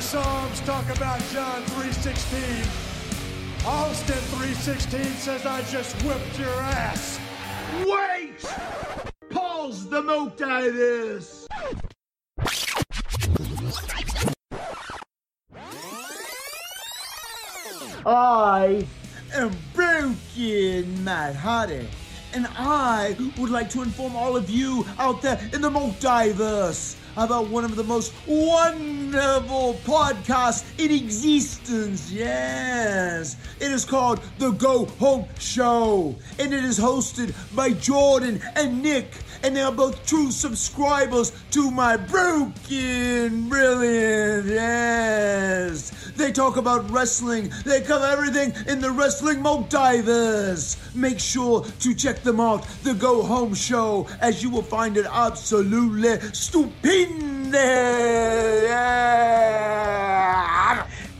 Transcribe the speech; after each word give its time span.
your 0.00 0.22
Psalms. 0.22 0.60
Talk 0.60 0.88
about 0.96 1.20
John 1.30 1.62
3.16. 1.62 3.66
Austin 3.66 4.16
3.16 4.16 5.04
says 5.16 5.44
I 5.44 5.60
just 5.62 5.94
whipped 6.02 6.38
your 6.38 6.48
ass. 6.48 7.20
Wait! 7.84 8.40
Pause 9.28 9.90
the 9.90 10.02
motives! 10.02 11.46
I 18.06 18.86
am 19.34 19.54
broken, 19.74 21.04
Matt 21.04 21.36
Hardy, 21.36 21.86
and 22.32 22.46
I 22.52 23.14
would 23.36 23.50
like 23.50 23.68
to 23.70 23.82
inform 23.82 24.16
all 24.16 24.34
of 24.34 24.48
you 24.48 24.86
out 24.98 25.20
there 25.20 25.38
in 25.52 25.60
the 25.60 25.68
multiverse 25.68 26.96
about 27.16 27.48
one 27.48 27.64
of 27.64 27.76
the 27.76 27.84
most 27.84 28.12
wonderful 28.26 29.74
podcasts 29.84 30.64
in 30.78 30.90
existence. 30.90 32.10
Yes, 32.10 33.36
it 33.60 33.70
is 33.70 33.84
called 33.84 34.20
The 34.38 34.50
Go 34.52 34.86
Home 34.86 35.26
Show, 35.38 36.16
and 36.38 36.52
it 36.52 36.64
is 36.64 36.78
hosted 36.78 37.34
by 37.54 37.70
Jordan 37.70 38.40
and 38.56 38.82
Nick, 38.82 39.12
and 39.42 39.56
they 39.56 39.62
are 39.62 39.72
both 39.72 40.06
true 40.06 40.30
subscribers 40.30 41.32
to 41.50 41.70
my 41.70 41.96
broken 41.96 43.48
brilliant. 43.48 44.46
Yes, 44.46 45.92
they 46.20 46.30
talk 46.30 46.56
about 46.58 46.88
wrestling. 46.90 47.50
They 47.64 47.80
cover 47.80 48.04
everything 48.04 48.52
in 48.68 48.80
the 48.80 48.90
wrestling 48.90 49.38
multiverse. 49.38 50.76
Make 50.94 51.18
sure 51.18 51.64
to 51.64 51.94
check 51.94 52.22
them 52.22 52.38
out. 52.38 52.66
The 52.82 52.92
Go 52.92 53.22
Home 53.22 53.54
Show, 53.54 54.06
as 54.20 54.42
you 54.42 54.50
will 54.50 54.62
find 54.62 54.98
it 54.98 55.06
absolutely 55.10 56.20
stupendous. 56.32 57.54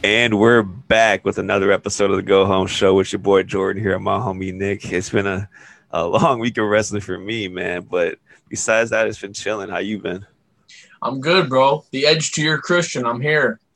And 0.04 0.38
we're 0.38 0.62
back 0.62 1.24
with 1.24 1.38
another 1.38 1.72
episode 1.72 2.10
of 2.10 2.16
the 2.16 2.22
Go 2.22 2.44
Home 2.44 2.66
Show 2.66 2.94
with 2.94 3.12
your 3.12 3.20
boy 3.20 3.42
Jordan 3.42 3.82
here 3.82 3.94
and 3.94 4.04
my 4.04 4.18
homie 4.18 4.52
Nick. 4.52 4.92
It's 4.92 5.10
been 5.10 5.26
a, 5.26 5.48
a 5.90 6.06
long 6.06 6.40
week 6.40 6.58
of 6.58 6.66
wrestling 6.66 7.00
for 7.00 7.18
me, 7.18 7.48
man. 7.48 7.86
But 7.90 8.18
besides 8.50 8.90
that, 8.90 9.08
it's 9.08 9.18
been 9.18 9.32
chilling. 9.32 9.70
How 9.70 9.78
you 9.78 9.98
been? 9.98 10.26
I'm 11.02 11.20
good, 11.20 11.48
bro. 11.48 11.86
The 11.90 12.06
edge 12.06 12.32
to 12.32 12.42
your 12.42 12.58
Christian. 12.58 13.06
I'm 13.06 13.22
here. 13.22 13.58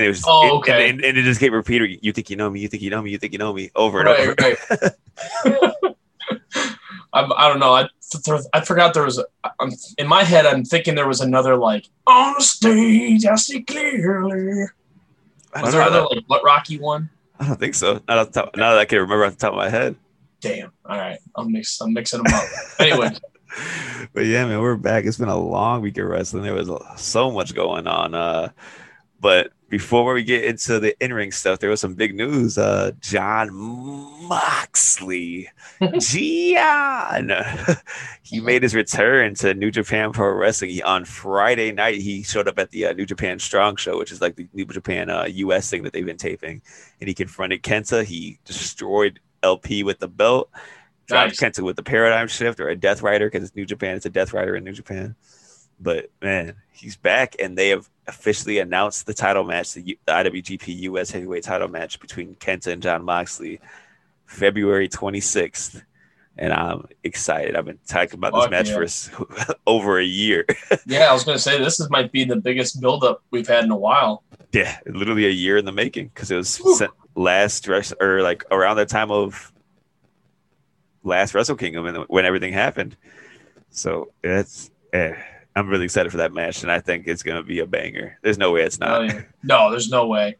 And 0.00 0.06
it 0.06 0.08
was, 0.08 0.24
Oh, 0.26 0.46
it- 0.46 0.52
okay. 0.60 0.88
and, 0.88 1.04
and 1.04 1.18
it 1.18 1.22
just 1.24 1.40
kept 1.40 1.52
repeating. 1.52 1.98
You 2.00 2.10
think 2.14 2.30
you 2.30 2.36
know 2.36 2.48
me? 2.48 2.60
You 2.60 2.68
think 2.68 2.82
you 2.82 2.88
know 2.88 3.02
me? 3.02 3.10
You 3.10 3.18
think 3.18 3.34
you 3.34 3.38
know 3.38 3.52
me? 3.52 3.70
Over 3.76 3.98
and 4.00 4.06
Right, 4.08 4.20
over. 4.20 4.34
right. 4.40 5.74
I, 7.12 7.24
I 7.36 7.48
don't 7.48 7.58
know. 7.58 7.74
I 7.74 7.86
I 8.54 8.60
forgot 8.62 8.94
there 8.94 9.02
was. 9.04 9.18
A, 9.18 9.24
I'm 9.60 9.70
in 9.98 10.06
my 10.06 10.22
head. 10.24 10.46
I'm 10.46 10.64
thinking 10.64 10.94
there 10.94 11.06
was 11.08 11.20
another 11.20 11.56
like 11.56 11.86
on 12.06 12.34
the 12.38 12.42
stage. 12.44 13.26
I 13.26 13.34
see 13.34 13.62
clearly. 13.62 14.64
I 15.54 15.62
Was 15.62 15.72
there 15.72 15.82
know. 15.82 15.88
other 16.06 16.14
like 16.14 16.24
what 16.28 16.42
Rocky 16.44 16.78
one? 16.78 17.10
I 17.38 17.46
don't 17.46 17.58
think 17.58 17.74
so. 17.74 18.00
Not 18.08 18.18
off 18.18 18.30
the 18.32 18.40
top, 18.42 18.56
now 18.56 18.70
that 18.72 18.78
I 18.78 18.84
can 18.84 19.00
remember 19.00 19.24
off 19.26 19.32
the 19.32 19.38
top 19.38 19.52
of 19.52 19.58
my 19.58 19.68
head. 19.68 19.96
Damn. 20.40 20.72
All 20.86 20.96
right. 20.96 21.18
I'm 21.36 21.52
mix. 21.52 21.80
I'm 21.80 21.92
mixing 21.92 22.22
them 22.22 22.32
up. 22.32 22.44
anyway, 22.78 23.10
but 24.14 24.26
yeah, 24.26 24.46
man, 24.46 24.60
we're 24.60 24.76
back. 24.76 25.04
It's 25.04 25.18
been 25.18 25.28
a 25.28 25.36
long 25.38 25.82
week 25.82 25.98
of 25.98 26.06
wrestling. 26.06 26.44
There 26.44 26.54
was 26.54 26.70
so 26.96 27.30
much 27.30 27.54
going 27.54 27.86
on. 27.88 28.14
Uh, 28.14 28.50
but 29.20 29.52
before 29.68 30.14
we 30.14 30.24
get 30.24 30.44
into 30.44 30.80
the 30.80 30.96
in-ring 31.04 31.30
stuff, 31.30 31.60
there 31.60 31.70
was 31.70 31.80
some 31.80 31.94
big 31.94 32.14
news. 32.16 32.58
Uh, 32.58 32.90
Jon 33.00 33.50
Moxley, 34.28 35.48
Gian, 35.98 37.32
he 38.22 38.40
made 38.40 38.62
his 38.64 38.74
return 38.74 39.34
to 39.36 39.54
New 39.54 39.70
Japan 39.70 40.12
Pro 40.12 40.32
Wrestling 40.32 40.70
He- 40.70 40.82
on 40.82 41.04
Friday 41.04 41.70
night. 41.70 42.00
He 42.00 42.22
showed 42.22 42.48
up 42.48 42.58
at 42.58 42.70
the 42.70 42.86
uh, 42.86 42.92
New 42.94 43.06
Japan 43.06 43.38
Strong 43.38 43.76
Show, 43.76 43.98
which 43.98 44.10
is 44.10 44.20
like 44.20 44.36
the 44.36 44.48
New 44.54 44.64
Japan 44.64 45.08
uh, 45.08 45.26
US 45.28 45.70
thing 45.70 45.84
that 45.84 45.92
they've 45.92 46.04
been 46.06 46.16
taping, 46.16 46.62
and 47.00 47.08
he 47.08 47.14
confronted 47.14 47.62
Kenta. 47.62 48.04
He 48.04 48.38
destroyed 48.44 49.20
LP 49.42 49.82
with 49.84 50.00
the 50.00 50.08
belt. 50.08 50.50
Dropped 51.06 51.40
Nice. 51.40 51.40
Kenta 51.40 51.62
with 51.62 51.76
the 51.76 51.82
paradigm 51.82 52.28
shift 52.28 52.60
or 52.60 52.68
a 52.68 52.76
Death 52.76 53.02
Rider 53.02 53.26
because 53.28 53.44
it's 53.48 53.56
New 53.56 53.66
Japan. 53.66 53.96
It's 53.96 54.06
a 54.06 54.10
Death 54.10 54.32
Rider 54.32 54.56
in 54.56 54.64
New 54.64 54.72
Japan. 54.72 55.14
But 55.80 56.10
man, 56.20 56.56
he's 56.72 56.96
back, 56.96 57.36
and 57.40 57.56
they 57.56 57.70
have 57.70 57.88
officially 58.10 58.58
announced 58.58 59.06
the 59.06 59.14
title 59.14 59.44
match, 59.44 59.74
the, 59.74 59.82
U- 59.82 59.96
the 60.04 60.12
IWGP 60.12 60.80
US 60.80 61.10
Heavyweight 61.10 61.44
Title 61.44 61.68
match 61.68 62.00
between 62.00 62.34
Kenta 62.34 62.72
and 62.72 62.82
Jon 62.82 63.04
Moxley, 63.04 63.60
February 64.26 64.88
26th. 64.88 65.82
And 66.36 66.52
I'm 66.52 66.86
excited. 67.04 67.56
I've 67.56 67.64
been 67.64 67.78
talking 67.86 68.14
about 68.14 68.32
this 68.32 68.50
match 68.50 68.68
yeah. 68.68 69.24
for 69.44 69.54
over 69.66 69.98
a 69.98 70.04
year. 70.04 70.46
yeah, 70.86 71.10
I 71.10 71.12
was 71.12 71.24
gonna 71.24 71.38
say 71.38 71.58
this 71.58 71.80
is 71.80 71.90
might 71.90 72.12
be 72.12 72.24
the 72.24 72.36
biggest 72.36 72.80
buildup 72.80 73.22
we've 73.30 73.48
had 73.48 73.64
in 73.64 73.70
a 73.70 73.76
while. 73.76 74.22
yeah, 74.52 74.78
literally 74.86 75.26
a 75.26 75.30
year 75.30 75.58
in 75.58 75.64
the 75.64 75.72
making 75.72 76.10
because 76.14 76.30
it 76.30 76.36
was 76.36 76.78
sent 76.78 76.92
last 77.14 77.64
dress 77.64 77.92
or 78.00 78.22
like 78.22 78.44
around 78.50 78.76
the 78.76 78.86
time 78.86 79.10
of 79.10 79.52
last 81.02 81.34
Wrestle 81.34 81.56
Kingdom 81.56 81.86
and 81.86 82.04
when 82.08 82.24
everything 82.24 82.52
happened. 82.52 82.96
So 83.70 84.12
it's 84.24 84.70
eh, 84.92 85.14
I'm 85.60 85.68
really 85.68 85.84
excited 85.84 86.10
for 86.10 86.18
that 86.18 86.32
match, 86.32 86.62
and 86.62 86.72
I 86.72 86.80
think 86.80 87.06
it's 87.06 87.22
gonna 87.22 87.42
be 87.42 87.60
a 87.60 87.66
banger. 87.66 88.18
There's 88.22 88.38
no 88.38 88.50
way 88.52 88.62
it's 88.62 88.78
Oh, 88.80 88.86
not. 88.86 89.14
yeah. 89.14 89.22
No, 89.42 89.70
there's 89.70 89.90
no 89.90 90.06
way. 90.06 90.36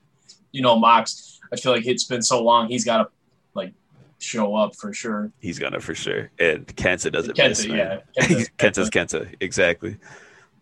You 0.53 0.63
know, 0.63 0.77
Mox. 0.79 1.39
I 1.53 1.57
feel 1.57 1.73
like 1.73 1.87
it's 1.87 2.05
been 2.05 2.23
so 2.23 2.43
long. 2.43 2.69
He's 2.69 2.85
got 2.85 2.99
to 2.99 3.09
like 3.55 3.73
show 4.19 4.55
up 4.55 4.75
for 4.77 4.93
sure. 4.93 5.31
He's 5.41 5.59
gonna 5.59 5.81
for 5.81 5.95
sure, 5.95 6.31
and 6.39 6.67
Kenta 6.67 7.13
doesn't 7.13 7.37
miss. 7.37 7.67
Kenta, 7.67 7.69
man. 7.69 7.79
yeah. 8.17 8.23
Kenta's- 8.25 8.51
Kenta's 8.59 8.91
Kenta, 8.91 9.35
exactly. 9.41 9.97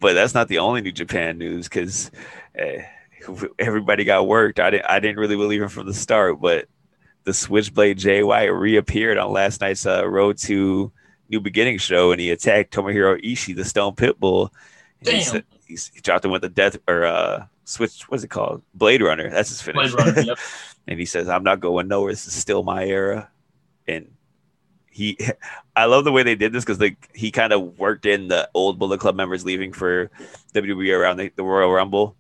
But 0.01 0.15
that's 0.15 0.35
not 0.35 0.49
the 0.49 0.59
only 0.59 0.81
New 0.81 0.93
Japan 0.93 1.39
news 1.39 1.69
because 1.69 2.11
uh, 2.61 2.83
everybody 3.59 4.05
got 4.05 4.27
worked. 4.29 4.61
I 4.61 4.71
didn't. 4.71 4.87
I 4.87 5.01
didn't 5.01 5.19
really 5.19 5.37
believe 5.37 5.63
him 5.63 5.69
from 5.69 5.87
the 5.87 5.95
start, 5.95 6.41
but 6.41 6.67
the 7.25 7.35
Switchblade 7.35 7.99
Jay 7.99 8.23
White 8.23 8.47
reappeared 8.47 9.19
on 9.19 9.33
last 9.33 9.61
night's 9.61 9.85
uh, 9.87 10.07
Road 10.09 10.39
to 10.39 10.91
New 11.29 11.41
Beginning 11.41 11.79
show, 11.79 12.13
and 12.13 12.21
he 12.21 12.31
attacked 12.31 12.73
Tomohiro 12.73 13.23
Ishii, 13.23 13.57
the 13.57 13.65
Stone 13.65 13.95
Pitbull. 13.95 14.51
He, 15.01 15.11
Damn. 15.11 15.43
he's, 15.67 15.89
he 15.95 16.01
dropped 16.01 16.25
him 16.25 16.31
with 16.31 16.43
the 16.43 16.49
death 16.49 16.77
or 16.89 17.05
uh, 17.05 17.47
switch. 17.65 18.03
What's 18.09 18.25
it 18.25 18.29
called? 18.29 18.63
Blade 18.75 19.03
Runner. 19.03 19.31
That's 19.31 19.51
his 19.51 19.63
finish. 19.63 19.93
Blade 19.93 20.07
Runner, 20.07 20.21
yep. 20.27 20.39
and 20.87 20.99
he 20.99 21.07
says, 21.07 21.29
"I'm 21.29 21.45
not 21.45 21.61
going 21.61 21.89
nowhere. 21.89 22.13
This 22.13 22.27
is 22.27 22.35
still 22.35 22.63
my 22.63 22.85
era." 22.85 23.31
And 23.87 24.11
he, 24.91 25.19
I 25.77 25.85
love 25.85 26.05
the 26.05 26.13
way 26.13 26.23
they 26.23 26.35
did 26.35 26.53
this 26.53 26.65
because 26.65 26.81
like 26.81 27.09
he 27.15 27.31
kind 27.31 27.53
of 27.53 27.79
worked 27.79 28.07
in 28.07 28.29
the 28.29 28.51
old 28.55 28.79
Bullet 28.79 29.01
Club 29.01 29.15
members 29.15 29.45
leaving 29.45 29.73
for 29.73 30.11
WWE 30.55 30.99
around 30.99 31.19
the, 31.19 31.31
the 31.37 31.45
Royal 31.45 31.71
Rumble, 31.71 32.17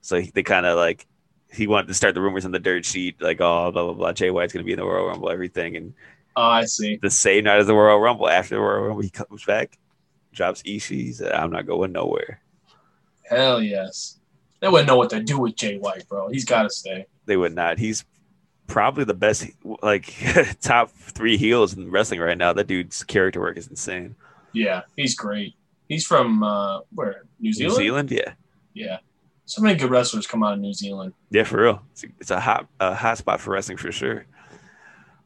so 0.00 0.20
he, 0.20 0.30
they 0.30 0.42
kind 0.42 0.66
of 0.66 0.76
like 0.76 1.06
he 1.52 1.66
wanted 1.66 1.88
to 1.88 1.94
start 1.94 2.14
the 2.14 2.20
rumors 2.20 2.44
on 2.44 2.52
the 2.52 2.58
dirt 2.58 2.84
sheet, 2.84 3.20
like 3.20 3.40
oh 3.40 3.72
blah 3.72 3.84
blah 3.84 3.94
blah. 3.94 4.12
Jay 4.12 4.30
White's 4.30 4.52
gonna 4.52 4.64
be 4.64 4.72
in 4.72 4.78
the 4.78 4.84
Royal 4.84 5.08
Rumble, 5.08 5.30
everything, 5.30 5.76
and 5.76 5.94
Oh, 6.36 6.42
I 6.42 6.64
see. 6.64 6.98
the 7.02 7.10
same 7.10 7.44
night 7.44 7.58
as 7.58 7.66
the 7.66 7.74
Royal 7.74 7.98
Rumble, 7.98 8.28
after 8.28 8.54
the 8.54 8.60
Royal 8.60 8.82
Rumble, 8.88 9.02
he 9.02 9.10
comes 9.10 9.44
back, 9.44 9.78
drops 10.32 10.62
Ishii. 10.62 10.88
He 10.90 11.12
said, 11.12 11.32
"I'm 11.32 11.50
not 11.50 11.66
going 11.66 11.92
nowhere." 11.92 12.40
Hell 13.28 13.62
yes. 13.62 14.18
They 14.60 14.68
wouldn't 14.68 14.86
know 14.88 14.96
what 14.96 15.10
to 15.10 15.20
do 15.22 15.38
with 15.38 15.56
Jay 15.56 15.78
White, 15.78 16.06
bro. 16.08 16.28
He's 16.28 16.44
got 16.44 16.62
to 16.62 16.70
stay. 16.70 17.06
They 17.26 17.36
would 17.36 17.54
not. 17.54 17.78
He's 17.78 18.04
probably 18.66 19.04
the 19.04 19.14
best, 19.14 19.46
like 19.82 20.14
top 20.60 20.90
three 20.90 21.36
heels 21.36 21.74
in 21.74 21.90
wrestling 21.90 22.20
right 22.20 22.38
now. 22.38 22.52
That 22.52 22.66
dude's 22.68 23.02
character 23.04 23.40
work 23.40 23.56
is 23.56 23.66
insane. 23.66 24.14
Yeah, 24.52 24.82
he's 24.96 25.14
great. 25.16 25.54
He's 25.88 26.06
from 26.06 26.42
uh, 26.42 26.80
where? 26.94 27.24
New 27.40 27.52
Zealand? 27.52 27.78
New 27.78 27.84
Zealand. 27.84 28.08
Zealand, 28.08 28.36
yeah, 28.74 28.84
Yeah. 28.86 28.98
So 29.44 29.60
many 29.60 29.76
good 29.78 29.90
wrestlers 29.90 30.26
come 30.26 30.42
out 30.44 30.54
of 30.54 30.60
New 30.60 30.72
Zealand. 30.72 31.12
yeah, 31.30 31.42
for 31.42 31.62
real. 31.62 31.82
It's 31.92 32.04
a, 32.04 32.06
it's 32.20 32.30
a 32.30 32.40
hot, 32.40 32.68
a 32.80 32.94
hot 32.94 33.18
spot 33.18 33.40
for 33.40 33.50
wrestling 33.52 33.76
for 33.76 33.90
sure. 33.92 34.24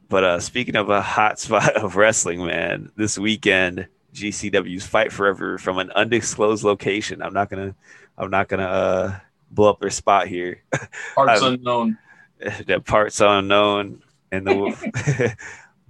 But 0.09 0.23
uh, 0.23 0.39
speaking 0.39 0.75
of 0.75 0.89
a 0.89 1.01
hot 1.01 1.39
spot 1.39 1.75
of 1.75 1.95
wrestling, 1.95 2.45
man, 2.45 2.91
this 2.95 3.17
weekend 3.17 3.87
GCW's 4.13 4.85
Fight 4.85 5.11
Forever 5.11 5.57
from 5.57 5.77
an 5.77 5.91
undisclosed 5.91 6.63
location. 6.63 7.21
I'm 7.21 7.33
not 7.33 7.49
gonna, 7.49 7.75
I'm 8.17 8.29
not 8.29 8.47
gonna 8.47 8.63
uh, 8.63 9.19
blow 9.51 9.69
up 9.69 9.79
their 9.79 9.89
spot 9.89 10.27
here. 10.27 10.63
Parts 11.15 11.41
unknown. 11.41 11.97
the 12.67 12.79
parts 12.79 13.19
unknown 13.19 14.03
and 14.31 14.45
the 14.45 15.35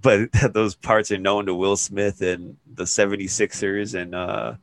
but 0.00 0.30
those 0.52 0.74
parts 0.74 1.10
are 1.12 1.18
known 1.18 1.46
to 1.46 1.54
Will 1.54 1.76
Smith 1.76 2.22
and 2.22 2.56
the 2.72 2.84
76ers 2.84 3.94
and 3.94 4.14
uh, 4.14 4.54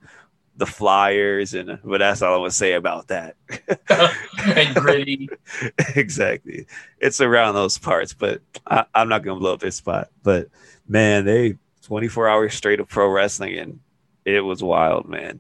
the 0.57 0.66
Flyers, 0.66 1.54
and 1.54 1.80
but 1.84 2.00
that's 2.00 2.22
all 2.22 2.36
I 2.36 2.38
would 2.38 2.54
say 2.54 2.74
about 2.74 3.07
that. 3.07 3.36
and 4.46 4.75
gritty. 4.75 5.30
exactly, 5.96 6.68
it's 7.00 7.22
around 7.22 7.56
those 7.56 7.78
parts, 7.78 8.13
but 8.13 8.42
I, 8.68 8.86
I'm 8.94 9.10
not 9.10 9.24
gonna 9.24 9.40
blow 9.40 9.54
up 9.54 9.60
their 9.60 9.72
spot. 9.72 10.10
But 10.24 10.50
man, 10.88 11.25
they 11.25 11.56
24 11.84 12.30
hours 12.30 12.54
straight 12.54 12.80
of 12.80 12.88
pro 12.88 13.10
wrestling, 13.10 13.57
and 13.57 13.80
it 14.24 14.42
was 14.42 14.63
wild, 14.63 15.07
man. 15.07 15.40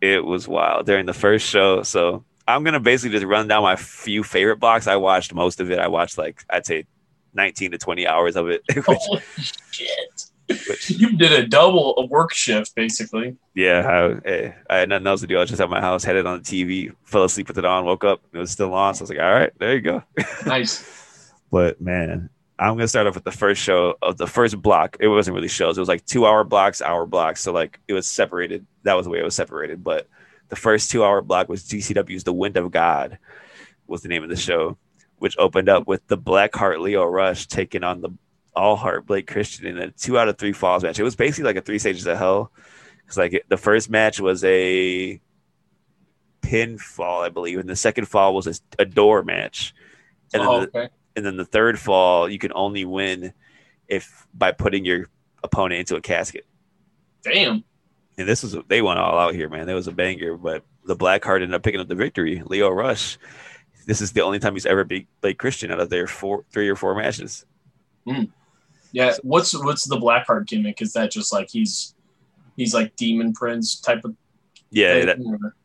It 0.00 0.24
was 0.24 0.48
wild 0.48 0.86
during 0.86 1.06
the 1.06 1.12
first 1.12 1.46
show. 1.46 1.82
So 1.82 2.24
I'm 2.48 2.64
gonna 2.64 2.80
basically 2.80 3.16
just 3.16 3.26
run 3.26 3.48
down 3.48 3.62
my 3.62 3.76
few 3.76 4.22
favorite 4.22 4.56
blocks. 4.56 4.86
I 4.86 4.96
watched 4.96 5.32
most 5.34 5.60
of 5.60 5.70
it. 5.70 5.78
I 5.78 5.88
watched 5.88 6.18
like 6.18 6.44
I'd 6.50 6.66
say 6.66 6.86
19 7.34 7.72
to 7.72 7.78
20 7.78 8.06
hours 8.06 8.36
of 8.36 8.48
it. 8.48 8.62
Which, 8.74 8.84
Holy 8.86 9.22
shit. 9.70 10.26
Which, 10.48 10.90
you 10.90 11.16
did 11.16 11.32
a 11.32 11.46
double 11.46 11.94
a 11.98 12.06
work 12.06 12.32
shift 12.32 12.74
basically. 12.74 13.36
Yeah, 13.54 14.18
I, 14.26 14.54
I, 14.68 14.76
had 14.78 14.88
nothing 14.88 15.06
else 15.06 15.20
to 15.20 15.26
do. 15.26 15.36
I 15.36 15.40
was 15.40 15.50
just 15.50 15.62
at 15.62 15.70
my 15.70 15.80
house, 15.80 16.04
had 16.04 16.16
it 16.16 16.26
on 16.26 16.42
the 16.42 16.44
TV, 16.44 16.94
fell 17.04 17.24
asleep 17.24 17.48
with 17.48 17.58
it 17.58 17.64
on, 17.64 17.84
woke 17.84 18.04
up, 18.04 18.20
it 18.32 18.38
was 18.38 18.50
still 18.50 18.74
on. 18.74 18.94
So 18.94 19.00
I 19.00 19.04
was 19.04 19.10
like, 19.10 19.18
all 19.20 19.32
right, 19.32 19.52
there 19.58 19.74
you 19.74 19.80
go. 19.80 20.02
Nice. 20.44 21.32
but 21.50 21.80
man, 21.80 22.28
I'm 22.58 22.74
gonna 22.74 22.88
start 22.88 23.06
off 23.06 23.14
with 23.14 23.24
the 23.24 23.32
first 23.32 23.62
show 23.62 23.96
of 24.02 24.18
the 24.18 24.26
first 24.26 24.60
block. 24.60 24.96
It 25.00 25.08
wasn't 25.08 25.34
really 25.34 25.48
shows. 25.48 25.76
It 25.76 25.80
was 25.80 25.88
like 25.88 26.04
two 26.04 26.26
hour 26.26 26.44
blocks, 26.44 26.82
hour 26.82 27.06
blocks. 27.06 27.40
So 27.40 27.52
like 27.52 27.80
it 27.88 27.92
was 27.92 28.06
separated. 28.06 28.66
That 28.84 28.94
was 28.94 29.04
the 29.04 29.10
way 29.10 29.18
it 29.18 29.24
was 29.24 29.34
separated. 29.34 29.82
But 29.82 30.08
the 30.48 30.56
first 30.56 30.90
two 30.90 31.02
hour 31.02 31.22
block 31.22 31.48
was 31.48 31.64
GCW's 31.64 32.24
The 32.24 32.32
Wind 32.32 32.56
of 32.56 32.70
God 32.70 33.18
was 33.86 34.02
the 34.02 34.08
name 34.08 34.22
of 34.22 34.28
the 34.28 34.36
show, 34.36 34.76
which 35.18 35.36
opened 35.38 35.68
up 35.68 35.86
with 35.86 36.06
the 36.06 36.18
Blackheart 36.18 36.80
Leo 36.80 37.04
Rush 37.04 37.46
taking 37.46 37.84
on 37.84 38.00
the 38.00 38.10
All 38.54 38.76
Heart 38.76 39.06
Blake 39.06 39.26
Christian 39.26 39.66
in 39.66 39.78
a 39.78 39.90
two 39.90 40.18
out 40.18 40.28
of 40.28 40.38
three 40.38 40.52
falls 40.52 40.82
match. 40.82 40.98
It 40.98 41.04
was 41.04 41.16
basically 41.16 41.44
like 41.44 41.56
a 41.56 41.62
three 41.62 41.78
stages 41.78 42.06
of 42.06 42.18
hell. 42.18 42.52
Because 42.98 43.16
like 43.16 43.32
it, 43.32 43.48
the 43.48 43.56
first 43.56 43.90
match 43.90 44.20
was 44.20 44.44
a 44.44 45.20
pinfall, 46.42 47.24
I 47.24 47.28
believe, 47.28 47.58
and 47.58 47.68
the 47.68 47.76
second 47.76 48.06
fall 48.06 48.34
was 48.34 48.46
a, 48.46 48.54
a 48.78 48.84
door 48.84 49.22
match. 49.22 49.74
And 50.34 50.42
Oh, 50.42 50.60
then 50.60 50.68
the, 50.72 50.78
okay. 50.78 50.88
and 51.16 51.26
then 51.26 51.36
the 51.36 51.44
third 51.44 51.78
fall 51.78 52.28
you 52.28 52.38
can 52.38 52.52
only 52.54 52.84
win 52.84 53.32
if 53.88 54.26
by 54.34 54.52
putting 54.52 54.84
your 54.84 55.06
opponent 55.42 55.80
into 55.80 55.96
a 55.96 56.00
casket. 56.00 56.46
Damn. 57.24 57.64
And 58.18 58.28
this 58.28 58.42
was 58.42 58.56
they 58.68 58.82
went 58.82 58.98
all 58.98 59.18
out 59.18 59.34
here, 59.34 59.48
man. 59.48 59.66
There 59.66 59.76
was 59.76 59.88
a 59.88 59.92
banger, 59.92 60.36
but 60.36 60.62
the 60.84 60.96
Black 60.96 61.24
Heart 61.24 61.42
ended 61.42 61.54
up 61.54 61.62
picking 61.62 61.80
up 61.80 61.88
the 61.88 61.94
victory. 61.94 62.42
Leo 62.44 62.68
Rush. 62.70 63.18
This 63.86 64.00
is 64.00 64.12
the 64.12 64.20
only 64.20 64.38
time 64.38 64.52
he's 64.54 64.66
ever 64.66 64.84
beat 64.84 65.08
Blake 65.20 65.38
Christian 65.38 65.72
out 65.72 65.80
of 65.80 65.90
their 65.90 66.06
four, 66.06 66.44
three 66.52 66.68
or 66.68 66.76
four 66.76 66.94
matches. 66.94 67.44
Hmm. 68.06 68.24
Yeah. 68.92 69.14
What's 69.22 69.54
what's 69.54 69.84
the 69.84 69.96
black 69.96 70.26
Blackheart 70.26 70.46
gimmick? 70.46 70.82
Is 70.82 70.92
that 70.92 71.10
just 71.10 71.32
like 71.32 71.50
he's 71.50 71.94
he's 72.56 72.74
like 72.74 72.94
demon 72.96 73.32
prince 73.32 73.80
type 73.80 74.04
of 74.04 74.14
Yeah, 74.70 75.04
that, 75.06 75.18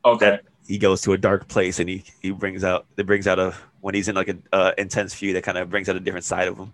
okay. 0.06 0.26
that 0.26 0.44
he 0.68 0.78
goes 0.78 1.02
to 1.02 1.14
a 1.14 1.18
dark 1.18 1.48
place 1.48 1.80
and 1.80 1.90
he 1.90 2.04
he 2.22 2.32
brings 2.32 2.64
out 2.64 2.86
it 2.98 3.06
brings 3.06 3.28
out 3.28 3.40
a 3.40 3.54
when 3.82 3.96
he's 3.96 4.08
in 4.08 4.16
like 4.16 4.28
an 4.28 4.44
uh, 4.52 4.72
intense 4.78 5.14
feud 5.14 5.36
that 5.36 5.44
kind 5.44 5.58
of 5.58 5.70
brings 5.70 5.88
out 5.88 5.96
a 5.96 6.00
different 6.00 6.26
side 6.26 6.48
of 6.48 6.58
him. 6.58 6.74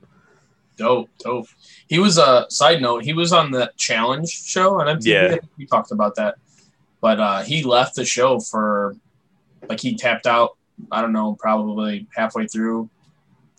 Dope, 0.77 1.09
dope. 1.19 1.47
He 1.87 1.99
was 1.99 2.17
a 2.17 2.25
uh, 2.25 2.49
side 2.49 2.81
note. 2.81 3.03
He 3.03 3.13
was 3.13 3.31
on 3.31 3.51
the 3.51 3.71
challenge 3.77 4.29
show 4.29 4.79
on 4.79 4.87
MTV. 4.87 5.05
Yeah. 5.05 5.25
I 5.25 5.29
think 5.29 5.43
We 5.57 5.67
talked 5.67 5.91
about 5.91 6.15
that, 6.15 6.35
but 7.01 7.19
uh, 7.19 7.43
he 7.43 7.63
left 7.63 7.95
the 7.95 8.05
show 8.05 8.39
for 8.39 8.95
like 9.69 9.79
he 9.79 9.95
tapped 9.95 10.25
out. 10.25 10.57
I 10.91 11.01
don't 11.01 11.13
know, 11.13 11.35
probably 11.39 12.07
halfway 12.15 12.47
through. 12.47 12.89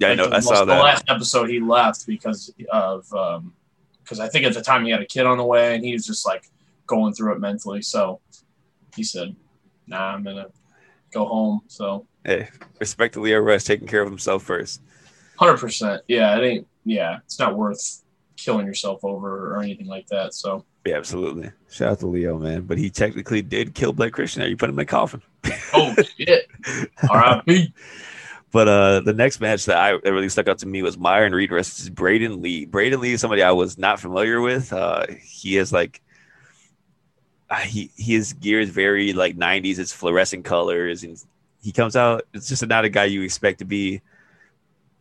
Yeah, 0.04 0.08
I 0.08 0.10
Like, 0.10 0.18
know. 0.18 0.28
the 0.30 0.36
I 0.36 0.40
saw 0.40 0.60
The 0.60 0.74
that. 0.74 0.82
last 0.82 1.04
episode 1.08 1.50
he 1.50 1.60
left 1.60 2.06
because 2.06 2.52
of 2.70 3.12
um, 3.14 3.52
because 4.02 4.20
I 4.20 4.28
think 4.28 4.44
at 4.46 4.54
the 4.54 4.62
time 4.62 4.84
he 4.84 4.90
had 4.90 5.00
a 5.02 5.06
kid 5.06 5.26
on 5.26 5.38
the 5.38 5.44
way 5.44 5.74
and 5.74 5.84
he 5.84 5.92
was 5.92 6.06
just 6.06 6.26
like 6.26 6.50
going 6.86 7.14
through 7.14 7.34
it 7.34 7.40
mentally. 7.40 7.82
So 7.82 8.20
he 8.96 9.02
said, 9.02 9.34
"Nah, 9.86 10.14
I'm 10.14 10.22
gonna 10.22 10.48
go 11.12 11.24
home." 11.26 11.60
So 11.68 12.06
Hey, 12.24 12.48
respect 12.80 13.14
to 13.14 13.20
Leo 13.20 13.38
Rush 13.40 13.64
taking 13.64 13.86
care 13.86 14.02
of 14.02 14.08
himself 14.08 14.42
first. 14.42 14.80
hundred 15.38 15.58
percent, 15.58 16.02
yeah, 16.08 16.36
it 16.38 16.44
ain't. 16.44 16.66
Yeah, 16.84 17.18
it's 17.24 17.38
not 17.38 17.56
worth 17.56 18.02
killing 18.36 18.66
yourself 18.66 19.00
over 19.04 19.54
or 19.54 19.62
anything 19.62 19.86
like 19.86 20.06
that. 20.08 20.34
So 20.34 20.64
Yeah, 20.84 20.96
absolutely. 20.96 21.50
Shout 21.70 21.92
out 21.92 21.98
to 22.00 22.06
Leo, 22.06 22.38
man. 22.38 22.62
But 22.62 22.76
he 22.78 22.90
technically 22.90 23.40
did 23.42 23.74
kill 23.74 23.92
Blake 23.94 24.12
Christian. 24.12 24.40
There, 24.40 24.48
you 24.50 24.56
put 24.56 24.68
him 24.68 24.74
in 24.74 24.84
the 24.84 24.84
coffin. 24.84 25.22
oh 25.72 25.94
shit, 26.18 26.46
R.I.P. 27.10 27.72
But 28.54 28.68
uh, 28.68 29.00
the 29.00 29.12
next 29.12 29.40
match 29.40 29.64
that 29.64 29.76
I 29.76 29.98
that 29.98 30.12
really 30.12 30.28
stuck 30.28 30.46
out 30.46 30.58
to 30.58 30.66
me 30.66 30.80
was 30.80 30.96
Myron 30.96 31.34
Reed 31.34 31.50
versus 31.50 31.90
Braden 31.90 32.40
Lee. 32.40 32.66
Braden 32.66 33.00
Lee 33.00 33.14
is 33.14 33.20
somebody 33.20 33.42
I 33.42 33.50
was 33.50 33.76
not 33.78 33.98
familiar 33.98 34.40
with. 34.40 34.72
Uh, 34.72 35.06
he 35.20 35.56
is 35.56 35.72
like 35.72 36.00
uh, 37.50 37.56
he 37.56 37.90
his 37.96 38.32
gear 38.34 38.60
is 38.60 38.70
very 38.70 39.12
like 39.12 39.36
'90s. 39.36 39.80
It's 39.80 39.92
fluorescent 39.92 40.44
colors, 40.44 41.02
and 41.02 41.20
he 41.64 41.72
comes 41.72 41.96
out. 41.96 42.28
It's 42.32 42.48
just 42.48 42.64
not 42.64 42.84
a 42.84 42.88
guy 42.88 43.06
you 43.06 43.22
expect 43.22 43.58
to 43.58 43.64
be 43.64 44.00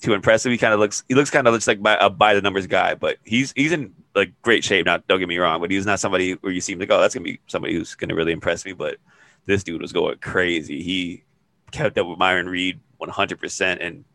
too 0.01 0.15
impressive. 0.15 0.51
He 0.51 0.57
kind 0.57 0.73
of 0.73 0.79
looks 0.79 1.03
he 1.07 1.13
looks 1.13 1.29
kind 1.29 1.45
of 1.45 1.53
looks 1.53 1.67
like 1.67 1.79
by, 1.79 1.95
a 2.01 2.09
by 2.09 2.33
the 2.33 2.41
numbers 2.41 2.65
guy, 2.65 2.95
but 2.95 3.17
he's 3.23 3.53
he's 3.55 3.71
in 3.71 3.93
like 4.15 4.33
great 4.41 4.63
shape. 4.63 4.87
Now, 4.87 4.97
don't 5.07 5.19
get 5.19 5.29
me 5.29 5.37
wrong, 5.37 5.61
but 5.61 5.69
he's 5.69 5.85
not 5.85 5.99
somebody 5.99 6.33
where 6.33 6.51
you 6.51 6.59
seem 6.59 6.79
like 6.79 6.89
oh 6.89 6.99
that's 6.99 7.13
gonna 7.13 7.23
be 7.23 7.39
somebody 7.45 7.75
who's 7.75 7.93
gonna 7.93 8.15
really 8.15 8.31
impress 8.31 8.65
me. 8.65 8.73
But 8.73 8.97
this 9.45 9.63
dude 9.63 9.83
was 9.83 9.93
going 9.93 10.17
crazy. 10.17 10.81
He 10.81 11.23
kept 11.69 11.99
up 11.99 12.07
with 12.07 12.17
Myron 12.17 12.49
Reed 12.49 12.79
100%, 13.09 13.77
and 13.81 14.05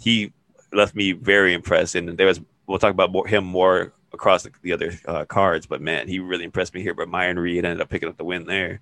he 0.00 0.32
left 0.72 0.94
me 0.94 1.12
very 1.12 1.54
impressed. 1.54 1.94
And 1.94 2.16
there 2.16 2.26
was 2.26 2.40
we'll 2.66 2.78
talk 2.78 2.90
about 2.92 3.12
more, 3.12 3.26
him 3.26 3.44
more 3.44 3.92
across 4.12 4.42
the, 4.44 4.50
the 4.62 4.72
other 4.72 4.92
uh, 5.06 5.24
cards, 5.24 5.66
but 5.66 5.80
man, 5.80 6.08
he 6.08 6.18
really 6.20 6.44
impressed 6.44 6.74
me 6.74 6.82
here. 6.82 6.94
But 6.94 7.08
Myron 7.08 7.38
Reed 7.38 7.64
ended 7.64 7.80
up 7.80 7.88
picking 7.90 8.08
up 8.08 8.16
the 8.16 8.24
win 8.24 8.44
there. 8.46 8.80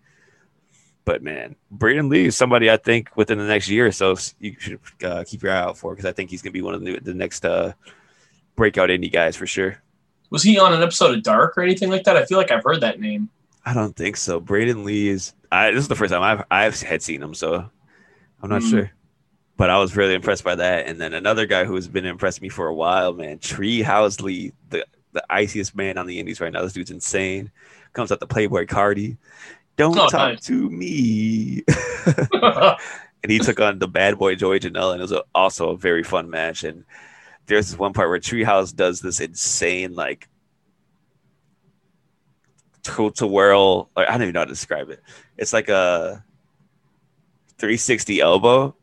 But 1.04 1.22
man, 1.22 1.56
Braden 1.70 2.08
Lee 2.08 2.26
is 2.26 2.36
somebody 2.36 2.70
I 2.70 2.76
think 2.76 3.10
within 3.16 3.38
the 3.38 3.44
next 3.46 3.68
year 3.68 3.86
or 3.86 3.92
so 3.92 4.14
you 4.38 4.54
should 4.58 4.78
uh, 5.04 5.24
keep 5.26 5.42
your 5.42 5.52
eye 5.52 5.58
out 5.60 5.76
for 5.76 5.92
because 5.92 6.04
I 6.04 6.12
think 6.12 6.30
he's 6.30 6.42
gonna 6.42 6.52
be 6.52 6.62
one 6.62 6.74
of 6.74 6.84
the, 6.84 7.00
the 7.00 7.12
next 7.14 7.44
uh, 7.44 7.72
breakout 8.54 8.88
indie 8.88 9.12
guys 9.12 9.34
for 9.34 9.46
sure. 9.46 9.82
Was 10.30 10.44
he 10.44 10.58
on 10.58 10.72
an 10.72 10.80
episode 10.82 11.16
of 11.16 11.22
Dark 11.24 11.58
or 11.58 11.62
anything 11.62 11.90
like 11.90 12.04
that? 12.04 12.16
I 12.16 12.24
feel 12.24 12.38
like 12.38 12.50
I've 12.52 12.62
heard 12.64 12.80
that 12.82 13.00
name. 13.00 13.28
I 13.64 13.74
don't 13.74 13.94
think 13.96 14.16
so. 14.16 14.38
Braden 14.40 14.84
Lee 14.84 15.08
is. 15.08 15.34
I, 15.50 15.70
this 15.72 15.82
is 15.82 15.88
the 15.88 15.96
first 15.96 16.12
time 16.12 16.22
I've 16.22 16.44
I've 16.50 16.80
had 16.80 17.02
seen 17.02 17.22
him, 17.22 17.34
so 17.34 17.68
I'm 18.42 18.48
not 18.48 18.62
Hmm. 18.62 18.68
sure. 18.70 18.92
But 19.56 19.70
I 19.70 19.78
was 19.78 19.96
really 19.96 20.14
impressed 20.14 20.44
by 20.44 20.54
that. 20.56 20.86
And 20.86 21.00
then 21.00 21.12
another 21.14 21.46
guy 21.46 21.64
who 21.64 21.74
has 21.74 21.86
been 21.86 22.06
impressing 22.06 22.42
me 22.42 22.48
for 22.48 22.68
a 22.68 22.74
while, 22.74 23.12
man, 23.12 23.38
Tree 23.38 23.82
Housley, 23.82 24.52
the 24.70 24.84
the 25.12 25.22
iciest 25.28 25.76
man 25.76 25.98
on 25.98 26.06
the 26.06 26.18
Indies 26.18 26.40
right 26.40 26.52
now. 26.52 26.62
This 26.62 26.72
dude's 26.72 26.90
insane. 26.90 27.50
Comes 27.92 28.10
out 28.10 28.18
the 28.20 28.26
Playboy 28.26 28.64
Carti. 28.66 29.18
Don't 29.76 29.96
Oh, 29.98 30.08
talk 30.08 30.32
nice. 30.32 30.40
to 30.46 30.70
me. 30.70 31.62
and 32.32 33.30
he 33.30 33.38
took 33.38 33.60
on 33.60 33.78
the 33.78 33.88
bad 33.88 34.18
boy 34.18 34.34
Joey 34.34 34.58
Janela, 34.58 34.92
and 34.92 35.00
it 35.00 35.02
was 35.02 35.12
a, 35.12 35.22
also 35.34 35.70
a 35.70 35.76
very 35.76 36.02
fun 36.02 36.30
match. 36.30 36.64
And 36.64 36.84
there's 37.46 37.70
this 37.70 37.78
one 37.78 37.92
part 37.92 38.08
where 38.08 38.18
Treehouse 38.18 38.74
does 38.74 39.00
this 39.02 39.20
insane 39.20 39.94
like 39.94 40.28
tilt 42.82 43.16
to 43.16 43.26
whirl. 43.26 43.90
Like, 43.96 44.08
I 44.08 44.12
don't 44.12 44.22
even 44.22 44.32
know 44.32 44.40
how 44.40 44.44
to 44.46 44.50
describe 44.50 44.88
it. 44.90 45.02
It's 45.36 45.52
like 45.52 45.68
a 45.68 46.24
360 47.58 48.20
elbow, 48.20 48.74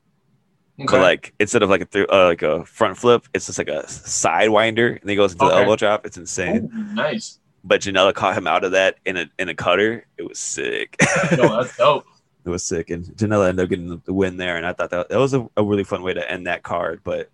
but 0.85 1.01
like 1.01 1.33
instead 1.39 1.63
of 1.63 1.69
like 1.69 1.81
a 1.81 1.85
th- 1.85 2.07
uh, 2.11 2.25
like 2.25 2.41
a 2.41 2.65
front 2.65 2.97
flip, 2.97 3.27
it's 3.33 3.45
just 3.47 3.57
like 3.57 3.67
a 3.67 3.83
sidewinder, 3.83 4.99
and 4.99 5.09
he 5.09 5.15
goes 5.15 5.33
into 5.33 5.45
the 5.45 5.51
elbow 5.51 5.75
drop. 5.75 6.05
It's 6.05 6.17
insane. 6.17 6.69
Ooh, 6.73 6.93
nice. 6.93 7.39
But 7.63 7.81
Janela 7.81 8.13
caught 8.13 8.37
him 8.37 8.47
out 8.47 8.63
of 8.63 8.71
that 8.71 8.97
in 9.05 9.17
a 9.17 9.29
in 9.37 9.49
a 9.49 9.55
cutter. 9.55 10.05
It 10.17 10.27
was 10.27 10.39
sick. 10.39 10.95
No, 11.31 11.61
that's 11.61 11.77
dope. 11.77 12.05
it 12.45 12.49
was 12.49 12.63
sick, 12.63 12.89
and 12.89 13.05
Janela 13.05 13.49
ended 13.49 13.63
up 13.63 13.69
getting 13.69 14.01
the 14.05 14.13
win 14.13 14.37
there. 14.37 14.57
And 14.57 14.65
I 14.65 14.73
thought 14.73 14.91
that 14.91 15.09
that 15.09 15.19
was 15.19 15.33
a, 15.33 15.47
a 15.57 15.63
really 15.63 15.83
fun 15.83 16.01
way 16.01 16.13
to 16.13 16.31
end 16.31 16.47
that 16.47 16.63
card. 16.63 17.01
But 17.03 17.29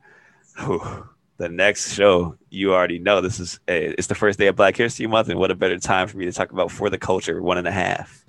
whew, 0.57 1.07
the 1.37 1.49
next 1.49 1.93
show, 1.93 2.37
you 2.49 2.73
already 2.73 2.99
know 2.99 3.21
this 3.21 3.39
is 3.39 3.59
hey, 3.67 3.93
it's 3.97 4.07
the 4.07 4.15
first 4.15 4.39
day 4.39 4.47
of 4.47 4.55
Black 4.55 4.75
History 4.75 5.07
Month, 5.07 5.29
and 5.29 5.39
what 5.39 5.51
a 5.51 5.55
better 5.55 5.77
time 5.77 6.07
for 6.07 6.17
me 6.17 6.25
to 6.25 6.31
talk 6.31 6.51
about 6.51 6.71
for 6.71 6.89
the 6.89 6.97
culture 6.97 7.41
one 7.41 7.57
and 7.57 7.67
a 7.67 7.71
half. 7.71 8.24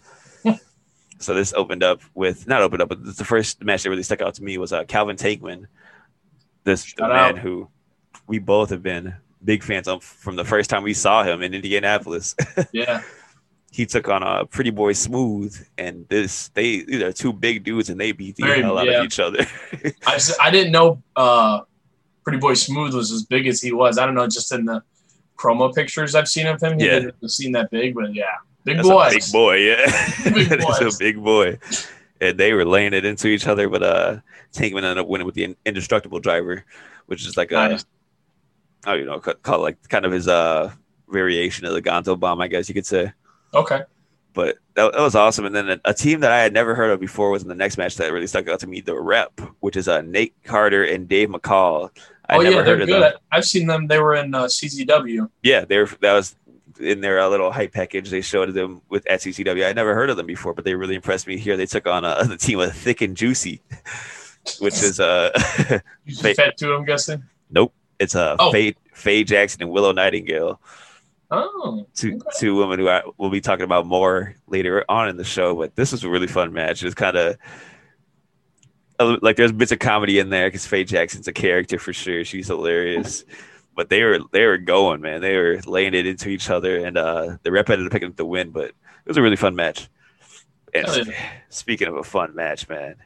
So 1.18 1.34
this 1.34 1.52
opened 1.54 1.82
up 1.82 2.00
with 2.14 2.46
not 2.46 2.62
opened 2.62 2.82
up, 2.82 2.88
but 2.88 3.16
the 3.16 3.24
first 3.24 3.62
match 3.64 3.82
that 3.84 3.90
really 3.90 4.02
stuck 4.02 4.20
out 4.20 4.34
to 4.34 4.42
me 4.42 4.58
was 4.58 4.72
uh, 4.72 4.84
Calvin 4.84 5.16
Tankman, 5.16 5.66
this 6.64 6.94
man 6.98 7.10
out. 7.10 7.38
who 7.38 7.68
we 8.26 8.38
both 8.38 8.70
have 8.70 8.82
been 8.82 9.14
big 9.44 9.62
fans 9.62 9.86
of 9.88 10.02
from 10.02 10.36
the 10.36 10.44
first 10.44 10.68
time 10.68 10.82
we 10.82 10.92
saw 10.94 11.22
him 11.24 11.42
in 11.42 11.54
Indianapolis. 11.54 12.34
Yeah. 12.72 13.02
he 13.70 13.84
took 13.86 14.08
on 14.08 14.22
a 14.22 14.44
pretty 14.46 14.70
boy 14.70 14.92
smooth 14.94 15.54
and 15.78 16.06
this 16.08 16.48
they 16.48 16.80
these 16.82 17.02
are 17.02 17.12
two 17.12 17.32
big 17.32 17.62
dudes 17.64 17.90
and 17.90 18.00
they 18.00 18.12
beat 18.12 18.36
the 18.36 18.44
Very- 18.44 18.62
hell 18.62 18.78
out 18.78 18.86
yeah. 18.86 19.00
of 19.00 19.04
each 19.04 19.20
other 19.20 19.46
I, 20.06 20.18
I 20.40 20.50
didn't 20.50 20.72
know 20.72 21.02
uh, 21.14 21.60
Pretty 22.24 22.38
Boy 22.38 22.54
Smooth 22.54 22.94
was 22.94 23.12
as 23.12 23.22
big 23.24 23.46
as 23.46 23.60
he 23.62 23.72
was. 23.72 23.98
I 23.98 24.04
don't 24.06 24.14
know, 24.16 24.26
just 24.26 24.50
in 24.52 24.64
the 24.64 24.82
promo 25.38 25.72
pictures 25.72 26.14
I've 26.16 26.26
seen 26.28 26.46
of 26.48 26.60
him, 26.60 26.78
he 26.78 26.86
Yeah. 26.86 26.98
didn't 27.00 27.28
seem 27.28 27.52
that 27.52 27.70
big, 27.70 27.94
but 27.94 28.12
yeah, 28.14 28.24
big 28.66 28.76
That's 28.76 28.88
boys. 28.88 29.14
big 29.14 29.32
boy 29.32 29.56
yeah 29.56 29.86
Big 30.24 30.48
That 30.50 30.58
is 30.58 30.64
boys. 30.64 30.96
a 30.96 30.98
big 30.98 31.22
boy 31.22 31.58
and 32.20 32.38
they 32.38 32.52
were 32.52 32.64
laying 32.64 32.92
it 32.92 33.04
into 33.04 33.28
each 33.28 33.46
other 33.46 33.68
but 33.68 33.82
uh 33.82 34.18
Tankman 34.52 34.84
ended 34.84 34.98
up 34.98 35.06
winning 35.06 35.26
with 35.26 35.34
the 35.34 35.56
indestructible 35.64 36.20
driver 36.20 36.64
which 37.06 37.26
is 37.26 37.36
like 37.36 37.52
a 37.52 37.78
oh, 38.86 38.94
you 38.94 39.04
know, 39.04 39.18
call 39.20 39.60
like 39.60 39.76
kind 39.88 40.04
of 40.04 40.12
his 40.12 40.28
uh 40.28 40.70
variation 41.08 41.66
of 41.66 41.72
the 41.72 41.82
Gonzo 41.82 42.18
bomb, 42.18 42.40
I 42.40 42.48
guess 42.48 42.68
you 42.68 42.74
could 42.74 42.86
say. 42.86 43.12
Okay. 43.54 43.82
But 44.32 44.58
that, 44.74 44.92
that 44.92 45.00
was 45.00 45.14
awesome. 45.14 45.46
And 45.46 45.54
then 45.54 45.70
a, 45.70 45.80
a 45.86 45.94
team 45.94 46.20
that 46.20 46.32
I 46.32 46.42
had 46.42 46.52
never 46.52 46.74
heard 46.74 46.90
of 46.90 47.00
before 47.00 47.30
was 47.30 47.42
in 47.42 47.48
the 47.48 47.54
next 47.54 47.78
match 47.78 47.96
that 47.96 48.12
really 48.12 48.26
stuck 48.26 48.48
out 48.48 48.60
to 48.60 48.66
me, 48.66 48.80
the 48.80 48.98
Rep, 48.98 49.40
which 49.60 49.76
is 49.76 49.88
uh, 49.88 50.02
Nate 50.02 50.34
Carter 50.44 50.84
and 50.84 51.08
Dave 51.08 51.30
McCall. 51.30 51.90
I 52.28 52.36
oh 52.36 52.40
never 52.40 52.56
yeah, 52.56 52.62
they're 52.62 52.64
heard 52.76 52.82
of 52.82 52.88
good. 52.88 53.14
I've 53.32 53.44
seen 53.44 53.66
them. 53.66 53.86
They 53.86 53.98
were 53.98 54.16
in 54.16 54.34
uh, 54.34 54.44
CZW. 54.44 55.30
Yeah, 55.42 55.64
they 55.64 55.78
were, 55.78 55.88
that 56.00 56.12
was 56.12 56.36
in 56.80 57.00
their 57.00 57.20
uh, 57.20 57.28
little 57.28 57.50
hype 57.50 57.72
package. 57.72 58.10
They 58.10 58.20
showed 58.20 58.52
them 58.54 58.82
with 58.88 59.06
at 59.06 59.20
CCW. 59.20 59.66
I 59.68 59.72
never 59.72 59.94
heard 59.94 60.10
of 60.10 60.16
them 60.16 60.26
before, 60.26 60.54
but 60.54 60.64
they 60.64 60.74
really 60.74 60.94
impressed 60.94 61.26
me 61.26 61.36
here. 61.38 61.56
They 61.56 61.66
took 61.66 61.86
on 61.86 62.04
uh, 62.04 62.22
the 62.28 62.36
team 62.36 62.58
of 62.60 62.72
Thick 62.74 63.00
and 63.02 63.16
Juicy, 63.16 63.60
which 64.60 64.82
is 64.82 65.00
uh, 65.00 65.30
You 66.04 66.16
Fa- 66.16 66.34
fat 66.34 66.56
too, 66.56 66.74
I'm 66.74 66.84
guessing. 66.84 67.22
nope, 67.50 67.72
it's 67.98 68.14
uh, 68.14 68.36
Oh. 68.38 68.52
Faye 68.52 68.74
Faye 68.92 69.24
Jackson 69.24 69.62
and 69.62 69.70
Willow 69.70 69.92
Nightingale. 69.92 70.60
Oh, 71.30 71.86
two 71.94 72.14
Okay. 72.16 72.30
two 72.38 72.54
women 72.56 72.78
who 72.78 72.88
I 72.88 73.02
will 73.18 73.30
be 73.30 73.40
talking 73.40 73.64
about 73.64 73.84
more 73.84 74.36
later 74.46 74.84
on 74.88 75.08
in 75.08 75.16
the 75.16 75.24
show. 75.24 75.56
But 75.56 75.74
this 75.74 75.90
was 75.92 76.04
a 76.04 76.08
really 76.08 76.28
fun 76.28 76.52
match. 76.52 76.84
It's 76.84 76.94
kind 76.94 77.16
of 77.16 77.36
like 79.22 79.36
there's 79.36 79.52
bits 79.52 79.72
of 79.72 79.78
comedy 79.78 80.18
in 80.18 80.30
there 80.30 80.46
because 80.48 80.66
Faye 80.66 80.84
Jackson's 80.84 81.28
a 81.28 81.32
character 81.32 81.78
for 81.78 81.92
sure. 81.92 82.24
She's 82.24 82.46
hilarious. 82.46 83.24
But 83.76 83.90
they 83.90 84.02
were 84.02 84.18
they 84.32 84.46
were 84.46 84.58
going, 84.58 85.02
man. 85.02 85.20
They 85.20 85.36
were 85.36 85.60
laying 85.66 85.94
it 85.94 86.06
into 86.06 86.30
each 86.30 86.48
other, 86.50 86.84
and 86.84 86.96
uh, 86.96 87.36
the 87.42 87.52
rep 87.52 87.68
ended 87.70 87.86
up 87.86 87.92
picking 87.92 88.08
up 88.08 88.16
the 88.16 88.24
win. 88.24 88.50
But 88.50 88.70
it 88.70 88.74
was 89.06 89.18
a 89.18 89.22
really 89.22 89.36
fun 89.36 89.54
match. 89.54 89.88
And 90.74 90.86
Hell 90.86 91.04
sp- 91.04 91.14
speaking 91.50 91.86
of 91.86 91.96
a 91.96 92.02
fun 92.02 92.34
match, 92.34 92.68
man, 92.68 92.96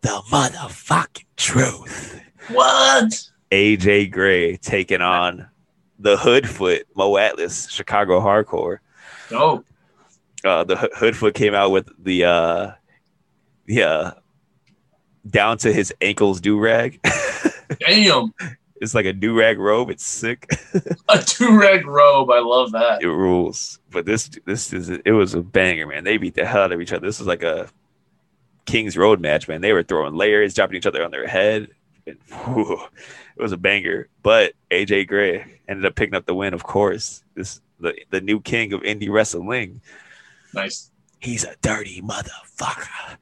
the 0.00 0.08
motherfucking 0.30 1.26
truth. 1.36 2.20
what? 2.48 3.28
AJ 3.52 4.10
Gray 4.10 4.56
taking 4.56 5.02
on 5.02 5.48
the 5.98 6.16
Hoodfoot 6.16 6.82
Mo 6.96 7.16
Atlas 7.16 7.68
Chicago 7.70 8.20
Hardcore. 8.20 8.78
Oh, 9.30 9.62
uh, 10.44 10.64
the 10.64 10.76
Ho- 10.76 10.88
Hoodfoot 10.96 11.34
came 11.34 11.54
out 11.54 11.70
with 11.70 11.88
the 12.02 12.24
uh, 12.24 12.70
yeah 13.66 14.12
down 15.28 15.58
to 15.58 15.72
his 15.72 15.92
ankles 16.00 16.40
do 16.40 16.58
rag. 16.58 17.00
damn! 17.80 18.32
It's 18.80 18.94
like 18.94 19.06
a 19.06 19.12
do 19.12 19.38
rag 19.38 19.58
robe. 19.58 19.90
It's 19.90 20.06
sick. 20.06 20.50
A 21.08 21.18
two 21.18 21.58
rag 21.58 21.86
robe. 21.86 22.30
I 22.30 22.40
love 22.40 22.72
that. 22.72 23.02
it 23.02 23.08
rules. 23.08 23.80
But 23.90 24.06
this 24.06 24.28
this 24.44 24.72
is 24.72 24.90
it 24.90 25.12
was 25.12 25.34
a 25.34 25.42
banger, 25.42 25.86
man. 25.86 26.04
They 26.04 26.16
beat 26.16 26.34
the 26.34 26.44
hell 26.44 26.62
out 26.62 26.72
of 26.72 26.80
each 26.80 26.92
other. 26.92 27.06
This 27.06 27.18
was 27.18 27.28
like 27.28 27.42
a 27.42 27.68
King's 28.66 28.96
Road 28.96 29.20
match, 29.20 29.48
man. 29.48 29.60
They 29.60 29.72
were 29.72 29.82
throwing 29.82 30.14
layers, 30.14 30.54
dropping 30.54 30.76
each 30.76 30.86
other 30.86 31.04
on 31.04 31.10
their 31.10 31.26
head. 31.26 31.68
And, 32.06 32.18
whew, 32.44 32.80
it 33.36 33.42
was 33.42 33.52
a 33.52 33.56
banger. 33.56 34.08
But 34.22 34.52
AJ 34.70 35.08
Gray 35.08 35.60
ended 35.68 35.86
up 35.86 35.94
picking 35.94 36.14
up 36.14 36.26
the 36.26 36.34
win, 36.34 36.54
of 36.54 36.62
course. 36.64 37.24
This 37.34 37.60
the 37.80 37.94
the 38.10 38.20
new 38.20 38.40
king 38.40 38.72
of 38.72 38.82
indie 38.82 39.10
wrestling. 39.10 39.80
Nice. 40.52 40.90
He's 41.18 41.44
a 41.44 41.56
dirty 41.62 42.02
motherfucker. 42.02 43.16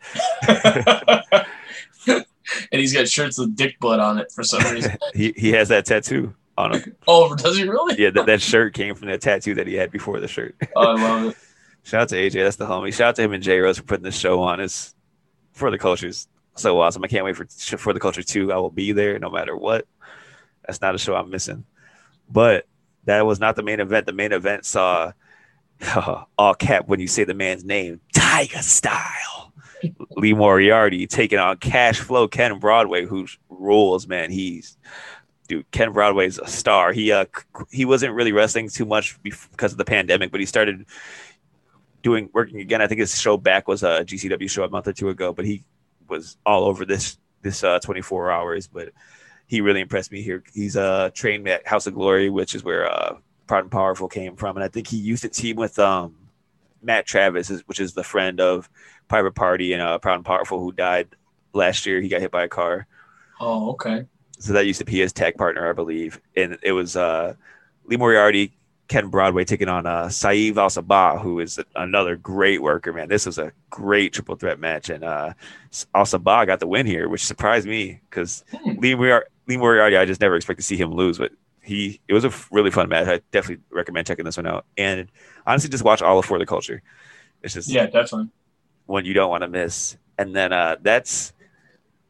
and 2.72 2.80
he's 2.80 2.92
got 2.92 3.08
shirts 3.08 3.38
with 3.38 3.56
dick 3.56 3.78
blood 3.80 4.00
on 4.00 4.18
it 4.18 4.30
for 4.32 4.42
some 4.42 4.62
reason. 4.72 4.96
he 5.14 5.32
he 5.36 5.52
has 5.52 5.68
that 5.68 5.86
tattoo 5.86 6.34
on 6.56 6.74
him. 6.74 6.96
oh, 7.08 7.34
does 7.34 7.56
he 7.56 7.68
really? 7.68 8.00
Yeah, 8.00 8.10
that, 8.10 8.26
that 8.26 8.42
shirt 8.42 8.74
came 8.74 8.94
from 8.94 9.08
that 9.08 9.20
tattoo 9.20 9.54
that 9.54 9.66
he 9.66 9.74
had 9.74 9.90
before 9.90 10.20
the 10.20 10.28
shirt. 10.28 10.56
Oh, 10.76 10.96
I 10.96 11.02
love 11.02 11.30
it. 11.30 11.36
Shout 11.82 12.02
out 12.02 12.08
to 12.10 12.16
AJ, 12.16 12.44
that's 12.44 12.56
the 12.56 12.66
homie. 12.66 12.94
Shout 12.94 13.08
out 13.08 13.16
to 13.16 13.22
him 13.22 13.32
and 13.32 13.42
J 13.42 13.58
Rose 13.58 13.76
for 13.76 13.84
putting 13.84 14.04
this 14.04 14.16
show 14.16 14.42
on. 14.42 14.60
It's 14.60 14.94
for 15.52 15.70
the 15.70 15.78
cultures 15.78 16.28
so 16.56 16.80
awesome. 16.80 17.04
I 17.04 17.08
can't 17.08 17.24
wait 17.24 17.36
for 17.36 17.46
for 17.46 17.92
the 17.92 18.00
culture 18.00 18.22
too. 18.22 18.52
I 18.52 18.56
will 18.56 18.70
be 18.70 18.92
there 18.92 19.18
no 19.18 19.30
matter 19.30 19.56
what. 19.56 19.86
That's 20.66 20.80
not 20.80 20.94
a 20.94 20.98
show 20.98 21.14
I'm 21.14 21.30
missing. 21.30 21.64
But 22.30 22.66
that 23.04 23.26
was 23.26 23.40
not 23.40 23.56
the 23.56 23.62
main 23.62 23.80
event. 23.80 24.06
The 24.06 24.12
main 24.12 24.32
event 24.32 24.64
saw 24.64 25.12
all 25.96 26.28
oh, 26.38 26.54
cap 26.54 26.86
when 26.88 27.00
you 27.00 27.08
say 27.08 27.24
the 27.24 27.34
man's 27.34 27.64
name, 27.64 28.00
Tiger 28.14 28.62
Style. 28.62 29.52
Lee 30.16 30.34
Moriarty 30.34 31.06
taking 31.06 31.38
on 31.38 31.56
Cash 31.58 32.00
Flow 32.00 32.28
Ken 32.28 32.58
Broadway, 32.58 33.04
who 33.04 33.26
rules, 33.48 34.06
man. 34.06 34.30
He's 34.30 34.76
dude. 35.48 35.70
Ken 35.70 35.92
Broadway's 35.92 36.38
a 36.38 36.46
star. 36.46 36.92
He 36.92 37.12
uh 37.12 37.26
he 37.70 37.84
wasn't 37.84 38.14
really 38.14 38.32
wrestling 38.32 38.68
too 38.68 38.84
much 38.84 39.20
because 39.22 39.72
of 39.72 39.78
the 39.78 39.84
pandemic, 39.84 40.30
but 40.30 40.40
he 40.40 40.46
started 40.46 40.86
doing 42.02 42.30
working 42.32 42.60
again. 42.60 42.82
I 42.82 42.86
think 42.86 43.00
his 43.00 43.18
show 43.20 43.36
back 43.36 43.68
was 43.68 43.82
a 43.82 44.04
GCW 44.04 44.50
show 44.50 44.64
a 44.64 44.70
month 44.70 44.88
or 44.88 44.92
two 44.92 45.08
ago, 45.08 45.32
but 45.32 45.44
he 45.44 45.64
was 46.08 46.36
all 46.44 46.64
over 46.64 46.84
this 46.84 47.18
this 47.42 47.64
uh 47.64 47.78
24 47.80 48.30
hours. 48.30 48.66
But 48.66 48.90
he 49.46 49.60
really 49.60 49.80
impressed 49.80 50.12
me 50.12 50.22
here. 50.22 50.42
He's 50.52 50.76
uh 50.76 51.10
trained 51.14 51.48
at 51.48 51.66
House 51.66 51.86
of 51.86 51.94
Glory, 51.94 52.30
which 52.30 52.54
is 52.54 52.64
where 52.64 52.90
uh 52.90 53.16
Proud 53.46 53.64
and 53.64 53.70
Powerful 53.70 54.08
came 54.08 54.36
from, 54.36 54.56
and 54.56 54.64
I 54.64 54.68
think 54.68 54.86
he 54.86 54.96
used 54.96 55.22
to 55.22 55.28
team 55.28 55.56
with 55.56 55.78
um 55.78 56.14
Matt 56.84 57.06
Travis, 57.06 57.50
is- 57.50 57.62
which 57.66 57.80
is 57.80 57.94
the 57.94 58.04
friend 58.04 58.40
of 58.40 58.68
Private 59.08 59.34
Party 59.34 59.72
and 59.72 59.82
uh, 59.82 59.98
Proud 59.98 60.16
and 60.16 60.24
Powerful, 60.24 60.60
who 60.60 60.72
died 60.72 61.08
last 61.52 61.86
year. 61.86 62.00
He 62.00 62.08
got 62.08 62.20
hit 62.20 62.30
by 62.30 62.44
a 62.44 62.48
car. 62.48 62.86
Oh, 63.40 63.70
okay. 63.70 64.04
So 64.38 64.52
that 64.52 64.66
used 64.66 64.78
to 64.80 64.84
be 64.84 64.98
his 64.98 65.12
tag 65.12 65.36
partner, 65.36 65.68
I 65.68 65.72
believe. 65.72 66.20
And 66.36 66.58
it 66.62 66.72
was 66.72 66.96
uh, 66.96 67.34
Lee 67.86 67.96
Moriarty, 67.96 68.52
Ken 68.88 69.08
Broadway 69.08 69.44
taking 69.44 69.68
on 69.68 69.86
uh, 69.86 70.08
Saeed 70.10 70.58
Al 70.58 70.68
Sabah, 70.68 71.20
who 71.20 71.40
is 71.40 71.58
another 71.74 72.16
great 72.16 72.60
worker, 72.60 72.92
man. 72.92 73.08
This 73.08 73.24
was 73.26 73.38
a 73.38 73.52
great 73.70 74.12
triple 74.12 74.36
threat 74.36 74.58
match. 74.58 74.90
And 74.90 75.02
uh, 75.04 75.32
Al 75.94 76.04
Sabah 76.04 76.46
got 76.46 76.60
the 76.60 76.66
win 76.66 76.86
here, 76.86 77.08
which 77.08 77.24
surprised 77.24 77.66
me 77.66 78.00
because 78.10 78.44
Hmm. 78.54 78.78
Lee, 78.80 78.94
Moriar- 78.94 79.22
Lee 79.46 79.56
Moriarty, 79.56 79.96
I 79.96 80.04
just 80.04 80.20
never 80.20 80.36
expect 80.36 80.58
to 80.60 80.64
see 80.66 80.76
him 80.76 80.92
lose. 80.92 81.16
But 81.18 81.32
he, 81.64 82.00
it 82.08 82.12
was 82.14 82.24
a 82.24 82.32
really 82.50 82.70
fun 82.70 82.88
match. 82.88 83.08
I 83.08 83.20
definitely 83.32 83.64
recommend 83.70 84.06
checking 84.06 84.24
this 84.24 84.36
one 84.36 84.46
out. 84.46 84.66
And 84.76 85.10
honestly, 85.46 85.70
just 85.70 85.84
watch 85.84 86.02
all 86.02 86.18
of 86.18 86.24
For 86.26 86.38
the 86.38 86.46
Culture. 86.46 86.82
It's 87.42 87.54
just 87.54 87.68
Yeah, 87.68 87.86
definitely. 87.86 88.28
one 88.86 89.04
you 89.04 89.14
don't 89.14 89.30
want 89.30 89.42
to 89.42 89.48
miss. 89.48 89.96
And 90.18 90.34
then 90.34 90.52
uh, 90.52 90.76
that's 90.80 91.32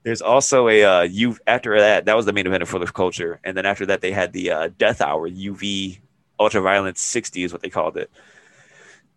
there's 0.03 0.23
also 0.23 0.69
a 0.69 0.85
uh, 0.85 1.03
you 1.03 1.37
after 1.47 1.79
that 1.81 2.05
that 2.07 2.17
was 2.17 2.27
the 2.27 2.33
main 2.33 2.47
event 2.47 2.63
of 2.63 2.69
for 2.69 2.79
the 2.79 2.87
culture, 2.87 3.41
and 3.45 3.57
then 3.57 3.65
after 3.67 3.87
that 3.87 4.01
they 4.03 4.13
had 4.13 4.33
the 4.33 4.51
uh, 4.51 4.69
Death 4.79 5.01
Hour 5.01 5.29
UV 5.31 6.01
Ultraviolence 6.39 6.99
60 6.99 7.45
is 7.45 7.53
what 7.53 7.63
they 7.63 7.71
called 7.71 7.97
it. 7.97 8.11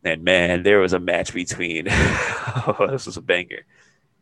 And 0.04 0.24
man, 0.24 0.64
there 0.64 0.80
was 0.80 0.94
a 0.94 1.00
match 1.00 1.34
between 1.34 1.88
oh, 1.90 2.88
this 2.92 3.06
was 3.06 3.18
a 3.18 3.22
banger. 3.22 3.66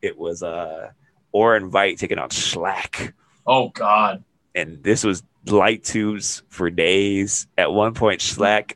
It 0.01 0.17
was 0.17 0.43
uh 0.43 0.91
Orin 1.31 1.69
Veidt 1.69 1.99
taking 1.99 2.17
on 2.19 2.29
Shlak. 2.29 3.13
Oh 3.45 3.69
God. 3.69 4.23
And 4.55 4.81
this 4.83 5.03
was 5.03 5.23
light 5.47 5.83
tubes 5.83 6.43
for 6.49 6.69
days. 6.69 7.47
At 7.57 7.71
one 7.71 7.93
point, 7.93 8.21
Shlak 8.21 8.73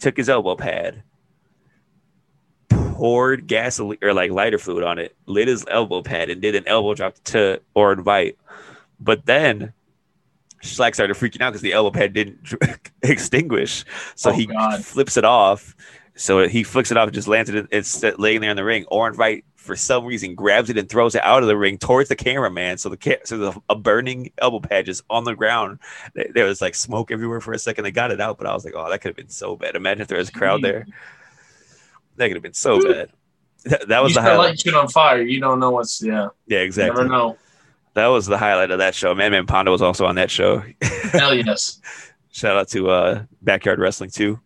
took 0.00 0.16
his 0.16 0.28
elbow 0.28 0.56
pad, 0.56 1.02
poured 2.70 3.46
gasoline 3.46 3.98
or 4.02 4.12
like 4.12 4.30
lighter 4.30 4.58
fluid 4.58 4.84
on 4.84 4.98
it, 4.98 5.16
lit 5.26 5.48
his 5.48 5.64
elbow 5.68 6.02
pad, 6.02 6.30
and 6.30 6.40
did 6.42 6.54
an 6.54 6.66
elbow 6.66 6.94
drop 6.94 7.14
to 7.24 7.60
Orin 7.74 8.02
Veidt. 8.04 8.36
But 9.00 9.26
then 9.26 9.72
Shlak 10.62 10.94
started 10.94 11.16
freaking 11.16 11.40
out 11.40 11.50
because 11.50 11.62
the 11.62 11.72
elbow 11.72 11.90
pad 11.90 12.12
didn't 12.12 12.52
extinguish. 13.02 13.84
So 14.14 14.30
Oh, 14.30 14.34
he 14.34 14.46
God. 14.46 14.84
flips 14.84 15.16
it 15.16 15.24
off. 15.24 15.74
So 16.16 16.48
he 16.48 16.64
flicks 16.64 16.90
it 16.90 16.96
off 16.96 17.06
and 17.06 17.14
just 17.14 17.28
lands 17.28 17.48
it. 17.48 17.68
It's 17.70 18.02
laying 18.18 18.40
there 18.40 18.50
in 18.50 18.56
the 18.56 18.64
ring. 18.64 18.84
Orin 18.86 19.14
Veidt, 19.14 19.44
for 19.58 19.76
some 19.76 20.06
reason, 20.06 20.34
grabs 20.34 20.70
it 20.70 20.78
and 20.78 20.88
throws 20.88 21.14
it 21.14 21.22
out 21.22 21.42
of 21.42 21.48
the 21.48 21.56
ring 21.56 21.76
towards 21.76 22.08
the 22.08 22.16
cameraman. 22.16 22.78
So 22.78 22.88
the 22.88 22.96
ca- 22.96 23.18
so 23.24 23.36
the, 23.36 23.60
a 23.68 23.74
burning 23.76 24.32
elbow 24.38 24.60
pad 24.60 24.88
is 24.88 25.02
on 25.10 25.24
the 25.24 25.34
ground. 25.34 25.78
There- 26.14 26.46
was 26.46 26.62
like 26.62 26.74
smoke 26.74 27.10
everywhere 27.10 27.40
for 27.42 27.52
a 27.52 27.58
second. 27.58 27.84
They 27.84 27.90
got 27.90 28.10
it 28.10 28.20
out, 28.20 28.38
but 28.38 28.46
I 28.46 28.54
was 28.54 28.64
like, 28.64 28.74
oh, 28.74 28.88
that 28.88 29.00
could 29.00 29.10
have 29.10 29.16
been 29.16 29.28
so 29.28 29.56
bad. 29.56 29.76
Imagine 29.76 30.00
if 30.02 30.08
there 30.08 30.16
was 30.18 30.30
a 30.30 30.32
crowd 30.32 30.62
there. 30.62 30.86
That 32.16 32.26
could 32.28 32.36
have 32.36 32.42
been 32.42 32.52
so 32.52 32.80
bad. 32.82 33.10
That, 33.64 33.86
that 33.88 34.02
was 34.02 34.10
you 34.10 34.14
the 34.16 34.22
highlight. 34.22 34.58
shit 34.58 34.74
on 34.74 34.88
fire. 34.88 35.22
You 35.22 35.40
don't 35.40 35.60
know 35.60 35.70
what's 35.70 36.02
yeah. 36.02 36.28
Yeah, 36.48 36.58
You 36.58 36.64
exactly. 36.64 36.96
never 37.04 37.08
know. 37.08 37.36
That 37.94 38.08
was 38.08 38.26
the 38.26 38.36
highlight 38.38 38.72
of 38.72 38.78
that 38.78 38.94
show. 38.96 39.14
Man, 39.14 39.30
Man 39.30 39.46
Pondo 39.46 39.70
was 39.70 39.82
also 39.82 40.04
on 40.04 40.16
that 40.16 40.28
show. 40.30 40.64
Hell 41.12 41.34
yes. 41.34 41.80
Shout 42.32 42.56
out 42.56 42.68
to 42.70 42.90
uh, 42.90 43.22
Backyard 43.42 43.78
Wrestling 43.78 44.10
too. 44.10 44.40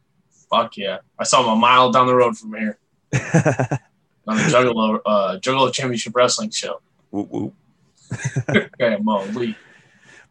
Fuck 0.50 0.76
yeah. 0.76 0.98
I 1.18 1.24
saw 1.24 1.42
him 1.42 1.48
a 1.48 1.56
mile 1.56 1.90
down 1.92 2.06
the 2.06 2.14
road 2.14 2.36
from 2.36 2.52
here 2.54 2.78
on 4.28 4.36
the 4.36 4.42
Juggalo 4.44 5.00
uh 5.04 5.38
Juggalo 5.38 5.72
Championship 5.72 6.14
Wrestling 6.14 6.50
show. 6.50 6.80
Whoop, 7.10 7.28
whoop. 7.30 7.54
Okay, 8.56 8.96
Mo 9.00 9.24
Lee. 9.34 9.56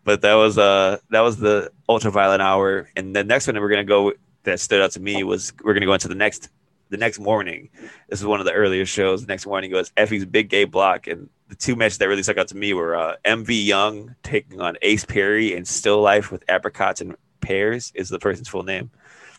but 0.04 0.22
that 0.22 0.34
was 0.36 0.58
uh 0.58 0.98
that 1.10 1.22
was 1.22 1.38
the 1.38 1.72
ultraviolet 1.90 2.42
hour 2.42 2.90
and 2.96 3.16
the 3.16 3.24
next 3.24 3.48
one 3.48 3.56
that 3.56 3.62
we're 3.62 3.70
gonna 3.70 3.84
go 3.84 4.14
that 4.44 4.60
stood 4.60 4.82
out 4.82 4.92
to 4.92 5.00
me 5.00 5.24
was 5.24 5.54
we're 5.64 5.74
gonna 5.74 5.86
go 5.86 5.94
into 5.94 6.08
the 6.08 6.16
next 6.16 6.50
the 6.90 6.98
next 6.98 7.20
morning 7.20 7.70
this 8.10 8.20
is 8.20 8.26
one 8.26 8.40
of 8.40 8.46
the 8.46 8.52
earlier 8.52 8.86
shows 8.86 9.22
the 9.22 9.28
next 9.28 9.46
morning 9.48 9.72
was 9.72 9.92
effy's 9.98 10.26
big 10.26 10.50
gay 10.50 10.64
block 10.66 11.08
and 11.08 11.30
the 11.48 11.56
two 11.56 11.76
matches 11.76 11.98
that 11.98 12.08
really 12.08 12.22
stuck 12.24 12.38
out 12.38 12.48
to 12.48 12.56
me 12.58 12.74
were 12.74 12.96
uh 12.96 13.16
mv 13.26 13.48
young 13.66 14.14
taking 14.24 14.60
on 14.62 14.76
ace 14.84 15.06
perry 15.06 15.56
and 15.56 15.68
still 15.68 16.02
life 16.02 16.32
with 16.32 16.44
apricots 16.50 17.02
and 17.02 17.16
pears 17.40 17.92
is 17.96 18.10
the 18.10 18.20
person's 18.20 18.48
full 18.50 18.64
name 18.64 18.92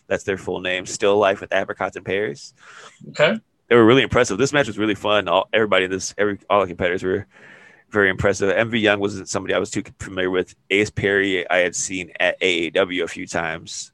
that's 0.08 0.24
their 0.24 0.38
full 0.38 0.60
name 0.60 0.84
still 0.86 1.16
life 1.18 1.40
with 1.40 1.52
apricots 1.52 1.94
and 1.96 2.04
pears 2.04 2.54
Okay. 3.10 3.38
They 3.72 3.76
were 3.76 3.86
really 3.86 4.02
impressive. 4.02 4.36
This 4.36 4.52
match 4.52 4.66
was 4.66 4.76
really 4.76 4.94
fun. 4.94 5.28
All 5.28 5.48
everybody 5.50 5.86
in 5.86 5.90
this, 5.90 6.14
every 6.18 6.38
all 6.50 6.60
the 6.60 6.66
competitors 6.66 7.02
were 7.02 7.26
very 7.88 8.10
impressive. 8.10 8.54
MV 8.54 8.78
Young 8.78 9.00
wasn't 9.00 9.30
somebody 9.30 9.54
I 9.54 9.58
was 9.58 9.70
too 9.70 9.82
familiar 9.98 10.28
with. 10.28 10.54
Ace 10.68 10.90
Perry, 10.90 11.48
I 11.48 11.56
had 11.60 11.74
seen 11.74 12.12
at 12.20 12.38
AAW 12.42 13.02
a 13.02 13.08
few 13.08 13.26
times. 13.26 13.92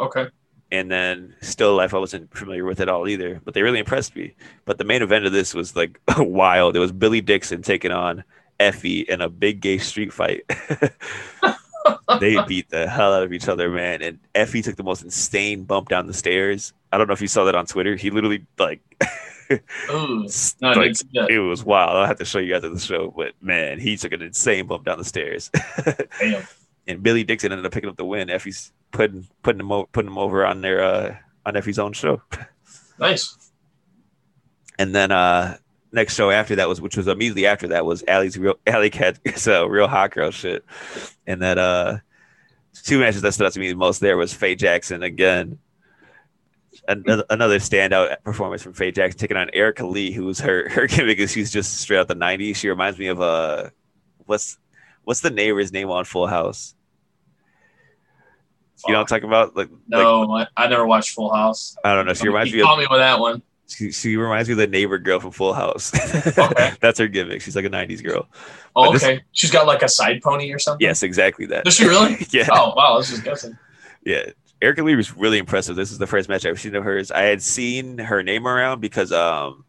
Okay. 0.00 0.26
And 0.72 0.90
then 0.90 1.36
Still 1.40 1.76
Life, 1.76 1.94
I 1.94 1.98
wasn't 1.98 2.36
familiar 2.36 2.64
with 2.64 2.80
at 2.80 2.88
all 2.88 3.06
either, 3.06 3.40
but 3.44 3.54
they 3.54 3.62
really 3.62 3.78
impressed 3.78 4.16
me. 4.16 4.34
But 4.64 4.78
the 4.78 4.84
main 4.84 5.02
event 5.02 5.24
of 5.24 5.30
this 5.30 5.54
was 5.54 5.76
like 5.76 6.00
wild. 6.18 6.74
It 6.74 6.80
was 6.80 6.90
Billy 6.90 7.20
Dixon 7.20 7.62
taking 7.62 7.92
on 7.92 8.24
Effy 8.58 9.08
in 9.08 9.20
a 9.20 9.28
big 9.28 9.60
gay 9.60 9.78
street 9.78 10.12
fight. 10.12 10.42
they 12.20 12.42
beat 12.46 12.68
the 12.70 12.88
hell 12.88 13.12
out 13.14 13.22
of 13.22 13.32
each 13.32 13.48
other, 13.48 13.70
man. 13.70 14.02
And 14.02 14.18
Effy 14.34 14.62
took 14.62 14.76
the 14.76 14.82
most 14.82 15.02
insane 15.02 15.64
bump 15.64 15.88
down 15.88 16.06
the 16.06 16.14
stairs. 16.14 16.72
I 16.92 16.98
don't 16.98 17.06
know 17.06 17.12
if 17.14 17.22
you 17.22 17.28
saw 17.28 17.44
that 17.44 17.54
on 17.54 17.66
Twitter. 17.66 17.96
He 17.96 18.10
literally 18.10 18.46
like 18.58 18.80
Ooh. 19.50 19.58
No, 19.90 20.26
like, 20.60 20.74
didn't 20.74 20.94
see 20.98 21.08
that. 21.14 21.30
it 21.30 21.40
was 21.40 21.64
wild. 21.64 21.96
I'll 21.96 22.06
have 22.06 22.18
to 22.18 22.24
show 22.24 22.38
you 22.38 22.54
after 22.54 22.68
the 22.68 22.78
show, 22.78 23.12
but 23.16 23.32
man, 23.40 23.78
he 23.78 23.96
took 23.96 24.12
an 24.12 24.22
insane 24.22 24.66
bump 24.66 24.84
down 24.84 24.98
the 24.98 25.04
stairs. 25.04 25.50
Damn. 26.20 26.44
and 26.86 27.02
Billy 27.02 27.24
Dixon 27.24 27.52
ended 27.52 27.66
up 27.66 27.72
picking 27.72 27.90
up 27.90 27.96
the 27.96 28.04
win. 28.04 28.28
Effy's 28.28 28.72
putting 28.92 29.26
putting 29.42 29.60
him 29.60 29.72
o- 29.72 29.88
putting 29.92 30.10
him 30.10 30.18
over 30.18 30.44
on 30.44 30.60
their 30.60 30.82
uh 30.82 31.16
on 31.46 31.54
Effy's 31.54 31.78
own 31.78 31.92
show. 31.92 32.22
Nice. 32.98 33.36
And 34.78 34.94
then 34.94 35.10
uh 35.12 35.56
next 35.92 36.14
show 36.14 36.30
after 36.30 36.56
that 36.56 36.68
was 36.68 36.80
which 36.80 36.96
was 36.96 37.08
immediately 37.08 37.46
after 37.46 37.68
that 37.68 37.84
was 37.84 38.04
Allie's 38.06 38.38
real 38.38 38.54
Allie 38.66 38.90
Kat 38.90 39.18
so 39.36 39.66
real 39.66 39.88
hot 39.88 40.12
girl 40.12 40.30
shit. 40.30 40.64
And 41.26 41.42
that 41.42 41.58
uh 41.58 41.98
two 42.82 43.00
matches 43.00 43.22
that 43.22 43.32
stood 43.32 43.46
out 43.46 43.52
to 43.52 43.60
me 43.60 43.70
the 43.70 43.76
most 43.76 44.00
there 44.00 44.16
was 44.16 44.32
Faye 44.32 44.54
Jackson 44.54 45.02
again. 45.02 45.58
Another, 46.86 47.24
another 47.30 47.58
standout 47.58 48.22
performance 48.22 48.62
from 48.62 48.72
Faye 48.72 48.92
Jackson 48.92 49.18
taking 49.18 49.36
on 49.36 49.50
Erica 49.52 49.86
Lee, 49.86 50.12
who 50.12 50.24
was 50.24 50.40
her 50.40 50.68
her 50.70 50.86
gimmick 50.86 51.18
is 51.18 51.32
she's 51.32 51.52
just 51.52 51.78
straight 51.78 51.98
out 51.98 52.08
the 52.08 52.14
'90s. 52.14 52.56
She 52.56 52.68
reminds 52.68 52.98
me 52.98 53.08
of 53.08 53.20
uh, 53.20 53.70
what's 54.26 54.58
what's 55.04 55.20
the 55.20 55.30
neighbor's 55.30 55.72
name 55.72 55.90
on 55.90 56.04
Full 56.04 56.26
House? 56.26 56.74
You 58.86 58.92
know 58.92 59.00
what 59.00 59.12
I'm 59.12 59.18
talking 59.18 59.28
about? 59.28 59.56
Like, 59.56 59.68
like 59.70 59.80
No, 59.88 60.32
I, 60.32 60.46
I 60.56 60.66
never 60.68 60.86
watched 60.86 61.10
Full 61.10 61.32
House. 61.34 61.76
I 61.84 61.94
don't 61.94 62.06
know. 62.06 62.14
She 62.14 62.28
reminds 62.28 62.52
me 62.52 62.62
of 62.62 62.78
me 62.78 62.86
with 62.90 62.98
that 63.00 63.20
one. 63.20 63.42
She, 63.70 63.92
she 63.92 64.16
reminds 64.16 64.48
me 64.48 64.52
of 64.52 64.58
the 64.58 64.66
neighbor 64.66 64.98
girl 64.98 65.20
from 65.20 65.30
Full 65.30 65.52
House. 65.54 65.92
Okay. 66.38 66.72
That's 66.80 66.98
her 66.98 67.08
gimmick. 67.08 67.40
She's 67.42 67.56
like 67.56 67.64
a 67.64 67.70
'90s 67.70 68.02
girl. 68.04 68.28
Oh, 68.76 68.86
But 68.86 68.92
this- 68.92 69.04
okay. 69.04 69.22
She's 69.32 69.50
got 69.50 69.66
like 69.66 69.82
a 69.82 69.88
side 69.88 70.20
pony 70.22 70.52
or 70.52 70.58
something. 70.58 70.84
Yes, 70.86 71.02
exactly 71.02 71.46
that. 71.46 71.64
Does 71.64 71.74
she 71.74 71.86
really? 71.86 72.24
yeah, 72.30 72.48
Oh 72.50 72.74
wow, 72.76 72.94
I 72.94 72.96
was 72.96 73.08
just 73.10 73.24
guessing. 73.24 73.56
yeah. 74.04 74.30
Erica 74.62 74.82
Lee 74.82 74.94
was 74.94 75.16
really 75.16 75.38
impressive. 75.38 75.74
This 75.74 75.90
is 75.90 75.96
the 75.96 76.06
first 76.06 76.28
match 76.28 76.44
I've 76.44 76.60
seen 76.60 76.74
of 76.74 76.84
hers. 76.84 77.10
I 77.10 77.22
had 77.22 77.40
seen 77.40 77.96
her 77.96 78.22
name 78.22 78.46
around 78.46 78.80
because 78.82 79.10
um, 79.10 79.64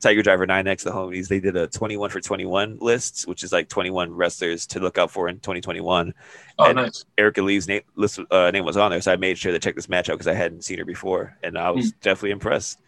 Tiger 0.00 0.20
Driver 0.20 0.48
9X, 0.48 0.82
the 0.82 0.90
homies, 0.90 1.28
they 1.28 1.38
did 1.38 1.54
a 1.56 1.68
21 1.68 2.10
for 2.10 2.20
21 2.20 2.78
list, 2.80 3.28
which 3.28 3.44
is 3.44 3.52
like 3.52 3.68
21 3.68 4.12
wrestlers 4.12 4.66
to 4.66 4.80
look 4.80 4.98
out 4.98 5.12
for 5.12 5.28
in 5.28 5.36
2021. 5.36 6.12
Oh, 6.58 6.64
And- 6.64 6.74
nice. 6.74 7.04
Erica 7.16 7.40
Lee's 7.40 7.68
name 7.68 7.82
list 7.94 8.18
uh, 8.32 8.50
name 8.50 8.64
was 8.64 8.76
on 8.76 8.90
there, 8.90 9.00
so 9.00 9.12
I 9.12 9.16
made 9.16 9.38
sure 9.38 9.52
to 9.52 9.60
check 9.60 9.76
this 9.76 9.88
match 9.88 10.10
out 10.10 10.14
because 10.14 10.26
I 10.26 10.34
hadn't 10.34 10.64
seen 10.64 10.78
her 10.78 10.84
before, 10.84 11.38
and 11.44 11.56
I 11.56 11.70
was 11.70 11.92
definitely 12.02 12.32
impressed. 12.32 12.80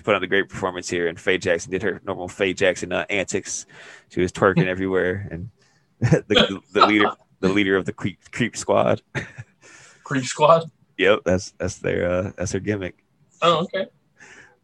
She 0.00 0.02
put 0.02 0.14
on 0.14 0.22
a 0.22 0.26
great 0.26 0.48
performance 0.48 0.88
here, 0.88 1.08
and 1.08 1.20
Faye 1.20 1.36
Jackson 1.36 1.72
did 1.72 1.82
her 1.82 2.00
normal 2.06 2.26
Faye 2.26 2.54
Jackson 2.54 2.90
uh, 2.90 3.04
antics. 3.10 3.66
She 4.08 4.22
was 4.22 4.32
twerking 4.32 4.64
everywhere, 4.66 5.28
and 5.30 5.50
the, 6.00 6.62
the, 6.72 6.86
leader, 6.86 7.10
the 7.40 7.50
leader 7.50 7.76
of 7.76 7.84
the 7.84 7.92
creep, 7.92 8.18
creep 8.30 8.56
squad. 8.56 9.02
Creep 10.04 10.24
Squad. 10.24 10.70
Yep, 10.96 11.20
that's 11.26 11.50
that's 11.58 11.76
their 11.76 12.10
uh, 12.10 12.32
that's 12.34 12.52
their 12.52 12.62
gimmick. 12.62 13.04
Oh, 13.42 13.64
okay. 13.64 13.88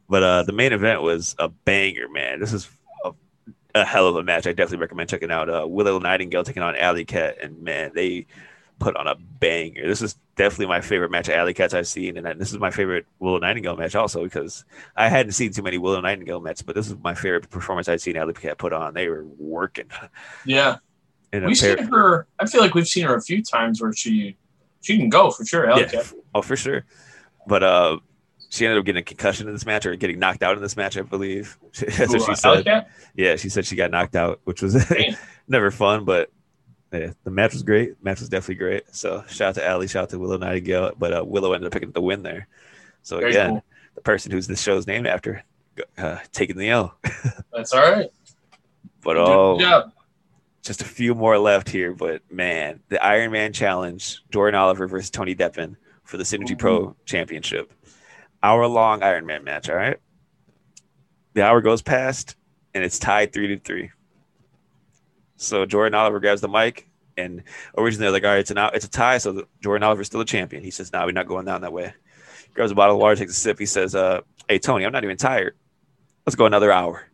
But 0.08 0.22
uh, 0.22 0.42
the 0.44 0.54
main 0.54 0.72
event 0.72 1.02
was 1.02 1.36
a 1.38 1.50
banger, 1.50 2.08
man. 2.08 2.40
This 2.40 2.54
is 2.54 2.68
a, 3.04 3.12
a 3.74 3.84
hell 3.84 4.08
of 4.08 4.16
a 4.16 4.22
match. 4.22 4.46
I 4.46 4.52
definitely 4.52 4.78
recommend 4.78 5.10
checking 5.10 5.30
out 5.30 5.50
uh, 5.50 5.66
Willow 5.68 5.98
Nightingale 5.98 6.44
taking 6.44 6.62
on 6.62 6.76
Allie 6.76 7.04
Kat, 7.04 7.36
and 7.42 7.62
man, 7.62 7.92
they 7.94 8.26
put 8.78 8.96
on 8.96 9.06
a 9.06 9.14
banger. 9.14 9.86
This 9.86 10.02
is 10.02 10.16
definitely 10.36 10.66
my 10.66 10.80
favorite 10.80 11.10
match 11.10 11.28
of 11.28 11.34
Allie 11.34 11.54
Kat's 11.54 11.74
I've 11.74 11.88
seen, 11.88 12.16
and 12.16 12.40
this 12.40 12.52
is 12.52 12.58
my 12.58 12.70
favorite 12.70 13.06
Willow 13.18 13.38
Nightingale 13.38 13.76
match 13.76 13.94
also 13.94 14.24
because 14.24 14.64
I 14.96 15.08
hadn't 15.08 15.32
seen 15.32 15.52
too 15.52 15.62
many 15.62 15.78
Willow 15.78 16.00
Nightingale 16.00 16.40
matches, 16.40 16.62
but 16.62 16.74
this 16.74 16.88
is 16.88 16.96
my 17.02 17.14
favorite 17.14 17.48
performance 17.50 17.88
I've 17.88 18.00
seen 18.00 18.16
Allie 18.16 18.34
Kat 18.34 18.58
put 18.58 18.72
on. 18.72 18.94
They 18.94 19.08
were 19.08 19.24
working. 19.38 19.86
Yeah, 20.44 20.76
And 21.32 21.46
we've 21.46 21.56
seen 21.56 21.78
her. 21.78 22.26
I 22.38 22.46
feel 22.46 22.60
like 22.60 22.74
we've 22.74 22.88
seen 22.88 23.06
her 23.06 23.14
a 23.14 23.22
few 23.22 23.42
times 23.42 23.80
where 23.80 23.92
she 23.92 24.36
she 24.82 24.96
can 24.98 25.08
go 25.08 25.30
for 25.30 25.44
sure. 25.44 25.66
Hell 25.66 25.80
yeah, 25.80 25.90
yeah. 25.92 26.02
oh 26.34 26.42
for 26.42 26.56
sure. 26.56 26.84
But 27.46 27.62
uh, 27.62 27.98
she 28.50 28.66
ended 28.66 28.78
up 28.78 28.84
getting 28.84 29.00
a 29.00 29.04
concussion 29.04 29.48
in 29.48 29.54
this 29.54 29.66
match 29.66 29.86
or 29.86 29.96
getting 29.96 30.18
knocked 30.18 30.42
out 30.42 30.56
in 30.56 30.62
this 30.62 30.76
match, 30.76 30.96
I 30.96 31.02
believe. 31.02 31.58
That's 31.78 32.12
what 32.12 32.22
she 32.22 32.32
uh, 32.32 32.62
said. 32.62 32.86
Yeah, 33.14 33.36
she 33.36 33.48
said 33.48 33.66
she 33.66 33.76
got 33.76 33.90
knocked 33.90 34.16
out, 34.16 34.40
which 34.44 34.62
was 34.62 34.92
never 35.48 35.70
fun, 35.70 36.04
but 36.04 36.30
yeah, 36.92 37.12
the 37.24 37.30
match 37.30 37.52
was 37.52 37.62
great. 37.62 38.02
match 38.02 38.20
was 38.20 38.28
definitely 38.28 38.56
great. 38.56 38.94
So 38.94 39.24
shout 39.28 39.50
out 39.50 39.54
to 39.56 39.66
Allie, 39.66 39.88
shout 39.88 40.04
out 40.04 40.10
to 40.10 40.18
Willow 40.18 40.38
Nightingale, 40.38 40.92
but 40.98 41.12
uh, 41.12 41.24
Willow 41.24 41.52
ended 41.52 41.66
up 41.66 41.72
picking 41.72 41.88
up 41.88 41.94
the 41.94 42.00
win 42.00 42.22
there. 42.22 42.48
So 43.02 43.18
Very 43.18 43.30
again, 43.32 43.50
cool. 43.50 43.64
the 43.94 44.00
person 44.00 44.32
who's 44.32 44.46
this 44.46 44.60
show's 44.60 44.86
named 44.86 45.06
after 45.06 45.44
uh, 45.98 46.18
taking 46.32 46.56
the 46.56 46.70
L. 46.70 46.96
That's 47.52 47.72
all 47.72 47.80
right. 47.80 48.10
But 49.02 49.16
oh, 49.16 49.90
just 50.62 50.82
a 50.82 50.84
few 50.84 51.14
more 51.14 51.38
left 51.38 51.68
here. 51.68 51.92
But 51.92 52.22
man, 52.30 52.80
the 52.88 53.04
Iron 53.04 53.30
Man 53.30 53.52
Challenge: 53.52 54.22
Jordan 54.30 54.58
Oliver 54.58 54.86
versus 54.86 55.10
Tony 55.10 55.34
Deppen 55.34 55.76
for 56.04 56.16
the 56.16 56.24
Synergy 56.24 56.58
Pro 56.58 56.96
Championship. 57.04 57.72
Hour 58.42 58.66
long 58.66 59.02
Iron 59.02 59.26
Man 59.26 59.44
match. 59.44 59.68
All 59.68 59.76
right. 59.76 59.98
The 61.34 61.42
hour 61.44 61.60
goes 61.60 61.82
past, 61.82 62.36
and 62.74 62.82
it's 62.82 62.98
tied 62.98 63.32
three 63.32 63.48
to 63.48 63.58
three. 63.58 63.90
So 65.46 65.66
Jordan 65.66 65.94
Oliver 65.94 66.20
grabs 66.20 66.40
the 66.40 66.48
mic, 66.48 66.88
and 67.16 67.42
originally 67.76 68.04
they're 68.04 68.12
like, 68.12 68.24
"All 68.24 68.30
right, 68.30 68.40
it's 68.40 68.50
an 68.50 68.58
out, 68.58 68.74
it's 68.74 68.84
a 68.84 68.90
tie." 68.90 69.18
So 69.18 69.46
Jordan 69.62 69.82
Oliver's 69.84 70.06
still 70.06 70.20
a 70.20 70.24
champion. 70.24 70.62
He 70.62 70.70
says, 70.70 70.92
"No, 70.92 71.04
we're 71.04 71.12
not 71.12 71.26
going 71.26 71.46
down 71.46 71.62
that 71.62 71.72
way." 71.72 71.94
Grabs 72.54 72.70
a 72.72 72.74
bottle 72.74 72.96
of 72.96 73.00
water, 73.00 73.16
takes 73.16 73.32
a 73.32 73.34
sip. 73.34 73.58
He 73.58 73.66
says, 73.66 73.94
uh, 73.94 74.20
"Hey 74.48 74.58
Tony, 74.58 74.84
I'm 74.84 74.92
not 74.92 75.04
even 75.04 75.16
tired. 75.16 75.56
Let's 76.26 76.36
go 76.36 76.46
another 76.46 76.72
hour." 76.72 77.06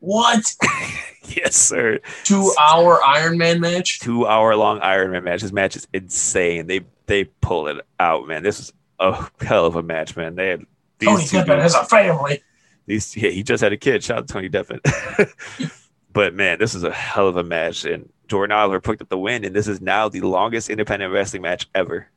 What? 0.00 0.54
yes, 1.24 1.56
sir. 1.56 1.98
Two 2.24 2.54
hour 2.60 3.02
Iron 3.04 3.38
Man 3.38 3.60
match? 3.60 4.00
two 4.00 4.26
hour 4.26 4.54
long 4.56 4.80
Iron 4.80 5.10
Man 5.10 5.24
match. 5.24 5.42
This 5.42 5.52
match 5.52 5.76
is 5.76 5.88
insane. 5.92 6.66
They 6.66 6.82
they 7.06 7.24
pull 7.24 7.68
it 7.68 7.84
out, 7.98 8.28
man. 8.28 8.42
This 8.42 8.60
is 8.60 8.72
a 8.98 9.28
hell 9.40 9.66
of 9.66 9.76
a 9.76 9.82
match, 9.82 10.16
man. 10.16 10.34
They 10.34 10.48
had 10.48 10.66
these 10.98 11.30
Tony 11.30 11.44
Deppen 11.44 11.60
has 11.60 11.74
a 11.74 11.84
family. 11.84 12.42
these 12.86 13.16
yeah, 13.16 13.30
he 13.30 13.42
just 13.42 13.62
had 13.62 13.72
a 13.72 13.76
kid. 13.76 14.04
Shout 14.04 14.18
out 14.18 14.28
to 14.28 14.34
Tony 14.34 14.48
Deppen. 14.48 14.80
but 16.12 16.34
man, 16.34 16.58
this 16.58 16.74
is 16.74 16.84
a 16.84 16.92
hell 16.92 17.28
of 17.28 17.36
a 17.36 17.44
match. 17.44 17.84
And 17.84 18.08
Jordan 18.28 18.56
Oliver 18.56 18.80
picked 18.80 19.02
up 19.02 19.08
the 19.08 19.18
win, 19.18 19.44
and 19.44 19.54
this 19.54 19.68
is 19.68 19.80
now 19.80 20.08
the 20.08 20.20
longest 20.20 20.70
independent 20.70 21.12
wrestling 21.12 21.42
match 21.42 21.68
ever. 21.74 22.08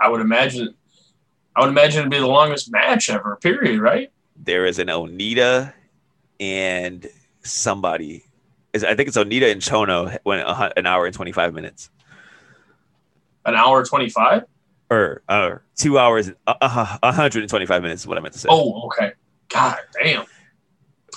I 0.00 0.08
would 0.08 0.20
imagine. 0.20 0.74
I 1.54 1.60
would 1.60 1.70
imagine 1.70 2.00
it'd 2.00 2.10
be 2.10 2.18
the 2.18 2.26
longest 2.26 2.70
match 2.70 3.08
ever. 3.08 3.36
Period. 3.36 3.80
Right? 3.80 4.12
There 4.36 4.66
is 4.66 4.78
an 4.78 4.88
Onita 4.88 5.72
and 6.38 7.06
somebody. 7.42 8.24
Is 8.72 8.84
I 8.84 8.94
think 8.94 9.08
it's 9.08 9.16
Onita 9.16 9.50
and 9.50 9.60
Chono 9.60 10.16
went 10.24 10.42
a 10.42 10.78
an 10.78 10.86
hour 10.86 11.06
and 11.06 11.14
twenty 11.14 11.32
five 11.32 11.54
minutes. 11.54 11.90
An 13.44 13.54
hour 13.54 13.84
twenty 13.84 14.10
five. 14.10 14.44
Or, 14.88 15.22
uh, 15.28 15.56
two 15.74 15.98
hours, 15.98 16.30
uh, 16.46 16.54
uh, 16.60 16.98
125 17.02 17.82
minutes 17.82 18.02
is 18.02 18.06
what 18.06 18.18
I 18.18 18.20
meant 18.20 18.34
to 18.34 18.38
say. 18.38 18.48
Oh, 18.48 18.86
okay. 18.86 19.14
God 19.48 19.78
damn. 20.00 20.24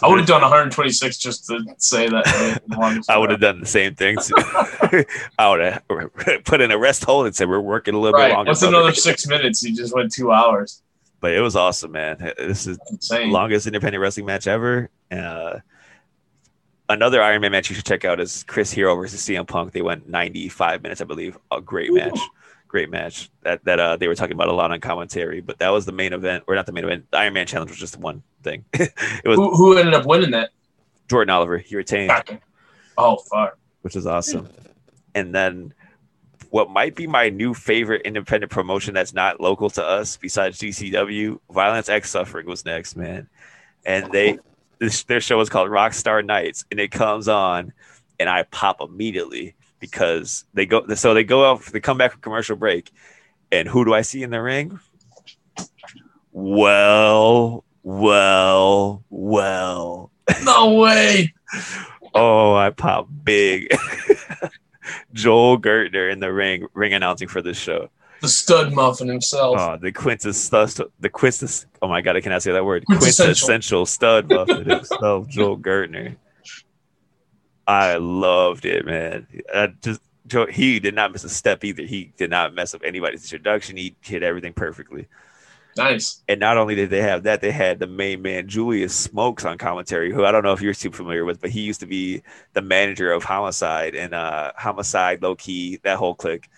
I 0.01 0.07
would 0.07 0.19
have 0.19 0.27
done 0.27 0.41
126 0.41 1.17
just 1.17 1.45
to 1.47 1.59
say 1.77 2.07
that. 2.07 2.61
I 3.09 3.17
would 3.17 3.31
have 3.31 3.39
done 3.41 3.59
the 3.59 3.65
same 3.65 3.95
thing. 3.95 4.17
I 5.37 5.49
would 5.49 5.59
have 5.59 6.43
put 6.45 6.61
in 6.61 6.71
a 6.71 6.77
rest 6.77 7.03
hold 7.03 7.25
and 7.25 7.35
said 7.35 7.49
we're 7.49 7.59
working 7.59 7.95
a 7.95 7.99
little 7.99 8.17
bit 8.17 8.31
longer. 8.31 8.49
What's 8.49 8.61
another 8.61 8.93
six 8.93 9.27
minutes? 9.27 9.61
You 9.63 9.75
just 9.75 9.93
went 9.93 10.13
two 10.13 10.31
hours. 10.31 10.81
But 11.21 11.33
it 11.33 11.41
was 11.41 11.55
awesome, 11.57 11.91
man. 11.91 12.17
This 12.37 12.65
is 12.65 12.77
the 12.77 12.85
Insane. 12.91 13.31
longest 13.31 13.67
independent 13.67 14.01
wrestling 14.01 14.25
match 14.25 14.47
ever. 14.47 14.89
Uh, 15.11 15.59
another 16.87 17.21
Iron 17.21 17.41
Man 17.41 17.51
match 17.51 17.69
you 17.69 17.75
should 17.75 17.85
check 17.85 18.05
out 18.05 18.21
is 18.21 18.43
Chris 18.43 18.71
Hero 18.71 18.95
versus 18.95 19.21
CM 19.21 19.45
Punk. 19.45 19.73
They 19.73 19.81
went 19.81 20.07
95 20.07 20.81
minutes, 20.81 21.01
I 21.01 21.03
believe. 21.03 21.37
A 21.51 21.59
great 21.59 21.93
match. 21.93 22.17
Great 22.69 22.89
match 22.89 23.29
that 23.41 23.65
that 23.65 23.79
uh, 23.79 23.97
they 23.97 24.07
were 24.07 24.15
talking 24.15 24.35
about 24.35 24.47
a 24.47 24.53
lot 24.53 24.71
on 24.71 24.79
commentary, 24.79 25.41
but 25.41 25.59
that 25.59 25.69
was 25.69 25.85
the 25.85 25.91
main 25.91 26.13
event, 26.13 26.43
or 26.47 26.55
not 26.55 26.65
the 26.67 26.71
main 26.71 26.85
event. 26.85 27.05
The 27.11 27.17
Iron 27.17 27.33
Man 27.33 27.47
challenge 27.47 27.71
was 27.71 27.79
just 27.79 27.97
one 27.97 28.23
thing. 28.43 28.63
it 28.73 28.93
was 29.25 29.37
Who, 29.37 29.55
who 29.55 29.77
ended 29.77 29.95
up 29.95 30.05
winning 30.05 30.31
that? 30.31 30.51
Jordan 31.09 31.31
Oliver. 31.31 31.57
He 31.57 31.75
retained. 31.75 32.11
Oh 32.97 33.17
fuck. 33.17 33.57
which 33.81 33.95
is 33.95 34.05
awesome. 34.05 34.47
And 35.15 35.33
then 35.33 35.73
what 36.51 36.69
might 36.69 36.95
be 36.95 37.07
my 37.07 37.29
new 37.29 37.53
favorite 37.53 38.03
independent 38.03 38.51
promotion 38.51 38.93
that's 38.93 39.13
not 39.13 39.39
local 39.39 39.69
to 39.71 39.83
us 39.83 40.17
besides 40.17 40.59
GCW, 40.59 41.39
Violence 41.51 41.89
X 41.89 42.09
Suffering 42.09 42.47
was 42.47 42.65
next, 42.65 42.95
man. 42.95 43.27
And 43.85 44.11
they 44.11 44.39
this, 44.79 45.03
their 45.03 45.21
show 45.21 45.39
is 45.41 45.49
called 45.49 45.69
Rockstar 45.69 46.23
Nights 46.23 46.65
and 46.71 46.79
it 46.79 46.91
comes 46.91 47.27
on 47.27 47.73
and 48.19 48.29
I 48.29 48.43
pop 48.43 48.81
immediately 48.81 49.55
because 49.79 50.45
they 50.53 50.65
go 50.65 50.85
so 50.95 51.13
they 51.13 51.23
go 51.23 51.49
out 51.49 51.63
they 51.65 51.79
come 51.79 51.97
back 51.97 52.11
from 52.11 52.21
commercial 52.21 52.55
break 52.55 52.91
and 53.51 53.67
who 53.67 53.85
do 53.85 53.93
I 53.93 54.01
see 54.01 54.23
in 54.23 54.29
the 54.29 54.41
ring? 54.41 54.79
Well, 56.31 57.63
well, 57.83 59.03
well. 59.09 60.11
No 60.43 60.75
way. 60.75 61.33
oh, 62.13 62.53
I 62.53 62.69
pop 62.69 63.07
big. 63.23 63.67
Joel 65.13 65.59
Gertner 65.59 66.11
in 66.11 66.19
the 66.19 66.31
ring, 66.31 66.67
ring 66.73 66.93
announcing 66.93 67.27
for 67.27 67.41
this 67.41 67.57
show. 67.57 67.89
The 68.21 68.27
stud 68.27 68.73
muffin 68.73 69.07
himself. 69.07 69.57
Oh, 69.59 69.77
the 69.77 69.91
quintessential, 69.91 70.87
the 70.99 71.09
quintess. 71.09 71.65
Oh 71.81 71.87
my 71.87 72.01
god, 72.01 72.17
I 72.17 72.21
cannot 72.21 72.43
say 72.43 72.51
that 72.51 72.65
word. 72.65 72.85
Quintessential. 72.85 73.25
Quintessential 73.25 73.85
stud 73.85 74.29
muffin 74.29 74.69
himself, 74.69 75.27
Joel 75.27 75.57
Gertner. 75.57 76.15
I 77.69 77.97
loved 77.97 78.65
it, 78.65 78.83
man. 78.83 79.27
I 79.53 79.67
just 79.83 80.01
Joe, 80.25 80.47
he 80.47 80.79
did 80.79 80.95
not 80.95 81.11
miss 81.11 81.23
a 81.23 81.29
step 81.29 81.63
either. 81.63 81.83
He 81.83 82.11
did 82.17 82.31
not 82.31 82.55
mess 82.55 82.73
up 82.73 82.81
anybody's 82.83 83.23
introduction. 83.23 83.77
He 83.77 83.95
hit 84.01 84.23
everything 84.23 84.53
perfectly. 84.53 85.07
Nice. 85.77 86.23
And 86.27 86.39
not 86.39 86.57
only 86.57 86.73
did 86.73 86.89
they 86.89 87.01
have 87.03 87.23
that, 87.23 87.41
they 87.41 87.51
had 87.51 87.77
the 87.77 87.85
main 87.85 88.23
man 88.23 88.47
Julius 88.47 88.95
Smokes 88.95 89.45
on 89.45 89.59
commentary, 89.59 90.11
who 90.11 90.25
I 90.25 90.31
don't 90.31 90.43
know 90.43 90.53
if 90.53 90.61
you're 90.61 90.73
too 90.73 90.89
familiar 90.89 91.25
with, 91.25 91.39
but 91.39 91.51
he 91.51 91.61
used 91.61 91.79
to 91.81 91.85
be 91.85 92.23
the 92.53 92.61
manager 92.63 93.11
of 93.11 93.23
Homicide 93.23 93.93
and 93.93 94.15
uh 94.15 94.51
Homicide, 94.57 95.21
low 95.21 95.35
key, 95.35 95.79
that 95.83 95.97
whole 95.97 96.15
clique. 96.15 96.49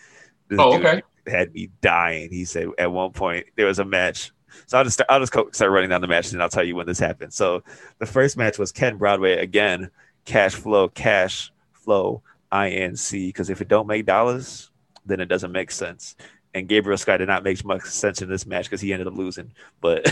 This 0.47 0.59
Oh, 0.61 0.77
okay. 0.77 1.03
Had 1.27 1.53
me 1.53 1.69
dying. 1.81 2.31
He 2.31 2.45
said 2.45 2.69
at 2.77 2.89
one 2.89 3.11
point 3.11 3.47
there 3.57 3.65
was 3.67 3.79
a 3.79 3.85
match. 3.85 4.31
So 4.65 4.77
I'll 4.77 4.85
just 4.85 4.93
start, 4.93 5.09
I'll 5.09 5.19
just 5.19 5.33
start 5.33 5.71
running 5.71 5.89
down 5.89 5.99
the 5.99 6.07
match 6.07 6.31
and 6.31 6.41
I'll 6.41 6.49
tell 6.49 6.63
you 6.63 6.77
when 6.77 6.87
this 6.87 6.99
happened. 6.99 7.33
So 7.33 7.63
the 7.99 8.05
first 8.05 8.37
match 8.37 8.57
was 8.57 8.71
Ken 8.71 8.97
Broadway 8.97 9.33
again, 9.33 9.91
cash 10.25 10.53
flow, 10.55 10.87
cash 10.87 11.51
flow, 11.73 12.21
INC. 12.51 13.27
Because 13.27 13.49
if 13.49 13.61
it 13.61 13.67
don't 13.67 13.87
make 13.87 14.05
dollars, 14.05 14.69
then 15.05 15.19
it 15.19 15.25
doesn't 15.25 15.51
make 15.51 15.71
sense. 15.71 16.15
And 16.53 16.67
Gabriel 16.67 16.97
Sky 16.97 17.15
did 17.15 17.29
not 17.29 17.43
make 17.45 17.63
much 17.63 17.83
sense 17.83 18.21
in 18.21 18.27
this 18.29 18.45
match 18.45 18.65
because 18.65 18.81
he 18.81 18.91
ended 18.91 19.07
up 19.07 19.15
losing. 19.15 19.53
But 19.79 20.03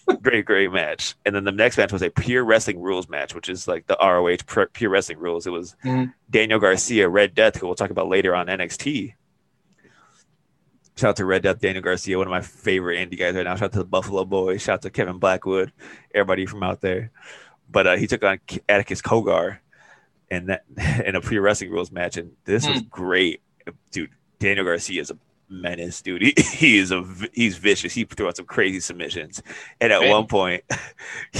great, 0.22 0.46
great 0.46 0.72
match. 0.72 1.14
And 1.26 1.34
then 1.34 1.44
the 1.44 1.52
next 1.52 1.76
match 1.76 1.92
was 1.92 2.00
a 2.02 2.08
pure 2.10 2.42
wrestling 2.42 2.80
rules 2.80 3.08
match, 3.08 3.34
which 3.34 3.50
is 3.50 3.68
like 3.68 3.86
the 3.86 3.96
ROH 4.00 4.66
pure, 4.72 4.90
wrestling 4.90 5.18
rules. 5.18 5.46
It 5.46 5.50
was 5.50 5.76
Mhm. 5.84 6.14
Daniel 6.30 6.58
Garcia, 6.58 7.06
Red 7.08 7.34
Death, 7.34 7.56
who 7.56 7.66
we'll 7.66 7.74
talk 7.76 7.90
about 7.90 8.08
later 8.08 8.34
on 8.34 8.46
NXT. 8.48 9.14
Shout 10.96 11.10
out 11.10 11.16
to 11.16 11.26
Red 11.26 11.42
Death, 11.42 11.60
Daniel 11.60 11.82
Garcia, 11.84 12.18
one 12.18 12.26
of 12.26 12.30
my 12.32 12.40
favorite 12.40 12.96
indie 12.98 13.18
guys 13.18 13.34
right 13.36 13.44
now. 13.44 13.54
Shout 13.54 13.64
out 13.66 13.72
to 13.72 13.78
the 13.78 13.84
Buffalo 13.84 14.24
Boys. 14.24 14.62
Shout 14.62 14.74
out 14.76 14.82
to 14.82 14.90
Kevin 14.90 15.18
Blackwood, 15.18 15.70
everybody 16.12 16.44
from 16.44 16.62
out 16.64 16.80
there. 16.80 17.12
But 17.70 17.86
uh, 17.86 17.96
he 17.96 18.06
took 18.06 18.22
on 18.24 18.40
Atticus 18.68 19.02
Cogar 19.02 19.58
in 20.30 20.46
that 20.46 20.64
in 21.04 21.16
a 21.16 21.20
pre 21.20 21.38
wrestling 21.38 21.70
rules 21.70 21.90
match, 21.90 22.16
and 22.16 22.32
this 22.44 22.66
was 22.66 22.82
great, 22.82 23.42
dude. 23.90 24.10
Daniel 24.38 24.64
Garcia 24.64 25.00
is 25.00 25.10
a 25.10 25.18
menace, 25.50 26.02
dude. 26.02 26.22
He, 26.22 26.34
he 26.52 26.78
is 26.78 26.92
a 26.92 27.04
he's 27.32 27.56
vicious. 27.56 27.92
He 27.92 28.04
threw 28.04 28.28
out 28.28 28.36
some 28.36 28.46
crazy 28.46 28.80
submissions, 28.80 29.42
and 29.80 29.92
at 29.92 30.00
Man. 30.00 30.10
one 30.10 30.26
point, 30.26 30.64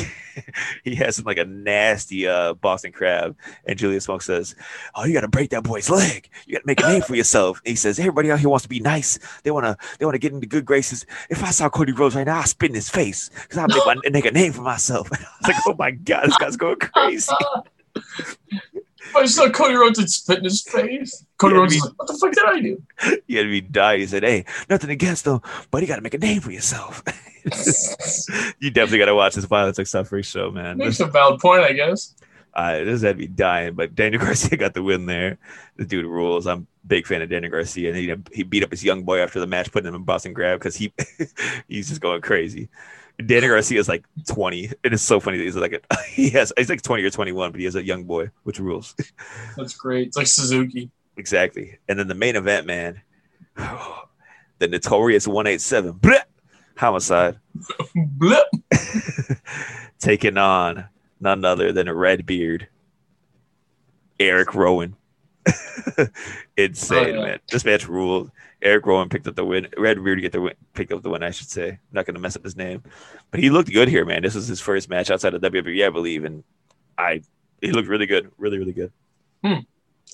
he 0.85 0.95
has 0.97 1.17
some, 1.17 1.25
like 1.25 1.39
a 1.39 1.45
nasty 1.45 2.27
uh, 2.27 2.55
Boston 2.55 2.93
crab, 2.93 3.37
and 3.67 3.79
Julius 3.79 4.05
Smoke 4.05 4.23
says, 4.23 4.55
"Oh, 4.95 5.05
you 5.05 5.13
got 5.13 5.23
to 5.23 5.29
break 5.29 5.51
that 5.51 5.65
boy's 5.65 5.91
leg. 5.91 6.29
You 6.47 6.55
got 6.55 6.61
to 6.61 6.67
make 6.67 6.83
a 6.83 6.89
name 6.89 7.03
for 7.03 7.15
yourself." 7.17 7.61
he 7.65 7.75
says, 7.75 7.99
"Everybody 7.99 8.31
out 8.31 8.41
here 8.41 8.49
wants 8.49 8.65
to 8.65 8.69
be 8.69 8.81
nice. 8.81 9.19
They 9.43 9.51
want 9.51 9.67
to 9.67 9.77
they 9.99 10.05
want 10.05 10.15
to 10.15 10.21
get 10.21 10.33
into 10.33 10.47
good 10.47 10.65
graces. 10.65 11.07
If 11.31 11.43
I 11.43 11.51
saw 11.51 11.69
Cody 11.69 11.93
Rhodes 11.93 12.15
right 12.15 12.27
now, 12.27 12.39
I'd 12.39 12.49
spit 12.49 12.71
in 12.71 12.75
his 12.75 12.89
face 12.89 13.31
because 13.43 13.59
I'd 13.59 13.69
make, 13.69 13.87
my, 13.87 13.97
make 14.11 14.27
a 14.27 14.31
name 14.31 14.53
for 14.53 14.63
myself." 14.63 15.09
I 15.13 15.17
was 15.17 15.49
like, 15.49 15.57
"Oh 15.67 15.75
my 15.79 15.91
god, 15.91 16.27
this 16.27 16.39
guy's 16.39 16.57
going 16.57 16.77
crazy." 16.77 17.33
I 19.17 19.27
saw 19.27 19.49
Cody 19.51 19.75
Rhodes 19.75 19.99
and 19.99 20.11
spit 20.11 20.39
in 20.39 20.45
his 20.45 20.63
face. 20.63 21.25
Cody 21.39 21.55
Rhodes 21.55 21.75
is 21.75 21.83
like, 21.83 21.93
what 21.97 22.09
the 22.09 22.15
fuck 22.19 22.33
did 22.33 22.45
I 22.45 22.61
do? 22.61 22.83
He 23.27 23.37
had 23.37 23.47
me 23.47 23.61
die. 23.61 23.99
He 23.99 24.07
said, 24.07 24.23
"Hey, 24.25 24.45
nothing 24.69 24.91
against 24.91 25.25
them, 25.25 25.41
but 25.71 25.83
you 25.83 25.89
got 25.89 25.97
to 25.97 26.03
make 26.03 26.15
a 26.15 26.19
name 26.19 26.41
for 26.41 26.51
yourself." 26.51 27.03
you 28.61 28.71
definitely 28.71 28.99
got 28.99 29.07
to 29.07 29.15
watch 29.15 29.35
this 29.35 29.45
Violence 29.45 29.79
Like 29.79 29.87
Suffering 29.87 30.23
show, 30.23 30.51
man. 30.51 30.79
Makes 30.79 30.99
This, 30.99 31.07
a 31.07 31.11
valid 31.11 31.41
point, 31.41 31.63
I 31.63 31.73
guess. 31.73 32.15
uh, 32.55 32.85
this 32.85 33.03
had 33.03 33.19
me 33.19 33.27
dying, 33.27 33.75
but 33.75 33.95
Daniel 33.95 34.23
Garcia 34.25 34.57
got 34.57 34.75
the 34.75 34.83
win 34.83 35.07
there. 35.07 35.39
The 35.77 35.85
dude 35.85 36.05
rules. 36.07 36.47
I'm 36.47 36.67
a 36.85 36.87
big 36.87 37.07
fan 37.07 37.23
of 37.23 37.29
Daniel 37.31 37.51
Garcia, 37.53 37.89
and 37.91 37.97
he 37.99 38.15
he 38.33 38.43
beat 38.43 38.65
up 38.65 38.71
his 38.71 38.85
young 38.85 39.05
boy 39.05 39.21
after 39.21 39.41
the 39.41 39.47
match, 39.47 39.71
putting 39.73 39.89
him 39.89 39.95
in 39.95 40.05
Boston 40.05 40.35
Crab 40.35 40.59
because 40.59 40.77
he 40.77 40.93
he's 41.69 41.89
just 41.89 42.01
going 42.01 42.21
crazy. 42.21 42.69
Daniel 43.25 43.51
Garcia 43.51 43.81
is 43.81 43.89
like 43.89 44.05
20. 44.29 44.71
It 44.85 44.93
is 44.93 45.03
so 45.03 45.19
funny 45.21 45.39
that 45.39 45.45
he's 45.45 45.57
like 45.57 45.73
a, 45.91 46.05
he 46.09 46.31
has 46.31 46.53
he's 46.57 46.69
like 46.71 46.83
20 46.83 47.03
or 47.03 47.11
21, 47.11 47.51
but 47.51 47.59
he 47.59 47.65
has 47.65 47.75
a 47.75 47.83
young 47.85 48.05
boy, 48.05 48.31
which 48.45 48.59
rules. 48.61 48.95
That's 49.57 49.75
great. 49.75 50.09
It's 50.09 50.17
like 50.17 50.27
Suzuki. 50.29 50.91
Exactly. 51.17 51.79
And 51.89 51.99
then 51.99 52.07
the 52.07 52.15
main 52.15 52.37
event, 52.37 52.67
man, 52.67 53.01
the 53.57 54.69
notorious 54.69 55.27
187 55.27 55.95
bleh, 55.95 56.21
homicide 56.77 57.39
Blip. 57.95 58.47
taking 59.99 60.39
on 60.39 60.85
none 61.21 61.45
other 61.45 61.73
than 61.73 61.89
a 61.89 61.95
red 61.95 62.25
beard, 62.25 62.69
Eric 64.21 64.55
Rowan. 64.55 64.95
Insane, 66.57 66.99
Oh, 66.99 67.09
yeah. 67.21 67.25
man. 67.25 67.39
This 67.51 67.65
match 67.65 67.89
ruled. 67.89 68.31
Eric 68.61 68.87
Rowan 68.87 69.09
picked 69.09 69.27
up 69.27 69.37
the 69.37 69.45
win. 69.45 69.69
Red 69.77 70.03
Beard 70.03 70.21
get 70.21 70.33
the 70.33 70.41
win, 70.41 70.55
picked 70.75 70.93
up 70.93 71.03
the 71.03 71.11
win, 71.11 71.23
I 71.23 71.31
should 71.31 71.51
say. 71.51 71.69
I'm 71.69 71.79
not 71.93 72.07
gonna 72.07 72.19
mess 72.19 72.37
up 72.37 72.45
his 72.45 72.57
name, 72.57 72.83
but 73.31 73.41
he 73.41 73.51
looked 73.51 73.73
good 73.73 73.89
here, 73.89 74.05
man. 74.05 74.23
This 74.23 74.35
was 74.35 74.49
his 74.49 74.61
first 74.61 74.89
match 74.89 75.11
outside 75.11 75.35
of 75.35 75.43
WWE, 75.43 75.87
I 75.87 75.91
believe, 75.91 76.25
and 76.25 76.43
I 76.97 77.23
he 77.61 77.73
looked 77.73 77.89
really 77.89 78.07
good, 78.07 78.31
really, 78.37 78.59
really 78.59 78.73
good. 78.73 78.93
Hmm. 79.45 79.61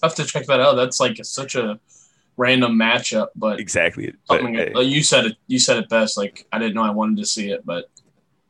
I 0.02 0.06
have 0.06 0.14
to 0.16 0.24
check 0.24 0.46
that 0.46 0.60
out. 0.60 0.74
That's 0.74 1.00
like 1.00 1.18
such 1.24 1.54
a 1.54 1.80
random 2.36 2.78
matchup, 2.78 3.28
but 3.36 3.60
Exactly. 3.60 4.12
But, 4.28 4.42
hey, 4.42 4.72
like 4.74 4.88
you 4.88 5.02
said 5.02 5.26
it. 5.26 5.36
You 5.46 5.58
said 5.58 5.78
it 5.78 5.88
best. 5.88 6.16
Like 6.18 6.46
I 6.52 6.58
didn't 6.58 6.74
know 6.74 6.82
I 6.82 6.90
wanted 6.90 7.18
to 7.18 7.26
see 7.26 7.50
it, 7.50 7.64
but 7.64 7.86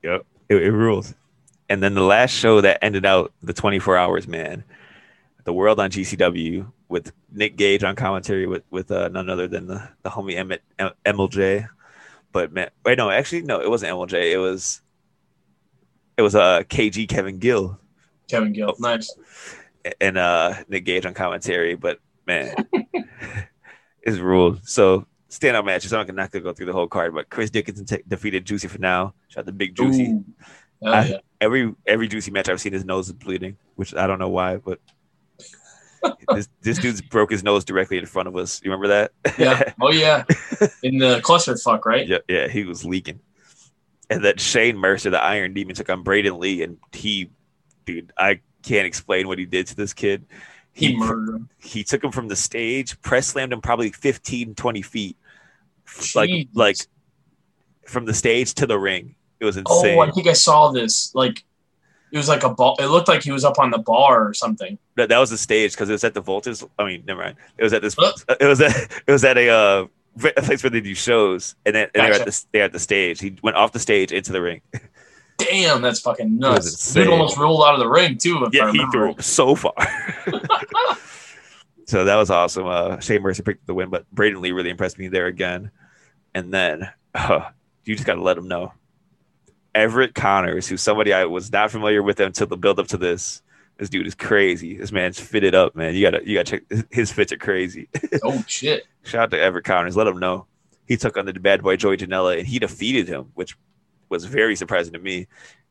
Yep, 0.03 0.27
it, 0.49 0.57
it 0.57 0.73
rules. 0.73 1.15
And 1.69 1.83
then 1.83 1.95
the 1.95 2.03
last 2.03 2.33
show 2.33 2.61
that 2.61 2.83
ended 2.83 3.07
out 3.07 3.33
the 3.43 3.55
24 3.55 3.97
hours, 3.97 4.29
man, 4.29 4.65
the 5.45 5.53
world 5.53 5.81
on 5.81 5.91
GCW 5.91 6.71
with 6.95 7.13
Nick 7.33 7.57
Gage 7.57 7.83
on 7.83 7.97
commentary 7.97 8.47
with 8.47 8.63
with 8.71 8.93
uh, 8.93 9.09
none 9.09 9.29
other 9.29 9.49
than 9.49 9.67
the, 9.67 9.89
the 10.05 10.11
homie 10.11 10.37
Emmett 10.37 10.63
M- 10.79 10.93
MLJ. 11.05 11.67
But 12.31 12.53
man, 12.53 12.71
wait, 12.85 12.99
no, 12.99 13.11
actually, 13.11 13.43
no, 13.43 13.61
it 13.61 13.69
wasn't 13.69 13.91
MLJ. 13.93 14.31
It 14.31 14.39
was 14.39 14.81
it 16.17 16.23
was 16.23 16.37
uh 16.37 16.63
KG 16.69 17.09
Kevin 17.09 17.41
Gill 17.41 17.81
Kevin 18.31 18.53
Gill, 18.53 18.77
nice. 18.79 19.13
and 20.01 20.17
uh 20.17 20.55
Nick 20.69 20.85
Gage 20.85 21.05
on 21.05 21.15
commentary. 21.15 21.75
But 21.75 21.99
man, 22.29 22.55
it's 24.03 24.19
ruled. 24.19 24.61
So 24.67 25.05
standout 25.29 25.67
matches. 25.67 25.93
I'm 25.93 26.07
not 26.15 26.31
gonna 26.31 26.45
go 26.45 26.53
through 26.53 26.67
the 26.67 26.73
whole 26.73 26.87
card, 26.87 27.13
but 27.13 27.29
Chris 27.29 27.51
Dickinson 27.51 27.87
te- 27.87 28.05
defeated 28.07 28.45
Juicy 28.45 28.69
Finau. 28.69 29.13
Shout 29.27 29.41
out 29.43 29.47
to 29.47 29.53
Big 29.53 29.75
Juicy. 29.75 30.13
Ooh. 30.13 30.25
I- 30.87 31.07
yeah. 31.07 31.17
every 31.41 31.75
every 31.87 32.07
juicy 32.07 32.31
match 32.31 32.49
I've 32.49 32.61
seen, 32.61 32.73
his 32.73 32.85
nose 32.85 33.09
is 33.09 33.15
bleeding, 33.15 33.57
which 33.75 33.97
I 33.97 34.07
don't 34.07 34.21
know 34.21 34.29
why, 34.29 34.59
but 34.59 34.79
this 36.35 36.49
this 36.63 36.79
dude's 36.79 37.01
broke 37.01 37.31
his 37.31 37.43
nose 37.43 37.65
directly 37.65 37.99
in 37.99 38.07
front 38.07 38.29
of 38.29 38.37
us. 38.37 38.61
You 38.65 38.71
remember 38.71 38.89
that? 38.89 39.39
yeah. 39.39 39.73
Oh 39.81 39.91
yeah. 39.91 40.25
In 40.83 40.99
the 40.99 41.21
clusterfuck, 41.21 41.85
right? 41.85 42.07
yeah, 42.07 42.19
yeah, 42.29 42.49
he 42.49 42.65
was 42.65 42.85
leaking. 42.85 43.21
And 44.11 44.25
then 44.25 44.37
Shane 44.37 44.77
Mercer, 44.77 45.11
the 45.11 45.23
Iron 45.23 45.55
Demon, 45.55 45.75
took 45.75 45.89
on 45.91 46.03
Braden 46.03 46.39
Lee, 46.39 46.63
and 46.63 46.79
he, 46.93 47.31
dude, 47.87 48.13
I 48.19 48.41
can't 48.63 48.87
explain 48.87 49.29
what 49.29 49.39
he 49.39 49.47
did 49.47 49.67
to 49.69 49.77
this 49.77 49.95
kid. 49.95 50.27
He 50.73 50.89
He 50.89 50.97
murdered 50.97 51.35
him. 51.37 51.49
he 51.59 51.85
took 51.85 52.05
him 52.05 52.13
from 52.13 52.29
the 52.29 52.37
stage, 52.37 53.01
press 53.01 53.29
slammed 53.29 53.53
him 53.53 53.61
probably 53.63 53.91
15, 53.93 54.55
20 54.55 54.83
feet, 54.83 55.17
like 56.15 56.29
Jeez. 56.31 56.49
like 56.55 56.77
from 57.87 58.05
the 58.05 58.15
stage 58.15 58.55
to 58.55 58.67
the 58.67 58.79
ring. 58.79 59.15
It 59.41 59.45
was 59.47 59.57
insane. 59.57 59.99
Oh. 59.99 60.01
I 60.03 60.11
think 60.11 60.27
I 60.27 60.33
saw 60.33 60.71
this. 60.71 61.15
Like 61.15 61.45
it 62.15 62.17
was 62.17 62.29
like 62.29 62.45
a 62.45 62.49
ball. 62.49 62.77
It 62.79 62.87
looked 62.87 63.09
like 63.09 63.25
he 63.25 63.33
was 63.33 63.45
up 63.45 63.59
on 63.59 63.73
the 63.73 63.79
bar 63.79 64.29
or 64.29 64.35
something. 64.35 64.79
That, 64.95 65.09
that 65.09 65.19
was 65.19 65.31
the 65.31 65.37
stage 65.37 65.73
because 65.73 65.89
it 65.89 65.93
was 65.93 66.05
at 66.05 66.15
the 66.15 66.21
Voltage. 66.21 66.63
I 66.79 66.85
mean, 66.85 67.03
never 67.09 67.21
mind. 67.21 67.37
It 67.59 67.65
was 67.65 67.73
at 67.73 67.83
this. 67.83 67.97
It 67.99 68.47
was 68.47 68.61
at 68.61 69.03
it 69.05 69.11
was 69.11 69.25
at 69.25 69.37
a 69.37 69.49
uh, 69.49 69.87
a 70.25 70.43
place 70.43 70.63
where 70.63 70.71
they 70.71 70.81
do 70.81 70.95
shows, 70.95 71.57
and 71.67 71.75
then 71.75 71.89
and 71.93 72.13
Gotcha. 72.13 72.21
at 72.21 72.27
the 72.27 72.45
they're 72.53 72.63
at 72.63 72.73
the 72.73 72.79
stage. 72.79 73.21
He 73.21 73.37
went 73.43 73.57
off 73.57 73.73
the 73.73 73.81
stage 73.81 74.13
into 74.13 74.31
the 74.31 74.41
ring. 74.41 74.61
Damn, 75.39 75.83
that's 75.83 75.99
fucking 75.99 76.39
nuts. 76.39 76.95
Dude 76.95 77.09
almost 77.09 77.37
rolled 77.37 77.65
out 77.65 77.75
of 77.75 77.81
the 77.81 77.89
ring 77.89 78.17
too. 78.17 78.45
If 78.45 78.63
I 78.63 78.67
yeah, 78.67 78.71
he 78.71 78.87
threw 78.93 79.07
right. 79.07 79.21
so 79.21 79.57
far. 79.57 79.75
so 81.87 82.05
that 82.05 82.15
was 82.15 82.31
awesome. 82.31 82.69
Uh, 82.69 83.01
Shane 83.01 83.23
Mercer 83.23 83.43
picked 83.43 83.63
up 83.63 83.67
the 83.67 83.75
win, 83.75 83.91
but 83.91 84.09
Braden 84.13 84.41
Lee 84.41 84.53
really 84.53 84.71
impressed 84.71 85.01
me 85.01 85.09
there 85.09 85.27
again. 85.27 85.73
And 86.33 86.55
then 86.55 86.89
uh, 87.13 87.51
you 87.85 87.97
just 87.97 88.07
got 88.07 88.15
to 88.15 88.23
let 88.23 88.39
him 88.39 88.47
know. 88.47 88.73
Everett 89.75 90.15
Connors, 90.15 90.69
who's 90.69 90.83
somebody 90.83 91.13
I 91.13 91.25
was 91.25 91.51
not 91.51 91.71
familiar 91.71 92.03
with 92.03 92.21
until 92.21 92.47
the 92.47 92.57
build 92.57 92.79
up 92.79 92.87
to 92.89 92.97
this. 92.97 93.43
This 93.77 93.89
dude 93.89 94.07
is 94.07 94.15
crazy. 94.15 94.77
This 94.77 94.93
man's 94.93 95.19
fitted 95.19 95.55
up, 95.55 95.75
man. 95.75 95.95
You 95.95 96.03
gotta, 96.03 96.21
you 96.25 96.37
gotta 96.39 96.61
check. 96.61 96.87
His 96.93 97.11
fits 97.11 97.33
are 97.33 97.37
crazy. 97.37 97.89
Oh 98.23 98.45
shit. 98.47 98.85
Shout 99.03 99.23
out 99.25 99.31
to 99.33 99.41
Everett 99.41 99.65
Connors. 99.65 99.97
Let 99.97 100.07
him 100.07 100.19
know. 100.21 100.47
He 100.87 100.97
took 100.97 101.17
on 101.17 101.27
the 101.27 101.33
bad 101.33 101.63
boy 101.63 101.77
Joey 101.77 101.97
Janela 101.97 102.39
and 102.39 102.47
he 102.47 102.59
defeated 102.61 103.09
him, 103.09 103.33
which 103.35 103.57
was 104.09 104.25
very 104.27 104.55
surprising 104.55 104.93
to 104.93 104.99
me. 105.01 105.27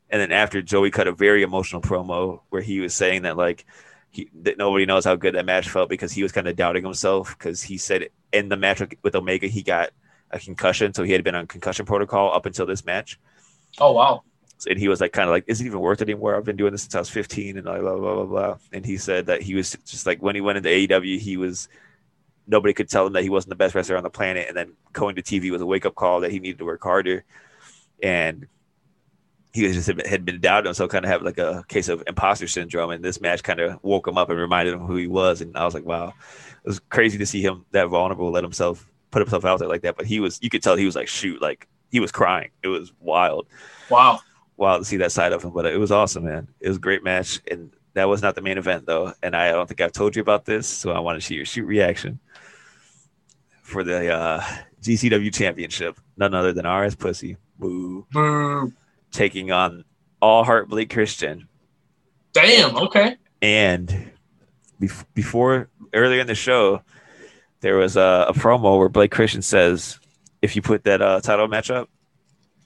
And 0.09 0.19
then 0.21 0.31
after 0.33 0.61
Joey 0.61 0.91
cut 0.91 1.07
a 1.07 1.13
very 1.13 1.43
emotional 1.43 1.81
promo 1.81 2.41
where 2.49 2.61
he 2.61 2.79
was 2.81 2.93
saying 2.93 3.21
that 3.21 3.37
like 3.37 3.65
he 4.11 4.29
that 4.41 4.57
nobody 4.57 4.85
knows 4.85 5.05
how 5.05 5.15
good 5.15 5.35
that 5.35 5.45
match 5.45 5.69
felt 5.69 5.89
because 5.89 6.11
he 6.11 6.23
was 6.23 6.31
kind 6.33 6.47
of 6.47 6.55
doubting 6.57 6.83
himself 6.83 7.35
because 7.37 7.63
he 7.63 7.77
said 7.77 8.09
in 8.33 8.49
the 8.49 8.57
match 8.57 8.81
with- 8.81 8.95
with 9.01 9.15
Omega 9.15 9.47
he 9.47 9.63
got 9.63 9.91
a 10.29 10.39
concussion, 10.39 10.93
so 10.93 11.03
he 11.03 11.13
had 11.13 11.23
been 11.23 11.35
on 11.35 11.47
concussion 11.47 11.85
protocol 11.85 12.33
up 12.35 12.45
until 12.45 12.65
this 12.65 12.83
match. 12.85 13.17
Oh 13.79 13.93
wow. 13.93 14.23
and 14.69 14.79
he 14.79 14.87
was 14.87 15.01
like 15.01 15.11
kind 15.11 15.27
of 15.27 15.33
like, 15.33 15.45
is 15.47 15.61
it 15.61 15.65
even 15.65 15.79
worth 15.79 16.01
it 16.01 16.09
anymore? 16.09 16.35
I've 16.35 16.45
been 16.45 16.55
doing 16.55 16.71
this 16.71 16.83
since 16.83 16.95
I 16.95 16.99
was 16.99 17.09
15 17.09 17.57
and 17.57 17.65
blah, 17.65 17.79
blah, 17.79 17.97
blah, 17.97 18.15
blah, 18.15 18.25
blah. 18.25 18.57
And 18.71 18.85
he 18.85 18.97
said 18.97 19.25
that 19.27 19.41
he 19.41 19.55
was 19.55 19.71
just 19.85 20.05
like, 20.05 20.21
when 20.21 20.35
he 20.35 20.41
went 20.41 20.57
into 20.57 20.69
AEW, 20.69 21.19
he 21.19 21.37
was, 21.37 21.67
nobody 22.47 22.73
could 22.73 22.89
tell 22.89 23.07
him 23.07 23.13
that 23.13 23.23
he 23.23 23.29
wasn't 23.29 23.49
the 23.49 23.55
best 23.55 23.75
wrestler 23.75 23.97
on 23.97 24.03
the 24.03 24.09
planet. 24.09 24.47
And 24.47 24.55
then 24.55 24.73
going 24.91 25.15
to 25.15 25.21
TV 25.21 25.51
was 25.51 25.61
a 25.61 25.65
wake 25.65 25.85
up 25.85 25.95
call 25.95 26.21
that 26.21 26.31
he 26.31 26.39
needed 26.39 26.59
to 26.59 26.65
work 26.65 26.83
harder. 26.83 27.23
And 28.01 28.47
he 29.53 29.67
was 29.67 29.75
just 29.75 30.07
had 30.07 30.25
been 30.25 30.41
doubting 30.41 30.73
so 30.73 30.87
kind 30.87 31.05
of 31.05 31.11
have 31.11 31.21
like 31.21 31.37
a 31.37 31.63
case 31.67 31.87
of 31.87 32.03
imposter 32.07 32.47
syndrome. 32.47 32.91
And 32.91 33.03
this 33.03 33.21
match 33.21 33.43
kind 33.43 33.59
of 33.59 33.79
woke 33.83 34.07
him 34.07 34.17
up 34.17 34.29
and 34.29 34.39
reminded 34.39 34.73
him 34.73 34.81
who 34.81 34.95
he 34.95 35.07
was. 35.07 35.41
And 35.41 35.55
I 35.57 35.65
was 35.65 35.73
like, 35.73 35.85
wow, 35.85 36.13
it 36.63 36.67
was 36.67 36.79
crazy 36.79 37.17
to 37.17 37.25
see 37.25 37.41
him 37.41 37.65
that 37.71 37.87
vulnerable, 37.87 38.31
let 38.31 38.43
himself 38.43 38.87
put 39.11 39.21
himself 39.21 39.45
out 39.45 39.59
there 39.59 39.67
like 39.67 39.81
that. 39.81 39.95
But 39.95 40.07
he 40.07 40.19
was, 40.19 40.39
you 40.41 40.49
could 40.49 40.63
tell 40.63 40.75
he 40.75 40.85
was 40.85 40.95
like, 40.95 41.07
shoot, 41.07 41.41
like 41.41 41.67
he 41.93 41.99
was 41.99 42.11
crying. 42.11 42.49
It 42.63 42.69
was 42.69 42.91
wild. 42.99 43.45
Wow. 43.87 44.19
Wild 44.57 44.81
to 44.81 44.85
see 44.85 44.97
that 44.97 45.11
side 45.11 45.31
of 45.31 45.43
him. 45.43 45.51
But 45.51 45.67
it 45.67 45.79
was 45.79 45.91
awesome, 45.91 46.25
man. 46.25 46.47
It 46.59 46.67
was 46.67 46.77
a 46.77 46.81
great 46.81 47.03
match. 47.03 47.39
And 47.49 47.71
that 47.93 48.09
was 48.09 48.23
not 48.23 48.33
the 48.33 48.41
main 48.41 48.57
event 48.57 48.87
though. 48.87 49.13
And 49.21 49.35
I 49.35 49.51
don't 49.51 49.67
think 49.67 49.79
I've 49.79 49.91
told 49.91 50.15
you 50.15 50.21
about 50.23 50.45
this. 50.45 50.67
So 50.67 50.91
I 50.91 50.99
want 50.99 51.21
to 51.21 51.25
see 51.25 51.35
your 51.35 51.45
shoot 51.45 51.65
reaction 51.65 52.19
for 53.61 53.83
the 53.83 54.11
uh, 54.11 54.41
GCW 54.81 55.31
championship. 55.31 55.99
None 56.17 56.33
other 56.33 56.51
than 56.51 56.65
RS 56.65 56.95
Pussy. 56.95 57.37
Boo. 57.59 58.07
Boo. 58.11 58.73
Taking 59.11 59.51
on 59.51 59.85
all 60.19 60.43
heart 60.43 60.69
Blake 60.69 60.89
Christian. 60.89 61.47
Damn. 62.33 62.75
Okay. 62.75 63.17
And 63.43 64.11
bef- 64.81 65.05
before 65.13 65.69
earlier 65.93 66.21
in 66.21 66.27
the 66.27 66.33
show, 66.33 66.81
there 67.59 67.77
was 67.77 67.97
a, 67.97 68.25
a, 68.29 68.33
promo 68.33 68.79
where 68.79 68.89
Blake 68.89 69.11
Christian 69.11 69.43
says, 69.43 69.99
"If 70.43 70.55
you 70.55 70.61
put 70.61 70.83
that 70.83 71.01
uh, 71.01 71.21
title 71.21 71.47
match 71.47 71.71
up, 71.71 71.89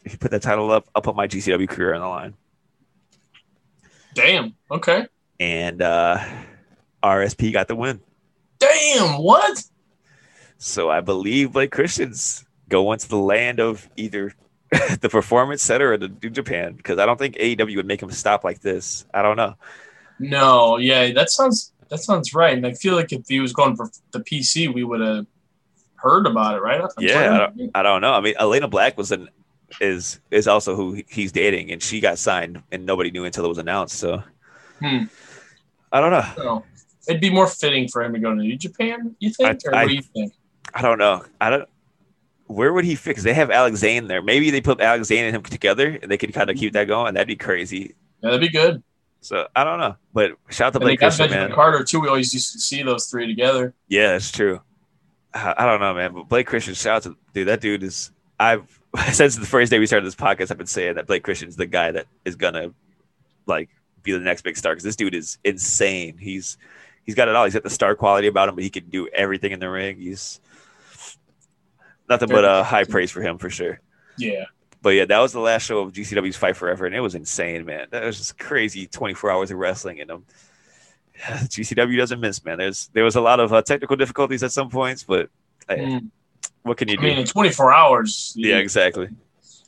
if 0.04 0.12
you 0.12 0.18
put 0.18 0.32
that 0.32 0.42
title 0.42 0.70
up, 0.72 0.90
I'll 0.94 1.02
put 1.02 1.16
my 1.16 1.28
GCW 1.28 1.70
career 1.70 1.94
on 1.94 2.02
the 2.02 2.08
line." 2.08 2.34
Damn. 4.18 4.56
Okay. 4.72 5.06
And 5.40 5.80
uh, 5.82 6.18
RSP 7.04 7.54
got 7.54 7.68
the 7.68 7.76
win. 7.76 8.02
Damn. 8.58 9.22
What? 9.22 9.64
So 10.58 10.90
I 10.90 11.02
believe 11.02 11.54
Blake 11.54 11.72
Christian's 11.72 12.44
going 12.68 12.98
to 12.98 13.08
the 13.08 13.18
land 13.18 13.60
of 13.60 13.88
either 13.96 14.34
the 15.02 15.10
Performance 15.10 15.62
Center 15.62 15.94
or 15.94 15.98
the 15.98 16.12
New 16.24 16.32
Japan 16.32 16.74
because 16.74 16.98
I 16.98 17.06
don't 17.06 17.20
think 17.20 17.36
AEW 17.36 17.76
would 17.76 17.86
make 17.86 18.02
him 18.02 18.10
stop 18.10 18.44
like 18.44 18.62
this. 18.62 19.06
I 19.14 19.22
don't 19.22 19.38
know. 19.38 19.54
No. 20.18 20.78
Yeah. 20.78 21.14
That 21.14 21.30
sounds 21.30 21.72
that 21.90 22.00
sounds 22.00 22.34
right. 22.34 22.58
And 22.58 22.66
I 22.66 22.74
feel 22.74 22.96
like 22.96 23.14
if 23.14 23.28
he 23.28 23.40
was 23.40 23.54
going 23.54 23.76
for 23.76 23.90
the 24.12 24.20
PC, 24.22 24.74
we 24.74 24.84
would 24.84 25.02
have 25.02 25.28
heard 25.98 26.26
about 26.26 26.56
it, 26.56 26.62
right? 26.62 26.82
yeah, 27.00 27.34
I 27.34 27.38
don't, 27.38 27.72
I 27.76 27.84
don't, 27.84 28.02
know. 28.02 28.14
I 28.14 28.22
mean, 28.22 28.36
Elayna 28.36 28.70
Black 28.70 28.98
was 28.98 29.12
an 29.12 29.30
is 29.82 30.20
is 30.32 30.48
also 30.48 30.76
who 30.76 31.04
he's 31.08 31.32
dating, 31.32 31.72
and 31.72 31.82
she 31.82 32.00
got 32.00 32.18
signed, 32.18 32.62
and 32.72 32.86
nobody 32.86 33.12
knew 33.12 33.26
until 33.26 33.46
it 33.46 33.50
was 33.50 33.58
announced. 33.58 33.98
So, 33.98 34.24
hmm. 34.80 35.04
I 35.92 36.02
don't 36.02 36.12
know. 36.12 36.26
So, 36.36 36.66
it'd 37.08 37.22
be 37.22 37.30
more 37.30 37.48
fitting 37.48 37.88
for 37.88 38.04
him 38.04 38.14
to 38.14 38.20
go 38.20 38.34
to 38.34 38.42
New 38.42 38.58
Japan. 38.58 39.16
You 39.20 39.30
think, 39.30 39.50
I, 39.66 39.70
or 39.70 39.72
what 39.74 39.88
do 39.88 39.96
you 39.96 40.02
think? 40.02 40.34
I 40.74 40.82
don't 40.82 40.98
know. 40.98 41.26
I 41.42 41.50
don't. 41.50 41.70
Where 42.48 42.72
would 42.72 42.86
he 42.86 42.96
fit? 42.96 43.12
Because 43.12 43.24
they 43.24 43.34
have 43.34 43.52
Alex 43.52 43.80
Zayne 43.80 44.08
there. 44.08 44.22
Maybe 44.22 44.52
they 44.52 44.62
put 44.62 44.80
Alex 44.80 45.10
Zayne 45.10 45.26
and 45.26 45.36
him 45.36 45.44
together, 45.44 46.00
and 46.02 46.10
they 46.10 46.18
could 46.18 46.34
kind 46.34 46.50
of 46.50 46.56
keep 46.56 46.74
that 46.74 46.88
going. 46.88 47.14
That'd 47.14 47.28
be 47.28 47.36
crazy. 47.36 47.96
Yeah, 48.22 48.32
that'd 48.32 48.42
be 48.42 48.50
good. 48.50 48.84
So 49.20 49.48
I 49.56 49.64
don't 49.64 49.80
know, 49.80 49.96
but 50.14 50.32
shout 50.50 50.68
out 50.68 50.74
to 50.74 50.80
Blake 50.80 51.00
Christian, 51.00 51.30
man. 51.30 51.52
Carter 51.52 51.84
too. 51.84 52.00
We 52.00 52.08
always 52.08 52.34
used 52.34 52.54
to 52.54 52.60
see 52.60 52.84
those 52.84 53.08
three 53.08 53.28
together. 53.28 53.74
Yeah, 53.90 54.14
that's 54.14 54.32
true. 54.32 54.62
I, 55.34 55.66
don't 55.66 55.80
know, 55.80 55.94
man, 55.94 56.14
but 56.14 56.30
Blake 56.30 56.48
Christian, 56.48 56.74
shout 56.74 56.98
out 56.98 57.04
to 57.04 57.18
dude. 57.34 57.48
That 57.48 57.62
dude 57.62 57.84
is. 57.84 58.12
I've 58.40 58.80
since 59.12 59.36
the 59.36 59.46
first 59.46 59.72
day 59.72 59.80
we 59.80 59.86
started 59.86 60.06
this 60.06 60.16
podcast, 60.16 60.52
I've 60.52 60.58
been 60.58 60.68
saying 60.68 60.96
that 60.96 61.08
Blake 61.08 61.24
Christian's 61.24 61.56
the 61.56 61.66
guy 61.66 61.92
that 61.92 62.08
is 62.26 62.36
gonna 62.36 62.74
like 63.46 63.70
be 64.04 64.12
the 64.12 64.20
next 64.20 64.42
big 64.42 64.58
star 64.58 64.74
because 64.74 64.84
this 64.84 64.96
dude 64.96 65.16
is 65.16 65.38
insane. 65.44 66.18
He's 66.18 66.58
he's 67.06 67.16
got 67.16 67.28
it 67.28 67.36
all. 67.36 67.44
He's 67.44 67.54
got 67.54 67.64
the 67.64 67.70
star 67.70 67.96
quality 67.96 68.28
about 68.28 68.50
him, 68.50 68.56
but 68.56 68.64
he 68.64 68.70
can 68.70 68.90
do 68.90 69.08
everything 69.10 69.52
in 69.52 69.60
the 69.60 69.70
ring. 69.70 69.98
He's 69.98 70.40
nothing 72.10 72.30
but 72.30 72.46
a 72.46 72.64
high 72.64 72.84
praise 72.84 73.12
for 73.12 73.22
him 73.22 73.38
for 73.38 73.50
sure. 73.50 73.80
Yeah. 74.18 74.46
But 74.82 74.90
yeah, 74.92 75.06
that 75.06 75.20
was 75.20 75.34
the 75.34 75.40
last 75.40 75.66
show 75.66 75.80
of 75.80 75.92
GCW's 75.92 76.38
Fight 76.38 76.56
Forever, 76.56 76.86
and 76.86 76.96
it 76.96 77.02
was 77.02 77.16
insane, 77.16 77.66
man. 77.66 77.88
That 77.90 78.04
was 78.04 78.18
just 78.18 78.38
crazy. 78.38 78.88
Twenty 78.88 79.14
four 79.14 79.32
hours 79.32 79.52
of 79.52 79.58
wrestling, 79.58 80.00
and 80.02 80.12
um, 80.12 80.26
GCW 81.26 81.98
doesn't 81.98 82.20
miss, 82.20 82.44
man. 82.44 82.58
There's 82.58 82.90
there 82.94 83.04
was 83.04 83.16
a 83.16 83.22
lot 83.22 83.40
of 83.40 83.54
uh, 83.54 83.62
technical 83.62 83.96
difficulties 83.96 84.44
at 84.44 84.52
some 84.52 84.70
points, 84.70 85.04
but 85.04 85.30
mm. 85.70 86.10
what 86.64 86.78
can 86.78 86.88
you 86.88 86.98
do? 86.98 87.04
I 87.04 87.10
mean, 87.10 87.20
in 87.20 87.26
twenty 87.26 87.52
four 87.52 87.74
hours. 87.74 88.34
Yeah, 88.36 88.56
you, 88.56 88.62
exactly. 88.62 89.10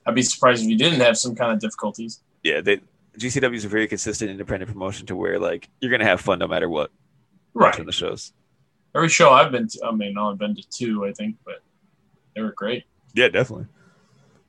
I'd 0.06 0.16
be 0.16 0.22
surprised 0.22 0.64
if 0.64 0.70
you 0.70 0.78
didn't 0.78 1.00
have 1.02 1.18
some 1.18 1.36
kind 1.36 1.52
of 1.52 1.60
difficulties. 1.60 2.22
Yeah, 2.44 2.62
they 2.62 2.82
GCW 3.18 3.56
is 3.56 3.66
a 3.66 3.70
very 3.70 3.88
consistent 3.88 4.32
independent 4.32 4.72
promotion 4.72 5.06
to 5.08 5.16
where 5.16 5.40
like 5.40 5.70
you're 5.80 5.92
gonna 5.92 6.06
have 6.06 6.22
fun 6.22 6.40
no 6.40 6.48
matter 6.48 6.70
what. 6.70 6.92
Right. 7.54 7.78
In 7.78 7.86
the 7.86 7.92
shows. 7.92 8.32
Every 8.96 9.10
show 9.10 9.32
I've 9.32 9.52
been 9.52 9.68
to, 9.68 9.86
I 9.86 9.92
mean, 9.92 10.18
I've 10.18 10.38
been 10.38 10.56
to 10.56 10.64
two, 10.70 11.06
I 11.06 11.14
think, 11.14 11.36
but 11.46 11.62
they 12.36 12.42
were 12.42 12.52
great. 12.52 12.86
Yeah, 13.14 13.28
definitely. 13.28 13.68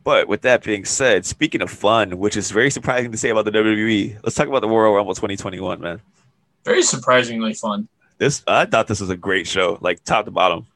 But 0.03 0.29
with 0.29 0.43
that 0.43 0.63
being 0.63 0.85
said, 0.85 1.27
speaking 1.27 1.61
of 1.61 1.71
fun, 1.71 2.19
which 2.19 2.37
is 2.37 2.51
very 2.51 2.71
surprising 2.71 3.13
to 3.13 3.19
say 3.19 3.31
about 3.31 3.45
the 3.45 3.51
WWE, 3.51 4.19
let's 4.23 4.35
talk 4.35 4.49
about 4.49 4.61
the 4.61 4.69
Royal 4.69 4.95
Rumble 4.95 5.15
2021, 5.15 5.81
man. 5.81 6.01
Very 6.65 6.83
surprisingly 6.83 7.55
fun. 7.55 7.89
This 8.19 8.43
I 8.47 8.67
thought 8.67 8.87
this 8.87 9.01
was 9.01 9.11
a 9.11 9.17
great 9.17 9.47
show, 9.47 9.79
like 9.81 10.05
top 10.05 10.27
to 10.27 10.31
bottom. 10.31 10.67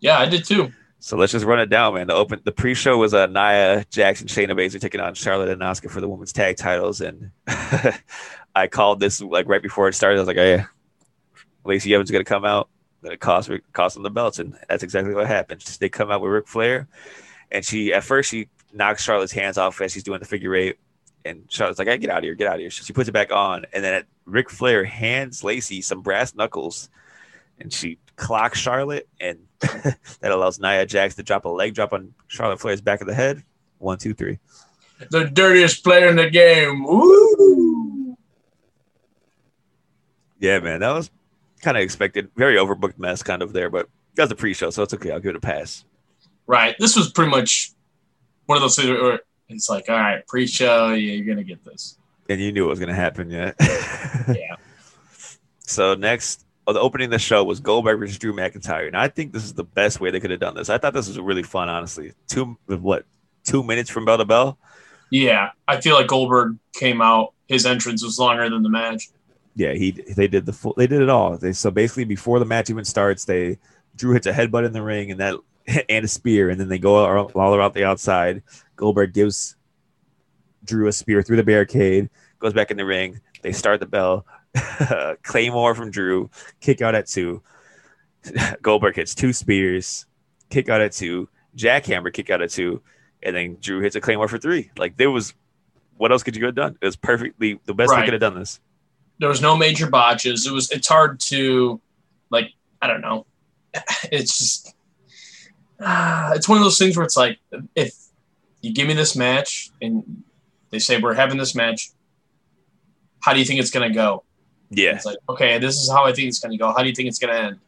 Yeah, 0.00 0.18
I 0.18 0.26
did 0.26 0.44
too. 0.44 0.72
So 1.00 1.16
let's 1.16 1.32
just 1.32 1.44
run 1.44 1.58
it 1.58 1.66
down, 1.66 1.94
man. 1.94 2.06
The 2.06 2.14
open 2.14 2.40
the 2.44 2.52
pre-show 2.52 2.96
was 2.96 3.12
uh, 3.12 3.26
Nia 3.26 3.84
Jackson, 3.90 4.28
Shayna 4.28 4.52
Baszler 4.52 4.80
taking 4.80 5.00
on 5.00 5.14
Charlotte 5.14 5.48
and 5.48 5.60
Asuka 5.60 5.90
for 5.90 6.00
the 6.00 6.08
women's 6.08 6.32
tag 6.32 6.56
titles, 6.56 7.00
and 7.00 7.32
I 8.54 8.68
called 8.70 9.00
this 9.00 9.20
like 9.20 9.48
right 9.48 9.60
before 9.60 9.88
it 9.88 9.94
started. 9.94 10.18
I 10.18 10.20
was 10.20 10.28
like, 10.28 10.36
"Hey, 10.36 10.64
Lacey 11.64 11.92
Evans 11.92 12.08
is 12.08 12.12
gonna 12.12 12.22
come 12.22 12.44
out, 12.44 12.68
gonna 13.02 13.16
cost 13.16 13.50
cost 13.72 13.94
them 13.94 14.04
the 14.04 14.10
belts," 14.10 14.38
and 14.38 14.56
that's 14.68 14.84
exactly 14.84 15.12
what 15.12 15.26
happened. 15.26 15.62
They 15.80 15.88
come 15.88 16.12
out 16.12 16.20
with 16.20 16.30
Ric 16.30 16.46
Flair, 16.46 16.86
and 17.50 17.64
she 17.64 17.92
at 17.92 18.04
first 18.04 18.30
she 18.30 18.48
knocks 18.72 19.02
Charlotte's 19.02 19.32
hands 19.32 19.58
off 19.58 19.80
as 19.80 19.92
she's 19.92 20.04
doing 20.04 20.20
the 20.20 20.24
figure 20.24 20.54
eight. 20.54 20.78
And 21.24 21.44
Charlotte's 21.48 21.78
like, 21.78 21.88
hey, 21.88 21.98
get 21.98 22.10
out 22.10 22.18
of 22.18 22.24
here, 22.24 22.34
get 22.34 22.48
out 22.48 22.54
of 22.54 22.60
here. 22.60 22.70
So 22.70 22.84
she 22.84 22.92
puts 22.92 23.08
it 23.08 23.12
back 23.12 23.30
on. 23.30 23.64
And 23.72 23.82
then 23.84 24.04
Ric 24.24 24.50
Flair 24.50 24.84
hands 24.84 25.44
Lacey 25.44 25.80
some 25.80 26.02
brass 26.02 26.34
knuckles 26.34 26.88
and 27.58 27.72
she 27.72 27.98
clocks 28.16 28.58
Charlotte. 28.58 29.08
And 29.20 29.38
that 29.60 29.98
allows 30.32 30.58
Nia 30.58 30.86
Jax 30.86 31.14
to 31.16 31.22
drop 31.22 31.44
a 31.44 31.48
leg 31.48 31.74
drop 31.74 31.92
on 31.92 32.14
Charlotte 32.26 32.60
Flair's 32.60 32.80
back 32.80 33.00
of 33.00 33.06
the 33.06 33.14
head. 33.14 33.42
One, 33.78 33.98
two, 33.98 34.14
three. 34.14 34.38
The 35.10 35.24
dirtiest 35.24 35.82
player 35.82 36.08
in 36.08 36.16
the 36.16 36.30
game. 36.30 36.84
Woo! 36.84 38.16
Yeah, 40.38 40.60
man. 40.60 40.80
That 40.80 40.92
was 40.92 41.10
kind 41.60 41.76
of 41.76 41.82
expected. 41.82 42.30
Very 42.36 42.56
overbooked 42.56 42.98
mess 42.98 43.22
kind 43.22 43.42
of 43.42 43.52
there, 43.52 43.70
but 43.70 43.88
that's 44.14 44.30
a 44.30 44.36
pre 44.36 44.54
show, 44.54 44.70
so 44.70 44.82
it's 44.82 44.94
okay. 44.94 45.10
I'll 45.10 45.20
give 45.20 45.30
it 45.30 45.36
a 45.36 45.40
pass. 45.40 45.84
Right. 46.46 46.76
This 46.78 46.96
was 46.96 47.10
pretty 47.10 47.30
much 47.30 47.72
one 48.46 48.56
of 48.56 48.62
those 48.62 48.76
things 48.76 48.88
where 48.90 49.20
it's 49.54 49.68
like, 49.68 49.88
all 49.88 49.96
right, 49.96 50.26
pre-show, 50.26 50.88
yeah, 50.88 51.12
you're 51.12 51.26
gonna 51.26 51.44
get 51.44 51.64
this. 51.64 51.98
And 52.28 52.40
you 52.40 52.52
knew 52.52 52.66
it 52.66 52.68
was 52.68 52.80
gonna 52.80 52.94
happen, 52.94 53.30
yeah. 53.30 53.52
yeah. 54.28 54.56
So 55.60 55.94
next, 55.94 56.44
oh, 56.66 56.72
the 56.72 56.80
opening 56.80 57.06
of 57.06 57.10
the 57.12 57.18
show 57.18 57.44
was 57.44 57.60
Goldberg 57.60 57.98
versus 57.98 58.18
Drew 58.18 58.32
McIntyre, 58.32 58.86
and 58.86 58.96
I 58.96 59.08
think 59.08 59.32
this 59.32 59.44
is 59.44 59.54
the 59.54 59.64
best 59.64 60.00
way 60.00 60.10
they 60.10 60.20
could 60.20 60.30
have 60.30 60.40
done 60.40 60.54
this. 60.54 60.68
I 60.68 60.78
thought 60.78 60.94
this 60.94 61.08
was 61.08 61.18
really 61.18 61.42
fun, 61.42 61.68
honestly. 61.68 62.12
Two 62.28 62.56
what? 62.66 63.04
Two 63.44 63.62
minutes 63.62 63.90
from 63.90 64.04
bell 64.04 64.18
to 64.18 64.24
bell. 64.24 64.58
Yeah, 65.10 65.50
I 65.68 65.80
feel 65.80 65.94
like 65.94 66.06
Goldberg 66.06 66.56
came 66.74 67.02
out. 67.02 67.34
His 67.48 67.66
entrance 67.66 68.02
was 68.02 68.18
longer 68.18 68.48
than 68.48 68.62
the 68.62 68.70
match. 68.70 69.10
Yeah, 69.54 69.74
he 69.74 69.90
they 69.90 70.28
did 70.28 70.46
the 70.46 70.52
full. 70.52 70.74
They 70.76 70.86
did 70.86 71.02
it 71.02 71.10
all. 71.10 71.36
They 71.36 71.52
so 71.52 71.70
basically 71.70 72.04
before 72.04 72.38
the 72.38 72.46
match 72.46 72.70
even 72.70 72.84
starts, 72.84 73.24
they 73.24 73.58
Drew 73.96 74.14
hits 74.14 74.26
a 74.26 74.32
headbutt 74.32 74.64
in 74.64 74.72
the 74.72 74.82
ring, 74.82 75.10
and 75.10 75.20
that 75.20 75.36
and 75.88 76.04
a 76.04 76.08
spear, 76.08 76.50
and 76.50 76.58
then 76.58 76.68
they 76.68 76.78
go 76.78 76.96
all, 76.96 77.30
all 77.34 77.54
around 77.54 77.74
the 77.74 77.84
outside. 77.84 78.42
Goldberg 78.82 79.12
gives 79.12 79.54
Drew 80.64 80.88
a 80.88 80.92
spear 80.92 81.22
through 81.22 81.36
the 81.36 81.44
barricade, 81.44 82.10
goes 82.40 82.52
back 82.52 82.72
in 82.72 82.76
the 82.76 82.84
ring. 82.84 83.20
They 83.40 83.52
start 83.52 83.78
the 83.78 83.86
bell. 83.86 84.26
Claymore 85.22 85.76
from 85.76 85.92
Drew, 85.92 86.28
kick 86.60 86.82
out 86.82 86.96
at 86.96 87.06
two. 87.06 87.44
Goldberg 88.62 88.96
hits 88.96 89.14
two 89.14 89.32
spears, 89.32 90.06
kick 90.50 90.68
out 90.68 90.80
at 90.80 90.90
two. 90.90 91.28
Jackhammer 91.56 92.12
kick 92.12 92.28
out 92.28 92.42
at 92.42 92.50
two, 92.50 92.82
and 93.22 93.36
then 93.36 93.56
Drew 93.60 93.78
hits 93.78 93.94
a 93.94 94.00
Claymore 94.00 94.26
for 94.26 94.38
three. 94.38 94.72
Like 94.76 94.96
there 94.96 95.12
was, 95.12 95.32
what 95.96 96.10
else 96.10 96.24
could 96.24 96.34
you 96.34 96.44
have 96.46 96.56
done? 96.56 96.76
It 96.82 96.84
was 96.84 96.96
perfectly 96.96 97.60
the 97.66 97.74
best 97.74 97.92
right. 97.92 98.00
they 98.00 98.06
could 98.06 98.14
have 98.14 98.20
done 98.20 98.34
this. 98.34 98.58
There 99.20 99.28
was 99.28 99.40
no 99.40 99.56
major 99.56 99.88
botches. 99.88 100.44
It 100.44 100.52
was. 100.52 100.72
It's 100.72 100.88
hard 100.88 101.20
to, 101.20 101.80
like, 102.30 102.50
I 102.80 102.88
don't 102.88 103.00
know. 103.00 103.26
It's 104.10 104.36
just 104.36 104.74
uh, 105.78 106.32
it's 106.34 106.48
one 106.48 106.58
of 106.58 106.64
those 106.64 106.78
things 106.78 106.96
where 106.96 107.04
it's 107.04 107.16
like 107.16 107.38
if 107.76 107.94
you 108.62 108.72
give 108.72 108.88
me 108.88 108.94
this 108.94 109.14
match 109.14 109.70
and 109.82 110.22
they 110.70 110.78
say 110.78 110.98
we're 110.98 111.14
having 111.14 111.36
this 111.36 111.54
match, 111.54 111.90
how 113.20 113.32
do 113.34 113.38
you 113.38 113.44
think 113.44 113.60
it's 113.60 113.70
gonna 113.70 113.92
go? 113.92 114.24
Yeah. 114.70 114.94
It's 114.94 115.04
like, 115.04 115.18
okay, 115.28 115.58
this 115.58 115.76
is 115.76 115.90
how 115.90 116.04
I 116.04 116.12
think 116.12 116.28
it's 116.28 116.38
gonna 116.38 116.56
go. 116.56 116.72
How 116.72 116.82
do 116.82 116.88
you 116.88 116.94
think 116.94 117.08
it's 117.08 117.18
gonna 117.18 117.34
end? 117.34 117.58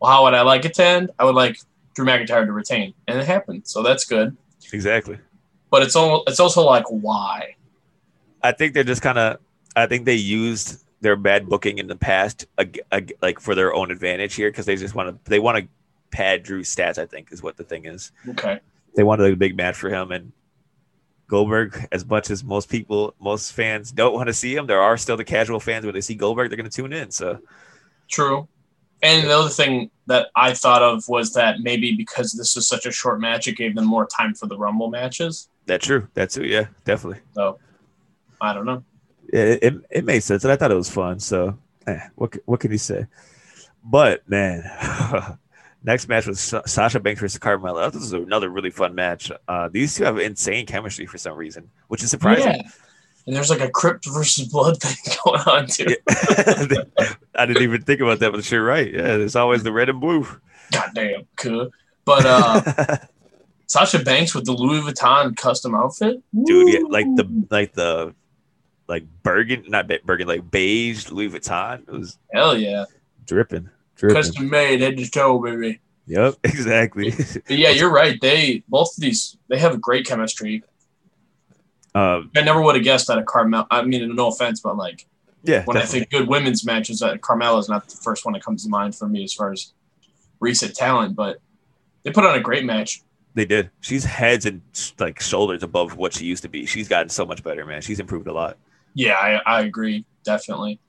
Well, 0.00 0.10
how 0.10 0.24
would 0.24 0.34
I 0.34 0.42
like 0.42 0.64
it 0.64 0.74
to 0.74 0.84
end? 0.84 1.10
I 1.18 1.24
would 1.24 1.34
like 1.34 1.56
Drew 1.94 2.04
McIntyre 2.04 2.44
to 2.44 2.52
retain. 2.52 2.92
And 3.08 3.18
it 3.18 3.26
happened. 3.26 3.62
So 3.66 3.82
that's 3.82 4.04
good. 4.04 4.36
Exactly. 4.72 5.18
But 5.70 5.82
it's 5.82 5.96
all 5.96 6.24
it's 6.26 6.40
also 6.40 6.62
like 6.62 6.84
why? 6.88 7.56
I 8.42 8.52
think 8.52 8.74
they're 8.74 8.84
just 8.84 9.02
kind 9.02 9.18
of. 9.18 9.38
I 9.76 9.86
think 9.86 10.04
they 10.04 10.16
used 10.16 10.84
their 11.00 11.16
bad 11.16 11.48
booking 11.48 11.78
in 11.78 11.86
the 11.86 11.96
past, 11.96 12.46
like 13.22 13.40
for 13.40 13.54
their 13.54 13.72
own 13.72 13.90
advantage 13.90 14.34
here, 14.34 14.50
because 14.50 14.66
they 14.66 14.76
just 14.76 14.94
want 14.94 15.24
to. 15.24 15.30
They 15.30 15.38
want 15.38 15.58
to 15.58 15.68
pad 16.10 16.42
Drew's 16.42 16.74
stats. 16.74 16.98
I 16.98 17.06
think 17.06 17.32
is 17.32 17.42
what 17.42 17.56
the 17.56 17.64
thing 17.64 17.84
is. 17.84 18.10
Okay. 18.28 18.60
They 18.96 19.04
wanted 19.04 19.32
a 19.32 19.36
big 19.36 19.56
match 19.56 19.76
for 19.76 19.90
him, 19.90 20.10
and 20.10 20.32
Goldberg. 21.30 21.86
As 21.92 22.04
much 22.04 22.28
as 22.28 22.42
most 22.42 22.68
people, 22.68 23.14
most 23.20 23.52
fans 23.52 23.92
don't 23.92 24.12
want 24.12 24.26
to 24.26 24.34
see 24.34 24.54
him, 24.54 24.66
there 24.66 24.80
are 24.80 24.96
still 24.96 25.16
the 25.16 25.24
casual 25.24 25.60
fans 25.60 25.86
when 25.86 25.94
they 25.94 26.00
see 26.00 26.16
Goldberg, 26.16 26.50
they're 26.50 26.56
going 26.56 26.68
to 26.68 26.76
tune 26.76 26.92
in. 26.92 27.10
So 27.12 27.40
True. 28.08 28.48
And 29.02 29.26
the 29.26 29.30
other 29.30 29.48
thing 29.48 29.90
that 30.06 30.28
I 30.36 30.52
thought 30.52 30.82
of 30.82 31.08
was 31.08 31.32
that 31.34 31.60
maybe 31.60 31.94
because 31.96 32.32
this 32.32 32.56
was 32.56 32.66
such 32.68 32.84
a 32.84 32.92
short 32.92 33.20
match, 33.20 33.48
it 33.48 33.56
gave 33.56 33.74
them 33.74 33.86
more 33.86 34.06
time 34.06 34.34
for 34.34 34.46
the 34.46 34.58
Rumble 34.58 34.90
matches. 34.90 35.48
that's 35.64 35.86
true. 35.86 36.08
That's 36.14 36.34
true. 36.34 36.44
Yeah, 36.44 36.66
definitely. 36.84 37.20
So 37.34 37.58
I 38.40 38.52
don't 38.52 38.66
know. 38.66 38.82
It, 39.32 39.62
it, 39.62 39.74
it 39.90 40.04
made 40.04 40.20
sense, 40.20 40.42
and 40.42 40.52
I 40.52 40.56
thought 40.56 40.72
it 40.72 40.74
was 40.74 40.90
fun. 40.90 41.20
So, 41.20 41.56
eh, 41.86 42.00
what 42.16 42.36
what 42.44 42.60
can 42.60 42.72
you 42.72 42.78
say? 42.78 43.06
But 43.84 44.28
man, 44.28 44.64
next 45.82 46.08
match 46.08 46.26
was 46.26 46.40
Sa- 46.40 46.62
Sasha 46.66 47.00
Banks 47.00 47.20
versus 47.20 47.38
Carmella. 47.38 47.92
This 47.92 48.02
is 48.02 48.12
another 48.12 48.48
really 48.48 48.70
fun 48.70 48.94
match. 48.94 49.30
Uh, 49.48 49.68
these 49.68 49.94
two 49.94 50.04
have 50.04 50.18
insane 50.18 50.66
chemistry 50.66 51.06
for 51.06 51.18
some 51.18 51.36
reason, 51.36 51.70
which 51.88 52.02
is 52.02 52.10
surprising. 52.10 52.54
Yeah. 52.54 52.70
And 53.26 53.36
there's 53.36 53.50
like 53.50 53.60
a 53.60 53.70
crypt 53.70 54.06
versus 54.06 54.48
blood 54.48 54.80
thing 54.80 54.96
going 55.24 55.40
on 55.40 55.66
too. 55.66 55.94
I 57.34 57.46
didn't 57.46 57.62
even 57.62 57.82
think 57.82 58.00
about 58.00 58.18
that, 58.20 58.32
but 58.32 58.50
you're 58.50 58.64
right. 58.64 58.92
Yeah, 58.92 59.18
there's 59.18 59.36
always 59.36 59.62
the 59.62 59.72
red 59.72 59.88
and 59.88 60.00
blue. 60.00 60.26
Goddamn, 60.72 61.26
cool. 61.36 61.70
But 62.04 62.26
uh 62.26 62.96
Sasha 63.66 64.00
Banks 64.00 64.34
with 64.34 64.46
the 64.46 64.52
Louis 64.52 64.80
Vuitton 64.80 65.36
custom 65.36 65.76
outfit, 65.76 66.20
Dude, 66.44 66.74
yeah, 66.74 66.80
like 66.88 67.06
the 67.14 67.46
like 67.50 67.72
the 67.72 68.14
like 68.88 69.04
Bergen, 69.22 69.64
not 69.68 69.88
Bergen, 70.04 70.26
like 70.26 70.50
beige 70.50 71.08
Louis 71.10 71.28
Vuitton. 71.28 71.82
It 71.82 71.92
was 71.92 72.18
hell 72.32 72.56
yeah, 72.56 72.86
dripping. 73.26 73.70
Custom 74.08 74.48
made 74.48 74.80
head 74.80 74.96
to 74.96 75.10
toe, 75.10 75.38
baby. 75.38 75.80
Yep, 76.06 76.36
exactly. 76.44 77.10
But 77.10 77.58
yeah, 77.58 77.70
you're 77.70 77.92
right. 77.92 78.20
They 78.20 78.64
both 78.68 78.96
of 78.96 79.00
these 79.00 79.36
they 79.48 79.58
have 79.58 79.74
a 79.74 79.78
great 79.78 80.06
chemistry. 80.06 80.64
um, 81.94 82.30
I 82.36 82.42
never 82.42 82.60
would 82.60 82.74
have 82.74 82.84
guessed 82.84 83.08
that 83.08 83.18
a 83.18 83.22
Carmel. 83.22 83.66
I 83.70 83.82
mean, 83.82 84.14
no 84.14 84.28
offense, 84.28 84.60
but 84.60 84.76
like 84.76 85.06
yeah, 85.42 85.64
when 85.64 85.76
I 85.76 85.84
think 85.84 86.10
good 86.10 86.28
women's 86.28 86.64
matches, 86.64 87.00
that 87.00 87.20
Carmella 87.20 87.60
is 87.60 87.68
not 87.68 87.88
the 87.88 87.96
first 87.96 88.24
one 88.24 88.34
that 88.34 88.42
comes 88.42 88.64
to 88.64 88.68
mind 88.68 88.94
for 88.94 89.08
me 89.08 89.24
as 89.24 89.32
far 89.32 89.52
as 89.52 89.72
recent 90.40 90.74
talent. 90.74 91.14
But 91.16 91.38
they 92.02 92.10
put 92.10 92.24
on 92.24 92.34
a 92.34 92.40
great 92.40 92.64
match. 92.64 93.02
They 93.34 93.44
did. 93.44 93.70
She's 93.80 94.04
heads 94.04 94.46
and 94.46 94.60
like 94.98 95.20
shoulders 95.20 95.62
above 95.62 95.96
what 95.96 96.14
she 96.14 96.24
used 96.24 96.42
to 96.42 96.48
be. 96.48 96.66
She's 96.66 96.88
gotten 96.88 97.08
so 97.08 97.24
much 97.24 97.44
better, 97.44 97.64
man. 97.64 97.80
She's 97.80 98.00
improved 98.00 98.26
a 98.26 98.32
lot. 98.32 98.58
Yeah, 98.94 99.14
I, 99.14 99.40
I 99.46 99.60
agree, 99.62 100.04
definitely. 100.24 100.80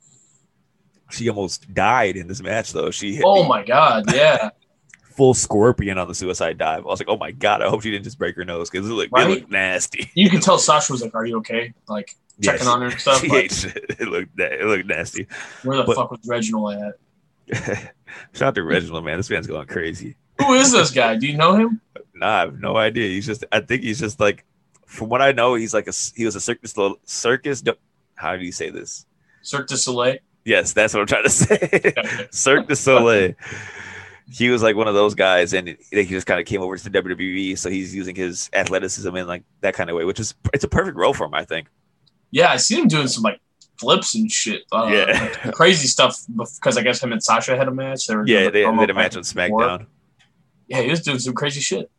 She 1.11 1.29
almost 1.29 1.73
died 1.73 2.15
in 2.17 2.27
this 2.27 2.41
match, 2.41 2.73
though. 2.73 2.91
She 2.91 3.15
hit 3.15 3.23
Oh 3.25 3.43
my 3.43 3.63
god, 3.63 4.13
yeah, 4.13 4.49
full 5.15 5.33
scorpion 5.33 5.97
on 5.97 6.07
the 6.07 6.15
suicide 6.15 6.57
dive. 6.57 6.79
I 6.85 6.87
was 6.89 6.99
like, 6.99 7.09
oh 7.09 7.17
my 7.17 7.31
god, 7.31 7.61
I 7.61 7.69
hope 7.69 7.81
she 7.83 7.91
didn't 7.91 8.05
just 8.05 8.17
break 8.17 8.35
her 8.35 8.45
nose 8.45 8.69
because 8.69 8.87
it 8.89 8.93
looked, 8.93 9.11
Right? 9.11 9.27
it 9.27 9.29
looked 9.29 9.51
nasty. 9.51 10.09
you 10.15 10.29
can 10.29 10.39
tell 10.41 10.57
Sasha 10.57 10.91
was 10.93 11.01
like, 11.01 11.13
"Are 11.15 11.25
you 11.25 11.37
okay?" 11.37 11.73
Like 11.87 12.15
checking 12.41 12.61
she- 12.61 12.67
on 12.67 12.81
her 12.81 12.87
and 12.87 12.99
stuff. 12.99 13.19
She 13.21 13.27
Like, 13.29 13.43
ate 13.45 13.51
shit. 13.51 13.85
It 13.99 14.07
looked 14.07 14.39
it 14.39 14.65
looked 14.65 14.85
nasty. 14.87 15.27
where 15.63 15.77
the 15.77 15.83
but- 15.83 15.95
fuck 15.95 16.11
was 16.11 16.19
Reginald 16.25 16.73
at? 16.75 16.95
Shout 18.33 18.47
out 18.49 18.55
to 18.55 18.63
Reginald, 18.63 19.03
man. 19.05 19.17
This 19.17 19.29
man's 19.29 19.47
going 19.47 19.67
crazy. 19.67 20.15
Who 20.39 20.53
is 20.53 20.71
this 20.71 20.91
guy? 20.91 21.17
Do 21.17 21.27
you 21.27 21.37
know 21.37 21.55
him? 21.55 21.81
Nah, 22.15 22.27
I 22.27 22.39
have 22.41 22.59
no 22.59 22.77
idea. 22.77 23.07
He's 23.09 23.25
just. 23.25 23.43
I 23.51 23.59
think 23.59 23.83
he's 23.83 23.99
just 23.99 24.19
like, 24.19 24.45
from 24.85 25.09
what 25.09 25.21
I 25.21 25.31
know, 25.33 25.55
he's 25.55 25.73
like 25.73 25.87
a. 25.87 25.93
He 26.15 26.25
was 26.25 26.35
a 26.35 26.41
circus. 26.41 26.73
Circus. 27.05 27.63
How 28.15 28.35
do 28.37 28.43
you 28.43 28.51
say 28.51 28.69
this? 28.69 29.05
Cirque 29.41 29.67
du 29.67 29.75
Soleil. 29.77 30.17
Yes, 30.45 30.73
that's 30.73 30.93
what 30.93 31.01
I'm 31.01 31.07
trying 31.07 31.23
to 31.23 31.29
say. 31.29 31.93
Cirque 32.31 32.67
du 32.67 32.75
Soleil. 32.75 33.33
He 34.31 34.49
was 34.49 34.63
like 34.63 34.75
one 34.75 34.87
of 34.87 34.93
those 34.93 35.13
guys, 35.13 35.53
and 35.53 35.77
he 35.91 36.05
just 36.05 36.25
kind 36.25 36.39
of 36.39 36.45
came 36.45 36.61
over 36.61 36.77
to 36.77 36.89
the 36.89 37.01
WWE. 37.01 37.57
So 37.57 37.69
he's 37.69 37.93
using 37.93 38.15
his 38.15 38.49
athleticism 38.53 39.13
in 39.15 39.27
like 39.27 39.43
that 39.59 39.73
kind 39.73 39.89
of 39.89 39.95
way, 39.97 40.05
which 40.05 40.19
is 40.19 40.33
it's 40.53 40.63
a 40.63 40.69
perfect 40.69 40.95
role 40.97 41.13
for 41.13 41.25
him, 41.25 41.33
I 41.33 41.43
think. 41.45 41.67
Yeah, 42.31 42.49
I 42.51 42.57
see 42.57 42.79
him 42.79 42.87
doing 42.87 43.07
some 43.07 43.23
like 43.23 43.39
flips 43.77 44.15
and 44.15 44.31
shit. 44.31 44.61
Uh, 44.71 44.89
Yeah. 44.91 45.29
like, 45.43 45.53
crazy 45.53 45.87
stuff 45.87 46.17
because 46.35 46.77
I 46.77 46.81
guess 46.81 47.03
him 47.03 47.11
and 47.11 47.21
Sasha 47.21 47.57
had 47.57 47.67
a 47.67 47.71
match. 47.71 48.07
They 48.07 48.15
were 48.15 48.25
Yeah, 48.25 48.49
they, 48.49 48.63
the 48.63 48.71
they 48.71 48.77
did 48.77 48.89
a 48.91 48.93
match 48.93 49.17
on. 49.17 49.23
SmackDown. 49.23 49.87
Yeah, 50.67 50.81
he 50.81 50.89
was 50.89 51.01
doing 51.01 51.19
some 51.19 51.33
crazy 51.33 51.59
shit. 51.59 51.91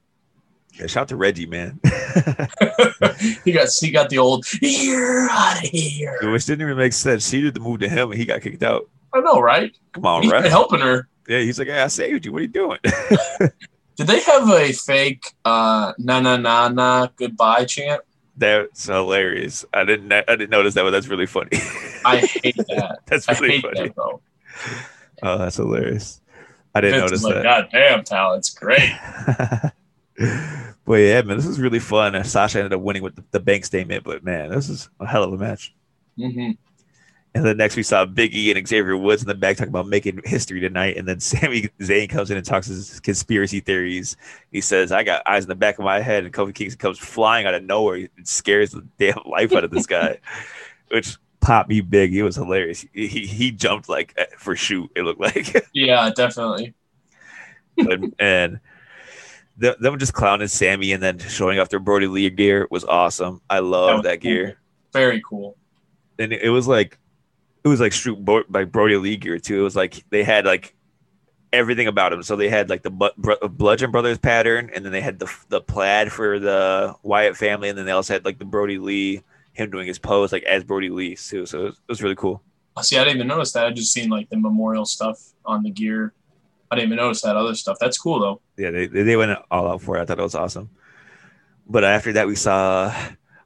Yeah, 0.82 0.88
shout 0.88 1.02
out 1.02 1.08
to 1.10 1.16
Reggie, 1.16 1.46
man. 1.46 1.78
he 3.44 3.52
got 3.52 3.68
he 3.80 3.92
got 3.92 4.10
the 4.10 4.18
old 4.18 4.44
"You're 4.60 5.30
out 5.30 5.62
of 5.62 5.70
here." 5.70 6.18
Which 6.32 6.44
didn't 6.44 6.62
even 6.62 6.76
make 6.76 6.92
sense. 6.92 7.28
She 7.28 7.40
did 7.40 7.54
the 7.54 7.60
move 7.60 7.78
to 7.80 7.88
him, 7.88 8.10
and 8.10 8.18
he 8.18 8.26
got 8.26 8.42
kicked 8.42 8.64
out. 8.64 8.88
I 9.14 9.20
know, 9.20 9.38
right? 9.38 9.72
Come 9.92 10.06
on, 10.06 10.22
He's 10.24 10.32
right? 10.32 10.44
helping 10.44 10.80
her. 10.80 11.06
Yeah, 11.28 11.38
he's 11.38 11.56
like, 11.56 11.68
hey, 11.68 11.80
I 11.80 11.86
saved 11.86 12.26
you. 12.26 12.32
What 12.32 12.40
are 12.40 12.42
you 12.42 12.48
doing? 12.48 12.78
Did 13.96 14.08
they 14.08 14.20
have 14.22 14.50
a 14.50 14.72
fake 14.72 15.24
uh, 15.44 15.92
"na 15.98 16.18
na 16.18 16.36
na 16.36 16.68
na" 16.68 17.06
goodbye 17.14 17.64
chant? 17.64 18.00
That's 18.36 18.86
hilarious. 18.86 19.64
I 19.72 19.84
didn't. 19.84 20.12
I 20.12 20.22
didn't 20.22 20.50
notice 20.50 20.74
that, 20.74 20.82
but 20.82 20.90
that's 20.90 21.06
really 21.06 21.26
funny. 21.26 21.50
I 22.04 22.28
hate 22.42 22.56
that. 22.56 23.02
that's 23.06 23.28
I 23.28 23.34
really 23.34 23.50
hate 23.52 23.62
funny. 23.62 23.82
that, 23.82 23.94
bro. 23.94 24.20
Oh, 25.22 25.38
that's 25.38 25.56
hilarious. 25.58 26.20
I 26.74 26.80
didn't 26.80 26.98
Vince 26.98 27.10
notice 27.12 27.22
like, 27.22 27.34
that. 27.34 27.42
God 27.44 27.68
damn, 27.70 28.02
Tal, 28.02 28.34
it's 28.34 28.50
great. 28.50 28.90
but 30.84 30.94
yeah, 30.94 31.22
man, 31.22 31.36
this 31.36 31.46
was 31.46 31.60
really 31.60 31.78
fun. 31.78 32.14
And 32.14 32.26
Sasha 32.26 32.58
ended 32.58 32.72
up 32.72 32.80
winning 32.80 33.02
with 33.02 33.16
the, 33.16 33.24
the 33.32 33.40
bank 33.40 33.64
statement. 33.64 34.04
But 34.04 34.24
man, 34.24 34.50
this 34.50 34.68
is 34.68 34.88
a 35.00 35.06
hell 35.06 35.24
of 35.24 35.32
a 35.32 35.38
match. 35.38 35.74
hmm 36.16 36.52
And 37.34 37.44
then 37.44 37.56
next 37.56 37.76
we 37.76 37.82
saw 37.82 38.04
Big 38.04 38.34
E 38.34 38.50
and 38.52 38.66
Xavier 38.66 38.96
Woods 38.96 39.22
in 39.22 39.28
the 39.28 39.34
back 39.34 39.56
talking 39.56 39.70
about 39.70 39.86
making 39.88 40.20
history 40.24 40.60
tonight. 40.60 40.96
And 40.96 41.06
then 41.08 41.20
Sami 41.20 41.68
Zayn 41.80 42.08
comes 42.08 42.30
in 42.30 42.36
and 42.36 42.46
talks 42.46 42.66
his 42.66 43.00
conspiracy 43.00 43.60
theories. 43.60 44.16
He 44.50 44.60
says, 44.60 44.92
I 44.92 45.02
got 45.02 45.22
eyes 45.26 45.44
in 45.44 45.48
the 45.48 45.54
back 45.54 45.78
of 45.78 45.84
my 45.84 46.00
head. 46.00 46.24
And 46.24 46.32
Kofi 46.32 46.54
Kingston 46.54 46.78
comes 46.78 46.98
flying 46.98 47.46
out 47.46 47.54
of 47.54 47.64
nowhere. 47.64 48.08
and 48.16 48.28
scares 48.28 48.72
the 48.72 48.86
damn 48.98 49.18
life 49.26 49.54
out 49.54 49.64
of 49.64 49.70
this 49.70 49.86
guy, 49.86 50.18
which 50.88 51.16
popped 51.40 51.68
me 51.68 51.80
big. 51.80 52.10
He 52.12 52.22
was 52.22 52.36
hilarious. 52.36 52.84
He, 52.92 53.08
he, 53.08 53.26
he 53.26 53.50
jumped 53.50 53.88
like 53.88 54.14
eh, 54.16 54.26
for 54.38 54.54
shoot, 54.56 54.90
it 54.94 55.02
looked 55.02 55.20
like. 55.20 55.68
Yeah, 55.74 56.10
definitely. 56.14 56.74
but, 57.76 58.00
and 58.18 58.60
them, 59.56 59.74
them 59.80 59.98
just 59.98 60.14
clowning 60.14 60.48
Sami 60.48 60.92
and 60.92 61.02
then 61.02 61.18
showing 61.18 61.58
off 61.58 61.68
their 61.68 61.78
Brodie 61.80 62.06
Lee 62.06 62.30
gear 62.30 62.66
was 62.70 62.84
awesome. 62.84 63.40
I 63.50 63.58
love 63.60 63.98
was 63.98 64.04
that 64.04 64.20
gear. 64.20 64.46
cool. 64.46 64.56
Very 64.92 65.22
cool. 65.28 65.56
and 66.18 66.32
it, 66.32 66.42
it 66.42 66.50
was 66.50 66.68
like 66.68 66.98
it 67.64 67.68
was 67.68 67.80
like 67.80 67.92
street 67.92 68.18
Bo- 68.24 68.44
like 68.48 68.72
Brodie 68.72 68.96
Lee 68.96 69.16
gear 69.16 69.38
too. 69.38 69.60
It 69.60 69.62
was 69.62 69.76
like 69.76 70.04
they 70.10 70.24
had 70.24 70.44
like 70.44 70.74
everything 71.52 71.86
about 71.86 72.12
him. 72.12 72.22
So 72.22 72.34
they 72.36 72.48
had 72.48 72.70
like 72.70 72.82
the 72.82 72.90
Bludgeon 72.90 73.90
Brothers 73.90 74.18
pattern, 74.18 74.70
and 74.74 74.84
then 74.84 74.92
they 74.92 75.00
had 75.00 75.18
the 75.18 75.32
the 75.48 75.60
plaid 75.60 76.12
for 76.12 76.38
the 76.38 76.94
Wyatt 77.02 77.36
family, 77.36 77.68
and 77.68 77.78
then 77.78 77.86
they 77.86 77.92
also 77.92 78.14
had 78.14 78.24
like 78.24 78.38
the 78.38 78.44
Brodie 78.44 78.78
Lee 78.78 79.22
him 79.54 79.70
doing 79.70 79.86
his 79.86 79.98
pose 79.98 80.32
like 80.32 80.42
as 80.44 80.64
Brodie 80.64 80.88
Lee 80.88 81.14
too. 81.14 81.44
So 81.46 81.60
it 81.60 81.64
was, 81.64 81.74
it 81.74 81.88
was 81.88 82.02
really 82.02 82.16
cool. 82.16 82.42
See, 82.80 82.96
I 82.96 83.04
didn't 83.04 83.16
even 83.16 83.28
notice 83.28 83.52
that. 83.52 83.66
I 83.66 83.70
just 83.70 83.92
seen 83.92 84.08
like 84.08 84.30
the 84.30 84.38
memorial 84.38 84.86
stuff 84.86 85.18
on 85.44 85.62
the 85.62 85.70
gear. 85.70 86.14
I 86.72 86.74
didn't 86.76 86.88
even 86.88 86.96
notice 86.96 87.20
that 87.20 87.36
other 87.36 87.54
stuff. 87.54 87.76
That's 87.78 87.98
cool 87.98 88.18
though. 88.18 88.40
Yeah, 88.56 88.70
they 88.70 88.86
they 88.86 89.14
went 89.14 89.38
all 89.50 89.68
out 89.68 89.82
for 89.82 89.98
it. 89.98 90.00
I 90.00 90.04
thought 90.06 90.18
it 90.18 90.22
was 90.22 90.34
awesome. 90.34 90.70
But 91.68 91.84
after 91.84 92.14
that, 92.14 92.26
we 92.26 92.34
saw 92.34 92.94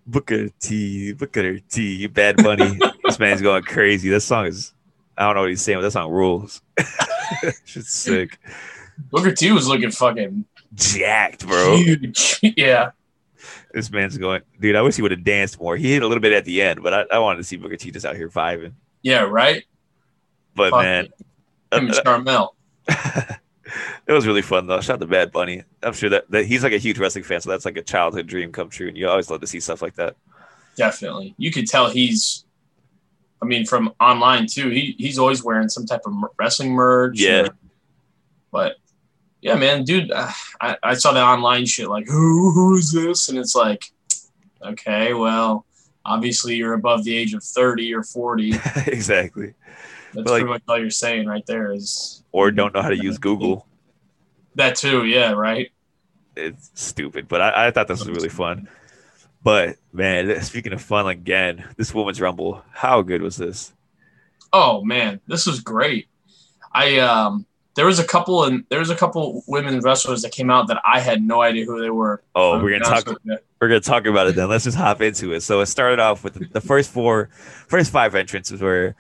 Booker 0.07 0.49
T, 0.61 1.13
Booker 1.13 1.59
T, 1.59 2.07
Bad 2.07 2.37
Bunny. 2.37 2.79
this 3.05 3.19
man's 3.19 3.43
going 3.43 3.65
crazy. 3.65 4.09
This 4.09 4.25
song 4.25 4.47
is. 4.47 4.73
I 5.19 5.25
don't 5.25 5.35
know 5.35 5.41
what 5.41 5.51
he's 5.51 5.61
saying, 5.61 5.79
but 5.79 5.83
that 5.83 5.91
song 5.91 6.13
rules. 6.13 6.63
Shit's 7.65 7.93
sick. 7.93 8.39
Booker 9.11 9.33
T 9.33 9.51
was 9.51 9.67
looking 9.67 9.91
fucking 9.91 10.45
Jacked, 10.75 11.49
bro. 11.49 11.79
huge. 11.79 12.39
yeah. 12.57 12.91
This 13.73 13.91
man's 13.91 14.17
going, 14.19 14.43
dude. 14.61 14.77
I 14.77 14.83
wish 14.83 14.95
he 14.95 15.03
would 15.03 15.11
have 15.11 15.25
danced 15.25 15.61
more. 15.61 15.77
He 15.77 15.93
hit 15.93 16.03
a 16.03 16.07
little 16.07 16.23
bit 16.23 16.33
at 16.33 16.45
the 16.45 16.63
end, 16.63 16.81
but 16.81 16.95
I, 16.95 17.17
I 17.17 17.19
wanted 17.19 17.39
to 17.39 17.45
see 17.45 17.57
Booker 17.57 17.77
T 17.77 17.91
just 17.91 18.07
out 18.07 18.15
here 18.15 18.29
vibing. 18.29 18.75
Yeah, 19.03 19.23
right? 19.23 19.65
But 20.55 20.71
Fuck 20.71 20.83
man, 20.83 21.05
Him 21.05 21.13
and 21.73 21.91
uh, 21.91 21.95
uh, 21.95 22.03
Charmel. 22.05 22.49
it 22.89 24.13
was 24.13 24.27
really 24.27 24.43
fun 24.43 24.67
though. 24.67 24.81
Shout 24.81 24.95
out 24.95 25.01
to 25.01 25.07
Bad 25.07 25.33
Bunny. 25.33 25.65
I'm 25.83 25.93
sure 25.93 26.11
that, 26.11 26.31
that 26.31 26.47
he's 26.47 26.63
like 26.63 26.73
a 26.73 26.79
huge 26.79 26.99
wrestling 26.99 27.25
fan, 27.25 27.41
so 27.41 27.51
that's 27.51 27.65
like 27.65 27.77
a 27.77 27.83
childhood 27.83 28.27
dream 28.27 28.53
come 28.53 28.69
true. 28.71 28.89
And 28.89 28.97
you 28.97 29.09
always 29.09 29.31
love 29.31 29.41
to 29.41 29.47
see 29.47 29.61
stuff 29.61 29.83
like 29.83 29.95
that. 29.95 30.17
Definitely. 30.77 31.35
You 31.39 31.51
could 31.51 31.67
tell 31.67 31.91
he's 31.91 32.45
I 33.43 33.45
mean, 33.45 33.67
from 33.67 33.93
online 34.01 34.47
too, 34.47 34.71
he 34.71 34.95
he's 34.99 35.19
always 35.19 35.45
wearing 35.45 35.69
some 35.69 35.87
type 35.87 36.03
of 36.07 36.15
wrestling 36.39 36.73
merch. 36.73 37.21
Yeah. 37.21 37.43
or- 37.43 37.57
but 38.53 38.77
yeah, 39.43 39.55
man, 39.57 39.85
dude, 39.85 40.11
uh, 40.11 40.31
I, 40.61 40.77
I 40.83 40.95
saw 40.95 41.13
the 41.13 41.23
online 41.23 41.67
shit 41.67 41.89
like, 41.89 42.07
who 42.07 42.53
who 42.53 42.77
is 42.77 42.91
this? 42.93 43.29
And 43.29 43.39
it's 43.39 43.55
like, 43.55 43.85
okay, 44.63 45.13
well, 45.13 45.67
obviously 46.05 46.57
you're 46.57 46.73
above 46.73 47.05
the 47.05 47.17
age 47.17 47.35
of 47.35 47.45
30 47.45 47.95
or 47.95 48.03
40. 48.03 48.55
Exactly. 48.87 49.55
But, 50.25 50.27
like- 50.31 50.41
pretty 50.41 50.45
much 50.47 50.63
all 50.69 50.79
you're 50.79 50.91
saying 50.91 51.27
right 51.27 51.45
there 51.47 51.73
is 51.73 52.23
Or 52.33 52.51
don't 52.51 52.75
know 52.75 52.83
how 52.83 52.89
to 52.91 52.97
use 52.97 53.19
Google. 53.19 53.67
that 54.57 54.77
too. 54.77 55.05
Yeah, 55.05 55.33
right. 55.33 55.71
It's 56.37 56.71
stupid, 56.75 57.29
but 57.29 57.41
I, 57.41 57.69
I 57.69 57.71
thought 57.71 57.89
this 57.89 58.01
was 58.05 58.11
really 58.11 58.29
fun. 58.29 58.69
But 59.43 59.77
man, 59.93 60.41
speaking 60.43 60.73
of 60.73 60.83
fun 60.83 61.07
again, 61.07 61.65
this 61.77 61.95
women's 61.95 62.21
rumble, 62.21 62.63
how 62.73 63.01
good 63.03 63.23
was 63.23 63.37
this? 63.37 63.73
Oh 64.53 64.83
man, 64.85 65.21
this 65.27 65.47
was 65.47 65.61
great. 65.61 66.09
I 66.73 66.99
um 66.99 67.47
there 67.75 67.87
was 67.87 67.99
a 67.99 68.05
couple 68.05 68.45
and 68.45 68.65
there 68.71 68.79
was 68.79 68.91
a 68.91 68.97
couple 68.97 69.45
women 69.47 69.79
wrestlers 69.81 70.23
that 70.23 70.33
came 70.33 70.51
out 70.51 70.69
that 70.69 70.81
I 70.85 70.99
had 71.01 71.23
no 71.23 71.43
idea 71.43 71.65
who 71.67 71.81
they 71.81 71.91
were. 71.91 72.23
Oh, 72.35 72.63
we're 72.63 72.79
gonna 72.79 73.03
talk. 73.03 73.19
We're 73.61 73.69
gonna 73.69 73.81
talk 73.81 74.07
about 74.07 74.27
it 74.27 74.35
then. 74.35 74.49
Let's 74.49 74.65
just 74.65 74.77
hop 74.77 75.01
into 75.01 75.33
it. 75.33 75.41
So 75.43 75.61
it 75.61 75.67
started 75.67 76.01
off 76.01 76.25
with 76.25 76.35
the, 76.35 76.47
the 76.47 76.61
first 76.61 76.91
four, 76.91 77.31
first 77.69 77.91
five 77.93 78.15
entrances 78.15 78.61
were 78.61 78.95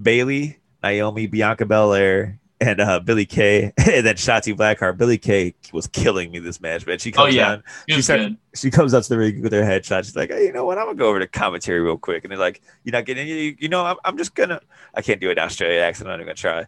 Bayley, 0.00 0.58
Naomi, 0.82 1.26
Bianca 1.26 1.64
Belair, 1.66 2.38
and 2.60 2.80
uh, 2.80 3.00
Billie 3.00 3.26
Kay, 3.26 3.64
and 3.76 4.06
then 4.06 4.14
Shotzi 4.14 4.56
Blackheart. 4.56 4.96
Billie 4.96 5.18
Kay 5.18 5.54
was 5.72 5.86
killing 5.88 6.30
me 6.30 6.38
this 6.38 6.60
match, 6.60 6.86
man. 6.86 6.98
She 6.98 7.12
Oh, 7.12 7.24
comes 7.24 7.34
yeah. 7.34 7.48
down, 7.48 7.64
she 7.88 8.00
started, 8.00 8.36
she 8.54 8.70
comes 8.70 8.94
out 8.94 9.02
to 9.02 9.08
the 9.08 9.18
ring 9.18 9.42
with 9.42 9.52
her 9.52 9.62
headshot. 9.62 10.04
She's 10.04 10.16
like, 10.16 10.30
hey, 10.30 10.46
you 10.46 10.52
know 10.52 10.64
what? 10.64 10.78
I'm 10.78 10.86
gonna 10.86 10.96
go 10.96 11.08
over 11.08 11.18
to 11.18 11.26
commentary 11.26 11.80
real 11.80 11.98
quick, 11.98 12.24
and 12.24 12.30
they're 12.30 12.38
like, 12.38 12.62
you're 12.84 12.92
not 12.92 13.04
getting, 13.06 13.26
you, 13.26 13.56
you 13.58 13.68
know, 13.68 13.84
I'm, 13.84 13.96
I'm 14.04 14.16
just 14.16 14.34
gonna, 14.34 14.60
I 14.94 15.02
can't 15.02 15.20
do 15.20 15.30
an 15.30 15.38
Australian 15.38 15.82
accent. 15.82 16.08
I'm 16.08 16.18
not 16.18 16.22
even 16.22 16.34
gonna 16.34 16.66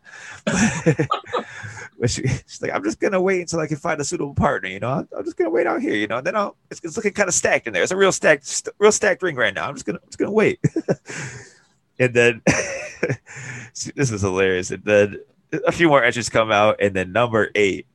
try. 0.89 1.07
but 1.99 2.11
she, 2.11 2.27
she's 2.27 2.61
like, 2.61 2.73
I'm 2.75 2.83
just 2.85 2.99
gonna 3.01 3.21
wait 3.21 3.41
until 3.41 3.61
I 3.61 3.67
can 3.67 3.77
find 3.77 4.01
a 4.01 4.05
suitable 4.05 4.35
partner. 4.35 4.69
You 4.69 4.81
know, 4.81 4.91
I'm, 4.91 5.09
I'm 5.17 5.25
just 5.25 5.37
gonna 5.37 5.51
wait 5.51 5.67
out 5.67 5.81
here. 5.81 5.95
You 5.95 6.09
know, 6.09 6.19
and 6.19 6.27
then 6.27 6.37
I'll, 6.37 6.57
it's, 6.71 6.81
it's 6.83 6.97
looking 6.97 7.13
kind 7.13 7.29
of 7.29 7.35
stacked 7.35 7.67
in 7.69 7.73
there. 7.73 7.83
It's 7.85 7.93
a 7.93 7.97
real 7.97 8.13
stacked, 8.13 8.45
st- 8.47 8.75
real 8.79 8.93
stacked 8.93 9.23
ring 9.23 9.37
right 9.37 9.55
now. 9.55 9.69
I'm 9.69 9.75
just 9.75 9.87
gonna, 9.87 10.01
I'm 10.03 10.09
just 10.09 10.19
gonna 10.19 10.33
wait. 10.33 10.59
and 11.99 12.15
then 12.15 12.43
this 12.47 14.11
is 14.11 14.23
hilarious. 14.23 14.71
And 14.71 14.85
then 14.85 15.21
a 15.67 15.73
few 15.73 15.89
more 15.89 16.03
entries 16.03 16.29
come 16.29 16.51
out, 16.51 16.77
and 16.81 16.95
then 16.95 17.13
number 17.13 17.51
eight. 17.55 17.87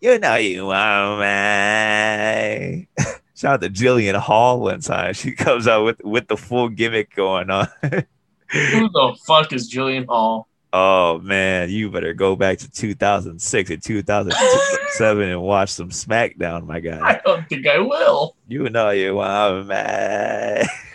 You 0.00 0.18
know 0.18 0.36
you 0.36 0.66
want 0.66 1.20
me. 1.20 2.88
Shout 3.36 3.54
out 3.54 3.60
to 3.62 3.70
Jillian 3.70 4.16
Hall 4.16 4.60
one 4.60 4.80
time. 4.80 5.14
She 5.14 5.32
comes 5.32 5.66
out 5.66 5.84
with 5.84 6.02
with 6.04 6.28
the 6.28 6.36
full 6.36 6.68
gimmick 6.68 7.14
going 7.14 7.50
on. 7.50 7.68
Who 7.82 8.88
the 8.88 9.16
fuck 9.26 9.52
is 9.52 9.72
Jillian 9.72 10.06
Hall? 10.06 10.48
oh 10.74 11.20
man, 11.20 11.70
you 11.70 11.88
better 11.88 12.12
go 12.12 12.34
back 12.36 12.58
to 12.58 12.70
2006 12.70 13.70
and 13.70 13.82
2007 13.82 15.28
and 15.28 15.40
watch 15.40 15.70
some 15.70 15.90
SmackDown, 15.90 16.66
my 16.66 16.80
guy. 16.80 17.00
I 17.00 17.20
don't 17.24 17.48
think 17.48 17.66
I 17.66 17.78
will. 17.78 18.36
You 18.48 18.68
know 18.68 18.90
you 18.90 19.14
want 19.14 19.68
me. 19.68 20.66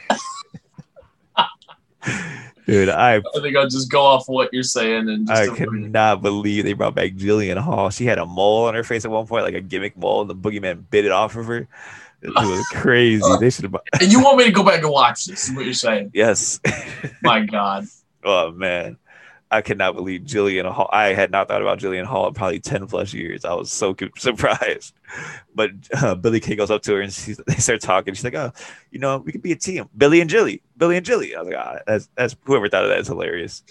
Dude, 2.70 2.90
I 2.90 3.16
I 3.16 3.22
think 3.42 3.58
I'll 3.58 3.68
just 3.68 3.90
go 3.90 4.02
off 4.02 4.28
what 4.28 4.54
you're 4.54 4.62
saying 4.64 5.10
and 5.10 5.28
just 5.28 5.42
I 5.42 5.46
it. 5.54 5.56
cannot 5.56 6.22
believe 6.22 6.66
they 6.66 6.74
brought 6.74 6.94
back 6.94 7.14
Jillian 7.14 7.58
Hall. 7.58 7.90
She 7.90 8.06
had 8.06 8.20
a 8.20 8.26
mole 8.26 8.66
on 8.66 8.76
her 8.76 8.84
face 8.84 9.06
at 9.06 9.12
one 9.12 9.26
point, 9.26 9.44
like 9.44 9.56
a 9.56 9.62
gimmick 9.62 9.98
mole, 9.98 10.22
and 10.22 10.30
the 10.30 10.36
boogeyman 10.36 10.84
bit 10.92 11.06
it 11.06 11.12
off 11.12 11.36
of 11.36 11.48
her. 11.48 11.68
It 12.22 12.30
was 12.36 12.68
crazy. 12.74 13.24
They 13.40 13.50
should 13.50 13.64
have. 13.64 13.76
And 14.00 14.12
you 14.12 14.22
want 14.22 14.38
me 14.38 14.46
to 14.46 14.52
go 14.52 14.64
back 14.64 14.82
and 14.84 14.92
watch 14.92 15.26
this? 15.26 15.50
Is 15.50 15.56
what 15.56 15.66
you're 15.66 15.74
saying? 15.74 16.12
Yes. 16.14 16.60
My 17.24 17.40
God. 17.46 17.86
oh 18.24 18.52
man, 18.52 18.98
I 19.52 19.62
cannot 19.62 19.96
believe 19.96 20.22
Jillian 20.22 20.72
Hall. 20.72 20.90
I 20.92 21.08
had 21.08 21.32
not 21.32 21.48
thought 21.48 21.62
about 21.62 21.80
Jillian 21.80 22.06
Hall 22.06 22.28
in 22.28 22.34
probably 22.36 22.60
ten 22.60 22.86
plus 22.88 23.14
years. 23.14 23.46
I 23.46 23.54
was 23.54 23.72
so 23.72 23.96
surprised. 24.18 24.94
But 25.56 25.72
uh, 25.94 26.16
Billie 26.16 26.40
Kay 26.40 26.56
goes 26.56 26.70
up 26.70 26.84
to 26.84 26.94
her 26.96 27.02
and 27.02 27.12
she's, 27.12 27.38
they 27.48 27.56
start 27.56 27.82
talking. 27.82 28.14
She's 28.14 28.24
like, 28.24 28.36
"Oh, 28.36 28.52
you 28.92 29.00
know, 29.00 29.18
we 29.18 29.32
could 29.32 29.42
be 29.42 29.52
a 29.52 29.56
team, 29.56 29.90
Billy 29.98 30.22
and 30.22 30.30
Jilly, 30.30 30.62
Billy 30.78 30.98
and 30.98 31.06
Jilly." 31.06 31.36
I 31.36 31.40
was 31.42 31.48
like, 31.50 31.58
ah, 31.60 31.80
"That's 31.88 32.10
that's 32.16 32.36
whoever 32.44 32.70
thought 32.70 32.84
of 32.84 32.90
that 32.90 33.00
is 33.00 33.08
hilarious." 33.08 33.64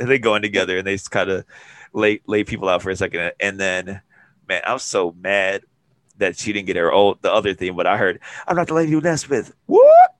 And 0.00 0.08
they 0.08 0.18
go 0.18 0.34
in 0.34 0.42
together 0.42 0.78
and 0.78 0.86
they 0.86 0.94
just 0.94 1.10
kind 1.10 1.30
of 1.30 1.44
lay 1.92 2.20
lay 2.26 2.42
people 2.44 2.68
out 2.68 2.82
for 2.82 2.90
a 2.90 2.96
second, 2.96 3.32
and 3.38 3.60
then 3.60 4.00
man, 4.48 4.62
I 4.66 4.72
was 4.72 4.82
so 4.82 5.14
mad 5.20 5.62
that 6.18 6.36
she 6.36 6.52
didn't 6.52 6.66
get 6.66 6.76
her 6.76 6.90
old 6.92 7.22
the 7.22 7.32
other 7.32 7.54
thing. 7.54 7.76
But 7.76 7.86
I 7.86 7.96
heard, 7.98 8.18
"I'm 8.48 8.56
not 8.56 8.66
the 8.66 8.74
lady 8.74 8.90
you 8.90 9.00
mess 9.00 9.28
with." 9.28 9.54
What? 9.66 10.16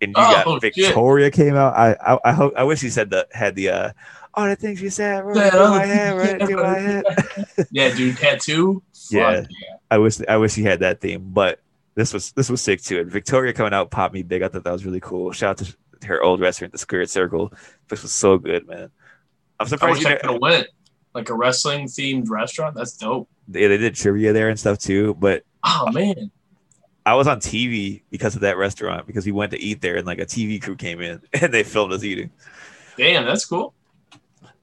And 0.00 0.10
you 0.10 0.14
Oh, 0.16 0.44
got 0.44 0.62
shit. 0.62 0.86
Victoria 0.86 1.30
came 1.30 1.54
out. 1.54 1.74
I 1.74 1.92
I, 2.14 2.18
I 2.26 2.32
hope 2.32 2.52
I 2.56 2.64
wish 2.64 2.80
he 2.80 2.90
said 2.90 3.10
the 3.10 3.26
had 3.32 3.54
the 3.56 3.68
uh 3.70 3.92
all 4.34 4.46
the 4.46 4.56
things 4.56 4.80
you 4.80 4.90
said 4.90 5.24
right 5.24 5.36
Yeah, 5.36 5.50
through 5.50 5.60
all 5.60 5.70
my 5.70 5.86
head, 5.86 6.16
things 6.16 6.40
right 6.40 6.40
you 6.40 6.46
through 6.46 6.62
my 6.62 6.78
head. 6.78 7.04
Yeah, 7.70 7.94
dude, 7.94 8.16
tattoo. 8.16 8.82
Fuck 8.94 9.10
Yeah. 9.10 9.42
I 9.90 9.98
wish 9.98 10.20
I 10.28 10.36
wish 10.36 10.54
he 10.54 10.62
had 10.62 10.80
that 10.80 11.00
theme, 11.00 11.30
but 11.32 11.60
this 11.96 12.12
was 12.14 12.32
this 12.32 12.48
was 12.48 12.60
sick 12.62 12.80
too. 12.82 13.00
And 13.00 13.10
Victoria 13.10 13.52
coming 13.52 13.72
out 13.74 13.90
popped 13.90 14.14
me 14.14 14.22
big. 14.22 14.42
I 14.42 14.48
thought 14.48 14.64
that 14.64 14.72
was 14.72 14.84
really 14.84 15.00
cool. 15.00 15.32
Shout 15.32 15.60
out 15.60 15.66
to 15.66 16.06
her 16.06 16.22
old 16.22 16.40
restaurant, 16.40 16.72
the 16.72 16.78
Spirit 16.78 17.10
Circle. 17.10 17.52
This 17.88 18.02
was 18.02 18.12
so 18.12 18.38
good, 18.38 18.66
man. 18.68 18.90
I'm 19.58 19.66
I 19.66 19.68
surprised 19.68 19.98
wish 19.98 20.08
you 20.12 20.16
could 20.18 20.30
have 20.30 20.40
went 20.40 20.68
like 21.14 21.28
a 21.28 21.34
wrestling 21.34 21.86
themed 21.86 22.30
restaurant. 22.30 22.74
That's 22.76 22.96
dope. 22.96 23.28
they, 23.48 23.66
they 23.66 23.76
did 23.76 23.94
trivia 23.96 24.32
there 24.32 24.48
and 24.48 24.58
stuff 24.58 24.78
too. 24.78 25.14
But 25.14 25.42
Oh 25.64 25.90
man, 25.92 26.30
I 27.04 27.14
was 27.16 27.26
on 27.26 27.40
TV 27.40 28.02
because 28.10 28.36
of 28.36 28.42
that 28.42 28.56
restaurant 28.56 29.06
because 29.08 29.26
we 29.26 29.32
went 29.32 29.50
to 29.52 29.60
eat 29.60 29.80
there 29.80 29.96
and 29.96 30.06
like 30.06 30.20
a 30.20 30.24
TV 30.26 30.62
crew 30.62 30.76
came 30.76 31.00
in 31.00 31.20
and 31.32 31.52
they 31.52 31.64
filmed 31.64 31.92
us 31.92 32.04
eating. 32.04 32.30
damn, 32.96 33.24
that's 33.24 33.44
cool. 33.44 33.74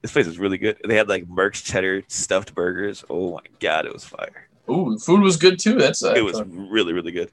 This 0.02 0.12
place 0.12 0.26
was 0.26 0.38
really 0.38 0.58
good. 0.58 0.78
They 0.86 0.96
had 0.96 1.08
like 1.08 1.26
Merck's 1.26 1.62
cheddar 1.62 2.02
stuffed 2.08 2.54
burgers. 2.54 3.04
Oh 3.10 3.32
my 3.34 3.40
god, 3.60 3.84
it 3.86 3.92
was 3.92 4.04
fire. 4.04 4.48
Ooh, 4.70 4.98
food 4.98 5.20
was 5.22 5.36
good 5.36 5.58
too. 5.58 5.74
That's 5.76 6.04
uh, 6.04 6.12
it 6.14 6.22
was 6.22 6.42
really 6.46 6.92
really 6.92 7.10
good 7.12 7.30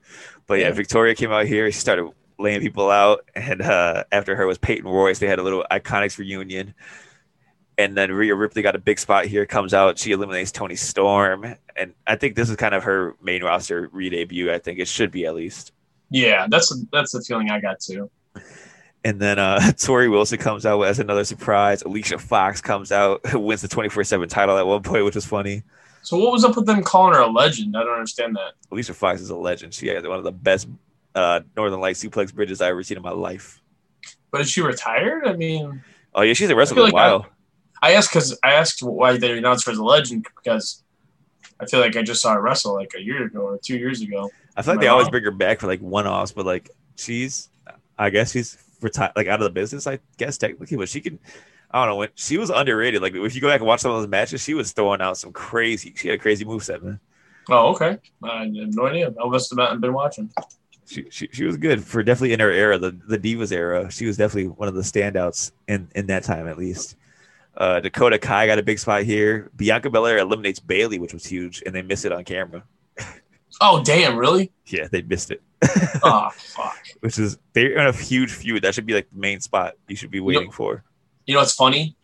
but 0.47 0.59
yeah, 0.59 0.67
Yeah. 0.67 0.71
victoria 0.73 1.15
came 1.15 1.31
out 1.31 1.45
here 1.47 1.69
she 1.71 1.79
started 1.79 2.09
laying 2.39 2.61
people 2.61 2.89
out 2.89 3.25
and 3.35 3.61
uh 3.61 4.03
after 4.11 4.35
her 4.35 4.45
was 4.47 4.57
peyton 4.57 4.85
royce 4.89 5.19
they 5.19 5.27
had 5.27 5.39
a 5.39 5.43
little 5.43 5.65
iconics 5.71 6.17
reunion 6.17 6.73
and 7.77 7.97
then 7.97 8.11
Rhea 8.11 8.33
Ripley 8.35 8.61
got 8.61 8.75
a 8.75 8.79
big 8.79 8.99
spot 8.99 9.25
here, 9.25 9.45
comes 9.45 9.73
out, 9.73 9.99
she 9.99 10.13
eliminates 10.13 10.49
Toni 10.49 10.77
Storm. 10.77 11.55
And 11.75 11.93
I 12.07 12.15
think 12.15 12.35
this 12.37 12.49
is 12.49 12.55
kind 12.55 12.73
of 12.73 12.83
her 12.83 13.15
main 13.21 13.43
roster 13.43 13.89
re 13.91 14.09
debut. 14.09 14.49
I 14.49 14.59
think 14.59 14.79
it 14.79 14.87
should 14.87 15.11
be 15.11 15.25
at 15.25 15.35
least. 15.35 15.73
yeah. 16.09 16.47
That's 16.49 16.73
that's 16.93 17.11
the 17.11 17.21
feeling 17.21 17.49
I 17.49 17.59
got 17.59 17.81
too. 17.81 18.09
And 19.05 19.21
then 19.21 19.39
uh 19.39 19.59
Torrie 19.61 20.09
Wilson 20.11 20.39
comes 20.39 20.65
out 20.65 20.81
as 20.81 20.99
another 20.99 21.23
surprise. 21.23 21.81
Alicia 21.83 22.17
Fox 22.17 22.59
comes 22.59 22.91
out, 22.91 23.21
wins 23.33 23.61
the 23.61 23.67
24 23.69 24.03
7 24.03 24.27
title 24.27 24.57
at 24.57 24.67
one 24.67 24.81
point, 24.83 25.05
which 25.05 25.15
was 25.15 25.25
funny. 25.25 25.63
So 26.01 26.17
what 26.17 26.31
was 26.33 26.43
up 26.43 26.55
with 26.57 26.65
them 26.65 26.83
calling 26.83 27.13
her 27.13 27.21
a 27.21 27.27
legend? 27.27 27.77
I 27.77 27.83
don't 27.83 27.93
understand 27.93 28.35
that. 28.35 28.53
Alicia 28.71 28.93
Fox 28.93 29.21
is 29.21 29.29
a 29.29 29.35
legend. 29.35 29.73
She 29.73 29.87
had 29.87 30.05
one 30.05 30.17
of 30.17 30.23
the 30.23 30.31
best 30.31 30.67
uh, 31.15 31.39
Northern 31.55 31.79
Light 31.79 31.95
suplex 31.95 32.33
bridges 32.33 32.61
I've 32.61 32.71
ever 32.71 32.83
seen 32.83 32.97
in 32.97 33.03
my 33.03 33.11
life. 33.11 33.61
But 34.31 34.41
is 34.41 34.49
she 34.49 34.61
retired? 34.61 35.25
I 35.25 35.33
mean, 35.33 35.81
Oh 36.13 36.21
yeah, 36.21 36.33
she's 36.33 36.49
a 36.49 36.55
wrestler 36.55 36.75
for 36.75 36.81
a 36.81 36.83
like 36.85 36.93
I- 36.95 37.11
while. 37.11 37.27
I 37.81 37.91
asked 37.93 38.09
because 38.09 38.37
I 38.43 38.53
asked 38.53 38.81
why 38.81 39.17
they 39.17 39.37
announced 39.37 39.65
her 39.67 39.71
as 39.71 39.77
a 39.77 39.83
legend 39.83 40.25
because 40.35 40.83
I 41.59 41.67
feel 41.67 41.79
like 41.79 41.95
I 41.95 42.01
just 42.01 42.21
saw 42.21 42.33
her 42.33 42.41
wrestle 42.41 42.73
like 42.73 42.93
a 42.97 43.01
year 43.01 43.25
ago 43.25 43.41
or 43.41 43.59
two 43.59 43.77
years 43.77 44.01
ago. 44.01 44.31
I 44.57 44.63
feel 44.63 44.73
like 44.73 44.81
they 44.81 44.87
I 44.87 44.91
always 44.91 45.09
bring 45.09 45.23
her 45.23 45.29
back 45.31 45.59
for 45.59 45.67
like 45.67 45.81
one 45.81 46.07
offs, 46.07 46.31
but 46.31 46.45
like 46.47 46.71
she's, 46.95 47.49
I 47.99 48.09
guess 48.09 48.31
she's 48.31 48.57
retired, 48.85 49.11
like 49.15 49.27
out 49.27 49.41
of 49.41 49.43
the 49.43 49.49
business. 49.49 49.87
I 49.87 49.99
guess 50.17 50.37
technically, 50.37 50.77
but 50.77 50.87
she 50.87 51.01
can. 51.01 51.19
I 51.71 51.79
don't 51.79 51.89
know 51.89 51.95
when 51.97 52.09
she 52.15 52.37
was 52.37 52.49
underrated. 52.49 53.01
Like 53.01 53.15
if 53.15 53.35
you 53.35 53.41
go 53.41 53.49
back 53.49 53.59
and 53.59 53.67
watch 53.67 53.81
some 53.81 53.91
of 53.91 53.97
those 53.99 54.07
matches, 54.07 54.41
she 54.41 54.53
was 54.53 54.71
throwing 54.71 55.01
out 55.01 55.17
some 55.17 55.33
crazy. 55.33 55.93
She 55.97 56.07
had 56.07 56.19
a 56.19 56.21
crazy 56.21 56.45
moveset, 56.45 56.81
man. 56.81 56.99
Oh, 57.49 57.73
okay. 57.73 57.97
I 58.23 58.43
have 58.43 58.51
no 58.51 58.87
idea. 58.87 59.13
I 59.21 59.27
must 59.27 59.53
have 59.57 59.81
been 59.81 59.93
watching. 59.93 60.31
She, 60.87 61.05
she 61.09 61.27
she 61.31 61.43
was 61.43 61.57
good 61.57 61.83
for 61.83 62.03
definitely 62.03 62.33
in 62.33 62.39
her 62.39 62.51
era, 62.51 62.77
the 62.77 62.91
the 62.91 63.17
Divas 63.17 63.51
era. 63.51 63.91
She 63.91 64.05
was 64.05 64.17
definitely 64.17 64.49
one 64.49 64.67
of 64.67 64.75
the 64.75 64.81
standouts 64.81 65.51
in 65.67 65.89
in 65.95 66.07
that 66.07 66.23
time 66.23 66.47
at 66.47 66.57
least. 66.57 66.95
Uh, 67.57 67.79
Dakota 67.79 68.19
Kai 68.19 68.47
got 68.47 68.59
a 68.59 68.63
big 68.63 68.79
spot 68.79 69.03
here. 69.03 69.49
Bianca 69.55 69.89
Belair 69.89 70.17
eliminates 70.17 70.59
Bayley, 70.59 70.99
which 70.99 71.13
was 71.13 71.25
huge, 71.25 71.63
and 71.65 71.73
they 71.73 71.81
missed 71.81 72.05
it 72.05 72.11
on 72.11 72.23
camera. 72.23 72.63
Oh, 73.61 73.81
damn! 73.81 74.17
Really? 74.17 74.51
Yeah, 74.65 74.89
they 74.91 75.01
missed 75.01 75.31
it. 75.31 75.41
Oh, 76.03 76.29
fuck. 76.35 76.77
which 76.99 77.17
is 77.19 77.37
they're 77.53 77.77
in 77.77 77.87
a 77.87 77.91
huge 77.91 78.31
feud. 78.31 78.63
That 78.63 78.75
should 78.75 78.85
be 78.85 78.93
like 78.93 79.09
the 79.11 79.19
main 79.19 79.39
spot 79.39 79.75
you 79.87 79.95
should 79.95 80.11
be 80.11 80.19
waiting 80.19 80.51
for. 80.51 80.83
You 81.25 81.33
know 81.33 81.39
what's 81.39 81.53
funny? 81.53 81.95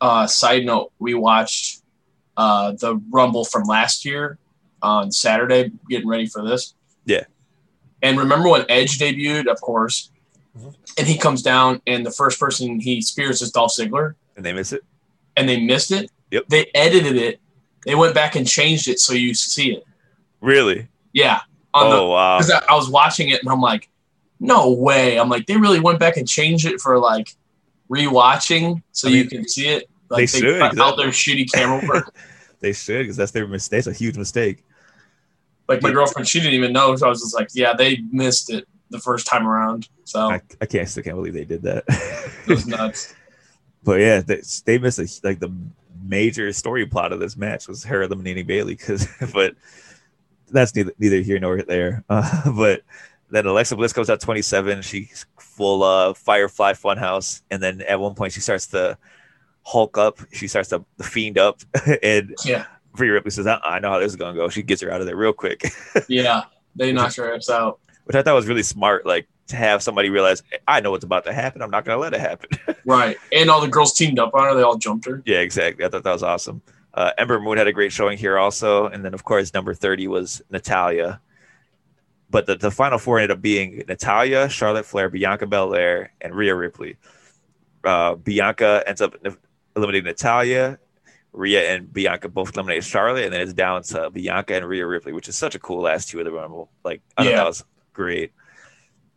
Uh, 0.00 0.26
side 0.26 0.64
note: 0.64 0.92
We 0.98 1.14
watched 1.14 1.82
uh, 2.36 2.72
the 2.72 3.00
Rumble 3.10 3.44
from 3.44 3.64
last 3.64 4.04
year 4.04 4.38
on 4.82 5.10
Saturday, 5.10 5.72
getting 5.88 6.08
ready 6.08 6.26
for 6.26 6.46
this. 6.46 6.74
Yeah. 7.04 7.24
And 8.02 8.18
remember 8.18 8.48
when 8.48 8.64
Edge 8.68 8.98
debuted? 8.98 9.46
Of 9.48 9.60
course. 9.60 10.10
Mhm. 10.56 10.74
And 10.98 11.06
he 11.06 11.16
comes 11.18 11.42
down, 11.42 11.80
and 11.86 12.04
the 12.06 12.10
first 12.12 12.38
person 12.38 12.78
he 12.80 13.00
spears 13.02 13.42
is 13.42 13.50
Dolph 13.50 13.72
Ziggler, 13.72 14.14
And 14.36 14.44
they 14.44 14.52
miss 14.52 14.72
it. 14.72 14.84
and 15.36 15.48
they 15.48 15.58
missed 15.60 15.90
it. 15.90 16.10
Yep. 16.30 16.44
They 16.48 16.70
edited 16.74 17.16
it. 17.16 17.40
They 17.86 17.94
went 17.94 18.14
back 18.14 18.36
and 18.36 18.46
changed 18.46 18.86
it 18.88 19.00
so 19.00 19.14
you 19.14 19.34
see 19.34 19.72
it. 19.72 19.84
Really? 20.40 20.88
Yeah. 21.12 21.40
On 21.74 21.90
the 21.90 21.96
Oh 21.96 22.10
wow. 22.10 22.38
because 22.38 22.50
I, 22.50 22.62
I 22.70 22.74
was 22.76 22.88
watching 22.90 23.28
it 23.28 23.40
and 23.42 23.50
I'm 23.50 23.60
like, 23.60 23.88
no 24.40 24.72
way. 24.72 25.18
I'm 25.18 25.28
like, 25.28 25.46
they 25.46 25.56
really 25.56 25.80
went 25.80 25.98
back 25.98 26.16
and 26.16 26.28
changed 26.28 26.66
it 26.66 26.80
for 26.80 26.98
like 26.98 27.34
rewatching 27.90 28.82
so 28.92 29.08
I 29.08 29.12
you 29.12 29.20
mean, 29.22 29.28
can 29.30 29.48
see 29.48 29.68
it. 29.68 29.88
they 30.10 30.16
Like 30.22 30.28
should, 30.28 30.78
out 30.78 30.96
their 30.96 31.08
shitty 31.08 31.50
camera 31.52 31.86
work. 31.86 32.14
They 32.60 32.72
should 32.72 33.02
because 33.04 33.16
that's 33.16 33.30
their 33.30 33.46
mistake. 33.46 33.78
It's 33.78 33.86
a 33.86 33.92
huge 33.92 34.16
mistake. 34.18 34.64
like 35.68 35.80
my 35.80 35.92
girlfriend, 35.92 36.26
she 36.26 36.40
didn't 36.40 36.54
even 36.54 36.72
know. 36.72 36.96
So 36.96 37.06
I 37.06 37.08
was 37.08 37.20
just 37.20 37.32
like, 37.34 37.50
yeah, 37.54 37.72
they 37.72 37.98
missed 38.10 38.50
it 38.50 38.66
the 38.90 38.98
first 38.98 39.28
time 39.28 39.46
around. 39.46 39.88
So 40.02 40.28
I, 40.30 40.40
I 40.60 40.66
can't 40.66 40.88
still 40.88 41.04
can't 41.04 41.14
believe 41.14 41.34
they 41.34 41.44
did 41.44 41.62
that. 41.62 41.84
it 41.88 42.48
was 42.48 42.66
nuts. 42.66 43.14
but 43.84 44.00
yeah, 44.00 44.20
they, 44.22 44.42
they 44.64 44.78
missed 44.78 44.98
a, 44.98 45.06
like 45.22 45.38
the 45.38 45.52
major 46.02 46.52
story 46.52 46.84
plot 46.84 47.12
of 47.12 47.20
this 47.20 47.36
match 47.36 47.68
was 47.68 47.84
her 47.84 48.02
eliminating 48.02 48.46
Bayley. 48.46 48.74
Because 48.74 49.06
but 49.32 49.54
that's 50.50 50.74
neither 50.74 50.92
neither 50.98 51.20
here 51.20 51.38
nor 51.38 51.62
there. 51.62 52.04
Uh, 52.10 52.50
but 52.52 52.82
Then 53.30 53.46
Alexa 53.46 53.76
Bliss 53.76 53.92
comes 53.92 54.08
out 54.10 54.20
27. 54.20 54.82
She's 54.82 55.26
full 55.38 55.82
uh, 55.82 56.14
Firefly 56.14 56.72
Funhouse, 56.72 57.42
and 57.50 57.62
then 57.62 57.82
at 57.82 58.00
one 58.00 58.14
point 58.14 58.32
she 58.32 58.40
starts 58.40 58.66
to 58.68 58.96
Hulk 59.64 59.98
up. 59.98 60.18
She 60.32 60.48
starts 60.48 60.70
to 60.70 60.84
fiend 61.02 61.36
up, 61.36 61.60
and 62.02 62.34
Yeah, 62.44 62.64
Rhea 62.96 63.12
Ripley 63.12 63.30
says, 63.30 63.46
"Uh-uh, 63.46 63.60
"I 63.62 63.78
know 63.80 63.90
how 63.90 63.98
this 63.98 64.12
is 64.12 64.16
gonna 64.16 64.34
go." 64.36 64.48
She 64.48 64.62
gets 64.62 64.80
her 64.80 64.90
out 64.90 65.00
of 65.00 65.06
there 65.06 65.16
real 65.16 65.32
quick, 65.34 65.70
yeah. 66.08 66.44
They 66.74 66.90
knocked 66.92 67.16
her 67.16 67.34
ass 67.34 67.50
out. 67.50 67.80
which 68.04 68.16
I 68.16 68.22
thought 68.22 68.34
was 68.34 68.46
really 68.46 68.62
smart. 68.62 69.04
Like 69.04 69.28
to 69.48 69.56
have 69.56 69.82
somebody 69.82 70.08
realize, 70.10 70.42
I 70.66 70.80
know 70.80 70.90
what's 70.90 71.04
about 71.04 71.24
to 71.26 71.32
happen. 71.34 71.60
I'm 71.60 71.70
not 71.70 71.84
gonna 71.84 72.00
let 72.00 72.14
it 72.14 72.20
happen. 72.20 72.48
Right. 72.86 73.16
And 73.32 73.50
all 73.50 73.60
the 73.60 73.68
girls 73.68 73.92
teamed 73.92 74.18
up 74.18 74.34
on 74.34 74.44
her. 74.44 74.54
They 74.54 74.62
all 74.62 74.78
jumped 74.78 75.04
her. 75.06 75.22
yeah, 75.26 75.38
exactly. 75.40 75.84
I 75.84 75.88
thought 75.88 76.04
that 76.04 76.12
was 76.12 76.22
awesome. 76.22 76.62
Uh, 76.94 77.12
Ember 77.18 77.38
Moon 77.40 77.58
had 77.58 77.66
a 77.68 77.72
great 77.72 77.92
showing 77.92 78.18
here 78.18 78.38
also, 78.38 78.86
and 78.86 79.04
then 79.04 79.14
of 79.14 79.24
course 79.24 79.52
number 79.54 79.74
30 79.74 80.08
was 80.08 80.42
Natalya. 80.50 81.20
But 82.30 82.46
the, 82.46 82.56
the 82.56 82.70
final 82.70 82.98
four 82.98 83.18
ended 83.18 83.30
up 83.30 83.40
being 83.42 83.84
Natalya, 83.88 84.48
Charlotte 84.48 84.84
Flair, 84.84 85.08
Bianca 85.08 85.46
Belair, 85.46 86.12
and 86.20 86.34
Rhea 86.34 86.54
Ripley. 86.54 86.96
Uh, 87.84 88.16
Bianca 88.16 88.82
ends 88.86 89.00
up 89.00 89.14
eliminating 89.76 90.04
Natalya. 90.06 90.78
Rhea 91.32 91.74
and 91.74 91.92
Bianca 91.92 92.28
both 92.28 92.54
eliminate 92.54 92.84
Charlotte, 92.84 93.24
and 93.24 93.32
then 93.32 93.40
it's 93.42 93.52
down 93.52 93.82
to 93.84 94.10
Bianca 94.10 94.54
and 94.54 94.66
Rhea 94.66 94.86
Ripley, 94.86 95.12
which 95.12 95.28
is 95.28 95.36
such 95.36 95.54
a 95.54 95.58
cool 95.58 95.82
last 95.82 96.08
two 96.08 96.18
of 96.18 96.24
the 96.24 96.32
Rumble. 96.32 96.70
Like, 96.84 97.00
I 97.16 97.24
thought 97.24 97.30
Yeah. 97.30 97.36
that 97.36 97.46
was 97.46 97.64
great. 97.92 98.32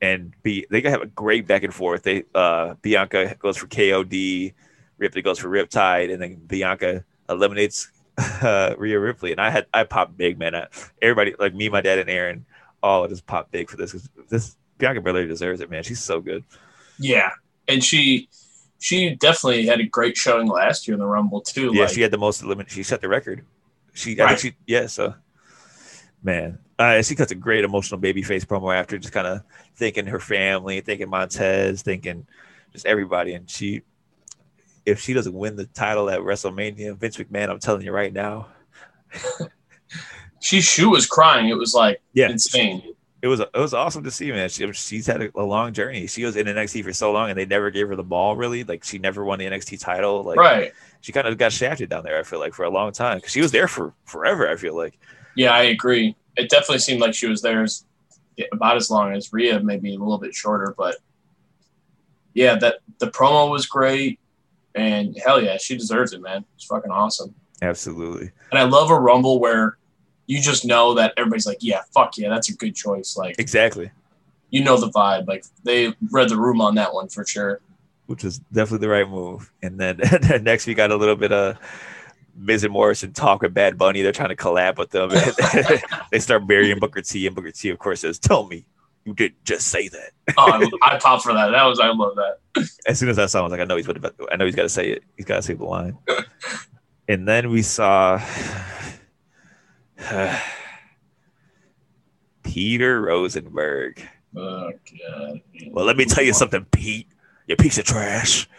And 0.01 0.34
be 0.43 0.65
they 0.69 0.82
have 0.82 1.01
a 1.01 1.05
great 1.07 1.47
back 1.47 1.63
and 1.63 1.74
forth. 1.74 2.03
They 2.03 2.24
uh 2.34 2.74
Bianca 2.82 3.36
goes 3.39 3.57
for 3.57 3.67
KOD, 3.67 4.53
Ripley 4.97 5.22
goes 5.22 5.38
for 5.39 5.47
Riptide, 5.47 6.11
and 6.11 6.22
then 6.22 6.36
Bianca 6.36 7.03
eliminates 7.30 7.89
uh, 8.17 8.76
Rhea 8.78 8.99
Ripley. 8.99 9.32
And 9.32 9.41
I 9.41 9.49
had 9.49 9.65
I 9.74 9.84
popped 9.84 10.17
big, 10.17 10.38
man. 10.38 10.55
I, 10.55 10.67
everybody 11.01 11.36
like 11.39 11.53
me, 11.53 11.69
my 11.69 11.82
dad, 11.82 11.99
and 11.99 12.09
Aaron 12.09 12.45
all 12.84 13.07
just 13.07 13.26
popped 13.26 13.51
big 13.51 13.69
for 13.69 13.78
this. 13.78 14.09
This 14.30 14.55
Bianca 14.78 15.01
Belair 15.01 15.28
deserves 15.28 15.61
it, 15.61 15.69
man. 15.69 15.84
She's 15.84 16.01
so 16.03 16.19
good. 16.22 16.43
Yeah. 16.99 17.32
And 17.67 17.84
she 17.84 18.30
she 18.80 19.15
definitely 19.15 19.67
had 19.67 19.80
a 19.80 19.84
great 19.84 20.17
showing 20.17 20.47
last 20.47 20.88
year 20.88 20.95
in 20.95 20.99
the 20.99 21.05
Rumble 21.05 21.41
too. 21.41 21.72
Yeah, 21.74 21.84
like, 21.84 21.93
she 21.93 22.01
had 22.01 22.11
the 22.11 22.17
most 22.17 22.43
limit. 22.43 22.69
She 22.72 22.82
set 22.84 22.99
the 22.99 23.07
record. 23.07 23.45
She, 23.93 24.19
I 24.19 24.24
Right. 24.24 24.39
think 24.39 24.55
she, 24.55 24.74
yeah. 24.74 24.88
So, 24.88 25.13
man, 26.24 26.57
uh, 26.80 27.01
she 27.03 27.13
cuts 27.13 27.32
a 27.32 27.36
great 27.36 27.63
emotional 27.63 27.99
baby 27.99 28.24
face 28.24 28.43
promo 28.43 28.76
after, 28.76 28.97
just 28.97 29.13
kind 29.13 29.28
of 29.28 29.43
thinking 29.76 30.07
her 30.07 30.19
family, 30.19 30.82
thinking 30.82 31.09
Montez, 31.09 31.84
thinking 31.84 32.26
just 32.74 32.88
everybody. 32.88 33.34
And 33.34 33.47
she, 33.49 33.84
if 34.86 35.00
she 35.00 35.14
doesn't 35.14 35.34
win 35.34 35.56
the 35.56 35.66
title 35.66 36.10
at 36.10 36.20
WrestleMania, 36.20 36.98
Vince 36.98 37.18
McMahon, 37.18 37.50
I'm 37.50 37.60
telling 37.60 37.84
you 37.84 37.92
right 37.92 38.12
now, 38.12 38.48
she 40.42 40.62
shoe 40.62 40.90
was 40.90 41.06
crying. 41.06 41.50
It 41.50 41.58
was 41.58 41.74
like 41.74 42.02
yeah, 42.14 42.30
insane. 42.30 42.96
it 43.22 43.28
was 43.28 43.40
it 43.40 43.50
was 43.54 43.74
awesome 43.74 44.04
to 44.04 44.12
see, 44.12 44.32
man. 44.32 44.50
She, 44.50 44.72
she's 44.74 45.06
had 45.06 45.22
a, 45.22 45.30
a 45.36 45.44
long 45.44 45.74
journey. 45.74 46.08
She 46.08 46.26
was 46.26 46.36
in 46.36 46.48
NXT 46.48 46.84
for 46.84 46.94
so 46.94 47.12
long, 47.12 47.30
and 47.30 47.38
they 47.38 47.46
never 47.46 47.70
gave 47.70 47.88
her 47.88 47.96
the 47.96 48.04
ball. 48.04 48.36
Really, 48.36 48.64
like 48.64 48.84
she 48.84 48.98
never 48.98 49.24
won 49.24 49.40
the 49.40 49.46
NXT 49.46 49.80
title. 49.80 50.24
Like 50.24 50.38
right. 50.38 50.74
she 51.02 51.12
kind 51.12 51.28
of 51.28 51.38
got 51.38 51.52
shafted 51.52 51.90
down 51.90 52.04
there. 52.04 52.18
I 52.18 52.24
feel 52.24 52.40
like 52.40 52.54
for 52.54 52.64
a 52.64 52.70
long 52.70 52.92
time 52.92 53.18
because 53.18 53.32
she 53.32 53.42
was 53.42 53.52
there 53.52 53.68
for 53.68 53.94
forever. 54.06 54.50
I 54.50 54.56
feel 54.56 54.76
like. 54.76 54.98
Yeah, 55.36 55.52
I 55.52 55.64
agree. 55.64 56.16
It 56.36 56.50
definitely 56.50 56.80
seemed 56.80 57.02
like 57.02 57.14
she 57.14 57.28
was 57.28 57.42
there 57.42 57.64
as, 57.64 57.86
about 58.52 58.78
as 58.78 58.90
long 58.90 59.14
as 59.14 59.32
Rhea, 59.32 59.60
maybe 59.62 59.94
a 59.94 59.98
little 59.98 60.18
bit 60.18 60.34
shorter, 60.34 60.74
but 60.78 60.96
yeah, 62.34 62.56
that 62.60 62.80
the 63.00 63.08
promo 63.08 63.50
was 63.50 63.66
great, 63.66 64.20
and 64.76 65.17
hell 65.24 65.41
yeah, 65.41 65.57
she 65.57 65.78
deserves 65.78 66.13
it, 66.13 66.22
man. 66.22 66.45
It's 66.55 66.65
fucking 66.65 66.91
awesome. 66.91 67.34
Absolutely. 67.61 68.32
And 68.51 68.59
I 68.59 68.63
love 68.63 68.89
a 68.89 68.99
rumble 68.99 69.39
where 69.39 69.78
you 70.28 70.41
just 70.41 70.65
know 70.65 70.93
that 70.95 71.13
everybody's 71.17 71.45
like, 71.45 71.57
yeah, 71.61 71.82
fuck 71.93 72.17
yeah, 72.17 72.30
that's 72.30 72.49
a 72.49 72.55
good 72.55 72.76
choice. 72.76 73.15
Like 73.17 73.36
Exactly. 73.39 73.91
you 74.49 74.63
know 74.63 74.78
the 74.80 74.89
vibe. 74.89 75.28
Like 75.28 75.45
they 75.63 75.93
read 76.11 76.30
the 76.30 76.38
room 76.38 76.61
on 76.61 76.76
that 76.76 76.93
one 76.93 77.09
for 77.09 77.26
sure. 77.26 77.61
Which 78.07 78.24
was 78.24 78.39
definitely 78.51 78.86
the 78.88 78.91
right 78.93 79.07
move. 79.09 79.51
And 79.61 79.80
then 79.80 79.99
next 80.41 80.67
we 80.67 80.74
got 80.74 80.91
a 80.91 80.95
little 80.95 81.15
bit 81.15 81.32
of 81.32 81.57
Miz 82.36 82.63
and 82.63 82.74
Morrison 82.74 83.13
talk 83.13 83.41
with 83.41 83.53
Bad 83.53 83.78
Bunny. 83.78 84.01
They're 84.01 84.11
trying 84.11 84.30
to 84.30 84.36
collab 84.36 84.78
with 84.78 84.89
them. 84.89 85.09
they 86.11 86.19
start 86.19 86.47
burying 86.47 86.80
Booker 86.80 87.01
T, 87.01 87.28
and 87.28 87.36
Booker 87.36 87.51
T, 87.51 87.69
of 87.69 87.78
course, 87.78 87.99
says, 88.01 88.19
"Tell 88.19 88.47
me 88.47 88.65
you 89.06 89.14
didn't 89.14 89.43
just 89.45 89.68
say 89.68 89.88
that." 89.89 90.12
Oh, 90.38 90.52
I, 90.84 90.95
I 90.95 90.99
popped 90.99 91.24
for 91.24 91.34
that. 91.34 91.49
That 91.49 91.64
was 91.66 91.80
I 91.80 91.89
love 91.89 92.16
that. 92.16 92.38
As 92.88 92.99
soon 92.99 93.10
as 93.10 93.20
I 93.20 93.26
saw, 93.26 93.39
I 93.39 93.43
was 93.43 93.52
like, 93.52 93.62
"I 93.62 93.66
know 93.66 93.78
he's 93.78 93.88
about. 93.88 94.18
To, 94.18 94.28
I 94.32 94.36
know 94.36 94.45
he's 94.45 94.56
got 94.56 94.64
to 94.64 94.70
say 94.70 94.89
it. 94.89 95.04
He's 95.18 95.26
got 95.26 95.36
to 95.38 95.41
say 95.41 95.54
the 95.54 95.66
line." 95.66 95.97
and 97.08 97.28
then 97.28 97.49
we 97.49 97.62
saw 97.62 98.22
Peter 102.43 103.02
Rosenberg. 103.02 104.02
Oh 104.36 104.72
god. 104.72 105.41
Well, 105.72 105.86
let 105.86 105.97
me 105.97 106.06
tell 106.06 106.24
you 106.24 106.34
something, 106.34 106.66
Pete. 106.66 107.08
You 107.47 107.56
piece 107.56 107.78
of 107.78 107.86
trash. 107.86 108.47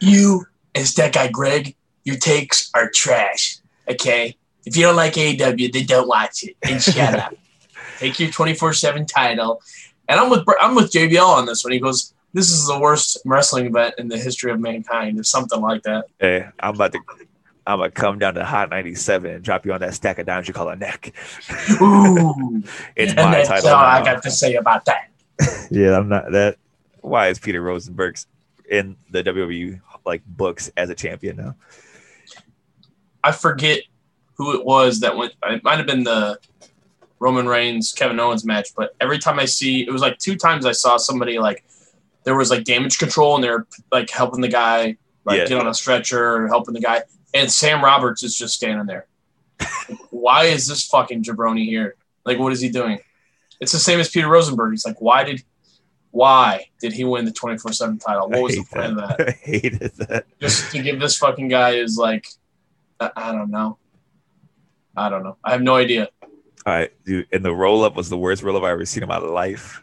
You 0.00 0.44
and 0.74 0.86
that 0.86 1.14
guy 1.14 1.28
Greg, 1.28 1.74
your 2.04 2.16
takes 2.16 2.70
are 2.74 2.90
trash. 2.90 3.58
Okay? 3.88 4.36
If 4.66 4.76
you 4.76 4.82
don't 4.82 4.96
like 4.96 5.14
AEW, 5.14 5.72
then 5.72 5.86
don't 5.86 6.06
watch 6.06 6.44
it 6.44 6.56
and 6.62 6.82
shut 6.82 7.18
up. 7.18 7.34
Take 8.00 8.18
your 8.18 8.30
24-7 8.30 9.06
title. 9.06 9.60
And 10.08 10.18
I'm 10.18 10.30
with 10.30 10.44
I'm 10.58 10.74
with 10.74 10.90
JBL 10.90 11.22
on 11.22 11.44
this 11.44 11.62
one. 11.62 11.72
He 11.74 11.78
goes, 11.78 12.14
This 12.32 12.50
is 12.50 12.66
the 12.66 12.80
worst 12.80 13.18
wrestling 13.26 13.66
event 13.66 13.96
in 13.98 14.08
the 14.08 14.16
history 14.16 14.50
of 14.50 14.58
mankind, 14.58 15.20
or 15.20 15.22
something 15.22 15.60
like 15.60 15.82
that. 15.82 16.06
Hey, 16.18 16.46
I'm 16.58 16.74
about 16.74 16.92
to. 16.92 17.00
I'm 17.66 17.78
gonna 17.78 17.90
come 17.90 18.18
down 18.18 18.34
to 18.34 18.44
Hot 18.44 18.70
97 18.70 19.30
and 19.30 19.44
drop 19.44 19.66
you 19.66 19.74
on 19.74 19.80
that 19.80 19.92
stack 19.92 20.18
of 20.18 20.24
dimes 20.24 20.48
you 20.48 20.54
call 20.54 20.70
a 20.70 20.76
neck. 20.76 21.12
Ooh. 21.82 22.62
It's 22.96 23.12
and 23.12 23.16
my 23.16 23.30
that's 23.32 23.48
title. 23.50 23.68
all 23.68 23.76
I 23.76 24.02
got 24.02 24.22
to 24.22 24.30
say 24.30 24.54
about 24.54 24.86
that. 24.86 25.10
Yeah, 25.70 25.96
I'm 25.96 26.08
not 26.08 26.32
that. 26.32 26.56
Why 27.02 27.28
is 27.28 27.38
Peter 27.38 27.62
Rosenberg's 27.62 28.26
in 28.68 28.96
the 29.10 29.22
WWE 29.22 29.80
like 30.04 30.22
books 30.26 30.72
as 30.76 30.90
a 30.90 30.94
champion 30.94 31.36
now? 31.36 31.54
I 33.22 33.32
forget 33.32 33.82
who 34.34 34.58
it 34.58 34.64
was 34.64 35.00
that 35.00 35.16
went. 35.16 35.34
It 35.44 35.62
might 35.62 35.76
have 35.78 35.86
been 35.86 36.02
the 36.02 36.38
Roman 37.20 37.46
Reigns 37.46 37.92
Kevin 37.92 38.18
Owens 38.18 38.44
match, 38.44 38.68
but 38.76 38.96
every 39.00 39.18
time 39.18 39.38
I 39.38 39.44
see, 39.44 39.82
it 39.86 39.92
was 39.92 40.02
like 40.02 40.18
two 40.18 40.36
times 40.36 40.66
I 40.66 40.72
saw 40.72 40.96
somebody 40.96 41.38
like 41.38 41.64
there 42.24 42.36
was 42.36 42.50
like 42.50 42.64
damage 42.64 42.98
control 42.98 43.34
and 43.36 43.44
they're 43.44 43.66
like 43.92 44.10
helping 44.10 44.40
the 44.40 44.48
guy 44.48 44.96
like 45.24 45.38
Yeah. 45.38 45.46
get 45.46 45.58
on 45.60 45.66
a 45.68 45.74
stretcher 45.74 46.36
or 46.36 46.48
helping 46.48 46.74
the 46.74 46.80
guy, 46.80 47.02
and 47.34 47.50
Sam 47.52 47.84
Roberts 47.84 48.22
is 48.22 48.34
just 48.36 48.54
standing 48.54 48.86
there. 48.86 49.06
why 50.10 50.44
is 50.44 50.66
this 50.66 50.86
fucking 50.86 51.22
jabroni 51.22 51.66
here? 51.66 51.96
Like, 52.24 52.38
what 52.38 52.52
is 52.52 52.60
he 52.60 52.70
doing? 52.70 52.98
It's 53.60 53.72
the 53.72 53.78
same 53.78 54.00
as 54.00 54.08
Peter 54.08 54.28
Rosenberg. 54.28 54.72
He's 54.72 54.86
like, 54.86 55.00
why 55.02 55.22
did, 55.24 55.42
why 56.12 56.66
did 56.80 56.94
he 56.94 57.04
win 57.04 57.26
the 57.26 57.32
twenty 57.32 57.58
four 57.58 57.72
seven 57.72 57.98
title? 57.98 58.30
What 58.30 58.42
was 58.42 58.56
the 58.56 58.64
plan 58.64 58.96
that. 58.96 59.10
of 59.12 59.18
that? 59.18 59.28
I 59.28 59.30
hated 59.32 59.92
that. 59.96 60.24
just 60.40 60.72
to 60.72 60.82
give 60.82 60.98
this 60.98 61.18
fucking 61.18 61.48
guy 61.48 61.72
is 61.72 61.98
like 61.98 62.26
I, 62.98 63.10
I 63.14 63.32
don't 63.32 63.50
know. 63.50 63.76
I 64.96 65.08
don't 65.10 65.22
know. 65.22 65.36
I 65.44 65.52
have 65.52 65.62
no 65.62 65.76
idea. 65.76 66.08
All 66.66 66.74
right, 66.74 66.92
dude. 67.04 67.26
And 67.32 67.44
the 67.44 67.54
roll 67.54 67.84
up 67.84 67.96
was 67.96 68.08
the 68.10 68.18
worst 68.18 68.42
roll 68.42 68.56
up 68.56 68.62
I 68.62 68.70
ever 68.70 68.84
seen 68.84 69.02
in 69.02 69.08
my 69.08 69.18
life. 69.18 69.82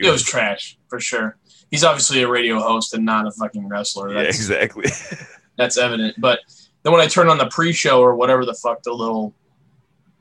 It 0.00 0.10
was 0.10 0.22
trash 0.22 0.76
for 0.88 1.00
sure. 1.00 1.36
He's 1.70 1.84
obviously 1.84 2.22
a 2.22 2.28
radio 2.28 2.60
host 2.60 2.94
and 2.94 3.04
not 3.04 3.26
a 3.26 3.32
fucking 3.32 3.68
wrestler. 3.68 4.12
yeah, 4.12 4.20
exactly. 4.22 4.90
that's 5.56 5.76
evident. 5.78 6.16
But 6.18 6.40
then 6.82 6.92
when 6.92 7.00
I 7.00 7.06
turn 7.06 7.28
on 7.28 7.38
the 7.38 7.46
pre-show 7.46 8.00
or 8.00 8.14
whatever 8.14 8.44
the 8.44 8.54
fuck 8.54 8.82
the 8.82 8.92
little 8.92 9.34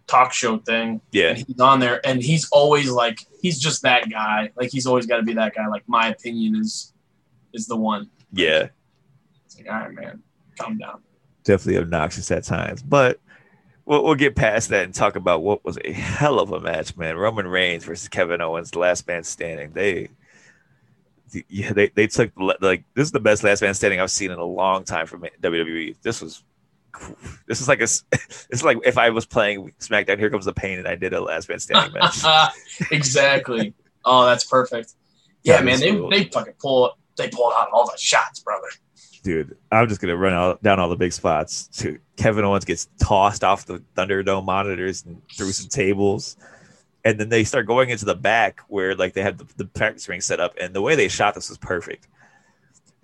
talk 0.07 0.33
show 0.33 0.57
thing, 0.59 1.01
yeah, 1.11 1.29
and 1.29 1.37
he's 1.37 1.59
on 1.59 1.79
there, 1.79 2.05
and 2.07 2.21
he's 2.23 2.47
always 2.51 2.89
like 2.89 3.19
he's 3.41 3.59
just 3.59 3.81
that 3.83 4.09
guy. 4.09 4.51
Like 4.55 4.71
he's 4.71 4.85
always 4.87 5.05
got 5.05 5.17
to 5.17 5.23
be 5.23 5.33
that 5.33 5.53
guy. 5.53 5.67
Like 5.67 5.83
my 5.87 6.09
opinion 6.09 6.55
is 6.55 6.93
is 7.53 7.67
the 7.67 7.77
one. 7.77 8.09
yeah. 8.31 8.67
It's 9.45 9.57
like 9.57 9.69
all 9.69 9.79
right, 9.79 9.93
man, 9.93 10.23
calm 10.57 10.77
down. 10.77 11.01
definitely 11.43 11.81
obnoxious 11.81 12.31
at 12.31 12.43
times. 12.43 12.81
But 12.81 13.19
we'll, 13.85 14.03
we'll 14.03 14.15
get 14.15 14.35
past 14.35 14.69
that 14.69 14.85
and 14.85 14.93
talk 14.93 15.15
about 15.15 15.43
what 15.43 15.63
was 15.63 15.77
a 15.83 15.91
hell 15.91 16.39
of 16.39 16.51
a 16.51 16.59
match, 16.59 16.95
man. 16.97 17.15
Roman 17.17 17.47
Reigns 17.47 17.85
versus 17.85 18.07
Kevin 18.07 18.41
Owens, 18.41 18.75
last 18.75 19.07
man 19.07 19.23
standing. 19.23 19.71
They, 19.71 20.09
yeah, 21.49 21.73
they, 21.73 21.87
they 21.89 22.07
took 22.07 22.31
like 22.37 22.83
this 22.93 23.07
is 23.07 23.11
the 23.11 23.19
best 23.19 23.43
last 23.43 23.61
man 23.61 23.73
standing 23.73 23.99
I've 23.99 24.11
seen 24.11 24.31
in 24.31 24.39
a 24.39 24.45
long 24.45 24.83
time 24.83 25.07
from 25.07 25.25
WWE. 25.41 25.95
This 26.01 26.21
was, 26.21 26.43
this 27.47 27.59
is 27.59 27.67
like 27.67 27.79
a, 27.79 27.83
it's 28.49 28.63
like 28.63 28.77
if 28.85 28.97
I 28.97 29.09
was 29.09 29.25
playing 29.25 29.71
SmackDown, 29.79 30.19
here 30.19 30.29
comes 30.29 30.45
the 30.45 30.53
pain, 30.53 30.79
and 30.79 30.87
I 30.87 30.95
did 30.95 31.13
a 31.13 31.21
last 31.21 31.49
man 31.49 31.59
standing 31.59 31.93
match. 31.99 32.23
exactly. 32.91 33.73
Oh, 34.05 34.25
that's 34.25 34.43
perfect. 34.43 34.93
Yeah, 35.43 35.61
man, 35.61 35.79
they, 35.79 35.91
cool. 35.91 36.09
they 36.09 36.25
fucking 36.25 36.53
pull 36.59 36.97
they 37.17 37.29
pulled 37.29 37.53
out 37.57 37.69
all 37.71 37.85
the 37.85 37.97
shots, 37.97 38.39
brother. 38.39 38.67
Dude, 39.23 39.57
I'm 39.71 39.87
just 39.87 40.01
gonna 40.01 40.17
run 40.17 40.33
out, 40.33 40.61
down 40.61 40.79
all 40.79 40.89
the 40.89 40.95
big 40.95 41.13
spots. 41.13 41.69
Kevin 42.17 42.45
Owens 42.45 42.65
gets 42.65 42.89
tossed 42.99 43.43
off 43.43 43.65
the 43.65 43.81
Thunderdome 43.95 44.45
monitors 44.45 45.03
and 45.05 45.21
through 45.29 45.51
some 45.53 45.69
tables, 45.69 46.37
and 47.03 47.19
then 47.19 47.29
they 47.29 47.43
start 47.43 47.65
going 47.65 47.89
into 47.89 48.05
the 48.05 48.15
back 48.15 48.61
where 48.67 48.95
like 48.95 49.13
they 49.13 49.23
had 49.23 49.37
the, 49.37 49.47
the 49.57 49.65
practice 49.65 50.07
ring 50.07 50.21
set 50.21 50.39
up, 50.39 50.53
and 50.59 50.75
the 50.75 50.81
way 50.81 50.95
they 50.95 51.07
shot 51.07 51.33
this 51.33 51.49
was 51.49 51.57
perfect. 51.57 52.07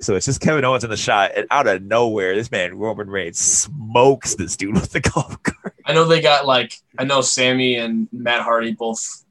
So 0.02 0.16
it's 0.16 0.26
just 0.26 0.40
Kevin 0.40 0.64
Owens 0.64 0.84
in 0.84 0.90
the 0.90 0.98
shot, 0.98 1.32
and 1.36 1.48
out 1.52 1.68
of 1.68 1.82
nowhere, 1.82 2.36
this 2.36 2.52
man 2.52 2.78
Roman 2.78 3.10
Reigns 3.10 3.40
smokes 3.40 4.36
this 4.36 4.56
dude 4.56 4.76
with 4.76 4.92
the 4.92 5.00
golf 5.14 5.42
cart. 5.42 5.76
I 5.86 5.94
know 5.94 6.06
they 6.06 6.22
got 6.22 6.46
like 6.46 6.74
I 6.98 7.06
know 7.06 7.22
Sammy 7.22 7.76
and 7.76 8.08
Matt 8.12 8.42
Hardy 8.42 8.74
both 8.74 9.26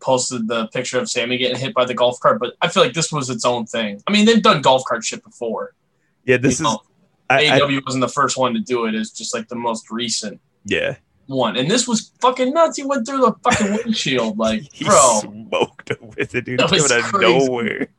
posted 0.00 0.48
the 0.48 0.66
picture 0.68 0.98
of 0.98 1.08
Sammy 1.08 1.38
getting 1.38 1.56
hit 1.56 1.72
by 1.72 1.84
the 1.84 1.94
golf 1.94 2.18
cart, 2.20 2.40
but 2.40 2.54
I 2.60 2.68
feel 2.68 2.82
like 2.82 2.92
this 2.92 3.12
was 3.12 3.30
its 3.30 3.44
own 3.44 3.66
thing. 3.66 4.02
I 4.06 4.12
mean, 4.12 4.26
they've 4.26 4.42
done 4.42 4.60
golf 4.60 4.84
cart 4.84 5.04
shit 5.04 5.22
before. 5.22 5.74
Yeah, 6.24 6.36
this 6.36 6.60
You 6.60 6.66
is 6.66 6.72
know, 6.72 6.82
I, 7.30 7.46
I- 7.52 7.60
AEW 7.60 7.84
wasn't 7.84 8.02
the 8.02 8.08
first 8.08 8.36
one 8.36 8.54
to 8.54 8.60
do 8.60 8.86
it. 8.86 8.94
It's 8.94 9.10
just 9.10 9.34
like 9.34 9.48
the 9.48 9.56
most 9.56 9.90
recent 9.90 10.40
yeah. 10.64 10.96
one, 11.26 11.56
and 11.56 11.70
this 11.70 11.88
was 11.88 12.12
fucking 12.20 12.52
nuts. 12.52 12.76
He 12.76 12.84
went 12.84 13.06
through 13.06 13.20
the 13.20 13.32
fucking 13.42 13.72
windshield, 13.72 14.38
like 14.46 14.62
He 14.72 14.84
bro. 14.84 15.20
smoked 15.20 15.92
with 16.00 16.34
it, 16.34 16.44
dude. 16.44 16.60
That 16.60 16.70
was 16.70 16.90
out 16.92 17.14
of 17.14 17.20
nowhere. 17.20 17.88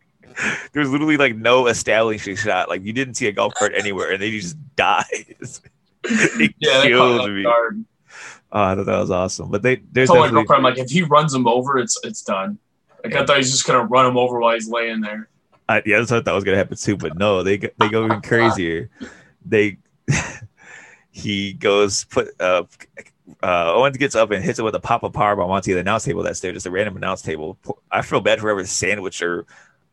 There 0.72 0.80
was 0.82 0.90
literally 0.90 1.18
like 1.18 1.36
no 1.36 1.68
establishing 1.68 2.36
shot. 2.36 2.68
Like 2.68 2.84
you 2.84 2.92
didn't 2.92 3.14
see 3.14 3.28
a 3.28 3.32
golf 3.32 3.54
cart 3.54 3.74
anywhere, 3.76 4.12
and 4.14 4.20
then 4.20 4.32
he 4.32 4.40
just 4.40 4.58
dies. 4.76 5.62
it 6.04 6.56
Yeah, 6.58 6.82
killed 6.88 7.32
me. 7.32 7.44
guard. 7.44 7.86
Oh, 8.52 8.62
I 8.64 8.74
thought 8.76 8.88
that 8.88 8.98
was 9.00 9.12
awesome. 9.12 9.52
But 9.52 9.62
they 9.62 9.76
there's 9.92 10.08
told 10.10 10.22
my 10.22 10.26
definitely 10.26 10.46
girlfriend, 10.48 10.64
like, 10.64 10.78
if 10.80 10.90
he 10.90 11.04
runs 11.04 11.36
him 11.36 11.48
over, 11.48 11.78
it's 11.78 12.00
it's 12.04 12.24
done. 12.24 12.58
Like, 13.04 13.14
I 13.16 13.24
thought 13.26 13.38
he's 13.38 13.52
just 13.52 13.68
gonna 13.68 13.86
run 13.86 14.08
him 14.08 14.18
over 14.18 14.40
while 14.40 14.56
he's 14.56 14.68
laying 14.68 15.02
there. 15.02 15.30
I, 15.70 15.82
yeah, 15.86 16.00
that's 16.00 16.12
what 16.12 16.22
I 16.22 16.24
thought 16.24 16.36
was 16.36 16.44
gonna 16.44 16.58
happen 16.58 16.78
too. 16.78 16.98
But 16.98 17.18
no, 17.18 17.44
they 17.44 17.58
go- 17.58 17.70
they 17.78 17.90
go 17.90 18.06
even 18.06 18.22
crazier. 18.24 18.90
They 19.46 19.78
he 21.12 21.54
goes 21.54 22.06
put 22.06 22.30
uh 22.40 22.64
uh 23.42 23.74
Owens 23.74 23.98
gets 23.98 24.16
up 24.16 24.32
and 24.32 24.44
hits 24.44 24.60
it 24.60 24.64
with 24.64 24.76
a 24.76 24.80
pop 24.80 25.04
up 25.04 25.14
powerbomb 25.14 25.50
onto 25.50 25.74
the 25.74 25.80
announce 25.80 26.04
table 26.04 26.24
that's 26.24 26.40
there, 26.40 26.52
just 26.52 26.66
a 26.66 26.72
random 26.72 26.98
announce 26.98 27.22
table. 27.22 27.58
I 27.92 28.02
feel 28.02 28.22
bad 28.22 28.40
for 28.40 28.48
whoever 28.48 28.66
sandwich 28.66 29.22
or 29.22 29.46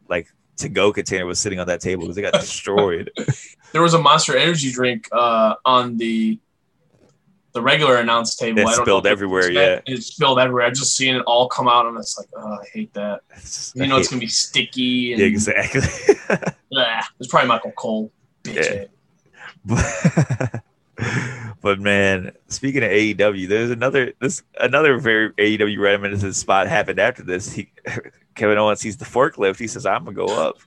like 0.09 0.29
to 0.59 0.68
go 0.68 0.93
container 0.93 1.27
was 1.27 1.39
sitting 1.39 1.59
on 1.59 1.66
that 1.68 1.81
table 1.81 2.03
because 2.03 2.16
they 2.16 2.23
got 2.23 2.35
destroyed. 2.35 3.11
There 3.73 3.83
was 3.83 3.95
a 3.95 4.01
Monster 4.01 4.37
Energy 4.37 4.73
drink 4.73 5.09
uh, 5.12 5.55
on 5.64 5.97
the 5.97 6.41
the 7.53 7.61
regular 7.62 7.96
announce 7.96 8.36
table. 8.36 8.61
It's 8.61 8.70
I 8.72 8.76
don't 8.76 8.84
spilled 8.84 9.07
everywhere, 9.07 9.48
was 9.48 9.55
meant- 9.55 9.82
It 9.86 10.03
spilled 10.03 10.38
everywhere. 10.38 10.66
I 10.66 10.70
just 10.70 10.96
seen 10.96 11.16
it 11.16 11.22
all 11.22 11.48
come 11.48 11.68
out, 11.68 11.86
and 11.86 11.96
it's 11.98 12.16
like, 12.18 12.28
oh, 12.36 12.59
I 12.61 12.64
hate 12.72 12.92
that. 12.94 13.22
Just- 13.34 13.74
You 13.76 13.86
know, 13.86 13.96
it's 13.96 14.09
gonna 14.09 14.20
be 14.20 14.26
sticky. 14.28 15.12
And, 15.12 15.20
yeah, 15.20 15.26
exactly. 15.26 15.80
Blah. 16.70 17.03
It's 17.18 17.28
probably 17.28 17.48
Michael 17.48 17.72
Cole. 17.72 18.12
Bitch. 18.44 18.88
but, 19.64 20.62
but 21.62 21.80
man, 21.80 22.32
speaking 22.48 22.82
of 22.82 22.90
AEW, 22.90 23.48
there's 23.48 23.70
another 23.70 24.12
this 24.20 24.42
another 24.59 24.98
very 24.98 25.30
AEW 25.32 25.78
reminiscent 25.78 26.34
spot 26.36 26.68
happened 26.68 26.98
after 26.98 27.22
this. 27.22 27.53
He 27.53 27.70
Kevin 28.34 28.59
Owens 28.59 28.80
sees 28.80 28.96
the 28.96 29.05
forklift. 29.05 29.59
He 29.59 29.66
says, 29.66 29.84
"I'm 29.86 30.05
gonna 30.05 30.16
go 30.16 30.26
up." 30.26 30.59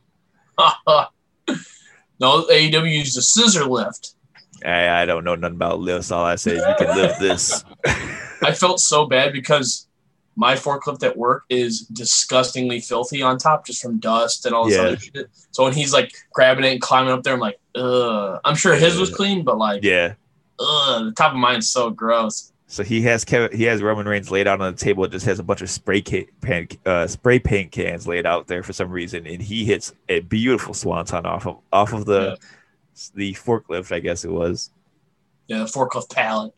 no, 2.20 2.44
AEW 2.46 2.92
used 2.92 3.18
a 3.18 3.22
scissor 3.22 3.66
lift. 3.66 4.13
I, 4.66 5.02
I 5.02 5.06
don't 5.06 5.24
know 5.24 5.36
nothing 5.36 5.56
about 5.56 5.80
lifts. 5.80 6.12
All 6.12 6.24
I 6.26 6.36
say 6.36 6.52
is 6.58 6.64
you 6.68 6.76
can 6.86 6.96
lift 6.98 7.20
this. 7.20 7.64
I 8.44 8.52
felt 8.54 8.80
so 8.80 9.06
bad 9.06 9.34
because 9.34 9.88
my 10.36 10.56
forklift 10.56 11.04
at 11.04 11.16
work 11.16 11.44
is 11.50 11.82
disgustingly 11.82 12.80
filthy 12.80 13.22
on 13.22 13.38
top 13.38 13.66
just 13.66 13.82
from 13.82 14.00
dust 14.00 14.46
and 14.46 14.56
all 14.56 14.66
this 14.66 14.76
Yeah. 14.76 14.84
other 14.84 14.98
shit. 14.98 15.30
So 15.52 15.64
when 15.64 15.74
he's 15.74 15.94
like 15.94 16.12
grabbing 16.32 16.66
it 16.66 16.72
and 16.72 16.82
climbing 16.82 17.14
up 17.14 17.24
there, 17.24 17.34
I'm 17.34 17.40
like, 17.40 17.60
ugh. 17.76 18.40
I'm 18.44 18.56
sure 18.56 18.76
his 18.76 18.98
was 18.98 19.14
clean, 19.14 19.44
but 19.44 19.58
like, 19.58 19.84
yeah. 19.84 20.14
ugh, 20.60 21.06
the 21.06 21.12
top 21.16 21.34
of 21.34 21.38
mine's 21.38 21.70
so 21.70 21.90
gross. 21.92 22.52
So 22.66 22.84
he 22.84 23.04
has 23.04 23.24
Kevin. 23.24 23.56
He 23.56 23.66
has 23.66 23.84
Roman 23.84 24.08
Reigns 24.08 24.32
laid 24.32 24.48
out 24.48 24.60
on 24.60 24.74
the 24.74 24.80
table. 24.80 25.04
It 25.04 25.12
just 25.12 25.28
has 25.28 25.38
a 25.38 25.44
bunch 25.44 25.62
of 25.62 25.70
spray 25.70 26.02
ca- 26.02 26.28
pan, 26.42 26.68
uh, 26.88 27.06
spray 27.06 27.38
paint 27.38 27.72
cans 27.72 28.08
laid 28.08 28.26
out 28.26 28.48
there 28.48 28.64
for 28.64 28.74
some 28.74 28.90
reason, 28.90 29.28
and 29.28 29.40
he 29.44 29.64
hits 29.64 29.94
a 30.10 30.22
beautiful 30.22 30.74
swanton 30.74 31.28
off 31.28 31.46
of 31.46 31.60
off 31.72 31.94
of 31.94 32.06
the 32.06 32.40
the 33.16 33.34
forklift. 33.34 33.92
I 33.92 34.00
guess 34.00 34.26
it 34.26 34.32
was. 34.32 34.72
Yeah, 35.48 35.60
the 35.60 35.66
forklift 35.66 36.14
pallet. 36.14 36.54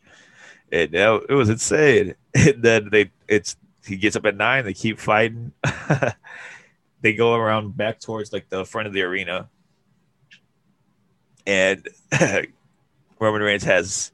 And 0.72 0.92
now 0.92 1.16
it 1.16 1.34
was 1.34 1.50
insane. 1.50 2.16
And 2.36 2.62
then 2.62 2.90
they 2.92 3.12
it's 3.30 3.56
he 3.88 3.96
gets 3.96 4.18
up 4.18 4.26
at 4.26 4.36
nine, 4.36 4.66
they 4.66 4.74
keep 4.74 5.00
fighting. 5.00 5.54
they 7.02 7.14
go 7.14 7.34
around 7.34 7.78
back 7.78 8.00
towards 8.00 8.34
like 8.34 8.50
the 8.50 8.66
front 8.66 8.88
of 8.88 8.94
the 8.94 9.04
arena. 9.04 9.48
And 11.48 11.88
Roman 13.20 13.42
Reigns 13.42 13.64
has 13.64 14.12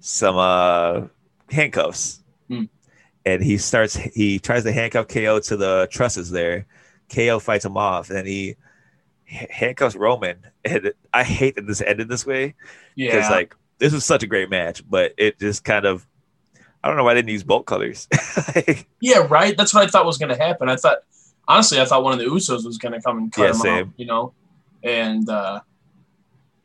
some 0.00 0.36
uh 0.38 1.08
handcuffs. 1.50 2.22
Hmm. 2.48 2.64
And 3.26 3.42
he 3.42 3.58
starts 3.58 3.96
he 3.96 4.38
tries 4.38 4.64
to 4.64 4.72
handcuff 4.72 5.08
KO 5.08 5.40
to 5.40 5.56
the 5.56 5.88
trusses 5.90 6.30
there. 6.30 6.66
KO 7.14 7.38
fights 7.38 7.64
him 7.64 7.76
off, 7.76 8.08
and 8.08 8.16
then 8.16 8.26
he 8.26 8.56
handcuffs 9.32 9.96
Roman. 9.96 10.38
And 10.64 10.92
I 11.12 11.24
hate 11.24 11.56
that 11.56 11.66
this 11.66 11.80
ended 11.80 12.08
this 12.08 12.26
way 12.26 12.54
Yeah, 12.96 13.12
because 13.12 13.30
like 13.30 13.54
this 13.78 13.92
was 13.92 14.04
such 14.04 14.22
a 14.22 14.26
great 14.26 14.50
match, 14.50 14.82
but 14.88 15.12
it 15.16 15.38
just 15.38 15.64
kind 15.64 15.84
of 15.84 16.06
I 16.82 16.88
don't 16.88 16.96
know 16.96 17.04
why 17.04 17.14
they 17.14 17.22
didn't 17.22 17.32
use 17.32 17.44
bolt 17.44 17.66
colors. 17.66 18.08
yeah, 19.00 19.18
right. 19.30 19.56
That's 19.56 19.72
what 19.72 19.84
I 19.84 19.86
thought 19.86 20.04
was 20.04 20.18
going 20.18 20.36
to 20.36 20.42
happen. 20.42 20.68
I 20.68 20.76
thought, 20.76 20.98
honestly, 21.46 21.80
I 21.80 21.84
thought 21.84 22.02
one 22.02 22.12
of 22.12 22.18
the 22.18 22.24
Usos 22.24 22.64
was 22.64 22.78
going 22.78 22.92
to 22.92 23.00
come 23.00 23.18
and 23.18 23.32
cut 23.32 23.44
Yeah, 23.44 23.50
him 23.50 23.54
same. 23.54 23.86
out, 23.88 23.92
you 23.96 24.06
know? 24.06 24.34
And, 24.82 25.28
uh, 25.28 25.60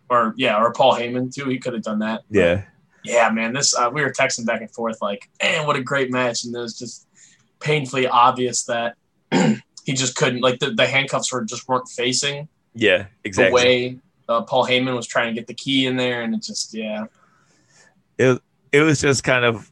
or 0.09 0.34
yeah, 0.38 0.59
or 0.59 0.72
Paul 0.74 0.95
Heyman 0.95 1.34
too. 1.34 1.49
He 1.49 1.59
could 1.59 1.74
have 1.74 1.84
done 1.84 1.99
that. 1.99 2.24
But, 2.32 2.39
yeah, 2.39 2.63
yeah, 3.03 3.30
man, 3.30 3.53
this 3.53 3.76
uh, 3.78 3.89
we 3.93 4.01
were 4.01 4.11
texting 4.11 4.45
back 4.45 4.61
and 4.61 4.72
forth 4.72 4.97
like, 5.01 5.30
man, 5.41 5.68
what 5.68 5.76
a 5.76 5.84
great 5.84 6.11
match, 6.11 6.45
and 6.45 6.55
it 6.55 6.59
was 6.59 6.78
just 6.78 7.05
painfully 7.59 8.07
obvious 8.07 8.63
that 8.65 8.95
he 9.32 9.93
just 9.93 10.15
couldn't 10.15 10.41
like 10.41 10.59
the, 10.59 10.72
the 10.72 10.88
handcuffs 10.88 11.32
were 11.32 11.43
just 11.43 11.68
weren't 11.68 11.88
facing 11.89 12.47
yeah, 12.78 13.07
exactly. 13.23 13.61
the 13.61 13.67
way 13.67 13.99
uh, 14.30 14.41
Paul 14.41 14.65
Heyman 14.65 14.95
was 14.95 15.07
trying 15.07 15.34
to 15.34 15.39
get 15.39 15.47
the 15.47 15.53
key 15.53 15.86
in 15.86 15.97
there, 15.97 16.21
and 16.21 16.34
it 16.34 16.41
just 16.41 16.73
yeah, 16.73 17.05
it 18.17 18.41
it 18.71 18.82
was 18.82 19.01
just 19.01 19.23
kind 19.23 19.45
of 19.45 19.71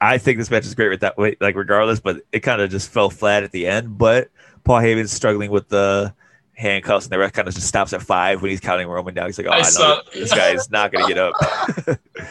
I 0.00 0.18
think 0.18 0.38
this 0.38 0.50
match 0.50 0.64
is 0.64 0.74
great 0.74 0.88
with 0.88 1.00
that 1.00 1.16
way, 1.16 1.36
like 1.40 1.56
regardless, 1.56 2.00
but 2.00 2.22
it 2.32 2.40
kind 2.40 2.60
of 2.60 2.70
just 2.70 2.90
fell 2.90 3.10
flat 3.10 3.42
at 3.42 3.52
the 3.52 3.66
end. 3.66 3.98
But 3.98 4.28
Paul 4.64 4.80
Heyman's 4.80 5.12
struggling 5.12 5.50
with 5.50 5.68
the 5.68 6.14
handcuffs, 6.54 7.06
and 7.06 7.12
the 7.12 7.18
ref 7.18 7.32
kind 7.32 7.48
of 7.48 7.54
just 7.54 7.68
stops 7.68 7.92
at 7.92 8.02
five 8.02 8.42
when 8.42 8.50
he's 8.50 8.60
counting 8.60 8.88
Roman 8.88 9.14
down. 9.14 9.26
He's 9.26 9.38
like, 9.38 9.46
"Oh, 9.46 9.52
I 9.52 9.58
I, 9.58 9.70
know 9.78 10.00
this 10.12 10.32
guy 10.32 10.50
is 10.50 10.70
not 10.70 10.92
going 10.92 11.06
to 11.06 11.14
get 11.14 11.18
up." 11.18 11.98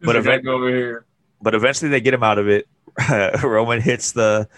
But 0.00 0.06
but 0.06 0.16
if 0.16 0.26
if 0.26 0.30
I 0.30 0.34
it- 0.36 0.44
go 0.44 0.52
over 0.52 0.68
here, 0.68 1.06
but 1.42 1.56
eventually 1.56 1.90
they 1.90 2.00
get 2.00 2.14
him 2.14 2.22
out 2.22 2.38
of 2.38 2.48
it. 2.48 2.68
Roman 3.42 3.80
hits 3.80 4.12
the 4.12 4.48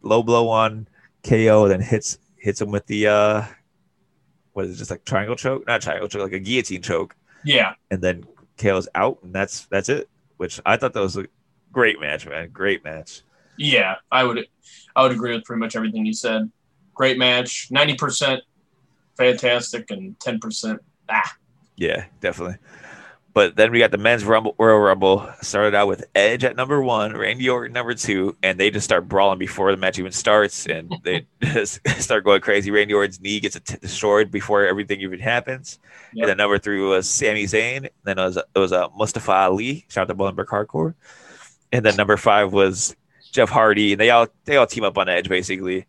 low 0.00 0.22
blow 0.22 0.48
on 0.48 0.88
KO, 1.22 1.68
then 1.68 1.80
hits 1.80 2.18
hits 2.36 2.62
him 2.62 2.70
with 2.70 2.86
the 2.86 3.06
uh, 3.06 3.42
what 4.56 4.64
is 4.64 4.74
it, 4.74 4.78
just 4.78 4.90
like 4.90 5.04
triangle 5.04 5.36
choke? 5.36 5.66
Not 5.66 5.82
triangle 5.82 6.08
choke, 6.08 6.22
like 6.22 6.32
a 6.32 6.38
guillotine 6.38 6.80
choke. 6.80 7.14
yeah, 7.44 7.74
and 7.90 8.00
then 8.00 8.24
KO's 8.56 8.88
out, 8.94 9.18
and 9.22 9.34
that's 9.34 9.66
that's 9.66 9.90
it. 9.90 10.08
Which 10.38 10.60
I 10.64 10.78
thought 10.78 10.94
that 10.94 11.00
was 11.00 11.18
a 11.18 11.26
great 11.72 12.00
match, 12.00 12.26
man. 12.26 12.48
Great 12.50 12.82
match. 12.82 13.20
yeah, 13.58 13.96
I 14.10 14.24
would 14.24 14.46
I 14.96 15.02
would 15.02 15.12
agree 15.12 15.34
with 15.34 15.44
pretty 15.44 15.60
much 15.60 15.76
everything 15.76 16.06
you 16.06 16.14
said. 16.14 16.50
Great 16.94 17.18
match, 17.18 17.68
ninety 17.70 17.94
percent 17.94 18.42
fantastic, 19.18 19.90
and 19.90 20.18
ten 20.20 20.38
percent 20.40 20.80
ah. 21.10 21.36
Yeah, 21.76 22.06
definitely. 22.20 22.56
But 23.36 23.54
then 23.54 23.70
we 23.70 23.80
got 23.80 23.90
the 23.90 23.98
men's 23.98 24.24
Rumble 24.24 24.54
Royal 24.58 24.78
Rumble. 24.78 25.28
Started 25.42 25.74
out 25.74 25.88
with 25.88 26.06
Edge 26.14 26.42
at 26.42 26.56
number 26.56 26.80
one, 26.80 27.14
Randy 27.14 27.50
Orton 27.50 27.74
number 27.74 27.92
two, 27.92 28.34
and 28.42 28.58
they 28.58 28.70
just 28.70 28.86
start 28.86 29.10
brawling 29.10 29.38
before 29.38 29.70
the 29.70 29.76
match 29.76 29.98
even 29.98 30.10
starts, 30.10 30.64
and 30.64 30.90
they 31.04 31.26
just 31.42 31.86
start 31.98 32.24
going 32.24 32.40
crazy. 32.40 32.70
Randy 32.70 32.94
Orton's 32.94 33.20
knee 33.20 33.38
gets 33.38 33.60
destroyed 33.60 34.30
before 34.30 34.66
everything 34.66 35.02
even 35.02 35.18
happens. 35.18 35.78
Yep. 36.14 36.22
And 36.22 36.30
then 36.30 36.36
number 36.38 36.56
three 36.56 36.80
was 36.80 37.10
Sami 37.10 37.44
Zayn. 37.44 37.90
Then 38.04 38.18
it 38.18 38.24
was 38.24 38.38
it 38.38 38.58
was 38.58 38.72
uh, 38.72 38.88
Mustafa 38.96 39.32
Ali. 39.32 39.84
Shout 39.90 40.04
out 40.04 40.08
to 40.08 40.14
Bullenberg 40.14 40.46
Hardcore. 40.46 40.94
And 41.72 41.84
then 41.84 41.94
number 41.96 42.16
five 42.16 42.54
was 42.54 42.96
Jeff 43.32 43.50
Hardy, 43.50 43.92
and 43.92 44.00
they 44.00 44.08
all 44.08 44.28
they 44.46 44.56
all 44.56 44.66
team 44.66 44.84
up 44.84 44.96
on 44.96 45.10
Edge 45.10 45.28
basically 45.28 45.84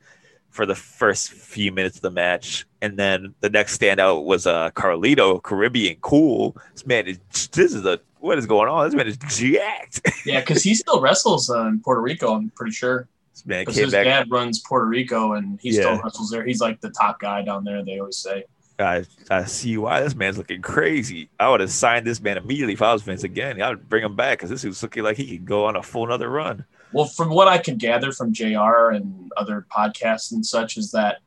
for 0.57 0.65
the 0.65 0.75
first 0.75 1.31
few 1.31 1.71
minutes 1.71 1.97
of 1.97 2.01
the 2.01 2.11
match. 2.11 2.65
And 2.81 2.97
then 2.97 3.35
the 3.41 3.49
next 3.49 3.79
standout 3.79 4.25
was 4.25 4.45
uh 4.47 4.71
Carlito, 4.71 5.41
Caribbean 5.41 5.97
cool. 6.01 6.57
This 6.73 6.85
man 6.85 7.07
is 7.07 7.19
this 7.53 7.73
is 7.73 7.85
a 7.85 7.99
what 8.19 8.39
is 8.39 8.47
going 8.47 8.67
on? 8.67 8.87
This 8.87 8.95
man 8.95 9.07
is 9.07 9.17
jacked. 9.17 10.01
Yeah, 10.25 10.41
because 10.41 10.63
he 10.63 10.73
still 10.75 10.99
wrestles 10.99 11.49
uh, 11.49 11.67
in 11.67 11.79
Puerto 11.79 12.01
Rico. 12.01 12.33
I'm 12.33 12.49
pretty 12.49 12.73
sure. 12.73 13.07
this 13.33 13.45
man 13.45 13.61
Because 13.61 13.75
came 13.75 13.83
his 13.85 13.93
back. 13.93 14.03
dad 14.05 14.31
runs 14.31 14.59
Puerto 14.67 14.85
Rico, 14.87 15.33
and 15.33 15.57
he 15.61 15.71
still 15.71 16.01
wrestles 16.01 16.29
there. 16.31 16.43
He's 16.43 16.59
like 16.59 16.81
the 16.81 16.89
top 16.89 17.19
guy 17.21 17.43
down 17.43 17.63
there. 17.63 17.85
They 17.85 17.99
always 17.99 18.17
say. 18.17 18.43
I, 18.79 19.05
I 19.29 19.45
see 19.45 19.77
why 19.77 20.01
this 20.01 20.15
man's 20.15 20.37
looking 20.37 20.61
crazy. 20.61 21.29
I 21.39 21.49
would 21.49 21.61
have 21.61 21.71
signed 21.71 22.05
this 22.05 22.19
man 22.21 22.37
immediately 22.37 22.73
if 22.73 22.81
I 22.81 22.91
was 22.93 23.03
Vince 23.03 23.23
again. 23.23 23.61
I 23.61 23.69
would 23.69 23.87
bring 23.87 24.03
him 24.03 24.15
back 24.15 24.39
because 24.39 24.49
this 24.49 24.63
was 24.65 24.83
looking 24.83 25.03
like 25.03 25.17
he 25.17 25.37
could 25.37 25.45
go 25.45 25.65
on 25.65 25.75
a 25.75 25.81
full 25.83 26.05
another 26.05 26.29
run. 26.29 26.65
Well, 26.93 27.05
from 27.05 27.29
what 27.29 27.47
I 27.47 27.57
could 27.57 27.77
gather 27.79 28.11
from 28.11 28.33
JR 28.33 28.89
and 28.91 29.31
other 29.37 29.65
podcasts 29.75 30.31
and 30.31 30.45
such, 30.45 30.77
is 30.77 30.91
that 30.91 31.17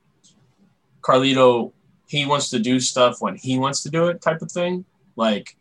Carlito 1.03 1.73
he 2.07 2.27
wants 2.27 2.51
to 2.51 2.59
do 2.59 2.81
stuff 2.81 3.17
when 3.21 3.37
he 3.37 3.57
wants 3.59 3.83
to 3.85 3.91
do 3.91 4.09
it, 4.09 4.21
type 4.21 4.43
of 4.43 4.51
thing. 4.51 4.85
Like 5.17 5.57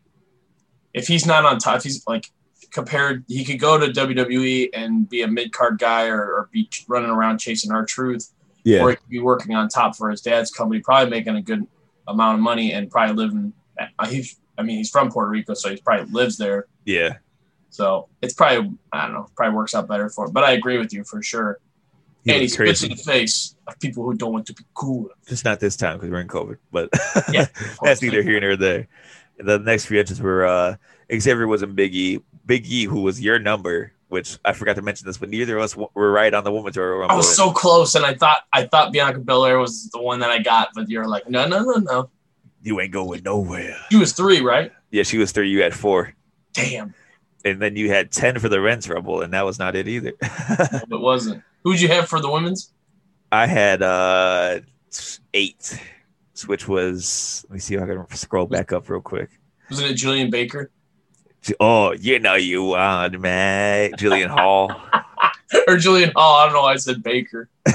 if 0.94 1.08
he's 1.08 1.26
not 1.26 1.46
on 1.46 1.60
top, 1.60 1.84
he's 1.84 2.04
like 2.08 2.26
compared, 2.72 3.24
he 3.28 3.46
could 3.46 3.60
go 3.60 3.78
to 3.78 3.88
WWE 3.88 4.70
and 4.74 5.08
be 5.08 5.22
a 5.22 5.28
mid 5.28 5.52
card 5.52 5.78
guy 5.78 6.08
or, 6.08 6.20
or 6.22 6.50
be 6.52 6.68
running 6.88 7.10
around 7.12 7.38
chasing 7.38 7.72
R-Truth, 7.72 8.32
Yeah. 8.64 8.82
or 8.82 8.90
he 8.92 8.96
could 8.96 9.10
be 9.10 9.20
working 9.20 9.54
on 9.56 9.70
top 9.70 9.96
for 9.96 10.10
his 10.10 10.22
dad's 10.22 10.50
company, 10.52 10.80
probably 10.82 11.10
making 11.12 11.36
a 11.36 11.42
good 11.42 11.66
amount 12.08 12.40
of 12.40 12.44
money 12.44 12.74
and 12.74 12.90
probably 12.90 13.16
living. 13.16 13.54
uh, 14.00 14.08
He's, 14.08 14.40
I 14.58 14.64
mean, 14.64 14.78
he's 14.78 14.90
from 14.90 15.12
Puerto 15.12 15.30
Rico, 15.30 15.54
so 15.54 15.70
he 15.70 15.78
probably 15.78 16.12
lives 16.12 16.38
there 16.38 16.66
yeah, 16.86 17.18
So 17.70 18.08
it's 18.22 18.34
probably 18.34 18.72
I 18.92 19.04
don't 19.06 19.14
know, 19.14 19.28
probably 19.36 19.56
works 19.56 19.76
out 19.76 19.88
better 19.88 20.10
for 20.10 20.26
him. 20.26 20.32
But 20.32 20.44
I 20.44 20.52
agree 20.52 20.78
with 20.78 20.94
you 20.94 21.04
for 21.04 21.22
sure. 21.22 21.60
He 22.26 22.32
and 22.32 22.42
he 22.42 22.50
spits 22.50 22.84
in 22.84 22.90
the 22.90 22.96
face 22.98 23.56
of 23.68 23.80
people 23.80 24.04
who 24.04 24.14
don't 24.14 24.34
want 24.34 24.46
to 24.48 24.54
be 24.54 24.64
cool. 24.74 25.10
Just 25.28 25.46
not 25.46 25.60
this 25.60 25.78
time 25.78 25.98
because 25.98 26.10
we're 26.10 26.20
in 26.20 26.28
COVID, 26.28 26.58
but 26.72 26.90
Yeah, 27.32 27.46
that's 27.82 28.02
neither 28.02 28.22
here 28.22 28.40
nor 28.42 28.58
there. 28.58 28.88
The 29.38 29.58
next 29.58 29.86
few 29.86 30.00
entries 30.00 30.22
were 30.22 30.46
uh, 30.46 30.76
Xavier 31.14 31.48
was 31.48 31.64
in 31.64 31.76
Big 31.76 31.96
E. 31.96 32.20
Big 32.46 32.66
E, 32.68 32.86
who 32.86 33.02
was 33.04 33.22
your 33.22 33.40
number, 33.40 33.94
which 34.10 34.38
I 34.44 34.54
forgot 34.54 34.76
to 34.76 34.82
mention 34.82 35.08
this, 35.08 35.18
but 35.18 35.30
neither 35.30 35.58
of 35.58 35.64
us 35.64 35.78
were 35.78 36.12
right 36.12 36.34
on 36.34 36.44
the 36.44 36.52
women's 36.52 36.76
Royal 36.76 36.98
Rumble. 36.98 37.14
I 37.14 37.16
was 37.16 37.34
so 37.34 37.52
close, 37.52 37.96
and 37.96 38.06
I 38.06 38.16
thought 38.16 38.42
I 38.52 38.66
thought 38.66 38.92
Bianca 38.92 39.20
Belair 39.20 39.60
was 39.60 39.90
the 39.92 40.02
one 40.02 40.20
that 40.20 40.30
I 40.30 40.40
got, 40.40 40.70
but 40.76 40.90
you're 40.90 41.08
like, 41.08 41.30
no, 41.30 41.48
no, 41.48 41.62
no, 41.62 41.76
no. 41.76 42.10
you 42.64 42.82
ain't 42.82 42.92
going 42.92 43.24
nowhere. 43.24 43.78
She 43.92 43.98
was 43.98 44.12
three, 44.12 44.42
right? 44.42 44.74
Yeah, 44.92 45.04
she 45.04 45.18
was 45.20 45.32
three. 45.32 45.50
You 45.50 45.62
had 45.62 45.74
four, 45.74 46.14
Damn, 46.54 46.94
and 47.46 47.62
then 47.62 47.76
you 47.76 47.90
had 47.90 48.12
ten 48.12 48.40
for 48.40 48.50
the 48.50 48.60
Men's 48.60 48.90
Rumble, 48.90 49.22
and 49.22 49.34
that 49.34 49.46
was 49.46 49.60
not 49.60 49.76
it 49.76 49.88
either. 49.88 50.14
it 50.22 50.90
wasn't. 50.90 51.44
Who'd 51.64 51.82
you 51.82 51.88
have 51.90 52.08
for 52.08 52.22
the 52.22 52.30
women's? 52.30 52.74
I 53.32 53.46
had 53.46 53.82
uh 53.82 54.62
eight, 55.34 55.80
which 56.48 56.68
was 56.68 57.46
let 57.50 57.54
me 57.56 57.60
see 57.60 57.76
if 57.76 57.82
I 57.82 57.86
can 57.86 58.06
scroll 58.16 58.46
back 58.46 58.72
up 58.74 58.90
real 58.90 59.02
quick. 59.02 59.30
Wasn't 59.70 59.90
it 59.90 59.96
Julian 59.96 60.30
Baker 60.32 60.72
Oh, 61.60 61.94
you 61.94 62.20
know 62.20 62.36
you 62.36 62.64
want 62.64 63.20
man, 63.20 63.92
julian 63.98 64.30
Hall. 64.30 64.72
or 65.68 65.78
Julian 65.78 66.12
Hall? 66.16 66.36
I 66.36 66.46
don't 66.46 66.54
know. 66.54 66.62
why 66.64 66.74
I 66.74 66.76
said 66.76 67.02
Baker. 67.02 67.50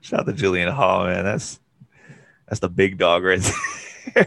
Shout 0.00 0.20
out 0.20 0.26
to 0.26 0.32
Jillian 0.32 0.72
Hall, 0.72 1.04
man. 1.04 1.24
That's 1.24 1.60
that's 2.48 2.60
the 2.60 2.68
big 2.68 2.98
dog 2.98 3.24
right 3.24 3.40
there. 4.14 4.26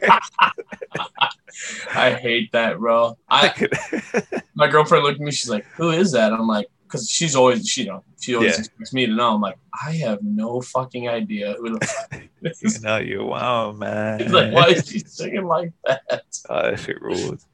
I 1.94 2.12
hate 2.14 2.52
that, 2.54 2.78
bro. 2.80 3.18
I 3.30 3.54
my 4.56 4.68
girlfriend 4.68 5.04
looked 5.04 5.20
at 5.20 5.26
me. 5.26 5.32
She's 5.32 5.50
like, 5.50 5.66
"Who 5.78 5.92
is 5.92 6.12
that?" 6.14 6.32
I'm 6.34 6.48
like, 6.48 6.68
"Cause 6.88 7.10
she's 7.10 7.36
always, 7.36 7.68
she, 7.68 7.84
you 7.84 7.88
know, 7.90 8.04
she 8.20 8.36
always 8.36 8.54
Yeah. 8.54 8.60
expects 8.60 8.94
me 8.94 9.06
to 9.06 9.14
know." 9.14 9.36
I'm 9.36 9.42
like, 9.42 9.58
"I 9.86 9.92
have 9.98 10.22
no 10.24 10.62
fucking 10.62 11.08
idea 11.10 11.56
who 11.60 11.78
the 11.78 11.86
fuck 11.86 12.22
this 12.42 12.62
you 12.62 12.68
is." 12.68 12.82
know 12.84 12.98
you 12.98 13.26
want 13.26 13.78
man. 13.80 14.20
She's 14.20 14.32
like, 14.32 14.54
"Why 14.54 14.68
is 14.70 14.88
she 14.88 15.00
singing 15.00 15.46
like 15.46 15.72
that?" 15.86 16.24
Oh, 16.50 16.62
that 16.72 16.80
shit 16.80 17.02
rules. 17.02 17.46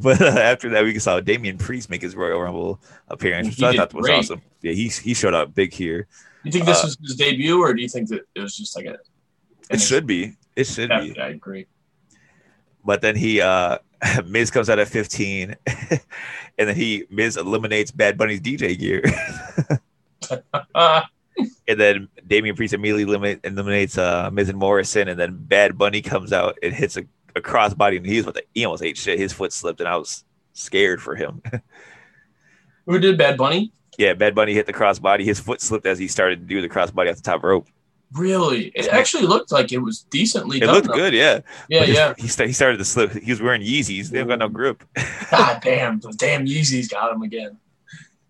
but 0.00 0.20
uh, 0.20 0.26
after 0.26 0.68
that, 0.70 0.84
we 0.84 0.98
saw 0.98 1.20
Damian 1.20 1.58
Priest 1.58 1.90
make 1.90 2.02
his 2.02 2.14
Royal 2.16 2.40
Rumble 2.40 2.80
appearance, 3.08 3.48
which 3.48 3.56
He 3.56 3.66
I 3.66 3.76
thought 3.76 3.94
was 3.94 4.04
great. 4.06 4.18
awesome. 4.18 4.42
Yeah, 4.62 4.72
he 4.72 4.88
he 4.88 5.14
showed 5.14 5.34
up 5.34 5.54
big 5.54 5.72
here. 5.72 6.06
You 6.44 6.52
think 6.52 6.66
this 6.66 6.78
Uh, 6.80 6.86
was 6.86 6.98
his 7.02 7.16
debut, 7.16 7.60
or 7.60 7.74
do 7.74 7.82
you 7.82 7.88
think 7.88 8.08
that 8.10 8.22
it 8.34 8.40
was 8.40 8.56
just 8.56 8.76
like 8.76 8.86
a? 8.86 8.98
It 9.70 9.80
should 9.80 10.06
be. 10.06 10.36
It 10.54 10.64
should 10.66 10.90
Yeah, 10.90 11.00
be. 11.00 11.18
I 11.18 11.28
agree. 11.30 11.66
But 12.86 13.02
then 13.02 13.16
he 13.16 13.40
uh 13.40 13.78
Miz 14.26 14.50
comes 14.50 14.70
out 14.70 14.78
at 14.78 14.88
15, 14.88 15.56
and 15.90 16.00
then 16.56 16.76
he 16.76 17.04
Miz 17.10 17.36
eliminates 17.36 17.90
Bad 17.90 18.16
Bunny's 18.16 18.40
DJ 18.40 18.78
gear. 18.78 19.02
And 21.68 21.78
then 21.78 22.08
Damian 22.26 22.56
Priest 22.56 22.72
immediately 22.72 23.02
eliminate, 23.02 23.40
eliminates 23.44 23.98
uh 23.98 24.30
Miz 24.32 24.48
and 24.48 24.58
Morrison, 24.58 25.08
and 25.08 25.20
then 25.20 25.36
Bad 25.36 25.76
Bunny 25.76 26.00
comes 26.00 26.32
out 26.32 26.58
and 26.62 26.72
hits 26.72 26.96
a, 26.96 27.04
a 27.34 27.42
crossbody, 27.42 27.98
and 27.98 28.06
he 28.06 28.16
was 28.16 28.24
about 28.24 28.36
to, 28.36 28.44
he 28.54 28.64
almost 28.64 28.82
ate 28.82 28.96
shit. 28.96 29.18
His 29.18 29.34
foot 29.34 29.52
slipped, 29.52 29.80
and 29.80 29.88
I 29.88 29.96
was 29.96 30.24
scared 30.54 31.02
for 31.02 31.14
him. 31.14 31.42
who 32.86 32.98
did 32.98 33.18
Bad 33.18 33.36
Bunny? 33.36 33.70
yeah, 33.98 34.14
Bad 34.14 34.34
Bunny 34.34 34.54
hit 34.54 34.64
the 34.66 34.72
crossbody. 34.72 35.24
His 35.24 35.40
foot 35.40 35.60
slipped 35.60 35.86
as 35.86 35.98
he 35.98 36.08
started 36.08 36.40
to 36.40 36.46
do 36.46 36.62
the 36.62 36.68
crossbody 36.68 37.10
off 37.10 37.16
the 37.16 37.22
top 37.22 37.42
rope. 37.42 37.66
Really? 38.12 38.66
It 38.74 38.88
actually 38.88 39.24
looked 39.26 39.50
like 39.52 39.72
it 39.72 39.78
was 39.78 40.02
decently 40.10 40.58
It 40.58 40.60
done. 40.66 40.74
looked 40.74 40.86
though. 40.88 40.94
good, 40.94 41.12
yeah. 41.12 41.40
Yeah, 41.68 41.80
But 41.80 41.88
his- 41.88 41.96
yeah. 41.96 42.14
He, 42.16 42.46
he 42.46 42.52
started 42.52 42.78
to 42.78 42.84
slip. 42.84 43.12
He 43.12 43.30
was 43.32 43.42
wearing 43.42 43.62
Yeezys. 43.62 44.08
They 44.10 44.18
don't 44.18 44.28
got 44.28 44.38
no 44.38 44.48
grip. 44.48 44.84
God 45.30 45.60
damn, 45.64 45.98
the 46.00 46.12
damn 46.12 46.46
Yeezys 46.46 46.88
got 46.90 47.12
him 47.12 47.22
again. 47.22 47.58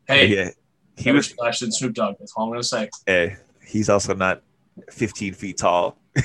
Hey, 0.09 0.27
yeah, 0.27 0.51
he 0.97 1.11
was. 1.13 1.29
flashed 1.29 1.63
in 1.63 1.71
Snoop 1.73 1.95
Dogg. 1.95 2.17
That's 2.19 2.33
all 2.37 2.45
I'm 2.47 2.51
gonna 2.51 2.63
say. 2.63 2.89
Hey, 3.07 3.37
he's 3.67 3.89
also 3.91 4.15
not 4.15 4.43
15 4.91 5.35
feet 5.35 5.59
tall. 5.59 5.99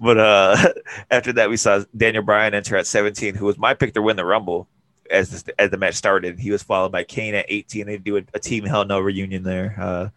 but 0.00 0.18
uh 0.18 0.56
after 1.10 1.32
that, 1.34 1.50
we 1.50 1.56
saw 1.56 1.82
Daniel 1.96 2.22
Bryan 2.22 2.54
enter 2.54 2.76
at 2.76 2.86
17, 2.86 3.34
who 3.34 3.46
was 3.46 3.58
my 3.58 3.74
pick 3.74 3.94
to 3.94 4.02
win 4.02 4.16
the 4.16 4.24
Rumble 4.24 4.68
as 5.10 5.30
this, 5.30 5.44
as 5.58 5.70
the 5.70 5.76
match 5.76 5.94
started. 5.94 6.38
He 6.38 6.50
was 6.50 6.62
followed 6.62 6.92
by 6.92 7.04
Kane 7.04 7.34
at 7.34 7.46
18. 7.48 7.86
They 7.86 7.96
do 7.98 8.18
a, 8.18 8.22
a 8.34 8.38
Team 8.38 8.64
Hell 8.64 8.84
No 8.84 9.00
reunion 9.00 9.42
there. 9.42 9.74
Uh, 9.78 10.08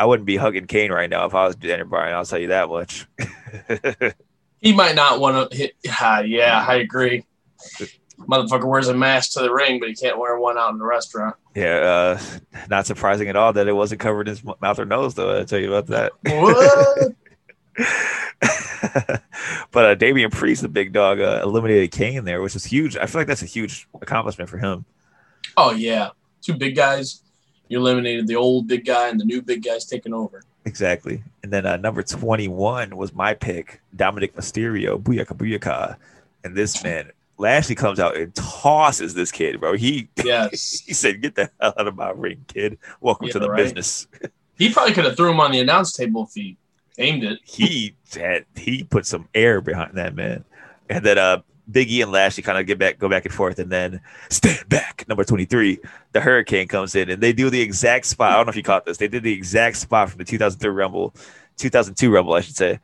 I 0.00 0.06
wouldn't 0.06 0.24
be 0.26 0.36
hugging 0.36 0.66
Kane 0.66 0.90
right 0.90 1.10
now 1.10 1.26
if 1.26 1.34
I 1.34 1.46
was 1.46 1.56
Daniel 1.56 1.86
Bryan. 1.86 2.14
I'll 2.14 2.24
tell 2.24 2.38
you 2.38 2.48
that 2.48 2.68
much. 2.68 3.06
He 4.62 4.74
might 4.74 4.94
not 4.94 5.20
want 5.20 5.50
to 5.50 5.56
hit. 5.56 5.72
Ah, 5.88 6.20
yeah, 6.20 6.62
I 6.68 6.74
agree. 6.74 7.24
Motherfucker 8.18 8.66
wears 8.66 8.88
a 8.88 8.94
mask 8.94 9.32
to 9.32 9.40
the 9.40 9.50
ring, 9.50 9.80
but 9.80 9.88
he 9.88 9.94
can't 9.94 10.18
wear 10.18 10.38
one 10.38 10.58
out 10.58 10.70
in 10.72 10.76
the 10.78 10.84
restaurant. 10.84 11.34
yeah, 11.54 11.76
uh, 11.76 12.20
not 12.68 12.84
surprising 12.86 13.28
at 13.28 13.36
all 13.36 13.54
that 13.54 13.68
it 13.68 13.72
wasn't 13.72 14.02
covered 14.02 14.28
in 14.28 14.34
his 14.36 14.44
mouth 14.44 14.78
or 14.78 14.84
nose, 14.84 15.14
though. 15.14 15.34
I'll 15.34 15.46
tell 15.46 15.58
you 15.58 15.72
about 15.72 15.86
that. 15.86 17.14
But 19.72 19.84
uh, 19.84 19.94
Damian 19.94 20.30
Priest, 20.30 20.62
the 20.62 20.68
big 20.68 20.92
dog, 20.92 21.20
uh, 21.20 21.40
eliminated 21.42 21.92
Kane 21.92 22.24
there, 22.24 22.42
which 22.42 22.56
is 22.56 22.64
huge. 22.64 22.96
I 22.96 23.06
feel 23.06 23.20
like 23.20 23.28
that's 23.28 23.42
a 23.42 23.46
huge 23.46 23.88
accomplishment 24.02 24.50
for 24.50 24.58
him. 24.58 24.84
oh 25.56 25.70
yeah, 25.70 26.10
two 26.42 26.54
big 26.54 26.74
guys. 26.76 27.22
You 27.70 27.78
eliminated 27.78 28.26
the 28.26 28.36
old 28.36 28.66
big 28.66 28.84
guy, 28.84 29.08
and 29.08 29.18
the 29.18 29.24
new 29.24 29.40
big 29.40 29.64
guy's 29.64 29.86
taking 29.86 30.12
over. 30.12 30.42
Exactly. 30.66 31.22
And 31.42 31.50
then 31.52 31.64
uh, 31.64 31.76
number 31.78 32.02
21 32.02 32.94
was 32.96 33.14
my 33.14 33.32
pick, 33.32 33.80
Dominik 33.96 34.32
Mysterio, 34.34 35.00
Booyaka 35.02 35.34
Booyaka. 35.36 35.96
And 36.44 36.54
this 36.54 36.82
man, 36.84 37.10
Lashley 37.38 37.74
comes 37.76 37.98
out 37.98 38.16
and 38.16 38.34
tosses 38.34 39.14
this 39.14 39.30
kid, 39.32 39.60
bro. 39.60 39.74
He 39.76 40.08
Yes, 40.24 40.82
he 40.84 40.92
said, 40.92 41.22
Get 41.22 41.36
the 41.36 41.48
hell 41.60 41.72
out 41.78 41.86
of 41.86 41.96
my 41.96 42.10
ring, 42.10 42.44
kid. 42.48 42.76
Welcome 43.00 43.28
Yeah, 43.28 43.32
to 43.34 43.38
the 43.38 43.50
right. 43.50 43.62
business. 43.62 44.06
he 44.58 44.70
probably 44.72 44.92
could 44.92 45.04
have 45.06 45.16
threw 45.16 45.30
him 45.30 45.40
on 45.40 45.52
the 45.52 45.60
announce 45.60 45.92
table 45.92 46.24
if 46.24 46.34
he 46.34 46.56
aimed 46.98 47.24
it. 47.24 47.38
he 47.44 47.94
had 48.14 48.44
he 48.56 48.82
put 48.84 49.06
some 49.06 49.28
air 49.34 49.60
behind 49.60 49.96
that 49.96 50.14
man. 50.14 50.44
And 50.90 51.04
then 51.06 51.16
uh 51.18 51.40
Big 51.70 51.90
E 51.90 52.02
and 52.02 52.12
Lashley 52.12 52.42
kind 52.42 52.58
of 52.58 52.66
get 52.66 52.78
back, 52.78 52.98
go 52.98 53.08
back 53.08 53.24
and 53.24 53.34
forth, 53.34 53.58
and 53.58 53.70
then 53.70 54.00
stand 54.28 54.68
back. 54.68 55.04
Number 55.08 55.24
twenty 55.24 55.44
three, 55.44 55.78
the 56.12 56.20
Hurricane 56.20 56.68
comes 56.68 56.94
in, 56.94 57.10
and 57.10 57.22
they 57.22 57.32
do 57.32 57.50
the 57.50 57.60
exact 57.60 58.06
spot. 58.06 58.32
I 58.32 58.36
don't 58.36 58.46
know 58.46 58.50
if 58.50 58.56
you 58.56 58.62
caught 58.62 58.86
this. 58.86 58.98
They 58.98 59.08
did 59.08 59.22
the 59.22 59.32
exact 59.32 59.76
spot 59.76 60.10
from 60.10 60.18
the 60.18 60.24
two 60.24 60.38
thousand 60.38 60.60
three 60.60 60.70
Rumble, 60.70 61.14
two 61.56 61.70
thousand 61.70 61.94
two 61.94 62.10
Rumble, 62.10 62.34
I 62.34 62.40
should 62.40 62.56
say. 62.56 62.80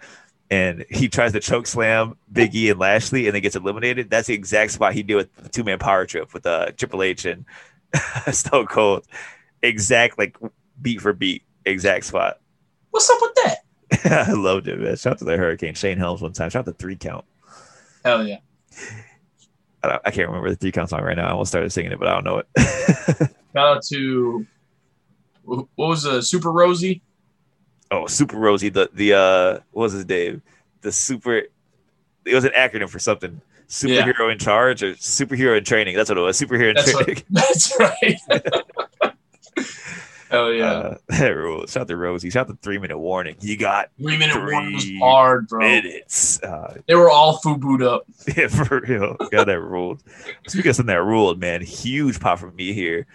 And 0.49 0.84
he 0.91 1.09
tries 1.09 1.32
to 1.32 1.41
choke 1.41 1.66
slam 1.66 2.16
Big 2.32 2.55
E 2.55 2.70
and 2.70 2.78
Lashley, 2.78 3.26
and 3.26 3.34
then 3.34 3.43
gets 3.43 3.57
eliminated. 3.57 4.11
That's 4.11 4.28
the 4.28 4.34
exact 4.34 4.72
spot 4.72 4.93
he 4.93 5.03
did 5.03 5.16
with 5.16 5.34
the 5.37 5.49
two 5.49 5.64
man 5.64 5.78
power 5.78 6.07
trip 6.07 6.32
with 6.32 6.47
uh, 6.47 6.72
Triple 6.76 7.03
H 7.03 7.24
and 7.24 7.45
Stone 8.30 8.66
Cold. 8.66 9.05
Exact 9.62 10.18
like 10.18 10.37
beat 10.80 11.01
for 11.01 11.12
beat, 11.12 11.43
exact 11.64 12.05
spot. 12.05 12.41
What's 12.91 13.11
up 13.11 13.18
with 13.20 13.34
that? 13.34 13.57
I 14.28 14.32
loved 14.32 14.68
it, 14.68 14.78
man. 14.78 14.97
Shout 14.97 15.12
out 15.12 15.18
to 15.18 15.24
the 15.24 15.37
Hurricane. 15.37 15.74
Shane 15.74 15.99
Helms 15.99 16.22
one 16.22 16.32
time. 16.32 16.51
Shout 16.51 16.61
out 16.61 16.72
to 16.72 16.72
Three 16.72 16.97
Count. 16.97 17.24
Hell 18.05 18.26
yeah. 18.26 18.39
I, 19.83 19.89
don't- 19.89 20.03
I 20.05 20.11
can't 20.11 20.29
remember 20.29 20.51
the 20.51 20.57
Three 20.57 20.72
Count 20.72 20.91
song 20.91 21.03
right 21.03 21.16
now. 21.16 21.27
I 21.29 21.31
almost 21.33 21.51
started 21.51 21.70
singing 21.70 21.93
it, 21.93 21.99
but 21.99 22.09
I 22.09 22.14
don't 22.14 22.24
know 22.24 22.39
it. 22.39 22.49
Shout 23.55 23.77
out 23.77 23.83
to 23.87 24.47
what 25.45 25.66
was 25.77 26.03
the 26.03 26.20
Super 26.22 26.51
Rosey? 26.51 27.01
oh, 27.91 28.07
Super 28.07 28.37
Rosey. 28.37 28.72
The 28.72 28.91
the 28.93 29.12
uh, 29.14 29.53
what 29.72 29.85
was 29.85 29.93
his 29.93 30.07
name? 30.09 30.43
The 30.81 30.91
super. 30.93 31.37
It 32.24 32.35
was 32.35 32.45
an 32.45 32.51
acronym 32.57 32.89
for 32.89 32.99
something. 32.99 33.41
Superhero 33.68 34.31
in 34.31 34.39
charge 34.39 34.83
or 34.83 34.93
superhero 34.95 35.57
in 35.59 35.64
training. 35.64 35.97
That's 35.97 36.09
what 36.09 36.18
it 36.18 36.20
was. 36.20 36.41
Superhero 36.41 36.70
in 36.70 36.74
That's 36.77 36.93
what- 36.95 37.05
training. 37.05 37.22
That's 37.31 37.79
right. 37.79 38.16
Hell 40.31 40.53
yeah. 40.53 40.97
Uh, 41.20 41.31
rules. 41.35 41.72
Shout 41.72 41.83
out 41.83 41.89
to 41.89 41.95
Rosey. 41.95 42.31
Shout 42.33 42.49
out 42.49 42.53
to 42.53 42.59
three 42.62 42.79
minute 42.79 42.99
warning. 42.99 43.37
You 43.41 43.57
got 43.57 43.91
Three 44.01 44.18
minute 44.18 44.37
warning 44.37 44.74
was 44.74 44.91
hard, 44.99 45.49
bro. 45.49 45.61
minutes. 45.61 46.43
Uh, 46.43 46.79
They 46.87 46.95
were 46.95 47.11
all 47.11 47.39
fubu'd 47.39 47.83
up. 47.83 48.05
Yeah, 48.37 48.49
for 48.49 48.81
real. 48.81 49.14
Got 49.31 49.47
that 49.47 49.61
ruled. 49.61 50.03
Speaking 50.49 50.70
of 50.70 50.77
something 50.77 50.95
that 50.95 51.03
ruled, 51.03 51.39
man, 51.41 51.62
huge 51.62 52.18
pop 52.20 52.39
from 52.41 52.55
me 52.57 52.72
here. 52.72 53.07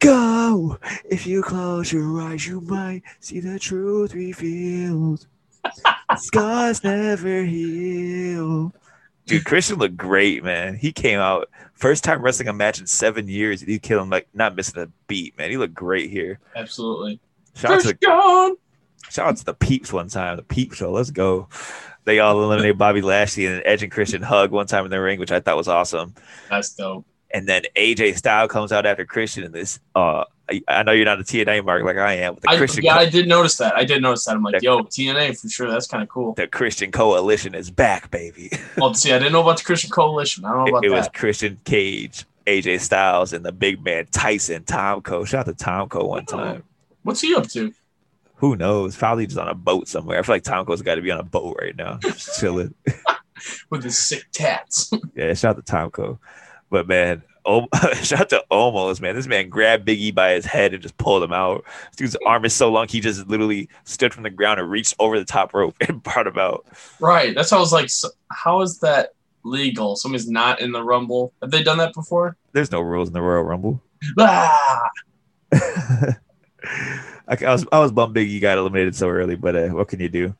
Go! 0.00 0.78
If 1.04 1.26
you 1.28 1.42
close 1.42 1.92
your 1.92 2.20
eyes, 2.20 2.44
you 2.46 2.60
might 2.60 3.02
see 3.20 3.38
the 3.38 3.58
truth 3.58 4.14
revealed. 4.14 5.26
Scars 6.16 6.82
never 6.82 7.44
heal. 7.44 8.72
Dude, 9.26 9.44
Christian 9.44 9.78
looked 9.78 9.96
great, 9.96 10.42
man. 10.42 10.74
He 10.74 10.92
came 10.92 11.20
out 11.20 11.48
first 11.74 12.04
time 12.04 12.22
wrestling 12.22 12.48
a 12.48 12.52
match 12.52 12.80
in 12.80 12.86
seven 12.86 13.28
years. 13.28 13.60
He 13.60 13.78
killed 13.78 14.02
him 14.02 14.10
like 14.10 14.28
not 14.34 14.56
missing 14.56 14.82
a 14.82 14.88
beat, 15.06 15.36
man. 15.38 15.50
He 15.50 15.56
looked 15.56 15.74
great 15.74 16.10
here. 16.10 16.40
Absolutely. 16.56 17.20
Shout 17.54 17.72
out 17.72 17.82
to 17.82 17.94
Christian! 17.94 18.56
Shout 19.10 19.28
out 19.28 19.36
to 19.36 19.44
the 19.44 19.54
Peeps 19.54 19.92
one 19.92 20.08
time, 20.08 20.36
the 20.36 20.42
Peep 20.42 20.72
Show. 20.72 20.90
Let's 20.90 21.10
go. 21.10 21.48
They 22.04 22.18
all 22.18 22.42
eliminated 22.42 22.78
Bobby 22.78 23.02
Lashley 23.02 23.46
and 23.46 23.62
Edge 23.64 23.82
and 23.82 23.92
Christian 23.92 24.22
hug 24.22 24.50
one 24.50 24.66
time 24.66 24.84
in 24.84 24.90
the 24.90 25.00
ring, 25.00 25.20
which 25.20 25.30
I 25.30 25.40
thought 25.40 25.56
was 25.56 25.68
awesome. 25.68 26.14
That's 26.50 26.74
dope. 26.74 27.06
And 27.30 27.48
then 27.48 27.62
AJ 27.76 28.16
Style 28.16 28.48
comes 28.48 28.72
out 28.72 28.86
after 28.86 29.04
Christian, 29.04 29.44
and 29.44 29.54
this 29.54 29.80
uh 29.94 30.24
I, 30.68 30.80
I 30.80 30.82
know 30.82 30.92
you're 30.92 31.04
not 31.04 31.20
a 31.20 31.24
TNA 31.24 31.64
mark 31.64 31.84
like 31.84 31.96
I 31.96 32.14
am. 32.14 32.36
The 32.40 32.50
I, 32.50 32.54
yeah, 32.54 32.94
Co- 32.94 33.00
I 33.00 33.08
did 33.08 33.28
notice 33.28 33.56
that. 33.56 33.74
I 33.76 33.84
did 33.84 34.02
notice 34.02 34.24
that. 34.26 34.36
I'm 34.36 34.42
like, 34.42 34.54
That- 34.54 34.62
yo, 34.62 34.80
TNA 34.82 35.40
for 35.40 35.48
sure. 35.48 35.70
That's 35.70 35.86
kind 35.86 36.02
of 36.02 36.08
cool. 36.08 36.34
the 36.34 36.46
Christian 36.46 36.90
Coalition 36.92 37.54
is 37.54 37.70
back, 37.70 38.10
baby. 38.10 38.50
Well, 38.76 38.86
oh, 38.90 38.92
see, 38.92 39.12
I 39.12 39.18
didn't 39.18 39.32
know 39.32 39.42
about 39.42 39.58
the 39.58 39.64
Christian 39.64 39.90
Coalition. 39.90 40.44
I 40.44 40.50
don't 40.52 40.58
know 40.58 40.66
It, 40.66 40.70
about 40.70 40.84
it 40.84 40.90
was. 40.90 41.08
Christian 41.14 41.58
Cage, 41.64 42.24
AJ 42.46 42.80
Styles, 42.80 43.32
and 43.32 43.44
the 43.44 43.52
big 43.52 43.84
man 43.84 44.06
Tyson 44.10 44.64
Tomko. 44.64 45.26
Shout 45.26 45.48
out 45.48 45.58
to 45.58 45.64
Tomko 45.64 46.08
one 46.08 46.26
time. 46.26 46.62
What's 47.02 47.20
he 47.20 47.34
up 47.34 47.48
to? 47.50 47.72
Who 48.36 48.56
knows? 48.56 48.96
Probably 48.96 49.26
just 49.26 49.38
on 49.38 49.48
a 49.48 49.54
boat 49.54 49.86
somewhere. 49.88 50.18
I 50.18 50.22
feel 50.22 50.34
like 50.34 50.42
Tomko's 50.42 50.82
got 50.82 50.96
to 50.96 51.02
be 51.02 51.10
on 51.12 51.20
a 51.20 51.24
boat 51.24 51.56
right 51.60 51.76
now, 51.76 51.98
just 52.02 52.40
chilling. 52.40 52.74
With 53.70 53.84
his 53.84 53.98
sick 53.98 54.24
tats. 54.32 54.92
Yeah, 55.14 55.34
shout 55.34 55.56
out 55.58 55.64
to 55.66 55.72
Tomko. 55.72 56.18
But 56.70 56.88
man, 56.88 57.22
oh, 57.44 57.66
shout 58.02 58.20
out 58.20 58.28
to 58.30 58.44
Omos, 58.50 59.00
man. 59.00 59.14
This 59.14 59.26
man 59.26 59.48
grabbed 59.48 59.86
Biggie 59.86 60.14
by 60.14 60.32
his 60.32 60.44
head 60.44 60.72
and 60.72 60.82
just 60.82 60.96
pulled 60.96 61.22
him 61.22 61.32
out. 61.32 61.64
This 61.90 61.96
dude's 61.96 62.16
arm 62.26 62.44
is 62.44 62.52
so 62.52 62.70
long, 62.70 62.88
he 62.88 63.00
just 63.00 63.26
literally 63.28 63.68
stood 63.84 64.12
from 64.12 64.22
the 64.22 64.30
ground 64.30 64.60
and 64.60 64.70
reached 64.70 64.94
over 64.98 65.18
the 65.18 65.24
top 65.24 65.54
rope 65.54 65.76
and 65.88 66.02
brought 66.02 66.26
him 66.26 66.38
out. 66.38 66.66
right. 67.00 67.34
That's 67.34 67.50
how 67.50 67.58
I 67.58 67.60
was 67.60 67.72
like, 67.72 67.90
so, 67.90 68.08
how 68.30 68.60
is 68.62 68.78
that 68.80 69.14
legal? 69.44 69.96
Somebody's 69.96 70.28
not 70.28 70.60
in 70.60 70.72
the 70.72 70.82
Rumble. 70.82 71.32
Have 71.42 71.50
they 71.50 71.62
done 71.62 71.78
that 71.78 71.94
before? 71.94 72.36
There's 72.52 72.70
no 72.70 72.80
rules 72.80 73.08
in 73.08 73.14
the 73.14 73.22
Royal 73.22 73.42
Rumble. 73.42 73.82
Ah! 74.18 74.88
I, 77.28 77.36
I 77.44 77.52
was 77.52 77.66
I 77.72 77.78
was 77.78 77.92
bummed 77.92 78.16
Biggie 78.16 78.40
got 78.40 78.58
eliminated 78.58 78.96
so 78.96 79.08
early, 79.08 79.36
but 79.36 79.54
uh, 79.56 79.68
what 79.68 79.88
can 79.88 80.00
you 80.00 80.08
do? 80.08 80.34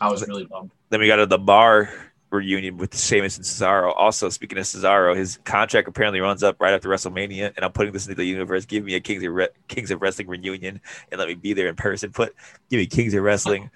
I 0.00 0.10
was 0.10 0.26
really 0.26 0.44
bummed. 0.44 0.70
Then 0.90 1.00
we 1.00 1.06
got 1.06 1.16
to 1.16 1.26
the 1.26 1.38
bar 1.38 1.90
reunion 2.36 2.76
with 2.76 2.98
Sheamus 2.98 3.36
and 3.36 3.44
Cesaro. 3.44 3.92
Also, 3.96 4.28
speaking 4.28 4.58
of 4.58 4.64
Cesaro, 4.64 5.16
his 5.16 5.38
contract 5.44 5.88
apparently 5.88 6.20
runs 6.20 6.42
up 6.42 6.60
right 6.60 6.72
after 6.72 6.88
WrestleMania, 6.88 7.52
and 7.56 7.64
I'm 7.64 7.72
putting 7.72 7.92
this 7.92 8.06
into 8.06 8.16
the 8.16 8.24
universe. 8.24 8.64
Give 8.64 8.84
me 8.84 8.94
a 8.94 9.00
Kings 9.00 9.24
of 9.24 9.32
Re- 9.32 9.48
Kings 9.68 9.90
of 9.90 10.00
Wrestling 10.02 10.28
reunion, 10.28 10.80
and 11.10 11.18
let 11.18 11.28
me 11.28 11.34
be 11.34 11.52
there 11.52 11.68
in 11.68 11.76
person. 11.76 12.12
Put 12.12 12.34
give 12.70 12.78
me 12.78 12.86
Kings 12.86 13.14
of 13.14 13.22
Wrestling 13.22 13.70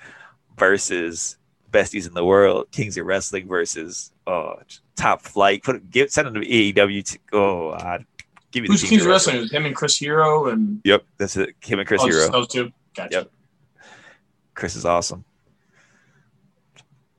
versus 0.57 1.37
Besties 1.73 2.07
in 2.07 2.15
the 2.15 2.25
World. 2.25 2.71
Kings 2.71 2.97
of 2.97 3.07
Wrestling 3.07 3.49
versus 3.49 4.13
oh 4.27 4.61
Top 4.97 5.23
Flight. 5.23 5.63
Put 5.63 5.91
give 5.91 6.11
send 6.11 6.27
them 6.27 6.35
to 6.35 6.41
AEW. 6.41 7.05
To, 7.05 7.19
oh, 7.33 7.79
God. 7.79 8.05
give 8.53 8.63
me 8.63 8.69
Who's 8.69 8.83
Kings 8.83 9.03
of 9.03 9.09
Wrestling? 9.09 9.39
Was 9.39 9.53
him 9.53 9.67
and 9.67 9.75
Chris 9.75 9.97
Hero 9.97 10.49
and 10.49 10.81
Yep, 10.85 11.05
that's 11.19 11.37
it. 11.37 11.55
Him 11.61 11.79
and 11.79 11.89
Chris 11.89 12.03
oh, 12.03 12.07
Hero. 12.07 12.31
those 12.31 12.49
two. 12.49 12.71
Gotcha. 12.95 13.11
Yep. 13.13 13.31
Chris 14.55 14.77
is 14.77 14.85
awesome. 14.85 15.25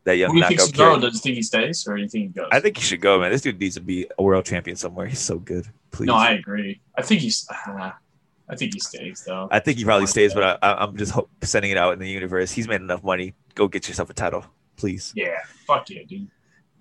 That 0.03 0.17
young 0.17 0.31
Who 0.31 0.41
do 0.41 0.53
you 0.53 0.57
think 0.57 0.75
Cesaro 0.75 0.95
kid. 0.95 1.01
does? 1.01 1.21
Think 1.21 1.35
he 1.35 1.43
stays 1.43 1.87
or 1.87 1.95
do 1.95 2.01
you 2.01 2.09
think 2.09 2.23
he 2.23 2.39
goes? 2.39 2.49
I 2.51 2.59
think 2.59 2.77
he 2.77 2.83
should 2.83 3.01
go, 3.01 3.19
man. 3.19 3.31
This 3.31 3.41
dude 3.41 3.59
needs 3.59 3.75
to 3.75 3.81
be 3.81 4.07
a 4.17 4.23
world 4.23 4.45
champion 4.45 4.75
somewhere. 4.75 5.05
He's 5.05 5.19
so 5.19 5.37
good. 5.37 5.67
Please. 5.91 6.07
no, 6.07 6.15
I 6.15 6.31
agree. 6.31 6.81
I 6.97 7.01
think 7.03 7.21
he's. 7.21 7.47
Uh, 7.67 7.91
I 8.49 8.55
think 8.55 8.73
he 8.73 8.79
stays 8.79 9.23
though. 9.25 9.47
I 9.49 9.59
think 9.59 9.77
he 9.77 9.85
probably 9.85 10.07
stays, 10.07 10.33
but 10.33 10.59
I, 10.61 10.73
I'm 10.73 10.97
just 10.97 11.13
hope, 11.13 11.29
sending 11.41 11.71
it 11.71 11.77
out 11.77 11.93
in 11.93 11.99
the 11.99 12.09
universe. 12.09 12.51
He's 12.51 12.67
made 12.67 12.81
enough 12.81 13.01
money. 13.03 13.33
Go 13.55 13.69
get 13.69 13.87
yourself 13.87 14.09
a 14.09 14.13
title, 14.13 14.43
please. 14.75 15.13
yeah, 15.15 15.37
fuck 15.65 15.89
yeah, 15.89 16.01
dude. 16.05 16.27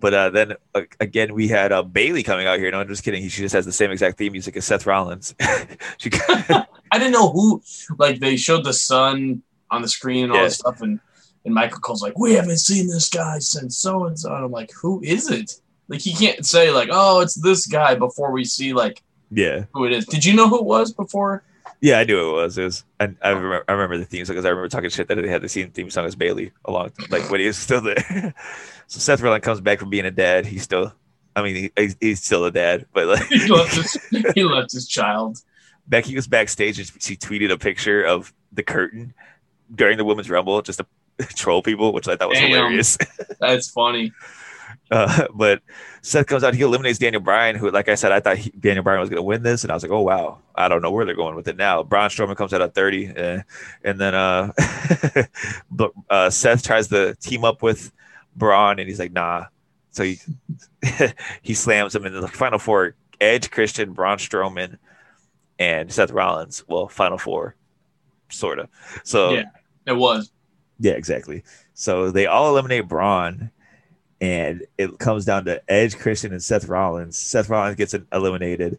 But 0.01 0.15
uh, 0.15 0.31
then 0.31 0.55
uh, 0.75 0.83
again, 0.99 1.33
we 1.35 1.47
had 1.47 1.71
uh, 1.71 1.83
Bayley 1.85 2.23
coming 2.25 2.47
out 2.49 2.59
here. 2.59 2.71
No, 2.73 2.81
I'm 2.81 2.89
just 2.89 3.05
kidding. 3.05 3.23
He, 3.23 3.29
she 3.29 3.43
just 3.43 3.53
has 3.55 3.67
the 3.67 3.73
same 3.73 3.91
exact 3.93 4.19
theme 4.19 4.33
music 4.33 4.57
as 4.57 4.65
Seth 4.65 4.85
Rollins. 4.87 5.35
she, 5.99 6.11
I 6.29 6.65
didn't 6.95 7.13
know 7.13 7.31
who. 7.31 7.63
Like 7.99 8.19
they 8.19 8.37
showed 8.37 8.65
the 8.65 8.73
sun 8.73 9.43
on 9.71 9.83
the 9.83 9.89
screen 9.89 10.25
and 10.25 10.33
all 10.33 10.39
Yeah. 10.39 10.45
this 10.45 10.57
stuff, 10.57 10.81
and 10.81 10.99
and 11.45 11.55
Michael 11.55 11.81
Cole's 11.81 12.03
like, 12.03 12.19
"We 12.19 12.35
haven't 12.35 12.59
seen 12.59 12.87
this 12.87 13.09
guy 13.09 13.39
since 13.39 13.79
so 13.79 14.05
and 14.05 14.19
so." 14.19 14.35
And 14.35 14.45
I'm 14.45 14.51
like, 14.51 14.71
"Who 14.81 15.03
is 15.03 15.31
it?" 15.31 15.61
Like 15.89 16.01
he 16.01 16.13
can't 16.13 16.45
say 16.45 16.71
like, 16.71 16.89
"Oh, 16.93 17.21
it's 17.21 17.35
this 17.35 17.67
guy" 17.67 17.95
before 17.95 18.33
we 18.33 18.45
see 18.45 18.73
like 18.73 19.03
yeah, 19.31 19.65
who 19.73 19.85
it 19.87 19.93
is. 19.93 20.07
Did 20.07 20.25
you 20.25 20.35
know 20.35 20.49
who 20.49 20.59
it 20.59 20.65
was 20.65 20.93
before? 20.93 21.43
yeah, 21.81 21.99
I 21.99 22.05
knew 22.05 22.29
it 22.29 22.33
was. 22.33 22.59
It 22.59 22.65
was. 22.65 22.85
I, 22.99 23.09
I 23.23 23.31
remember. 23.31 23.65
I 23.69 23.73
remember 23.73 23.97
the 23.97 24.05
theme 24.05 24.25
song 24.25 24.35
because 24.35 24.45
I 24.45 24.51
remember 24.51 24.69
talking 24.69 24.91
shit 24.91 25.09
that 25.09 25.15
they 25.15 25.29
had 25.29 25.43
the 25.43 25.49
same 25.49 25.71
theme 25.71 25.91
song 25.91 26.05
as 26.05 26.15
Bayley 26.15 26.53
along, 26.67 26.93
like 27.09 27.31
when 27.31 27.41
he 27.41 27.47
was 27.47 27.57
still 27.57 27.81
there. 27.81 28.35
so 28.87 28.99
Seth 28.99 29.21
Rollins 29.21 29.43
comes 29.43 29.61
back 29.61 29.79
from 29.79 29.91
being 29.91 30.05
a 30.05 30.11
dad. 30.11 30.47
He's 30.47 30.63
still. 30.63 30.93
I 31.35 31.43
mean, 31.43 31.71
he, 31.77 31.95
he's, 32.01 32.23
still 32.23 32.45
a 32.45 32.51
dad, 32.51 32.87
but 32.93 33.07
like 33.07 33.27
He 33.29 33.47
left 33.47 33.75
his 33.75 33.93
he 34.35 34.43
left 34.45 34.73
his 34.73 34.87
child. 34.89 35.39
Becky 35.87 36.15
was 36.15 36.27
backstage 36.27 36.79
and 36.79 36.91
she 37.01 37.17
tweeted 37.17 37.51
a 37.51 37.59
picture 37.59 38.03
of 38.03 38.33
the 38.53 38.63
curtain 38.63 39.15
during 39.75 39.97
the 39.97 40.05
women's 40.05 40.29
rumble 40.29 40.61
just 40.61 40.81
to 40.81 40.87
troll 41.35 41.63
people, 41.63 41.93
which 41.93 42.09
I 42.09 42.17
thought 42.17 42.29
was 42.29 42.39
Damn. 42.39 42.51
hilarious. 42.51 42.99
That's 43.41 43.71
funny. 43.71 44.13
Uh, 44.91 45.27
but 45.33 45.63
Seth 46.03 46.27
comes 46.27 46.43
out, 46.43 46.55
he 46.55 46.63
eliminates 46.63 46.99
Daniel 46.99 47.23
Bryan, 47.23 47.55
who, 47.55 47.71
like 47.71 47.89
I 47.89 47.95
said, 47.95 48.11
I 48.11 48.19
thought 48.19 48.39
he, 48.39 48.51
Daniel 48.51 48.83
Bryan 48.83 49.01
was 49.01 49.09
going 49.09 49.19
to 49.19 49.23
win 49.23 49.43
this, 49.43 49.63
and 49.63 49.71
I 49.71 49.75
was 49.75 49.85
like, 49.85 49.93
oh 49.93 50.01
wow, 50.01 50.39
I 50.57 50.69
don't 50.69 50.83
know 50.83 50.91
where 50.91 51.05
they're 51.05 51.15
going 51.15 51.37
with 51.37 51.47
it 51.47 51.57
now. 51.57 51.83
Braun 51.85 52.11
Strowman 52.11 52.37
comes 52.37 52.53
out 52.53 52.61
at 52.61 52.75
thirty, 52.75 53.09
uh, 53.09 53.43
and 53.85 54.01
then 54.01 54.15
uh, 54.15 54.53
but 55.71 55.93
uh, 56.09 56.31
Seth 56.31 56.65
tries 56.65 56.89
to 56.89 57.15
team 57.17 57.45
up 57.45 57.63
with 57.63 57.93
Braun, 58.35 58.79
and 58.81 58.89
he's 58.89 58.99
like, 58.99 59.13
nah. 59.13 59.47
So 59.93 60.03
he 60.05 60.19
he 61.43 61.55
slams 61.55 61.95
him 61.95 62.05
in 62.05 62.13
the 62.13 62.27
final 62.29 62.59
four: 62.59 62.95
Edge, 63.21 63.51
Christian, 63.51 63.93
Braun 63.93 64.19
Strowman, 64.19 64.79
and 65.59 65.93
Seth 65.93 66.11
Rollins. 66.11 66.65
Well, 66.67 66.89
final 66.89 67.19
four, 67.19 67.55
sort 68.29 68.59
of. 68.59 68.69
So 69.05 69.35
Yeah. 69.35 69.45
It 69.87 69.93
was. 69.93 70.31
Yeah, 70.81 70.93
exactly. 70.93 71.45
So 71.75 72.11
they 72.11 72.27
all 72.27 72.51
eliminate 72.51 72.89
Braun, 72.89 73.51
and 74.21 74.67
it 74.79 74.99
comes 74.99 75.25
down 75.25 75.45
to 75.45 75.63
Edge, 75.71 75.97
Christian, 75.97 76.33
and 76.33 76.43
Seth 76.43 76.67
Rollins. 76.67 77.17
Seth 77.17 77.49
Rollins 77.49 77.77
gets 77.77 77.95
eliminated, 78.13 78.79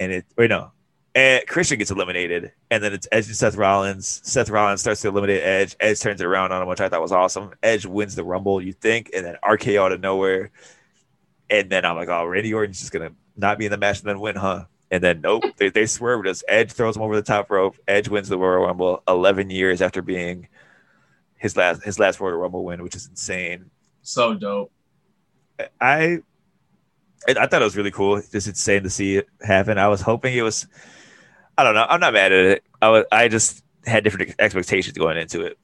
and 0.00 0.12
it 0.12 0.26
wait 0.36 0.50
no, 0.50 0.72
Ed, 1.14 1.46
Christian 1.46 1.78
gets 1.78 1.90
eliminated, 1.90 2.52
and 2.70 2.84
then 2.84 2.92
it's 2.92 3.08
Edge 3.10 3.26
and 3.26 3.36
Seth 3.36 3.56
Rollins. 3.56 4.20
Seth 4.22 4.50
Rollins 4.50 4.82
starts 4.82 5.00
to 5.02 5.08
eliminate 5.08 5.42
Edge. 5.42 5.76
Edge 5.80 6.00
turns 6.00 6.20
it 6.20 6.26
around 6.26 6.52
on 6.52 6.62
him, 6.62 6.68
which 6.68 6.80
I 6.80 6.88
thought 6.88 7.00
was 7.00 7.12
awesome. 7.12 7.52
Edge 7.62 7.86
wins 7.86 8.14
the 8.14 8.24
Rumble, 8.24 8.60
you 8.60 8.74
think, 8.74 9.10
and 9.14 9.24
then 9.24 9.36
RKO 9.42 9.86
out 9.86 9.92
of 9.92 10.00
nowhere, 10.00 10.50
and 11.48 11.70
then 11.70 11.84
I'm 11.84 11.96
like, 11.96 12.08
oh, 12.08 12.26
Randy 12.26 12.52
Orton's 12.52 12.80
just 12.80 12.92
gonna 12.92 13.12
not 13.34 13.58
be 13.58 13.64
in 13.64 13.70
the 13.70 13.78
match 13.78 14.00
and 14.00 14.08
then 14.08 14.20
win, 14.20 14.36
huh? 14.36 14.64
And 14.90 15.02
then 15.02 15.22
nope, 15.22 15.44
they, 15.56 15.70
they 15.70 15.86
swerved 15.86 16.28
us. 16.28 16.44
Edge 16.48 16.70
throws 16.72 16.96
him 16.96 17.02
over 17.02 17.16
the 17.16 17.22
top 17.22 17.50
rope. 17.50 17.76
Edge 17.88 18.08
wins 18.08 18.28
the 18.28 18.38
Royal 18.38 18.66
Rumble 18.66 19.02
11 19.08 19.48
years 19.48 19.80
after 19.80 20.02
being 20.02 20.48
his 21.38 21.56
last 21.56 21.82
his 21.84 21.98
last 21.98 22.20
Royal 22.20 22.36
Rumble 22.36 22.64
win, 22.64 22.82
which 22.82 22.94
is 22.96 23.06
insane. 23.06 23.70
So 24.02 24.34
dope. 24.34 24.70
I 25.80 26.18
I 27.28 27.46
thought 27.46 27.60
it 27.62 27.64
was 27.64 27.76
really 27.76 27.90
cool. 27.90 28.20
Just 28.30 28.46
insane 28.46 28.82
to 28.82 28.90
see 28.90 29.16
it 29.16 29.28
happen. 29.42 29.78
I 29.78 29.88
was 29.88 30.00
hoping 30.00 30.36
it 30.36 30.42
was. 30.42 30.66
I 31.58 31.64
don't 31.64 31.74
know. 31.74 31.86
I'm 31.88 32.00
not 32.00 32.12
mad 32.12 32.32
at 32.32 32.44
it. 32.44 32.64
I 32.82 32.88
was. 32.90 33.04
I 33.10 33.28
just 33.28 33.64
had 33.86 34.04
different 34.04 34.34
expectations 34.38 34.96
going 34.98 35.16
into 35.16 35.42
it, 35.42 35.58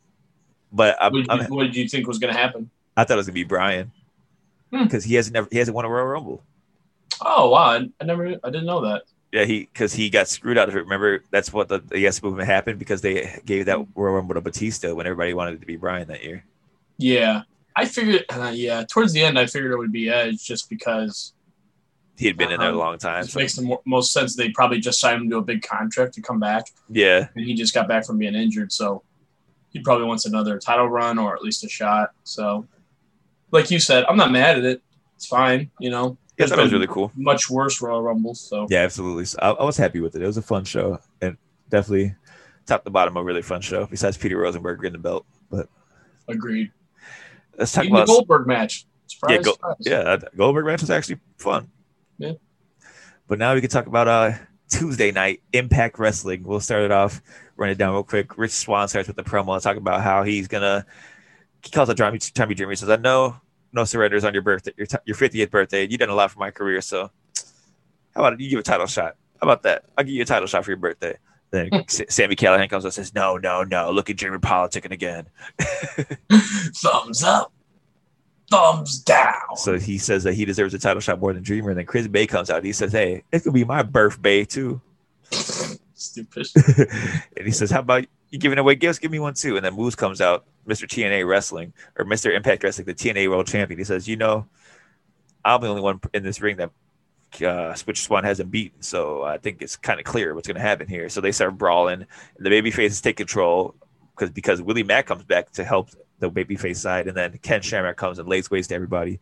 but 0.72 0.96
I'm, 1.00 1.12
What 1.12 1.18
did, 1.20 1.30
I'm, 1.30 1.40
you, 1.42 1.56
what 1.56 1.62
did 1.64 1.76
you 1.76 1.88
think 1.88 2.06
was 2.06 2.18
going 2.18 2.32
to 2.32 2.38
happen? 2.38 2.70
I 2.96 3.04
thought 3.04 3.14
it 3.14 3.16
was 3.16 3.26
gonna 3.26 3.34
be 3.34 3.44
Bryan 3.44 3.90
Hmm. 4.72 4.84
because 4.84 5.04
he 5.04 5.14
hasn't 5.16 5.34
never 5.34 5.48
he 5.50 5.58
hasn't 5.58 5.74
won 5.74 5.84
a 5.84 5.88
Royal 5.88 6.06
Rumble. 6.06 6.42
Oh 7.20 7.50
wow, 7.50 7.78
I, 7.78 7.88
I 8.00 8.04
never, 8.04 8.26
I 8.42 8.50
didn't 8.50 8.66
know 8.66 8.80
that. 8.82 9.02
Yeah, 9.32 9.44
he 9.44 9.60
because 9.60 9.94
he 9.94 10.10
got 10.10 10.28
screwed 10.28 10.58
out 10.58 10.68
of 10.68 10.76
it. 10.76 10.80
Remember, 10.80 11.24
that's 11.30 11.52
what 11.52 11.68
the, 11.68 11.78
the 11.78 11.98
Yes 11.98 12.22
movement 12.22 12.46
happened 12.46 12.78
because 12.78 13.00
they 13.00 13.40
gave 13.46 13.64
that 13.66 13.78
Royal 13.94 14.14
Rumble 14.14 14.34
to 14.34 14.42
Batista 14.42 14.94
when 14.94 15.06
everybody 15.06 15.32
wanted 15.32 15.54
it 15.54 15.60
to 15.60 15.66
be 15.66 15.76
Bryan 15.76 16.06
that 16.08 16.22
year. 16.22 16.44
Yeah, 16.98 17.42
I 17.74 17.86
figured. 17.86 18.24
Uh, 18.28 18.52
yeah, 18.54 18.84
towards 18.88 19.12
the 19.14 19.22
end, 19.22 19.38
I 19.38 19.46
figured 19.46 19.72
it 19.72 19.78
would 19.78 19.90
be 19.92 20.10
Edge 20.10 20.44
just 20.44 20.68
because 20.68 21.32
He 22.18 22.26
had 22.26 22.36
been 22.36 22.52
in 22.52 22.60
there 22.60 22.68
a 22.68 22.72
Um, 22.72 22.78
long 22.78 22.98
time. 22.98 23.24
it 23.24 23.30
So, 23.30 23.38
makes 23.40 23.56
the 23.56 23.62
mo- 23.62 23.80
most 23.86 24.12
sense. 24.12 24.36
They 24.36 24.50
probably 24.50 24.80
just 24.80 25.00
signed 25.00 25.22
him 25.22 25.30
to 25.30 25.38
a 25.38 25.42
big 25.42 25.62
contract 25.62 26.12
to 26.14 26.20
come 26.20 26.38
back, 26.38 26.64
yeah, 26.90 27.28
and 27.34 27.44
he 27.46 27.54
just 27.54 27.72
got 27.72 27.88
back 27.88 28.04
from 28.04 28.18
being 28.18 28.34
injured, 28.34 28.70
so 28.70 29.02
he 29.70 29.80
probably 29.80 30.04
wants 30.04 30.26
another 30.26 30.58
title 30.58 30.88
run 30.90 31.18
or 31.18 31.34
at 31.34 31.42
least 31.42 31.64
a 31.64 31.68
shot. 31.70 32.10
So, 32.24 32.66
like 33.50 33.70
you 33.70 33.80
said, 33.80 34.04
I'm 34.04 34.18
not 34.18 34.30
mad 34.30 34.58
at 34.58 34.64
it. 34.64 34.82
It's 35.16 35.26
fine, 35.26 35.70
you 35.80 35.88
know. 35.88 36.18
Yeah, 36.50 36.56
that 36.56 36.62
was 36.62 36.72
really 36.72 36.86
cool. 36.86 37.10
Much 37.16 37.48
worse 37.50 37.80
Royal 37.80 38.02
Rumbles, 38.02 38.40
so 38.40 38.66
Yeah, 38.70 38.80
absolutely. 38.80 39.24
So 39.26 39.38
I, 39.40 39.50
I 39.50 39.64
was 39.64 39.76
happy 39.76 40.00
with 40.00 40.16
it. 40.16 40.22
It 40.22 40.26
was 40.26 40.36
a 40.36 40.42
fun 40.42 40.64
show 40.64 40.98
and 41.20 41.36
definitely 41.68 42.14
top 42.66 42.84
to 42.84 42.90
bottom 42.90 43.16
a 43.16 43.22
really 43.22 43.42
fun 43.42 43.60
show. 43.60 43.86
Besides 43.86 44.16
Peter 44.16 44.36
Rosenberg 44.38 44.80
getting 44.80 44.92
the 44.92 44.98
belt, 44.98 45.26
but 45.50 45.68
agreed. 46.28 46.70
let's 47.58 47.72
talk 47.72 47.84
Even 47.84 47.94
the 47.96 48.02
about 48.02 48.06
Goldberg 48.08 48.46
match. 48.46 48.86
Surprise, 49.06 49.32
yeah, 49.36 49.42
Go- 49.42 49.52
surprise. 49.52 49.76
yeah. 49.80 50.16
Goldberg 50.36 50.66
match 50.66 50.80
was 50.80 50.90
actually 50.90 51.18
fun. 51.38 51.68
Yeah. 52.18 52.32
But 53.28 53.38
now 53.38 53.54
we 53.54 53.60
can 53.60 53.70
talk 53.70 53.86
about 53.86 54.08
uh 54.08 54.32
Tuesday 54.68 55.10
night 55.12 55.42
Impact 55.52 55.98
Wrestling. 55.98 56.42
We'll 56.44 56.60
start 56.60 56.82
it 56.82 56.90
off, 56.92 57.20
run 57.56 57.70
it 57.70 57.78
down 57.78 57.92
real 57.92 58.02
quick. 58.02 58.38
Rich 58.38 58.52
Swann 58.52 58.88
starts 58.88 59.06
with 59.08 59.16
the 59.16 59.22
promo, 59.22 59.54
and 59.54 59.62
talk 59.62 59.76
about 59.76 60.02
how 60.02 60.22
he's 60.22 60.48
gonna. 60.48 60.86
He 61.62 61.70
calls 61.70 61.88
it 61.90 61.96
Tommy 62.34 62.54
Dreamer. 62.54 62.72
He 62.72 62.76
says, 62.76 62.88
"I 62.90 62.96
know 62.96 63.36
no 63.72 63.84
surrenders 63.84 64.24
on 64.24 64.32
your 64.32 64.42
birthday, 64.42 64.72
your, 64.76 64.86
t- 64.86 64.98
your 65.04 65.16
50th 65.16 65.50
birthday. 65.50 65.86
You've 65.88 66.00
done 66.00 66.08
a 66.10 66.14
lot 66.14 66.30
for 66.30 66.38
my 66.38 66.50
career, 66.50 66.80
so 66.80 67.10
how 68.14 68.24
about 68.24 68.38
you 68.38 68.50
give 68.50 68.58
a 68.58 68.62
title 68.62 68.86
shot? 68.86 69.16
How 69.40 69.46
about 69.46 69.62
that? 69.62 69.84
I'll 69.96 70.04
give 70.04 70.14
you 70.14 70.22
a 70.22 70.26
title 70.26 70.46
shot 70.46 70.64
for 70.64 70.70
your 70.70 70.78
birthday." 70.78 71.16
Then 71.50 71.70
Sami 71.88 72.34
Callihan 72.34 72.68
comes 72.68 72.84
up 72.84 72.88
and 72.88 72.94
says, 72.94 73.14
"No, 73.14 73.36
no, 73.36 73.62
no! 73.62 73.90
Look 73.92 74.10
at 74.10 74.16
Dreamer 74.16 74.38
politicking 74.38 74.90
again." 74.90 75.26
thumbs 76.74 77.22
up, 77.22 77.52
thumbs 78.50 78.98
down. 79.00 79.56
So 79.56 79.78
he 79.78 79.98
says 79.98 80.24
that 80.24 80.34
he 80.34 80.44
deserves 80.44 80.74
a 80.74 80.78
title 80.78 81.00
shot 81.00 81.20
more 81.20 81.32
than 81.32 81.42
Dreamer. 81.42 81.70
And 81.70 81.78
then 81.78 81.86
Chris 81.86 82.08
Bey 82.08 82.26
comes 82.26 82.50
out. 82.50 82.64
He 82.64 82.72
says, 82.72 82.92
"Hey, 82.92 83.22
it 83.30 83.44
could 83.44 83.52
be 83.54 83.64
my 83.64 83.82
birthday 83.82 84.44
too." 84.44 84.80
stupid. 85.94 86.48
and 87.36 87.46
he 87.46 87.52
says, 87.52 87.70
"How 87.70 87.80
about 87.80 88.06
you 88.30 88.38
giving 88.38 88.58
away 88.58 88.74
gifts? 88.74 88.98
Give 88.98 89.10
me 89.10 89.18
one 89.18 89.34
too." 89.34 89.56
And 89.56 89.64
then 89.64 89.74
Moose 89.74 89.94
comes 89.94 90.20
out, 90.20 90.46
Mr. 90.66 90.86
TNA 90.86 91.26
Wrestling 91.26 91.72
or 91.98 92.04
Mr. 92.04 92.34
Impact 92.34 92.62
Wrestling, 92.62 92.86
the 92.86 92.94
TNA 92.94 93.28
World 93.28 93.46
Champion. 93.46 93.78
He 93.78 93.84
says, 93.84 94.08
"You 94.08 94.16
know, 94.16 94.46
I'm 95.44 95.60
the 95.60 95.68
only 95.68 95.82
one 95.82 96.00
in 96.14 96.22
this 96.22 96.40
ring 96.40 96.56
that 96.56 96.70
uh, 97.44 97.74
Switch 97.74 98.02
Swan 98.02 98.24
hasn't 98.24 98.50
beaten, 98.50 98.82
so 98.82 99.22
I 99.22 99.38
think 99.38 99.62
it's 99.62 99.76
kind 99.76 99.98
of 99.98 100.04
clear 100.04 100.34
what's 100.34 100.48
going 100.48 100.56
to 100.56 100.62
happen 100.62 100.88
here." 100.88 101.08
So 101.08 101.20
they 101.20 101.32
start 101.32 101.58
brawling. 101.58 102.06
The 102.38 102.50
baby 102.50 102.70
faces 102.70 103.00
take 103.00 103.16
control 103.16 103.74
because 104.14 104.30
because 104.30 104.62
Willie 104.62 104.82
Mack 104.82 105.06
comes 105.06 105.24
back 105.24 105.50
to 105.52 105.64
help 105.64 105.90
the 106.18 106.30
babyface 106.30 106.76
side, 106.76 107.08
and 107.08 107.16
then 107.16 107.38
Ken 107.42 107.62
Shamrock 107.62 107.96
comes 107.96 108.18
and 108.18 108.28
lays 108.28 108.50
waste 108.50 108.68
to 108.68 108.74
everybody, 108.74 109.20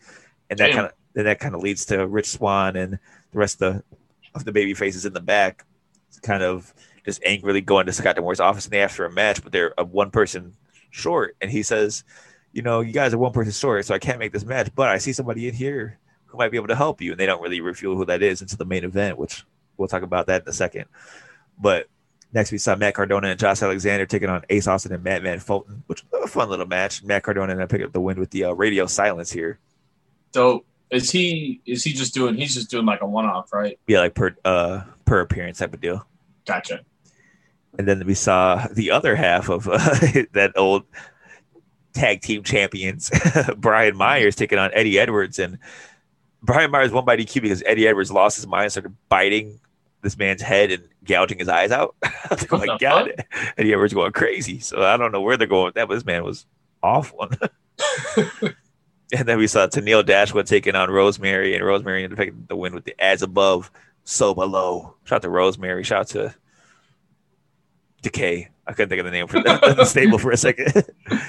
and 0.50 0.58
that 0.58 0.72
kind 0.72 0.86
of 0.86 0.92
then 1.14 1.24
that 1.24 1.40
kind 1.40 1.54
of 1.54 1.62
leads 1.62 1.86
to 1.86 2.06
Rich 2.06 2.28
Swann 2.28 2.76
and 2.76 2.94
the 3.32 3.38
rest 3.38 3.60
of 3.62 3.74
the 3.74 3.84
of 4.34 4.44
the 4.44 4.52
baby 4.52 4.74
faces 4.74 5.06
in 5.06 5.12
the 5.12 5.20
back, 5.20 5.64
kind 6.22 6.42
of 6.42 6.72
just 7.04 7.22
angrily 7.24 7.60
going 7.60 7.86
to 7.86 7.92
Scott 7.92 8.16
D'Amore's 8.16 8.40
office, 8.40 8.66
and 8.66 8.72
they 8.72 8.86
for 8.88 9.06
a 9.06 9.10
match, 9.10 9.42
but 9.42 9.52
they're 9.52 9.74
a 9.78 9.84
one 9.84 10.10
person 10.10 10.54
short, 10.90 11.36
and 11.40 11.50
he 11.50 11.62
says, 11.62 12.04
"You 12.52 12.62
know, 12.62 12.80
you 12.80 12.92
guys 12.92 13.14
are 13.14 13.18
one 13.18 13.32
person 13.32 13.52
short, 13.52 13.84
so 13.86 13.94
I 13.94 13.98
can't 13.98 14.18
make 14.18 14.32
this 14.32 14.44
match, 14.44 14.70
but 14.74 14.88
I 14.88 14.98
see 14.98 15.12
somebody 15.12 15.48
in 15.48 15.54
here 15.54 15.98
who 16.26 16.38
might 16.38 16.50
be 16.50 16.56
able 16.56 16.68
to 16.68 16.76
help 16.76 17.00
you," 17.00 17.12
and 17.12 17.20
they 17.20 17.26
don't 17.26 17.42
really 17.42 17.60
reveal 17.60 17.96
who 17.96 18.04
that 18.06 18.22
is 18.22 18.40
until 18.40 18.58
the 18.58 18.64
main 18.64 18.84
event, 18.84 19.18
which 19.18 19.44
we'll 19.76 19.88
talk 19.88 20.02
about 20.02 20.26
that 20.26 20.42
in 20.42 20.48
a 20.48 20.52
second, 20.52 20.86
but. 21.58 21.86
Next, 22.32 22.52
we 22.52 22.58
saw 22.58 22.76
Matt 22.76 22.94
Cardona 22.94 23.26
and 23.26 23.40
Josh 23.40 23.60
Alexander 23.60 24.06
taking 24.06 24.28
on 24.28 24.44
Ace 24.50 24.68
Austin 24.68 24.92
and 24.92 25.02
Madman 25.02 25.40
Fulton, 25.40 25.82
which 25.88 26.04
was 26.12 26.22
a 26.22 26.28
fun 26.28 26.48
little 26.48 26.64
match. 26.64 27.02
Matt 27.02 27.24
Cardona 27.24 27.52
and 27.54 27.60
I 27.60 27.66
pick 27.66 27.82
up 27.82 27.92
the 27.92 28.00
win 28.00 28.20
with 28.20 28.30
the 28.30 28.44
uh, 28.44 28.52
radio 28.52 28.86
silence 28.86 29.32
here. 29.32 29.58
Dope. 30.30 30.64
Is 30.90 31.10
he 31.10 31.60
is 31.66 31.84
he 31.84 31.92
just 31.92 32.14
doing 32.14 32.36
he's 32.36 32.54
just 32.54 32.70
doing 32.70 32.86
like 32.86 33.00
a 33.00 33.06
one 33.06 33.24
off, 33.24 33.52
right? 33.52 33.78
Yeah, 33.86 34.00
like 34.00 34.14
per 34.14 34.36
uh 34.44 34.82
per 35.04 35.20
appearance 35.20 35.58
type 35.58 35.74
of 35.74 35.80
deal. 35.80 36.06
Gotcha. 36.46 36.80
And 37.78 37.86
then 37.86 38.04
we 38.06 38.14
saw 38.14 38.66
the 38.72 38.90
other 38.90 39.16
half 39.16 39.48
of 39.48 39.68
uh, 39.68 39.78
that 40.32 40.52
old 40.56 40.84
tag 41.92 42.20
team 42.20 42.42
champions, 42.42 43.10
Brian 43.56 43.96
Myers 43.96 44.36
taking 44.36 44.58
on 44.58 44.70
Eddie 44.74 44.98
Edwards, 44.98 45.38
and 45.38 45.58
Brian 46.42 46.70
Myers 46.70 46.92
won 46.92 47.04
by 47.04 47.16
DQ 47.16 47.42
because 47.42 47.62
Eddie 47.66 47.86
Edwards 47.86 48.12
lost 48.12 48.36
his 48.36 48.46
mind, 48.46 48.72
started 48.72 48.96
biting 49.08 49.60
this 50.02 50.16
man's 50.16 50.42
head 50.42 50.70
and 50.70 50.88
gouging 51.04 51.38
his 51.38 51.48
eyes 51.48 51.70
out. 51.70 51.94
Like, 52.30 52.52
oh 52.52 52.58
my 52.58 52.78
god, 52.78 53.24
Eddie 53.58 53.72
Edwards 53.72 53.92
going 53.92 54.12
crazy. 54.12 54.60
So 54.60 54.84
I 54.84 54.96
don't 54.96 55.10
know 55.10 55.20
where 55.20 55.36
they're 55.36 55.48
going 55.48 55.64
with 55.64 55.74
that, 55.74 55.88
but 55.88 55.94
this 55.94 56.04
man 56.04 56.22
was 56.22 56.46
awful. 56.80 57.28
and 58.16 59.26
then 59.26 59.36
we 59.36 59.48
saw 59.48 59.66
Tenille 59.66 60.06
Dashwood 60.06 60.46
taking 60.46 60.76
on 60.76 60.90
Rosemary, 60.90 61.56
and 61.56 61.64
Rosemary 61.64 62.04
ended 62.04 62.18
up 62.18 62.24
taking 62.24 62.44
the 62.48 62.54
win 62.54 62.72
with 62.72 62.84
the 62.84 62.94
as 63.00 63.22
above, 63.22 63.72
so 64.04 64.32
below. 64.32 64.94
Shout 65.02 65.16
out 65.16 65.22
to 65.22 65.28
Rosemary. 65.28 65.82
Shout 65.82 66.00
out 66.00 66.08
to 66.08 66.34
Decay. 68.02 68.48
I 68.66 68.72
couldn't 68.72 68.88
think 68.88 69.00
of 69.00 69.04
the 69.04 69.10
name 69.10 69.26
for 69.26 69.40
the, 69.40 69.74
the 69.76 69.84
stable 69.84 70.18
for 70.18 70.30
a 70.30 70.36
second. 70.36 70.84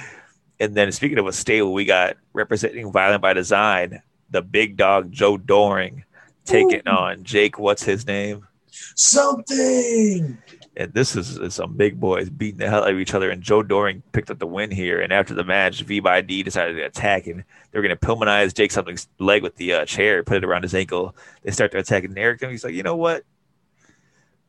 and 0.60 0.76
then 0.76 0.92
speaking 0.92 1.18
of 1.18 1.28
a 1.28 1.34
stable, 1.34 1.74
we 1.74 1.86
got 1.86 2.18
representing 2.34 2.92
Violent 2.92 3.22
by 3.22 3.34
Design, 3.34 4.02
the 4.30 4.42
big 4.42 4.78
dog 4.78 5.12
Joe 5.12 5.38
Doering 5.38 6.06
taking 6.46 6.88
on 6.88 7.24
Jake. 7.24 7.60
What's 7.60 7.84
his 7.84 8.06
name? 8.06 8.48
Something. 8.96 10.38
And 10.78 10.94
this 10.94 11.16
is, 11.16 11.38
is 11.38 11.56
some 11.56 11.76
big 11.76 12.00
boys 12.00 12.30
beating 12.30 12.60
the 12.60 12.70
hell 12.70 12.84
out 12.84 12.92
of 12.92 13.00
each 13.00 13.14
other. 13.14 13.30
And 13.30 13.42
Joe 13.42 13.62
Doering 13.62 14.02
picked 14.14 14.32
up 14.32 14.40
the 14.40 14.48
win 14.48 14.72
here. 14.72 15.02
And 15.02 15.12
after 15.12 15.34
the 15.34 15.44
match, 15.44 15.82
V 15.82 16.00
by 16.00 16.22
D 16.22 16.44
decided 16.44 16.76
to 16.76 16.84
attack, 16.84 17.28
and 17.28 17.44
they 17.72 17.80
were 17.80 17.84
going 17.84 17.98
to 17.98 18.06
Pillmanize 18.06 18.54
Jake 18.54 18.72
something's 18.72 19.08
leg 19.20 19.44
with 19.44 19.56
the 19.58 19.74
uh, 19.74 19.86
chair, 19.86 20.24
put 20.24 20.38
it 20.38 20.44
around 20.44 20.64
his 20.64 20.74
ankle. 20.74 21.16
They 21.44 21.52
start 21.52 21.72
to 21.74 21.80
attack, 21.80 22.06
and 22.06 22.18
Eric, 22.18 22.44
he's 22.44 22.64
like, 22.64 22.74
you 22.74 22.84
know 22.84 22.96
what? 22.96 23.26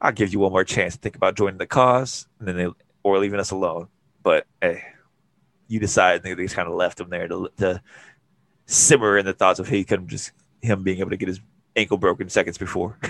I'll 0.02 0.12
give 0.12 0.32
you 0.32 0.40
one 0.40 0.50
more 0.50 0.64
chance 0.64 0.94
to 0.96 1.00
think 1.00 1.14
about 1.14 1.36
joining 1.36 1.58
the 1.58 1.66
cause, 1.66 2.26
and 2.40 2.48
then 2.48 2.56
they 2.56 2.68
or 3.04 3.18
leaving 3.18 3.38
us 3.38 3.52
alone. 3.52 3.86
But 4.22 4.46
hey, 4.60 4.82
you 5.68 5.78
decide. 5.78 6.24
They, 6.24 6.34
they 6.34 6.46
kind 6.48 6.68
of 6.68 6.74
left 6.74 7.00
him 7.00 7.08
there 7.08 7.28
to, 7.28 7.48
to 7.58 7.80
simmer 8.66 9.16
in 9.16 9.24
the 9.24 9.32
thoughts 9.32 9.60
of 9.60 9.68
he 9.68 9.84
could 9.84 10.08
just 10.08 10.32
him 10.60 10.82
being 10.82 10.98
able 10.98 11.10
to 11.10 11.16
get 11.16 11.28
his 11.28 11.40
ankle 11.76 11.96
broken 11.96 12.28
seconds 12.28 12.58
before. 12.58 12.98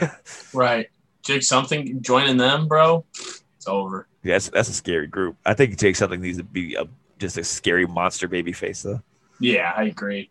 Right. 0.55 0.89
Jake 1.23 1.43
something 1.43 2.03
joining 2.03 2.37
them, 2.37 2.69
bro. 2.69 3.07
It's 3.15 3.67
over. 3.67 4.07
Yeah, 4.23 4.35
that's 4.35 4.51
that's 4.51 4.69
a 4.69 4.75
scary 4.75 5.07
group. 5.07 5.37
I 5.47 5.55
think 5.55 5.79
Jake 5.79 5.97
something 5.97 6.21
needs 6.21 6.37
to 6.37 6.45
be 6.45 6.75
a, 6.75 6.87
just 7.19 7.39
a 7.39 7.45
scary 7.45 7.87
monster 7.87 8.29
baby 8.29 8.53
face 8.53 8.83
though. 8.83 9.01
Yeah, 9.41 9.73
I 9.75 9.85
agree. 9.85 10.31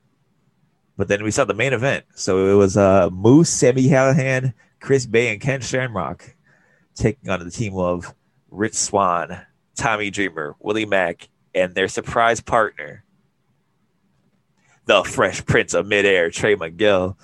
But 0.96 1.08
then 1.08 1.24
we 1.24 1.32
saw 1.32 1.46
the 1.46 1.56
main 1.56 1.74
event. 1.74 2.06
So 2.14 2.50
it 2.50 2.56
was 2.56 2.78
uh 2.78 3.10
Moose, 3.10 3.50
Sami 3.50 3.88
Callihan, 3.88 4.54
Chris 4.80 5.08
Bey, 5.08 5.32
and 5.32 5.42
Ken 5.42 5.62
Shamrock 5.62 6.36
taking 6.96 7.30
on 7.30 7.44
the 7.44 7.52
team 7.52 7.76
of 7.76 8.14
Rich 8.50 8.74
Swann, 8.74 9.42
Tommy 9.76 10.10
Dreamer, 10.10 10.56
Willie 10.60 10.86
Mack, 10.86 11.30
and 11.54 11.74
their 11.76 11.88
surprise 11.88 12.42
partner, 12.42 13.04
the 14.86 15.04
Fresh 15.04 15.46
Prince 15.46 15.74
of 15.74 15.88
Midair, 15.88 16.30
Trey 16.30 16.56
Miguel. 16.56 17.18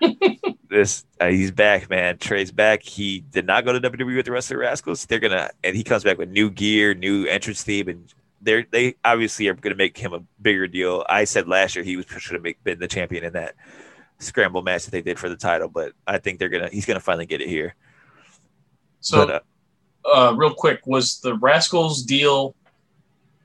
this 0.70 1.04
uh, 1.20 1.26
he's 1.26 1.50
back, 1.50 1.90
man. 1.90 2.18
Trey's 2.18 2.52
back. 2.52 2.82
He 2.82 3.20
did 3.20 3.46
not 3.46 3.64
go 3.64 3.78
to 3.78 3.90
WWE 3.90 4.16
with 4.16 4.26
the 4.26 4.32
rest 4.32 4.50
of 4.50 4.58
the 4.58 4.64
Rascalz. 4.64 5.06
They're 5.06 5.18
gonna 5.18 5.50
and 5.64 5.74
he 5.74 5.82
comes 5.82 6.04
back 6.04 6.18
with 6.18 6.28
new 6.28 6.50
gear, 6.50 6.94
new 6.94 7.26
entrance 7.26 7.62
theme, 7.62 7.88
and 7.88 8.14
they're 8.40 8.64
they 8.70 8.94
obviously 9.04 9.48
are 9.48 9.54
gonna 9.54 9.74
make 9.74 9.96
him 9.96 10.12
a 10.12 10.22
bigger 10.40 10.68
deal. 10.68 11.04
I 11.08 11.24
said 11.24 11.48
last 11.48 11.74
year 11.74 11.84
he 11.84 11.96
was 11.96 12.06
should 12.06 12.34
have 12.34 12.42
make, 12.42 12.62
been 12.62 12.78
the 12.78 12.88
champion 12.88 13.24
in 13.24 13.32
that 13.32 13.56
scramble 14.18 14.62
match 14.62 14.84
that 14.84 14.90
they 14.90 15.02
did 15.02 15.18
for 15.18 15.28
the 15.28 15.36
title, 15.36 15.68
but 15.68 15.92
I 16.06 16.18
think 16.18 16.38
they're 16.38 16.48
gonna 16.48 16.68
he's 16.68 16.86
gonna 16.86 17.00
finally 17.00 17.26
get 17.26 17.40
it 17.40 17.48
here. 17.48 17.74
So 19.00 19.26
but, 19.26 19.44
uh, 20.04 20.08
uh, 20.08 20.32
real 20.32 20.54
quick, 20.54 20.86
was 20.86 21.20
the 21.20 21.36
Rascalz 21.36 22.04
deal? 22.04 22.54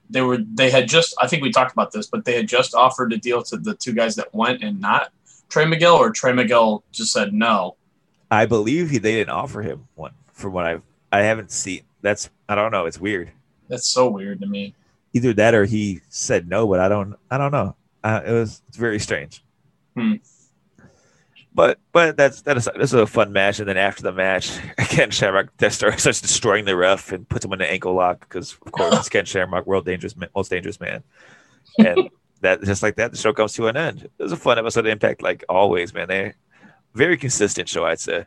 They 0.10 0.22
were 0.22 0.38
they 0.38 0.70
had 0.70 0.88
just 0.88 1.16
I 1.22 1.28
think 1.28 1.44
we 1.44 1.52
talked 1.52 1.72
about 1.72 1.92
this, 1.92 2.08
but 2.08 2.26
they 2.26 2.36
had 2.36 2.48
just 2.48 2.76
offered 2.76 3.14
a 3.14 3.18
deal 3.18 3.42
to 3.44 3.58
the 3.58 3.76
two 3.76 3.94
guys 3.94 4.16
that 4.16 4.34
went 4.34 4.64
and 4.64 4.80
not 4.80 5.12
Trey 5.50 5.66
Miguel, 5.66 5.96
or 5.96 6.12
Trey 6.12 6.34
Miguel 6.34 6.84
just 6.92 7.12
said 7.12 7.34
no. 7.34 7.76
I 8.30 8.46
believe 8.46 8.90
he 8.90 8.98
they 8.98 9.14
didn't 9.14 9.32
offer 9.32 9.62
him 9.62 9.88
one 9.96 10.14
from 10.32 10.54
what 10.54 10.66
I've 10.66 10.82
I 11.12 11.20
haven't 11.20 11.52
seen. 11.52 11.84
That's 12.02 12.30
I 12.50 12.56
don't 12.56 12.72
know. 12.72 12.86
It's 12.86 13.00
weird. 13.00 13.32
That's 13.68 13.88
so 13.88 14.10
weird 14.10 14.42
to 14.42 14.48
me. 14.48 14.74
Either 15.14 15.34
that 15.34 15.54
or 15.54 15.66
he 15.66 16.02
said 16.10 16.50
no, 16.50 16.68
but 16.68 16.80
I 16.80 16.90
don't 16.90 17.16
I 17.30 17.38
don't 17.38 17.52
know. 17.52 17.76
Uh, 18.04 18.22
it 18.26 18.32
was 18.32 18.62
it's 18.68 18.78
very 18.78 19.00
strange. 19.00 19.44
Hmm. 19.96 20.16
But 21.56 21.80
but 21.92 22.18
that's 22.18 22.42
that 22.44 22.58
is 22.58 22.68
this 22.76 22.94
is 22.94 23.00
a 23.00 23.06
fun 23.06 23.32
match, 23.32 23.60
and 23.60 23.68
then 23.70 23.78
after 23.78 24.02
the 24.02 24.12
match, 24.12 24.58
Ken 24.78 25.12
Shamrock 25.12 25.56
just 25.60 25.78
starts, 25.78 26.02
starts 26.02 26.20
destroying 26.22 26.66
the 26.66 26.76
ref 26.76 27.12
and 27.12 27.30
puts 27.30 27.46
him 27.46 27.54
in 27.54 27.62
an 27.62 27.68
ankle 27.68 27.94
lock 27.94 28.22
because 28.22 28.54
of 28.66 28.72
course 28.72 28.96
it's 28.98 29.10
Ken 29.10 29.26
Shamrock, 29.26 29.68
world 29.68 29.86
dangerous 29.86 30.16
man, 30.16 30.30
most 30.36 30.50
dangerous 30.50 30.80
man, 30.80 31.04
and 31.78 32.10
that 32.42 32.64
just 32.64 32.82
like 32.82 32.96
that 32.96 33.12
the 33.12 33.18
show 33.18 33.34
comes 33.34 33.54
to 33.54 33.68
an 33.68 33.78
end. 33.78 34.04
It 34.04 34.24
was 34.24 34.32
a 34.32 34.38
fun 34.38 34.58
episode 34.58 34.88
of 34.88 34.92
Impact, 34.92 35.22
like 35.22 35.44
always, 35.48 35.94
man. 35.94 36.08
They 36.08 36.34
very 36.96 37.18
consistent 37.18 37.70
show, 37.70 37.86
I'd 37.86 38.00
say. 38.00 38.26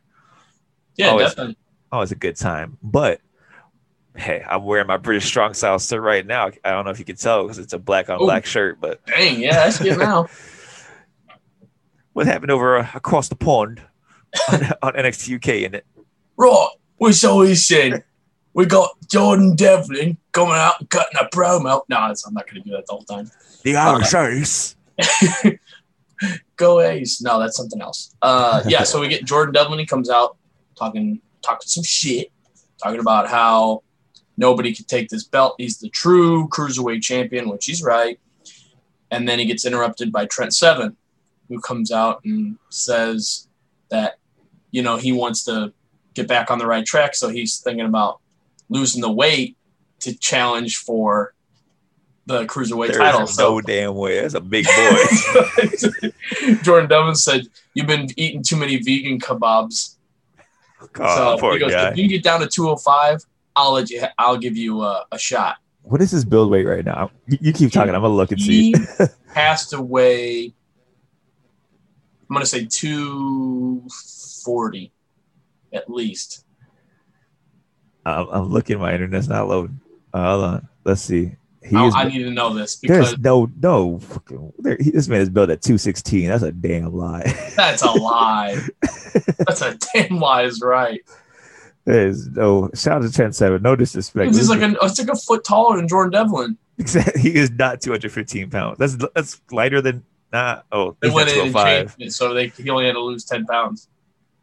Yeah, 0.97 1.09
Always. 1.09 1.29
definitely. 1.31 1.57
always 1.93 2.13
a 2.13 2.17
good 2.17 2.37
time. 2.37 2.79
But 2.83 3.21
hey, 4.17 4.43
I'm 4.49 4.65
wearing 4.65 4.87
my 4.87 4.97
British 4.97 5.27
Strong 5.27 5.55
Style 5.55 5.79
shirt 5.79 6.01
right 6.01 6.27
now. 6.27 6.51
I 6.65 6.71
don't 6.71 6.85
know 6.85 6.91
if 6.91 6.99
you 6.99 7.05
can 7.05 7.17
tell 7.17 7.43
because 7.43 7.59
it's 7.59 7.73
a 7.73 7.79
black 7.79 8.09
on 8.09 8.19
black 8.19 8.47
shirt, 8.47 8.81
but 8.81 9.05
Dang, 9.07 9.41
yeah, 9.41 9.55
that's 9.65 9.79
good 9.79 9.99
now. 9.99 10.29
what 12.17 12.27
happened 12.27 12.51
over 12.51 12.79
uh, 12.79 12.89
across 12.95 13.29
the 13.29 13.37
pond 13.37 13.83
on, 14.51 14.65
on 14.83 14.93
NXT 14.95 15.37
UK 15.37 15.67
and 15.67 15.75
it 15.75 15.87
right, 16.39 16.69
we 16.99 17.13
saw 17.13 17.43
this 17.43 17.71
in. 17.71 18.03
We 18.55 18.65
got 18.65 18.91
Jordan 19.07 19.55
Devlin 19.55 20.17
coming 20.33 20.55
out 20.55 20.81
and 20.81 20.89
cutting 20.89 21.19
a 21.21 21.25
promo. 21.25 21.83
No, 21.91 21.97
I'm 21.97 22.15
not 22.33 22.49
going 22.51 22.63
to 22.63 22.69
do 22.69 22.71
that 22.71 22.87
the 22.87 22.93
whole 22.95 23.03
time. 23.03 23.31
the 23.65 23.77
Irish 23.77 24.15
Ace. 24.15 24.77
Go 26.57 26.81
Ace. 26.81 27.21
No, 27.21 27.39
that's 27.39 27.55
something 27.55 27.83
else. 27.83 28.15
Uh, 28.23 28.63
yeah, 28.67 28.85
so 28.85 28.99
we 28.99 29.09
get 29.09 29.27
Jordan 29.27 29.53
Devlin. 29.53 29.79
He 29.79 29.85
comes 29.85 30.09
out 30.09 30.39
talking 30.75 31.21
talking 31.43 31.69
some 31.69 31.85
shit, 31.85 32.33
talking 32.83 33.01
about 33.01 33.29
how 33.29 33.83
nobody 34.39 34.75
could 34.75 34.89
take 34.89 35.11
this 35.11 35.25
belt. 35.25 35.57
He's 35.59 35.77
the 35.77 35.91
true 35.91 36.49
cruiserweight 36.49 37.03
champion, 37.03 37.51
which 37.51 37.67
he's 37.67 37.83
right. 37.83 38.19
And 39.11 39.29
then 39.29 39.39
he 39.39 39.45
gets 39.45 39.67
interrupted 39.67 40.11
by 40.11 40.25
Trent 40.25 40.55
Seven, 40.55 40.97
who 41.49 41.61
comes 41.61 41.93
out 41.93 42.21
and 42.25 42.59
says 42.71 43.49
that 43.91 44.19
you 44.71 44.83
know 44.83 44.97
he 44.97 45.13
wants 45.13 45.45
to 45.45 45.73
get 46.15 46.29
back 46.29 46.51
on 46.51 46.59
the 46.59 46.67
right 46.67 46.85
track, 46.85 47.15
so 47.15 47.29
he's 47.29 47.59
thinking 47.59 47.87
about 47.87 48.21
losing 48.69 49.01
the 49.01 49.11
weight 49.11 49.57
to 50.01 50.17
challenge 50.19 50.79
for 50.79 51.35
the 52.27 52.45
cruiserweight 52.47 52.89
There 52.89 52.99
title. 52.99 53.27
So 53.27 53.55
no 53.55 53.61
damn 53.61 53.95
way. 53.95 54.21
That's 54.21 54.35
a 54.35 54.41
big 54.41 54.67
boy. 54.77 56.63
Jordan 56.63 56.89
Devlin 56.89 57.15
said, 57.15 57.47
"You've 57.75 57.87
been 57.87 58.09
eating 58.17 58.43
too 58.43 58.57
many 58.57 58.79
vegan 58.79 59.21
kebabs." 59.21 59.97
oh, 60.99 61.17
so 61.17 61.39
poor 61.39 61.55
he 61.55 61.59
goes, 61.61 61.73
guy. 61.73 61.91
"If 61.91 61.97
you 61.99 62.09
get 62.09 62.23
down 62.23 62.41
to 62.41 62.49
205, 62.49 63.23
I'll 63.55 63.73
let 63.73 63.91
you. 63.91 64.05
I'll 64.19 64.37
give 64.37 64.57
you 64.57 64.83
a, 64.83 65.07
a 65.13 65.19
shot." 65.19 65.57
What 65.83 66.03
is 66.03 66.11
his 66.11 66.25
build 66.25 66.51
weight 66.51 66.67
right 66.67 66.85
now? 66.85 67.13
You, 67.29 67.39
you 67.41 67.53
keep 67.53 67.71
talking. 67.71 67.95
I'm 67.95 68.03
gonna 68.03 68.15
look 68.15 68.33
and 68.33 68.41
see. 68.41 68.73
He 68.73 68.75
has 69.33 69.69
to 69.69 69.81
weigh. 69.81 70.53
I'm 72.29 72.35
gonna 72.35 72.45
say 72.47 72.67
240, 72.67 74.93
at 75.73 75.89
least. 75.91 76.45
I'm, 78.05 78.29
I'm 78.29 78.49
looking. 78.51 78.79
My 78.79 78.93
internet's 78.93 79.29
not 79.29 79.49
loading. 79.49 79.81
Uh, 80.13 80.31
hold 80.31 80.45
on. 80.45 80.69
Let's 80.85 81.03
see. 81.03 81.37
He 81.65 81.75
I, 81.77 81.87
is, 81.87 81.95
I 81.97 82.05
need 82.05 82.23
to 82.23 82.31
know 82.31 82.55
this 82.55 82.77
because 82.77 83.11
there's 83.11 83.19
no 83.19 83.51
no. 83.61 83.99
fucking- 83.99 84.53
There, 84.59 84.77
he, 84.81 84.91
this 84.91 85.09
man 85.09 85.21
is 85.21 85.31
built 85.31 85.51
at 85.51 85.63
216. 85.63 86.29
That's 86.29 86.45
a 86.45 86.53
damn 86.53 86.95
lie. 86.95 87.25
that's 87.57 87.83
a 87.83 87.91
lie. 87.91 88.57
that's 89.39 89.63
a 89.63 89.77
damn 89.93 90.21
lie. 90.21 90.45
Is 90.45 90.61
right. 90.63 91.01
There's 91.85 92.29
no 92.29 92.71
shout 92.75 93.03
out 93.03 93.09
to 93.09 93.13
Trent 93.13 93.35
Seven. 93.35 93.63
No 93.63 93.75
disrespect. 93.75 94.33
He's 94.35 94.49
like 94.49 94.61
a, 94.61 94.77
it's 94.83 94.99
like 94.99 95.09
a 95.09 95.17
foot 95.17 95.43
taller 95.45 95.77
than 95.77 95.89
Jordan 95.89 96.13
Devlin. 96.13 96.57
Exactly. 96.79 97.23
He 97.23 97.35
is 97.35 97.51
not 97.51 97.81
215 97.81 98.51
pounds. 98.51 98.77
That's 98.77 98.99
that's 99.15 99.41
lighter 99.51 99.81
than 99.81 100.05
not. 100.33 100.67
Oh, 100.73 100.97
They 101.01 101.11
went 101.11 101.29
in 101.31 101.41
and 101.41 101.53
205. 101.53 101.67
changed 101.67 101.95
it, 101.99 102.13
so 102.13 102.35
they 102.35 102.49
he 102.49 102.71
only 102.71 102.87
had 102.87 102.93
to 102.93 103.01
lose 103.01 103.25
ten 103.25 103.45
pounds. 103.47 103.89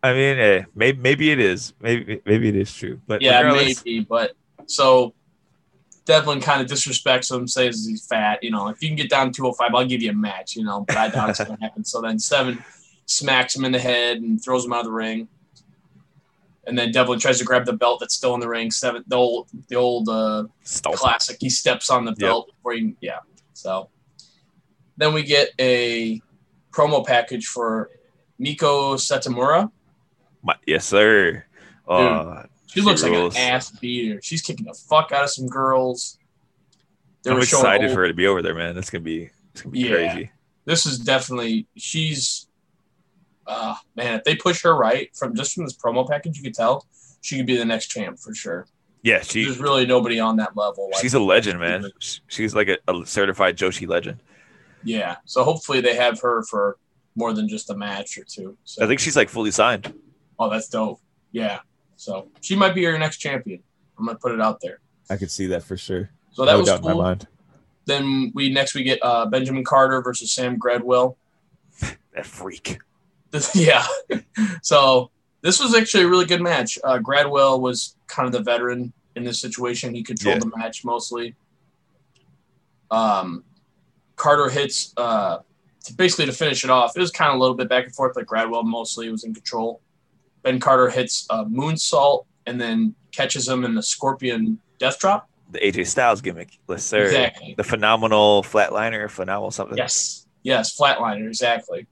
I 0.02 0.14
mean, 0.14 0.38
eh, 0.38 0.64
maybe 0.76 1.00
maybe 1.00 1.32
it 1.32 1.40
is. 1.40 1.74
Maybe 1.80 2.22
maybe 2.26 2.50
it 2.50 2.56
is 2.56 2.74
true. 2.74 3.00
But 3.08 3.22
Yeah, 3.22 3.42
regardless, 3.42 3.86
maybe, 3.86 4.02
but 4.02 4.34
so 4.66 5.14
Devlin 6.06 6.42
kind 6.42 6.62
of 6.62 6.68
disrespects 6.68 7.32
him, 7.34 7.48
says 7.48 7.86
he's 7.88 8.06
fat. 8.06 8.44
You 8.44 8.52
know, 8.52 8.68
if 8.68 8.82
you 8.82 8.90
can 8.90 8.98
get 8.98 9.10
down 9.10 9.28
to 9.28 9.34
205, 9.34 9.74
I'll 9.74 9.86
give 9.88 10.02
you 10.02 10.12
a 10.12 10.14
match. 10.14 10.56
You 10.56 10.64
know, 10.64 10.84
but 10.88 10.98
I 10.98 11.08
doubt 11.10 11.30
it's 11.30 11.44
going 11.44 11.58
to 11.58 11.64
happen. 11.64 11.84
So 11.86 12.02
then 12.02 12.20
seven 12.20 12.64
smacks 13.06 13.56
him 13.56 13.66
in 13.66 13.72
the 13.72 13.80
head 13.80 14.18
and 14.18 14.44
throws 14.44 14.66
him 14.66 14.74
out 14.74 14.80
of 14.80 14.86
the 14.86 14.92
ring. 14.92 15.28
And 16.66 16.78
then 16.78 16.92
Devlin 16.92 17.20
tries 17.20 17.40
to 17.40 17.46
grab 17.46 17.66
the 17.66 17.74
belt 17.74 18.00
that's 18.00 18.14
still 18.14 18.34
in 18.36 18.40
the 18.40 18.48
ring. 18.48 18.72
Seven, 18.72 19.04
the 19.08 19.18
old, 19.18 19.50
the 19.68 19.76
old 19.76 20.08
uh, 20.08 20.46
classic. 20.94 21.38
He 21.42 21.50
steps 21.50 21.90
on 21.90 22.06
the 22.06 22.14
belt 22.14 22.48
before 22.48 22.74
he, 22.74 22.96
yeah. 23.02 23.20
So 23.54 23.90
then 24.98 25.14
we 25.14 25.24
get 25.24 25.50
a 25.60 26.22
promo 26.72 27.06
package 27.06 27.48
for 27.48 27.90
Meiko 28.40 28.96
Satomura. 28.96 29.72
My- 30.44 30.56
yes, 30.66 30.86
sir. 30.86 31.46
Uh, 31.88 32.44
She 32.68 32.82
looks 32.82 33.04
like 33.04 33.14
an 33.14 33.36
ass 33.38 33.72
beater. 33.72 34.20
She's 34.24 34.42
kicking 34.42 34.66
the 34.66 34.74
fuck 34.74 35.12
out 35.12 35.24
of 35.24 35.30
some 35.30 35.48
girls. 35.48 36.18
They 37.24 37.32
I'm 37.32 37.38
excited 37.38 37.86
old- 37.88 37.94
for 37.96 38.02
her 38.02 38.08
to 38.08 38.14
be 38.14 38.28
over 38.28 38.42
there, 38.42 38.56
man. 38.56 38.76
That's 38.76 38.90
gonna 38.90 39.04
be 39.04 39.30
it's 39.52 39.62
gonna 39.62 39.72
be 39.72 39.80
Yeah. 39.82 39.90
crazy. 39.92 40.32
This 40.66 40.86
is 40.86 41.00
definitely 41.00 41.68
she's. 41.78 42.48
Uh, 43.46 43.76
man, 43.96 44.16
if 44.16 44.24
they 44.24 44.36
push 44.36 44.64
her 44.64 44.74
right 44.76 45.14
from 45.16 45.36
just 45.36 45.54
from 45.54 45.66
this 45.66 45.76
promo 45.76 46.08
package, 46.10 46.38
you 46.38 46.44
could 46.44 46.54
tell 46.54 46.88
she 47.22 47.38
could 47.38 47.46
be 47.46 47.58
the 47.58 47.66
next 47.66 47.88
champ 47.88 48.18
for 48.18 48.34
sure. 48.34 48.66
Yeah, 49.04 49.22
she 49.22 49.44
There's 49.44 49.60
really 49.60 49.86
nobody 49.86 50.20
on 50.20 50.38
that 50.38 50.56
level. 50.56 50.90
like- 50.92 51.02
she's 51.02 51.14
a 51.14 51.20
legend, 51.20 51.60
man. 51.60 51.92
She's 52.28 52.56
like 52.56 52.70
a, 52.70 52.78
a 52.88 53.06
certified 53.06 53.58
Joshi 53.58 53.86
legend. 53.88 54.22
Yeah, 54.84 55.18
so 55.26 55.44
hopefully 55.44 55.82
they 55.82 55.96
have 55.96 56.20
her 56.22 56.44
for 56.44 56.78
more 57.16 57.34
than 57.34 57.48
just 57.48 57.70
a 57.70 57.76
match 57.76 58.18
or 58.18 58.24
two. 58.24 58.58
So 58.64 58.84
I 58.84 58.88
think 58.88 59.00
she's 59.00 59.16
like 59.16 59.30
fully 59.30 59.52
signed. 59.52 59.94
oh, 60.40 60.50
that's 60.50 60.68
dope. 60.70 61.00
Yeah, 61.32 61.60
so 61.96 62.28
she 62.42 62.56
might 62.56 62.74
be 62.76 62.82
your 62.82 62.98
next 62.98 63.18
champion. 63.18 63.62
I'm 63.98 64.06
gonna 64.06 64.18
put 64.18 64.32
it 64.34 64.42
out 64.42 64.60
there. 64.62 64.80
I 65.10 65.18
could 65.18 65.32
see 65.32 65.48
that 65.48 65.64
for 65.64 65.78
sure. 65.78 66.10
So 66.32 66.46
that 66.46 66.54
no 66.54 66.60
was 66.60 66.68
doubt 66.68 66.80
in 66.80 66.86
cool. 66.86 66.96
my 66.98 67.04
mind. 67.04 67.28
Then 67.86 68.32
we 68.34 68.50
next 68.52 68.74
we 68.76 68.84
get 68.84 69.00
uh, 69.04 69.26
Benjamin 69.28 69.64
Carter 69.64 70.02
versus 70.02 70.32
Sam 70.32 70.58
Gradwell. 70.60 71.16
That 72.16 72.26
freak. 72.28 72.78
This, 73.32 73.56
yeah. 73.56 73.84
so 74.62 75.10
this 75.42 75.60
was 75.60 75.74
actually 75.74 76.04
a 76.04 76.08
really 76.08 76.26
good 76.26 76.42
match. 76.44 76.78
Uh, 76.84 77.00
Gradwell 77.00 77.60
was 77.60 77.96
kind 78.06 78.28
of 78.28 78.32
the 78.34 78.42
veteran 78.44 78.94
in 79.16 79.24
this 79.24 79.42
situation. 79.42 79.96
He 79.96 80.04
controlled 80.04 80.36
Yeah. 80.44 80.50
the 80.52 80.56
match 80.58 80.86
mostly. 80.86 81.36
Um, 82.92 83.44
Carter 84.24 84.50
hits 84.50 84.94
uh, 84.96 85.40
to 85.84 85.94
basically 85.96 86.26
to 86.28 86.32
finish 86.32 86.64
it 86.64 86.70
off. 86.70 86.96
It 86.96 87.00
was 87.02 87.12
kind 87.12 87.30
of 87.30 87.36
a 87.36 87.40
little 87.40 87.58
bit 87.58 87.68
back 87.68 87.84
and 87.84 87.94
forth, 87.94 88.14
but 88.16 88.26
Gradwell 88.26 88.64
mostly 88.64 89.12
was 89.12 89.26
in 89.26 89.34
control. 89.34 89.82
Ben 90.44 90.62
Carter 90.62 90.90
hits 90.90 91.28
a 91.30 91.44
moonsault 91.44 92.26
and 92.46 92.60
then 92.60 92.96
catches 93.12 93.50
him 93.50 93.66
in 93.66 93.76
the 93.76 93.84
Scorpion 93.84 94.60
Death 94.80 94.98
Drop. 94.98 95.30
The 95.52 95.60
AJ 95.60 95.88
Styles 95.88 96.22
gimmick. 96.22 96.58
Yes, 96.70 96.86
sir. 96.86 97.04
Exactly. 97.04 97.54
The 97.58 97.66
phenomenal 97.66 98.44
flatliner, 98.44 99.10
phenomenal 99.10 99.52
something. 99.52 99.78
Yes, 99.78 100.26
yes, 100.42 100.74
flatliner, 100.78 101.28
exactly. 101.28 101.86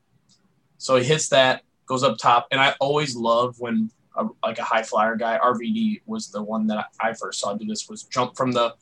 So 0.78 0.96
he 0.96 1.04
hits 1.04 1.28
that, 1.30 1.64
goes 1.86 2.02
up 2.02 2.18
top, 2.18 2.48
and 2.52 2.62
I 2.62 2.76
always 2.80 3.14
love 3.14 3.60
when 3.60 3.92
a, 4.16 4.28
like 4.42 4.58
a 4.58 4.64
high 4.64 4.84
flyer 4.84 5.18
guy, 5.18 5.38
RVD 5.38 6.04
was 6.06 6.30
the 6.30 6.42
one 6.42 6.66
that 6.68 6.86
I 7.02 7.12
first 7.12 7.42
saw 7.42 7.54
do 7.56 7.66
this. 7.66 7.90
Was 7.90 8.04
jump 8.04 8.38
from 8.38 8.54
the, 8.54 8.74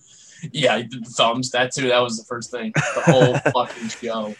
yeah, 0.52 0.78
he 0.78 0.84
did 0.84 1.06
the 1.06 1.10
thumbs. 1.10 1.52
That 1.52 1.72
too. 1.74 1.88
That 1.90 2.00
was 2.00 2.18
the 2.18 2.26
first 2.26 2.52
thing. 2.52 2.72
The 2.76 3.02
whole 3.06 3.38
fucking 3.66 3.90
show. 3.90 4.36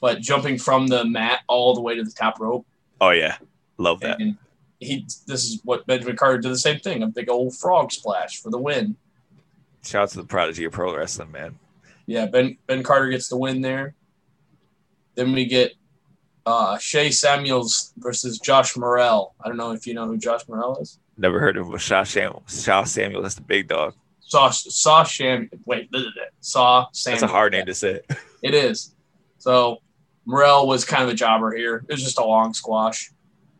But 0.00 0.20
jumping 0.20 0.58
from 0.58 0.86
the 0.86 1.04
mat 1.04 1.40
all 1.48 1.74
the 1.74 1.80
way 1.80 1.96
to 1.96 2.04
the 2.04 2.10
top 2.10 2.38
rope, 2.40 2.66
Oh 3.00 3.10
yeah. 3.10 3.36
Love 3.78 4.00
that. 4.00 4.20
and 4.20 4.36
he 4.80 5.06
this 5.26 5.44
is 5.44 5.60
what 5.64 5.86
Benjamin 5.86 6.16
Carter 6.16 6.38
did 6.38 6.50
the 6.50 6.58
same 6.58 6.78
thing, 6.78 7.02
a 7.02 7.06
big 7.06 7.28
old 7.30 7.56
frog 7.56 7.90
splash 7.92 8.40
for 8.40 8.50
the 8.50 8.58
win. 8.58 8.96
Shout 9.84 10.02
out 10.04 10.08
to 10.10 10.16
the 10.18 10.24
prodigy 10.24 10.64
of 10.64 10.72
pro 10.72 10.94
wrestling, 10.96 11.32
man. 11.32 11.58
Yeah, 12.06 12.26
Ben 12.26 12.56
Ben 12.66 12.82
Carter 12.82 13.08
gets 13.08 13.28
the 13.28 13.36
win 13.36 13.60
there. 13.62 13.94
Then 15.14 15.32
we 15.32 15.46
get 15.46 15.72
uh, 16.46 16.76
Sha 16.78 17.08
Samuels 17.10 17.92
versus 17.96 18.38
Josh 18.38 18.76
Morrell. 18.76 19.34
I 19.42 19.48
don't 19.48 19.56
know 19.56 19.72
if 19.72 19.86
you 19.86 19.94
know 19.94 20.06
who 20.06 20.16
Josh 20.18 20.46
Morrell 20.48 20.76
is. 20.78 20.98
Never 21.16 21.40
heard 21.40 21.56
of 21.56 21.66
him. 21.68 21.78
Shaw 21.78 22.02
Samuel. 22.04 22.42
Shaw 22.48 22.84
Samuel. 22.84 23.22
That's 23.22 23.36
the 23.36 23.40
big 23.42 23.68
dog. 23.68 23.94
Saw 24.26 24.50
Saw 24.50 25.04
Sham. 25.04 25.50
Wait, 25.64 25.90
blah, 25.90 26.00
blah, 26.00 26.10
blah. 26.14 26.24
Saw 26.40 26.86
Sam. 26.92 27.12
That's 27.12 27.22
a 27.22 27.26
hard 27.26 27.52
name 27.52 27.66
to 27.66 27.74
say. 27.74 28.00
It 28.42 28.52
is. 28.52 28.94
So 29.38 29.78
Morrell 30.26 30.66
was 30.66 30.84
kind 30.84 31.02
of 31.02 31.08
a 31.08 31.14
jobber 31.14 31.56
here. 31.56 31.82
It 31.88 31.92
was 31.92 32.04
just 32.04 32.18
a 32.18 32.24
long 32.24 32.52
squash. 32.52 33.10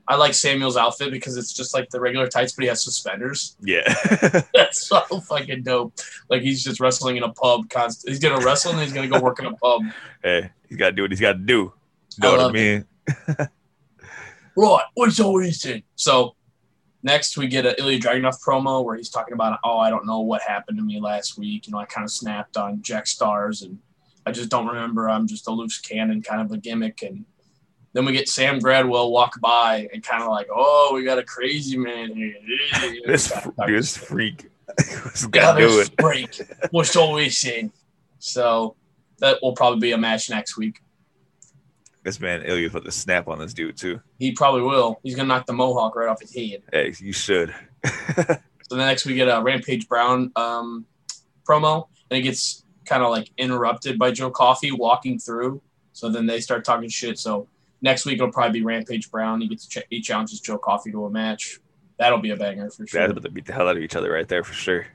I 0.06 0.16
like 0.16 0.34
Samuel's 0.34 0.76
outfit 0.76 1.10
because 1.10 1.38
it's 1.38 1.54
just 1.54 1.72
like 1.72 1.88
the 1.88 1.98
regular 1.98 2.28
tights, 2.28 2.52
but 2.52 2.64
he 2.64 2.68
has 2.68 2.84
suspenders. 2.84 3.56
Yeah. 3.62 3.94
That's 4.54 4.86
so 4.86 5.00
fucking 5.00 5.62
dope. 5.62 5.94
Like 6.28 6.42
he's 6.42 6.62
just 6.62 6.80
wrestling 6.80 7.16
in 7.16 7.22
a 7.22 7.32
pub. 7.32 7.70
Constant. 7.70 8.10
He's 8.10 8.18
gonna 8.18 8.44
wrestle 8.44 8.72
and 8.72 8.80
he's 8.82 8.92
gonna 8.92 9.08
go 9.08 9.18
work 9.20 9.38
in 9.38 9.46
a 9.46 9.54
pub. 9.56 9.80
hey, 10.22 10.50
he's 10.68 10.76
got 10.76 10.90
to 10.90 10.92
do 10.92 11.02
what 11.02 11.10
he's 11.10 11.20
got 11.20 11.32
to 11.32 11.38
do. 11.38 11.72
I 12.22 12.26
Know 12.26 12.32
what 12.32 12.40
I 12.40 12.52
mean? 12.52 12.86
Right, 14.56 14.84
what's 14.94 15.18
all 15.18 15.38
he 15.40 15.52
said? 15.52 15.82
So 15.96 16.36
next 17.04 17.36
we 17.36 17.46
get 17.46 17.66
a 17.66 17.78
Ilya 17.80 18.00
Dragunov 18.00 18.42
promo 18.42 18.82
where 18.82 18.96
he's 18.96 19.10
talking 19.10 19.34
about, 19.34 19.60
oh, 19.62 19.78
I 19.78 19.90
don't 19.90 20.06
know 20.06 20.20
what 20.20 20.42
happened 20.42 20.78
to 20.78 20.84
me 20.84 20.98
last 20.98 21.38
week. 21.38 21.66
You 21.66 21.72
know, 21.72 21.78
I 21.78 21.84
kind 21.84 22.04
of 22.04 22.10
snapped 22.10 22.56
on 22.56 22.82
Jack 22.82 23.04
Starz 23.04 23.64
and 23.64 23.78
I 24.26 24.32
just 24.32 24.48
don't 24.48 24.66
remember. 24.66 25.08
I'm 25.08 25.28
just 25.28 25.46
a 25.46 25.52
loose 25.52 25.78
cannon 25.78 26.22
kind 26.22 26.40
of 26.40 26.50
a 26.50 26.56
gimmick. 26.56 27.02
And 27.02 27.26
then 27.92 28.06
we 28.06 28.12
get 28.12 28.28
Sam 28.28 28.58
Gradwell 28.58 29.10
walk 29.10 29.38
by 29.40 29.88
and 29.92 30.02
kind 30.02 30.22
of 30.22 30.30
like, 30.30 30.48
oh, 30.52 30.92
we 30.94 31.04
got 31.04 31.18
a 31.18 31.22
crazy 31.22 31.76
man 31.76 32.14
here. 32.14 32.34
This 33.06 33.32
this 33.66 33.96
freak. 33.96 34.50
What's 35.02 35.24
Yeah, 35.24 35.28
got 35.30 35.52
to 35.58 35.60
do 35.68 35.76
this 35.76 35.88
it? 35.88 35.96
break. 35.96 36.40
What's 36.70 36.96
all 36.96 37.12
we 37.12 37.28
saying? 37.28 37.70
So 38.18 38.76
that 39.18 39.38
will 39.42 39.52
probably 39.52 39.80
be 39.80 39.92
a 39.92 39.98
match 39.98 40.30
next 40.30 40.56
week. 40.56 40.80
This 42.04 42.20
man 42.20 42.42
Ilya 42.42 42.70
put 42.70 42.84
the 42.84 42.92
snap 42.92 43.26
on 43.28 43.38
this 43.38 43.52
dude 43.54 43.76
too. 43.76 44.00
He 44.18 44.32
probably 44.32 44.62
will. 44.62 45.00
He's 45.02 45.16
gonna 45.16 45.26
knock 45.28 45.46
the 45.46 45.52
mohawk 45.54 45.96
right 45.96 46.08
off 46.08 46.20
his 46.20 46.34
head. 46.34 46.62
Hey, 46.72 46.94
you 47.00 47.12
should. 47.12 47.52
So 48.68 48.76
the 48.76 48.84
next 48.86 49.04
we 49.04 49.14
get 49.14 49.28
a 49.28 49.42
Rampage 49.42 49.88
Brown 49.88 50.32
um, 50.36 50.86
promo, 51.46 51.86
and 52.10 52.18
it 52.18 52.22
gets 52.22 52.64
kind 52.86 53.02
of 53.02 53.10
like 53.10 53.30
interrupted 53.36 53.98
by 53.98 54.10
Joe 54.10 54.30
Coffey 54.30 54.72
walking 54.72 55.18
through. 55.18 55.60
So 55.92 56.08
then 56.08 56.26
they 56.26 56.40
start 56.40 56.64
talking 56.64 56.88
shit. 56.88 57.18
So 57.18 57.46
next 57.82 58.06
week 58.06 58.14
it'll 58.14 58.32
probably 58.32 58.60
be 58.60 58.64
Rampage 58.64 59.10
Brown. 59.10 59.42
He 59.42 59.48
gets 59.48 59.66
ch- 59.66 59.84
he 59.90 60.00
challenges 60.00 60.40
Joe 60.40 60.56
Coffey 60.56 60.90
to 60.92 61.04
a 61.04 61.10
match. 61.10 61.60
That'll 61.98 62.18
be 62.20 62.30
a 62.30 62.36
banger 62.36 62.70
for 62.70 62.86
sure. 62.86 63.00
That's 63.00 63.12
about 63.12 63.22
to 63.24 63.30
beat 63.30 63.44
the 63.44 63.52
hell 63.52 63.68
out 63.68 63.76
of 63.76 63.82
each 63.82 63.96
other 63.96 64.10
right 64.10 64.26
there 64.26 64.42
for 64.42 64.54
sure. 64.54 64.86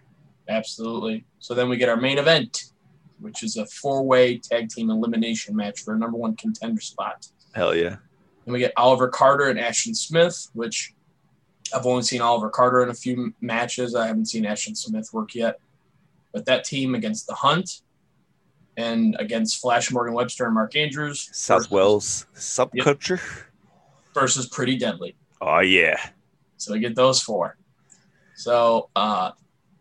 Absolutely. 0.50 1.26
So 1.38 1.54
then 1.54 1.70
we 1.70 1.78
get 1.78 1.90
our 1.90 1.96
main 1.96 2.18
event, 2.18 2.72
which 3.20 3.44
is 3.44 3.58
a 3.58 3.66
four-way 3.68 4.38
tag 4.38 4.70
team 4.70 4.90
elimination 4.90 5.56
match 5.56 5.82
for 5.82 5.94
a 5.94 5.98
number 5.98 6.18
one 6.18 6.36
contender 6.36 6.82
spot. 6.82 7.28
Hell 7.54 7.76
yeah. 7.76 7.98
And 8.46 8.54
we 8.54 8.60
get 8.60 8.74
Oliver 8.78 9.08
Carter 9.08 9.50
and 9.50 9.60
Ashton 9.60 9.94
Smith, 9.96 10.50
which 10.54 10.94
I've 11.74 11.86
only 11.86 12.02
seen 12.04 12.22
Oliver 12.22 12.50
Carter 12.50 12.82
in 12.82 12.90
a 12.90 12.94
few 12.94 13.34
matches. 13.42 13.94
I 13.96 14.08
haven't 14.08 14.28
seen 14.28 14.46
Ashton 14.46 14.76
Smith 14.76 15.10
work 15.14 15.36
yet. 15.36 15.60
But 16.32 16.46
that 16.46 16.64
team 16.64 16.96
against 16.96 17.28
the 17.28 17.34
Hunt 17.36 17.82
and 18.78 19.16
against 19.20 19.60
Flash 19.62 19.92
Morgan 19.92 20.14
Webster 20.14 20.46
and 20.46 20.54
Mark 20.54 20.76
Andrews 20.76 21.30
South 21.34 21.60
versus- 21.62 21.72
Wells 21.72 22.26
subculture. 22.36 23.20
versus 24.14 24.48
Pretty 24.48 24.78
Deadly. 24.78 25.16
Oh 25.42 25.60
yeah. 25.60 25.98
So 26.58 26.74
we 26.74 26.80
get 26.80 26.96
those 26.96 27.22
four. 27.22 27.58
So 28.36 28.90
uh, 28.96 29.32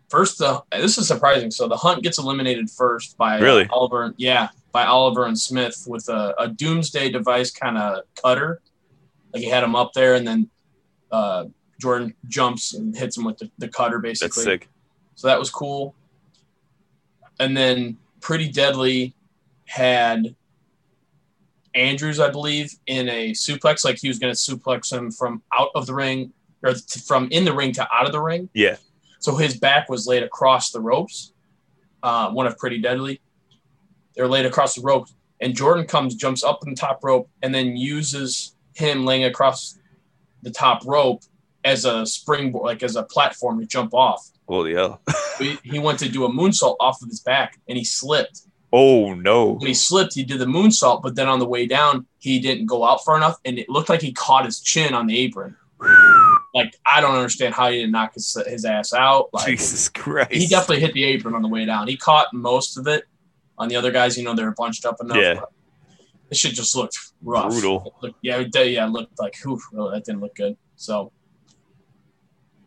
first, 0.08 0.38
the 0.38 0.62
this 0.72 0.98
is 0.98 1.08
surprising. 1.08 1.50
So 1.50 1.68
the 1.68 1.76
Hunt 1.76 2.02
gets 2.02 2.18
eliminated 2.18 2.70
first 2.70 3.16
by 3.16 3.38
uh, 3.38 3.42
Really? 3.42 3.66
Oliver. 3.70 4.14
Yeah, 4.16 4.48
by 4.72 4.84
Oliver 4.84 5.26
and 5.26 5.38
Smith 5.38 5.84
with 5.86 6.08
a, 6.08 6.34
a 6.38 6.48
Doomsday 6.48 7.10
device 7.10 7.50
kind 7.50 7.78
of 7.78 8.02
cutter. 8.20 8.60
Like 9.32 9.42
he 9.42 9.48
had 9.48 9.62
him 9.62 9.74
up 9.74 9.92
there, 9.92 10.14
and 10.14 10.26
then 10.26 10.50
uh, 11.10 11.44
Jordan 11.80 12.14
jumps 12.26 12.74
and 12.74 12.96
hits 12.96 13.16
him 13.16 13.24
with 13.24 13.38
the, 13.38 13.50
the 13.58 13.68
cutter, 13.68 13.98
basically. 13.98 14.44
That's 14.44 14.62
sick. 14.62 14.68
So 15.14 15.28
that 15.28 15.38
was 15.38 15.50
cool. 15.50 15.94
And 17.40 17.56
then 17.56 17.98
Pretty 18.20 18.48
Deadly 18.48 19.14
had 19.66 20.34
Andrews, 21.74 22.18
I 22.20 22.30
believe, 22.30 22.74
in 22.86 23.08
a 23.08 23.32
suplex, 23.32 23.84
like 23.84 23.98
he 23.98 24.08
was 24.08 24.18
going 24.18 24.34
to 24.34 24.38
suplex 24.38 24.92
him 24.92 25.10
from 25.10 25.42
out 25.52 25.70
of 25.74 25.86
the 25.86 25.94
ring 25.94 26.32
or 26.62 26.74
from 27.06 27.28
in 27.30 27.44
the 27.44 27.52
ring 27.52 27.72
to 27.72 27.88
out 27.92 28.06
of 28.06 28.12
the 28.12 28.20
ring. 28.20 28.48
Yeah. 28.54 28.76
So 29.18 29.36
his 29.36 29.56
back 29.56 29.88
was 29.88 30.06
laid 30.06 30.22
across 30.22 30.70
the 30.70 30.80
ropes. 30.80 31.32
Uh, 32.02 32.30
one 32.30 32.46
of 32.46 32.56
Pretty 32.58 32.78
Deadly. 32.78 33.20
They're 34.14 34.28
laid 34.28 34.46
across 34.46 34.74
the 34.74 34.82
ropes, 34.82 35.14
and 35.40 35.54
Jordan 35.54 35.86
comes, 35.86 36.14
jumps 36.14 36.42
up 36.42 36.60
on 36.64 36.70
the 36.70 36.76
top 36.76 37.04
rope, 37.04 37.28
and 37.42 37.54
then 37.54 37.76
uses 37.76 38.54
him 38.74 39.04
laying 39.04 39.24
across 39.24 39.78
the 40.42 40.50
top 40.50 40.84
rope 40.86 41.22
as 41.64 41.84
a 41.84 42.06
springboard, 42.06 42.64
like 42.64 42.82
as 42.82 42.96
a 42.96 43.02
platform 43.04 43.60
to 43.60 43.66
jump 43.66 43.94
off. 43.94 44.28
Holy 44.46 44.74
hell! 44.74 45.00
He, 45.38 45.56
he 45.62 45.78
went 45.78 46.00
to 46.00 46.08
do 46.08 46.24
a 46.24 46.28
moonsault 46.28 46.74
off 46.80 47.00
of 47.00 47.08
his 47.08 47.20
back, 47.20 47.60
and 47.68 47.78
he 47.78 47.84
slipped. 47.84 48.40
oh 48.72 49.14
no! 49.14 49.52
When 49.52 49.68
he 49.68 49.74
slipped, 49.74 50.14
he 50.14 50.24
did 50.24 50.40
the 50.40 50.46
moonsault, 50.46 51.00
but 51.00 51.14
then 51.14 51.28
on 51.28 51.38
the 51.38 51.46
way 51.46 51.64
down, 51.64 52.06
he 52.18 52.40
didn't 52.40 52.66
go 52.66 52.84
out 52.84 53.04
far 53.04 53.16
enough, 53.16 53.36
and 53.44 53.56
it 53.56 53.68
looked 53.68 53.88
like 53.88 54.02
he 54.02 54.10
caught 54.12 54.46
his 54.46 54.58
chin 54.58 54.94
on 54.94 55.06
the 55.06 55.16
apron. 55.16 55.54
Like 56.58 56.76
I 56.86 57.00
don't 57.00 57.14
understand 57.14 57.54
how 57.54 57.70
he 57.70 57.78
didn't 57.78 57.92
knock 57.92 58.14
his, 58.14 58.36
his 58.46 58.64
ass 58.64 58.92
out. 58.92 59.30
Like 59.32 59.46
Jesus 59.46 59.88
Christ! 59.88 60.32
he 60.32 60.46
definitely 60.46 60.80
hit 60.80 60.92
the 60.92 61.04
apron 61.04 61.34
on 61.34 61.42
the 61.42 61.48
way 61.48 61.64
down. 61.64 61.88
He 61.88 61.96
caught 61.96 62.32
most 62.32 62.76
of 62.78 62.86
it. 62.86 63.04
On 63.58 63.68
the 63.68 63.76
other 63.76 63.90
guys, 63.90 64.16
you 64.16 64.22
know, 64.24 64.34
they 64.34 64.44
were 64.44 64.52
bunched 64.52 64.84
up 64.84 64.96
enough. 65.00 65.16
Yeah. 65.16 65.40
This 66.28 66.38
shit 66.38 66.54
just 66.54 66.76
looked 66.76 66.96
rough. 67.22 67.50
Brutal. 67.50 67.94
Looked- 68.02 68.18
yeah, 68.22 68.38
it 68.38 68.54
yeah, 68.54 68.86
it 68.86 68.90
looked 68.90 69.18
like, 69.18 69.34
whew, 69.42 69.60
really, 69.72 69.94
that 69.94 70.04
didn't 70.04 70.20
look 70.20 70.34
good. 70.34 70.56
So 70.76 71.10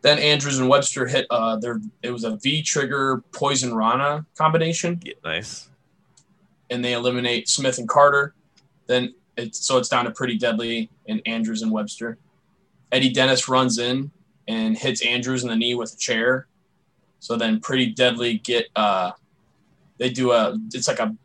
then 0.02 0.18
Andrews 0.18 0.58
and 0.58 0.68
Webster 0.68 1.06
hit. 1.06 1.26
Uh, 1.30 1.56
there 1.56 1.80
it 2.02 2.10
was 2.10 2.24
a 2.24 2.36
V 2.36 2.62
trigger 2.62 3.22
poison 3.32 3.74
Rana 3.74 4.26
combination, 4.36 5.00
Yeah, 5.04 5.14
nice. 5.24 5.68
and 6.70 6.84
they 6.84 6.92
eliminate 6.92 7.48
Smith 7.48 7.78
and 7.78 7.88
Carter. 7.88 8.34
Then 8.86 9.14
it's 9.36 9.64
so 9.64 9.78
it's 9.78 9.88
down 9.88 10.04
to 10.04 10.10
Pretty 10.10 10.36
Deadly 10.36 10.90
and 11.08 11.22
Andrews 11.24 11.62
and 11.62 11.70
Webster. 11.70 12.18
Eddie 12.92 13.10
Dennis 13.10 13.48
runs 13.48 13.78
in 13.78 14.10
and 14.46 14.76
hits 14.76 15.04
Andrews 15.04 15.42
in 15.42 15.48
the 15.48 15.56
knee 15.56 15.74
with 15.74 15.94
a 15.94 15.96
chair. 15.96 16.46
So 17.18 17.36
then 17.36 17.60
Pretty 17.60 17.86
Deadly 17.86 18.38
get 18.38 18.66
uh 18.76 19.12
they 19.98 20.10
do 20.10 20.32
a 20.32 20.58
it's 20.72 20.88
like 20.88 20.98
a 21.00 21.16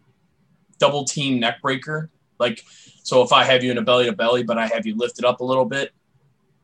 double 0.80 1.04
team 1.04 1.40
neck 1.40 1.62
breaker. 1.62 2.10
Like 2.40 2.64
so 3.04 3.22
if 3.22 3.32
I 3.34 3.44
have 3.44 3.64
you 3.64 3.72
in 3.72 3.78
a 3.78 3.82
belly 3.82 4.06
to 4.06 4.14
belly, 4.14 4.44
but 4.44 4.58
I 4.58 4.68
have 4.68 4.86
you 4.86 4.96
lifted 4.96 5.26
up 5.26 5.42
a 5.42 5.44
little 5.44 5.66
bit, 5.66 5.92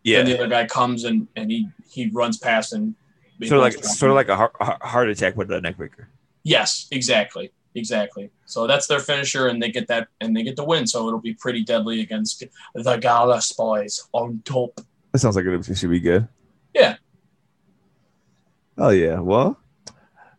Yeah, 0.04 0.18
then 0.18 0.26
the 0.26 0.40
other 0.40 0.48
guy 0.48 0.66
comes 0.66 1.04
and, 1.04 1.28
and 1.36 1.52
he 1.52 1.68
he 1.90 2.10
runs 2.10 2.38
past 2.38 2.74
and 2.74 2.96
sort 3.44 3.60
of 3.60 3.64
like 3.64 3.84
sort 3.84 4.12
of 4.12 4.16
like 4.16 4.30
a 4.30 4.36
heart, 4.36 4.56
heart 4.60 5.10
attack 5.10 5.36
with 5.36 5.52
a 5.52 5.62
neck 5.62 5.78
breaker. 5.78 6.08
Yes, 6.44 6.88
exactly. 6.92 7.52
Exactly. 7.76 8.30
So 8.46 8.68
that's 8.68 8.86
their 8.88 9.00
finisher 9.00 9.48
and 9.48 9.62
they 9.62 9.72
get 9.72 9.88
that 9.88 10.08
and 10.22 10.36
they 10.36 10.44
get 10.44 10.56
the 10.56 10.64
win. 10.64 10.86
So 10.86 11.08
it'll 11.08 11.20
be 11.20 11.34
pretty 11.34 11.64
deadly 11.64 12.02
against 12.02 12.44
the 12.76 12.98
Gallus 12.98 13.52
Boys 13.54 14.08
on 14.12 14.42
top. 14.46 14.80
That 15.14 15.20
sounds 15.20 15.36
like 15.36 15.46
it 15.46 15.78
should 15.78 15.92
be 15.92 16.00
good. 16.00 16.28
Yeah. 16.74 16.96
Oh 18.78 18.90
yeah. 18.90 19.20
Well, 19.20 19.60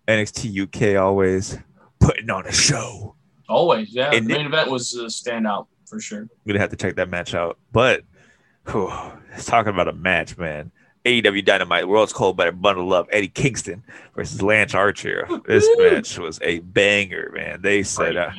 NXT 0.09 0.97
UK 0.97 1.01
always 1.01 1.57
putting 2.01 2.29
on 2.29 2.47
a 2.47 2.53
show. 2.53 3.15
Always, 3.49 3.95
yeah. 3.95 4.11
And 4.13 4.27
the 4.27 4.35
main 4.35 4.47
event 4.47 4.71
was 4.71 4.93
a 4.95 5.05
standout 5.05 5.69
for 5.87 6.01
sure. 6.01 6.23
I'm 6.23 6.29
gonna 6.47 6.59
have 6.59 6.71
to 6.71 6.77
check 6.77 6.97
that 6.97 7.09
match 7.09 7.35
out. 7.35 7.57
But 7.73 8.03
whew, 8.69 8.93
talking 9.43 9.73
about 9.73 9.89
a 9.89 9.93
match, 9.93 10.37
man. 10.37 10.73
AEW 11.05 11.45
Dynamite 11.45 11.87
World's 11.87 12.15
Cold 12.15 12.37
Better 12.37 12.51
Bundle 12.51 12.93
Up 12.95 13.07
Eddie 13.13 13.29
Kingston 13.29 13.85
versus 14.17 14.43
Lance 14.43 14.75
Archer. 14.75 15.29
This 15.47 15.69
match 15.77 16.19
was 16.19 16.41
a 16.43 16.61
banger, 16.61 17.31
man. 17.35 17.61
They 17.61 17.83
said 17.83 18.17
uh, 18.17 18.31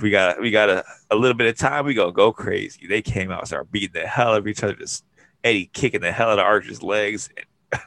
we 0.00 0.10
got 0.10 0.40
we 0.40 0.50
got 0.50 0.68
a, 0.68 0.84
a 1.10 1.16
little 1.16 1.36
bit 1.36 1.46
of 1.46 1.56
time. 1.56 1.86
We 1.86 1.94
gonna 1.94 2.12
go 2.12 2.32
crazy. 2.32 2.86
They 2.88 3.00
came 3.00 3.30
out, 3.30 3.46
started 3.46 3.70
beating 3.70 3.92
the 3.92 4.06
hell 4.06 4.32
out 4.32 4.38
of 4.38 4.48
each 4.48 4.62
other. 4.62 4.74
Just 4.74 5.04
Eddie 5.44 5.70
kicking 5.72 6.00
the 6.00 6.12
hell 6.12 6.30
out 6.30 6.38
of 6.38 6.44
Archer's 6.44 6.82
legs. 6.82 7.30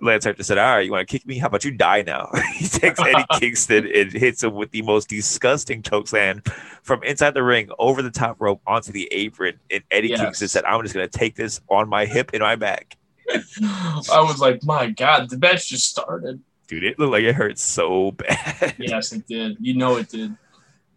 Lance 0.00 0.26
Archer 0.26 0.42
said, 0.42 0.58
"All 0.58 0.76
right, 0.76 0.84
you 0.84 0.90
want 0.90 1.06
to 1.08 1.12
kick 1.18 1.26
me? 1.26 1.38
How 1.38 1.46
about 1.46 1.64
you 1.64 1.70
die 1.70 2.02
now?" 2.02 2.28
he 2.54 2.66
takes 2.66 2.98
Eddie 3.00 3.24
Kingston 3.38 3.86
and 3.94 4.12
hits 4.12 4.42
him 4.42 4.54
with 4.54 4.70
the 4.72 4.82
most 4.82 5.08
disgusting 5.08 5.82
chokeslam 5.82 6.46
from 6.82 7.02
inside 7.04 7.34
the 7.34 7.42
ring 7.42 7.70
over 7.78 8.02
the 8.02 8.10
top 8.10 8.40
rope 8.40 8.60
onto 8.66 8.90
the 8.90 9.08
apron. 9.12 9.60
And 9.70 9.82
Eddie 9.90 10.08
Yes. 10.08 10.20
Kingston 10.20 10.48
said, 10.48 10.64
"I'm 10.64 10.82
just 10.82 10.94
gonna 10.94 11.06
take 11.08 11.36
this 11.36 11.60
on 11.68 11.88
my 11.88 12.04
hip 12.06 12.30
and 12.32 12.42
my 12.42 12.56
back." 12.56 12.96
I 13.30 14.20
was 14.20 14.40
like, 14.40 14.64
my 14.64 14.90
God, 14.90 15.30
the 15.30 15.38
match 15.38 15.68
just 15.68 15.88
started. 15.88 16.42
Dude, 16.66 16.84
it 16.84 16.98
looked 16.98 17.12
like 17.12 17.22
it 17.22 17.34
hurt 17.34 17.58
so 17.58 18.10
bad. 18.12 18.74
Yes, 18.78 19.12
it 19.12 19.26
did. 19.28 19.56
You 19.60 19.74
know 19.74 19.96
it 19.96 20.08
did. 20.08 20.36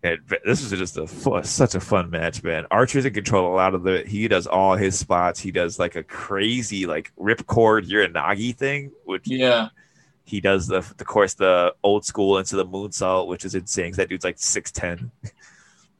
And 0.06 0.19
this 0.45 0.61
was 0.61 0.69
just 0.69 0.98
a 0.98 1.44
such 1.44 1.73
a 1.73 1.80
fun 1.80 2.11
match, 2.11 2.44
man. 2.44 2.68
Archer's 2.69 3.06
in 3.06 3.14
control 3.15 3.52
a 3.52 3.56
lot 3.56 3.73
of 3.73 3.82
the. 3.82 4.03
He 4.06 4.27
does 4.27 4.45
all 4.45 4.76
his 4.76 4.99
spots. 4.99 5.40
He 5.40 5.49
does 5.49 5.80
like 5.80 5.95
a 5.95 6.03
crazy 6.03 6.86
like 6.86 7.11
ripcord 7.19 7.88
Uranagi 7.90 8.56
thing, 8.56 8.91
which 9.06 9.27
Yeah. 9.27 9.69
he 10.23 10.40
does 10.41 10.68
the 10.68 10.77
of 10.77 10.98
course 11.06 11.34
the 11.34 11.73
old 11.82 12.06
school 12.06 12.38
into 12.38 12.56
the 12.56 12.65
moonsault, 12.65 13.26
which 13.26 13.45
is 13.45 13.56
insane. 13.56 13.94
That 13.94 14.10
dude's 14.10 14.23
like 14.23 14.38
six 14.38 14.72
ten, 14.72 15.10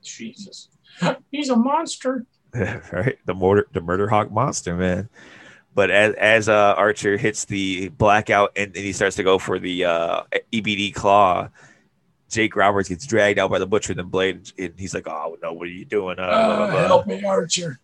Jesus. 0.04 0.70
He's 1.32 1.50
a 1.50 1.56
monster. 1.56 2.28
right? 2.54 3.18
The 3.26 3.34
murder 3.34 3.68
the 3.74 3.82
murder 3.82 4.08
hawk 4.08 4.32
monster, 4.32 4.76
man. 4.76 5.10
But 5.74 5.90
as 5.90 6.14
as 6.16 6.48
uh, 6.48 6.76
Archer 6.78 7.18
hits 7.18 7.46
the 7.46 7.90
blackout 7.90 8.52
and, 8.56 8.68
and 8.68 8.86
he 8.86 8.94
starts 8.94 9.16
to 9.16 9.24
go 9.24 9.40
for 9.40 9.58
the 9.58 9.86
uh, 9.86 10.22
EBD 10.54 10.94
claw, 10.94 11.50
Jake 12.36 12.56
Roberts 12.56 12.90
gets 12.90 13.06
dragged 13.08 13.40
out 13.40 13.50
by 13.50 13.60
the 13.60 13.66
butcher 13.68 13.94
and 13.94 14.00
then 14.00 14.08
Blade, 14.10 14.52
and 14.60 14.74
he's 14.78 14.94
like, 14.94 15.08
"Oh 15.08 15.38
no, 15.42 15.54
what 15.54 15.68
are 15.68 15.72
you 15.72 15.86
doing?" 15.86 16.20
Uh, 16.20 16.24
Uh, 16.24 16.72
blah. 16.72 16.88
help 16.88 17.08
me, 17.08 17.24
Archer. 17.24 17.80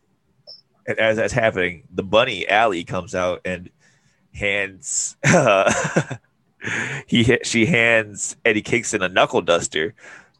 and 0.87 0.99
as 0.99 1.17
that's 1.17 1.33
happening, 1.33 1.83
the 1.93 2.03
bunny 2.03 2.47
Allie 2.47 2.83
comes 2.83 3.15
out 3.15 3.41
and 3.45 3.69
hands 4.33 5.17
uh, 5.25 5.71
he 7.07 7.37
she 7.43 7.65
hands 7.65 8.35
Eddie 8.45 8.61
Kingston 8.61 9.01
a 9.01 9.09
knuckle 9.09 9.41
duster, 9.41 9.93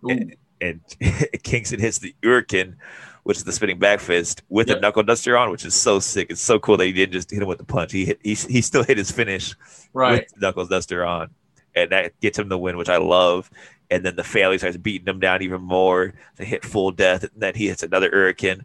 Ooh. 0.10 0.30
and 0.62 0.82
Kingston 1.44 1.80
hits 1.80 1.98
the 2.00 2.14
Uraken, 2.22 2.76
which 3.24 3.38
is 3.38 3.44
the 3.44 3.52
spinning 3.52 3.80
back 3.80 4.00
fist, 4.00 4.44
with 4.50 4.70
a 4.70 4.80
knuckle 4.80 5.04
duster 5.04 5.38
on, 5.38 5.50
which 5.52 5.66
is 5.66 5.74
so 5.74 6.00
sick. 6.00 6.28
It's 6.30 6.42
so 6.42 6.60
cool 6.60 6.78
that 6.78 6.86
he 6.86 6.94
didn't 6.94 7.14
just 7.14 7.32
hit 7.32 7.42
him 7.42 7.48
with 7.48 7.58
the 7.58 7.64
punch. 7.66 7.92
He 7.92 8.06
hit 8.06 8.20
he, 8.24 8.34
he 8.36 8.62
still 8.62 8.84
hit 8.84 8.98
his 8.98 9.12
finish 9.12 9.56
Right. 9.94 10.22
with 10.22 10.30
the 10.34 10.40
knuckles 10.48 10.70
duster 10.70 11.06
on, 11.06 11.30
and 11.76 11.92
that 11.92 12.20
gets 12.20 12.38
him 12.40 12.50
the 12.50 12.58
win, 12.58 12.78
which 12.78 12.90
I 12.90 12.98
love. 12.98 13.50
And 13.92 14.04
then 14.06 14.16
the 14.16 14.24
family 14.24 14.58
starts 14.58 14.78
beating 14.78 15.08
him 15.08 15.20
down 15.20 15.44
even 15.44 15.62
more 15.62 16.14
They 16.38 16.46
hit 16.46 16.66
full 16.66 16.92
death, 16.92 17.24
and 17.24 17.32
then 17.36 17.54
he 17.54 17.68
hits 17.68 17.84
another 17.84 18.10
Uraken, 18.10 18.64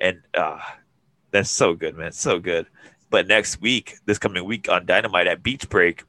and 0.00 0.22
uh, 0.34 0.60
that's 1.32 1.50
so 1.50 1.74
good, 1.74 1.96
man, 1.96 2.12
so 2.12 2.38
good. 2.38 2.66
But 3.10 3.26
next 3.26 3.60
week, 3.60 3.96
this 4.06 4.18
coming 4.18 4.44
week 4.44 4.68
on 4.70 4.86
Dynamite 4.86 5.26
at 5.26 5.42
Beach 5.42 5.68
Break, 5.68 6.04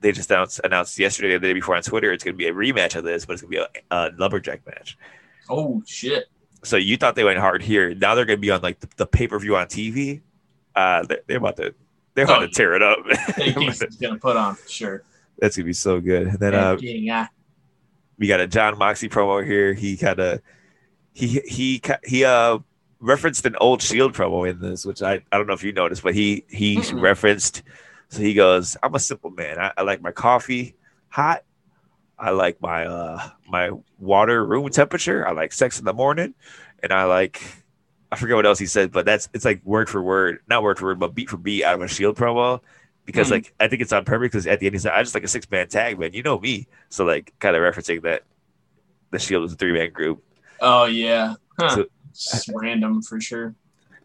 they 0.00 0.12
just 0.12 0.30
announced 0.30 0.60
announced 0.62 0.98
yesterday 0.98 1.32
the 1.32 1.38
day 1.38 1.52
before 1.54 1.74
on 1.74 1.82
Twitter 1.82 2.12
it's 2.12 2.22
going 2.22 2.34
to 2.34 2.38
be 2.38 2.48
a 2.48 2.52
rematch 2.52 2.96
of 2.96 3.04
this, 3.04 3.24
but 3.24 3.34
it's 3.34 3.42
going 3.42 3.52
to 3.52 3.58
be 3.58 3.80
a, 3.90 3.96
a 3.96 4.10
lumberjack 4.18 4.66
match. 4.66 4.98
Oh, 5.48 5.82
shit. 5.86 6.26
So 6.64 6.76
you 6.76 6.96
thought 6.96 7.14
they 7.14 7.24
went 7.24 7.38
hard 7.38 7.62
here. 7.62 7.94
Now 7.94 8.14
they're 8.14 8.24
going 8.24 8.38
to 8.38 8.40
be 8.40 8.50
on 8.50 8.60
like 8.60 8.80
the, 8.80 8.88
the 8.96 9.06
pay 9.06 9.26
per 9.26 9.38
view 9.38 9.56
on 9.56 9.66
TV. 9.66 10.20
Uh, 10.74 11.04
they're, 11.04 11.20
they're 11.26 11.38
about 11.38 11.56
to 11.56 11.74
they're 12.14 12.24
about 12.24 12.42
Oh, 12.42 12.46
to 12.46 12.52
tear 12.52 12.74
it 12.74 12.82
up. 12.82 12.98
Kingston's 13.36 13.96
going 13.96 14.14
to 14.14 14.20
put 14.20 14.36
on, 14.36 14.54
for 14.54 14.68
sure. 14.68 15.02
That's 15.38 15.56
gonna 15.56 15.66
be 15.66 15.72
so 15.72 16.00
good. 16.00 16.28
And 16.28 16.38
then 16.38 16.54
uh, 16.54 16.76
yeah. 16.80 17.26
We 18.22 18.28
got 18.28 18.38
a 18.38 18.46
Jon 18.46 18.78
Moxley 18.78 19.08
promo 19.08 19.44
here. 19.44 19.74
He 19.74 19.96
kind 19.96 20.20
of 20.20 20.40
he 21.12 21.40
he 21.44 21.82
he 22.04 22.24
uh 22.24 22.60
referenced 23.00 23.44
an 23.46 23.56
old 23.56 23.82
Shield 23.82 24.14
promo 24.14 24.48
in 24.48 24.60
this, 24.60 24.86
which 24.86 25.02
I 25.02 25.14
I 25.32 25.38
don't 25.38 25.48
know 25.48 25.54
if 25.54 25.64
you 25.64 25.72
noticed, 25.72 26.04
but 26.04 26.14
he 26.14 26.44
he 26.48 26.76
Mm-mm. 26.76 27.02
referenced. 27.02 27.64
So 28.10 28.20
he 28.20 28.34
goes, 28.34 28.76
"I'm 28.80 28.94
a 28.94 29.00
simple 29.00 29.30
man. 29.30 29.58
I, 29.58 29.72
I 29.76 29.82
like 29.82 30.02
my 30.02 30.12
coffee 30.12 30.76
hot. 31.08 31.42
I 32.16 32.30
like 32.30 32.62
my 32.62 32.86
uh 32.86 33.28
my 33.48 33.72
water 33.98 34.46
room 34.46 34.68
temperature. 34.68 35.26
I 35.26 35.32
like 35.32 35.52
sex 35.52 35.80
in 35.80 35.84
the 35.84 35.92
morning, 35.92 36.34
and 36.80 36.92
I 36.92 37.06
like." 37.06 37.42
I 38.12 38.16
forget 38.16 38.36
what 38.36 38.46
else 38.46 38.58
he 38.58 38.66
said, 38.66 38.92
but 38.92 39.04
that's 39.04 39.30
it's 39.34 39.46
like 39.46 39.64
word 39.64 39.88
for 39.88 40.00
word, 40.00 40.40
not 40.46 40.62
word 40.62 40.78
for 40.78 40.84
word, 40.84 41.00
but 41.00 41.12
beat 41.12 41.28
for 41.28 41.38
beat 41.38 41.64
out 41.64 41.74
of 41.74 41.82
a 41.82 41.88
Shield 41.88 42.14
promo. 42.14 42.60
Because 43.04 43.28
Hmm. 43.28 43.34
like 43.34 43.54
I 43.60 43.68
think 43.68 43.82
it's 43.82 43.92
on 43.92 44.04
purpose. 44.04 44.26
Because 44.26 44.46
at 44.46 44.60
the 44.60 44.66
end 44.66 44.74
he 44.74 44.78
said, 44.78 44.92
"I 44.92 45.02
just 45.02 45.14
like 45.14 45.24
a 45.24 45.28
six 45.28 45.50
man 45.50 45.68
tag, 45.68 45.98
man. 45.98 46.12
You 46.12 46.22
know 46.22 46.38
me." 46.38 46.68
So 46.88 47.04
like 47.04 47.32
kind 47.40 47.56
of 47.56 47.62
referencing 47.62 48.02
that 48.02 48.22
the 49.10 49.18
Shield 49.18 49.42
was 49.42 49.52
a 49.52 49.56
three 49.56 49.72
man 49.72 49.90
group. 49.92 50.22
Oh, 50.60 50.84
yeah. 50.86 51.34
Huh. 51.58 51.68
So- 51.76 51.86
It's 52.10 52.48
random 52.54 53.02
for 53.02 53.20
sure. 53.20 53.54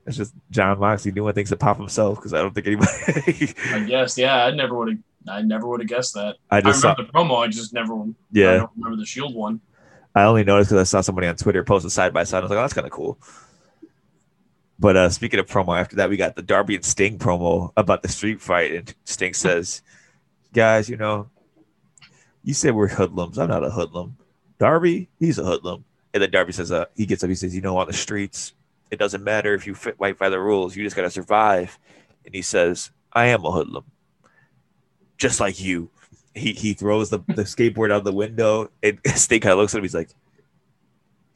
It's 0.06 0.16
just 0.18 0.34
Jon 0.52 0.80
Moxley 0.80 1.12
doing 1.12 1.34
things 1.34 1.50
to 1.50 1.58
pop 1.58 1.78
himself 1.78 2.16
because 2.18 2.34
I 2.34 2.38
don't 2.38 2.56
think 2.56 2.66
anybody. 2.68 3.54
I 3.74 3.80
guess, 3.82 4.18
yeah. 4.18 4.46
I 4.46 4.52
never 4.52 4.74
would 4.76 4.90
have. 4.90 4.98
I 5.30 5.42
never 5.42 5.68
would 5.68 5.82
have 5.82 5.90
guessed 5.90 6.14
that. 6.14 6.38
I 6.50 6.58
I 6.58 6.62
just 6.62 6.80
saw, 6.80 6.94
the 6.96 7.04
promo. 7.04 7.44
I 7.44 7.48
just 7.50 7.74
never. 7.74 7.94
Yeah. 8.32 8.52
I 8.54 8.58
don't 8.60 8.72
remember 8.78 8.96
the 8.96 9.06
Shield 9.06 9.36
one. 9.36 9.60
I 10.16 10.24
only 10.24 10.46
noticed 10.46 10.70
because 10.72 10.80
I 10.80 10.90
saw 10.90 11.02
somebody 11.02 11.28
on 11.28 11.36
Twitter 11.36 11.64
post 11.66 11.86
a 11.86 11.90
side 11.90 12.14
by 12.14 12.24
side. 12.24 12.38
I 12.40 12.42
was 12.44 12.50
like, 12.50 12.58
oh, 12.58 12.62
that's 12.62 12.74
kind 12.74 12.88
of 12.88 12.94
cool. 12.94 13.20
But 14.80 14.96
uh, 14.96 15.10
speaking 15.10 15.40
of 15.40 15.48
promo, 15.48 15.80
after 15.80 15.96
that, 15.96 16.10
we 16.10 16.18
got 16.18 16.36
the 16.36 16.42
Darby 16.42 16.76
and 16.76 16.86
Sting 16.86 17.18
promo 17.18 17.72
about 17.76 18.04
the 18.04 18.10
street 18.10 18.42
fight, 18.42 18.74
and 18.74 18.94
Sting 19.06 19.34
says, 19.34 19.82
"Guys, 20.54 20.90
you 20.90 20.98
know, 20.98 21.30
you 22.44 22.54
said 22.54 22.76
we're 22.76 22.88
hoodlums. 22.88 23.38
I'm 23.40 23.50
not 23.50 23.64
a 23.64 23.72
hoodlum. 23.72 24.18
Darby, 24.60 25.10
he's 25.20 25.40
a 25.40 25.44
hoodlum." 25.44 25.84
And 26.14 26.22
then 26.22 26.32
Darby 26.32 26.54
says, 26.54 26.72
"Uh, 26.72 26.86
he 26.96 27.06
gets 27.06 27.24
up. 27.24 27.30
He 27.30 27.36
says, 27.36 27.56
you 27.56 27.62
know, 27.62 27.78
on 27.78 27.88
the 27.88 27.94
streets, 27.94 28.54
it 28.92 29.00
doesn't 29.00 29.24
matter 29.24 29.54
if 29.54 29.66
you 29.66 29.74
fit 29.74 29.96
right 30.00 30.18
by 30.18 30.30
the 30.30 30.40
rules. 30.40 30.76
You 30.76 30.84
just 30.84 30.96
gotta 30.96 31.10
survive." 31.10 31.80
And 32.26 32.36
he 32.36 32.42
says, 32.42 32.92
"I 33.14 33.28
am 33.28 33.46
a 33.46 33.52
hoodlum." 33.52 33.86
just 35.18 35.40
like 35.40 35.60
you. 35.60 35.90
He 36.34 36.54
he 36.54 36.74
throws 36.74 37.10
the, 37.10 37.20
the 37.28 37.44
skateboard 37.44 37.92
out 37.92 38.04
the 38.04 38.14
window, 38.14 38.70
and 38.84 39.00
Sting 39.16 39.42
kind 39.42 39.54
of 39.54 39.60
looks 39.60 39.74
at 39.74 39.80
him. 39.80 39.84
He's 39.84 39.96
like, 39.96 40.10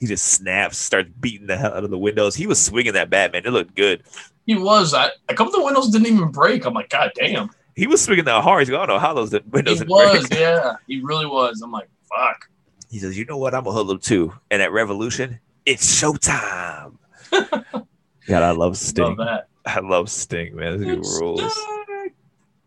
he 0.02 0.08
just 0.08 0.26
snaps, 0.26 0.78
starts 0.78 1.10
beating 1.22 1.48
the 1.48 1.56
hell 1.56 1.74
out 1.74 1.84
of 1.86 1.92
the 1.92 1.98
windows. 1.98 2.36
He 2.36 2.48
was 2.48 2.60
swinging 2.60 2.94
that 2.94 3.10
bat, 3.10 3.32
man. 3.32 3.44
It 3.46 3.52
looked 3.52 3.76
good. 3.76 4.04
He 4.48 4.56
was. 4.56 4.94
I, 4.94 5.10
a 5.30 5.34
couple 5.36 5.54
of 5.54 5.60
the 5.60 5.64
windows 5.64 5.90
didn't 5.92 6.08
even 6.08 6.32
break. 6.32 6.66
I'm 6.66 6.74
like, 6.74 6.90
God 6.90 7.12
damn. 7.16 7.50
He 7.76 7.86
was 7.88 8.04
swinging 8.04 8.26
that 8.26 8.44
hard. 8.44 8.62
He's 8.62 8.70
like, 8.72 8.82
I 8.82 8.86
don't 8.88 8.96
know 8.96 9.00
how 9.00 9.14
those 9.14 9.30
the 9.30 9.42
windows 9.50 9.74
He 9.80 9.86
didn't 9.86 9.92
was. 9.92 10.28
break. 10.28 10.40
Yeah, 10.40 10.74
he 10.88 11.00
really 11.02 11.28
was. 11.28 11.62
I'm 11.62 11.72
like, 11.72 11.88
fuck. 12.10 12.50
He 12.90 13.00
says, 13.00 13.18
"You 13.18 13.24
know 13.26 13.38
what? 13.38 13.54
I'm 13.56 13.66
a 13.66 13.72
hoodlum 13.72 14.00
too." 14.00 14.34
And 14.50 14.62
at 14.62 14.74
Revolution, 14.74 15.40
it's 15.66 16.02
showtime. 16.02 16.98
God, 17.32 18.44
I 18.44 18.52
love 18.52 18.76
Sting. 18.76 19.06
Love 19.06 19.18
that. 19.18 19.48
I 19.66 19.80
love 19.80 20.10
Sting, 20.10 20.56
man. 20.56 20.78
This 20.80 20.88
dude 20.88 21.22
rules. 21.22 21.58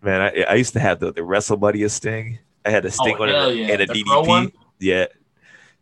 Man, 0.03 0.21
I, 0.21 0.43
I 0.51 0.55
used 0.55 0.73
to 0.75 0.81
have 0.81 1.01
the, 1.01 1.13
the 1.13 1.23
Wrestle 1.25 1.57
Buddy 1.57 1.83
of 1.83 1.91
Sting. 1.93 2.39
I 2.65 2.71
had 2.71 2.83
the 2.85 2.91
Sting 2.91 3.17
Oh, 3.17 3.21
one 3.21 3.29
and, 3.31 3.59
yeah. 3.59 3.67
and 3.73 3.83
a 3.83 3.87
The 3.87 3.93
DDP. 4.05 4.53
Yeah. 4.81 5.07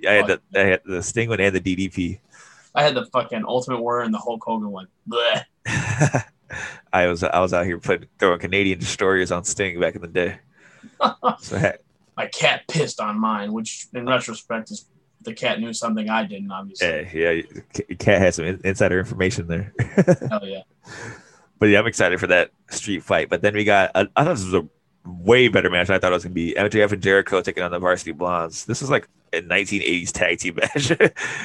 I 0.06 0.12
had, 0.12 0.30
Oh, 0.30 0.38
the, 0.52 0.60
I 0.60 0.64
had 0.64 0.80
the 0.84 1.02
Sting 1.02 1.28
one 1.28 1.40
and 1.40 1.54
the 1.54 1.60
DDP. 1.60 2.18
I 2.74 2.82
had 2.82 2.94
the 2.94 3.06
fucking 3.06 3.44
Ultimate 3.46 3.80
Warrior 3.80 4.04
and 4.04 4.14
the 4.14 4.18
Hulk 4.18 4.42
Hogan 4.44 4.70
one. 4.70 4.88
I 6.92 7.06
was 7.06 7.22
I 7.22 7.40
was 7.40 7.52
out 7.54 7.64
here 7.64 7.78
putting 7.78 8.08
throwing 8.18 8.40
Canadian 8.40 8.78
destroyers 8.78 9.32
on 9.32 9.44
Sting 9.44 9.80
back 9.80 9.94
in 9.94 10.02
the 10.02 10.08
day. 10.08 10.38
So 11.40 11.56
had, 11.56 11.78
My 12.16 12.26
cat 12.26 12.62
pissed 12.68 13.00
on 13.00 13.18
mine, 13.18 13.52
which 13.52 13.86
in 13.94 14.06
retrospect 14.06 14.70
is 14.70 14.86
the 15.22 15.32
cat 15.32 15.60
knew 15.60 15.72
something 15.72 16.08
I 16.10 16.24
didn't, 16.24 16.50
obviously. 16.50 16.88
yeah, 17.14 17.30
yeah, 17.30 17.42
Cat 17.98 18.20
had 18.20 18.34
some 18.34 18.44
insider 18.64 18.98
information 18.98 19.46
there. 19.46 19.72
Hell 20.28 20.40
yeah. 20.44 20.62
But 21.58 21.66
yeah, 21.66 21.78
I'm 21.78 21.86
excited 21.86 22.18
for 22.18 22.26
that 22.26 22.50
street 22.70 23.04
fight. 23.04 23.28
But 23.28 23.40
then 23.42 23.54
we 23.54 23.62
got, 23.64 23.92
I, 23.94 24.08
I 24.16 24.24
thought 24.24 24.34
this 24.34 24.44
was 24.44 24.54
a 24.54 24.68
way 25.04 25.48
better 25.48 25.70
match. 25.70 25.88
than 25.88 25.96
I 25.96 25.98
thought 25.98 26.12
it 26.12 26.14
was 26.14 26.24
going 26.24 26.32
to 26.32 26.34
be 26.34 26.54
MJF 26.54 26.92
and 26.92 27.02
Jericho 27.02 27.40
taking 27.42 27.62
on 27.62 27.70
the 27.70 27.78
Varsity 27.78 28.12
Blondes. 28.12 28.64
This 28.64 28.80
was 28.80 28.90
like 28.90 29.08
a 29.32 29.40
1980s 29.42 30.12
tag 30.12 30.38
team 30.38 30.54
match. 30.60 30.92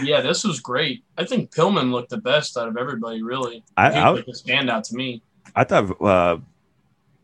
Yeah, 0.04 0.22
this 0.22 0.44
was 0.44 0.60
great. 0.60 1.04
I 1.18 1.26
think 1.26 1.52
Pillman 1.54 1.92
looked 1.92 2.10
the 2.10 2.18
best 2.18 2.58
out 2.58 2.68
of 2.68 2.78
everybody, 2.78 3.22
really. 3.24 3.64
I- 3.76 3.92
he 3.92 3.98
I- 3.98 4.10
was 4.12 4.20
like 4.20 4.28
a 4.28 4.32
standout 4.66 4.84
to 4.90 4.96
me. 4.96 5.22
I 5.56 5.64
thought 5.64 6.00
uh, 6.02 6.38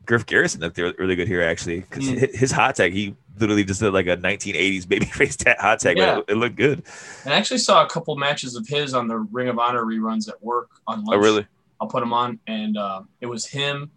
Griff 0.05 0.25
Garrison 0.25 0.61
looked 0.61 0.77
re- 0.77 0.93
really 0.97 1.15
good 1.15 1.27
here, 1.27 1.41
actually. 1.43 1.81
Because 1.81 2.07
Mm. 2.09 2.33
his 2.33 2.51
hot 2.51 2.75
tag, 2.75 2.93
he 2.93 3.15
literally 3.37 3.63
just 3.63 3.79
did 3.81 3.91
like 3.93 4.07
a 4.07 4.15
1980s 4.17 4.85
babyface 4.85 5.37
ta- 5.37 5.61
hot 5.61 5.79
tag. 5.81 5.97
Yeah. 5.97 6.15
But 6.15 6.19
it, 6.29 6.31
it 6.31 6.35
looked 6.37 6.55
good. 6.55 6.83
And 7.25 7.33
I 7.33 7.37
actually 7.37 7.57
saw 7.59 7.83
a 7.85 7.89
couple 7.89 8.15
matches 8.15 8.55
of 8.55 8.67
his 8.67 8.93
on 8.93 9.07
the 9.07 9.17
Ring 9.17 9.49
of 9.49 9.59
Honor 9.59 9.83
reruns 9.83 10.29
at 10.29 10.41
work 10.41 10.69
on 10.87 11.03
lunch. 11.03 11.17
Oh, 11.17 11.21
really? 11.21 11.45
I'll 11.81 11.87
put 11.89 12.01
him 12.01 12.13
on, 12.13 12.39
and 12.47 12.77
uh, 12.77 13.01
it 13.19 13.25
was 13.25 13.45
him 13.45 13.91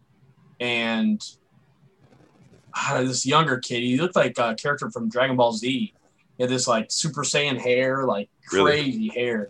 and 0.61 1.23
ah, 2.77 2.99
this 3.03 3.25
younger 3.27 3.59
kid. 3.59 3.83
He 3.83 3.97
looked 3.99 4.15
like 4.17 4.39
a 4.39 4.55
character 4.55 4.91
from 4.91 5.09
Dragon 5.09 5.35
Ball 5.37 5.53
Z. 5.53 5.95
He 6.37 6.43
had 6.43 6.51
this 6.51 6.69
like 6.69 6.87
Super 6.91 7.23
Saiyan 7.23 7.59
hair, 7.59 8.05
like 8.05 8.29
Really? 8.53 8.71
crazy 8.83 9.09
hair, 9.09 9.49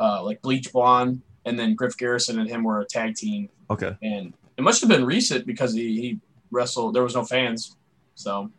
uh, 0.00 0.22
like 0.22 0.42
bleach 0.42 0.72
blonde. 0.72 1.22
And 1.44 1.56
then 1.58 1.74
Griff 1.76 1.96
Garrison 1.96 2.40
and 2.40 2.48
him 2.50 2.64
were 2.64 2.80
a 2.80 2.84
tag 2.84 3.14
team, 3.14 3.48
Okay. 3.70 3.96
and 4.02 4.32
it 4.56 4.62
must 4.62 4.80
have 4.80 4.90
been 4.90 5.04
recent 5.04 5.46
because 5.46 5.72
he, 5.72 6.00
he 6.00 6.18
wrestled. 6.50 6.92
There 6.94 7.04
was 7.04 7.14
no 7.14 7.24
fans, 7.24 7.76
so 8.16 8.50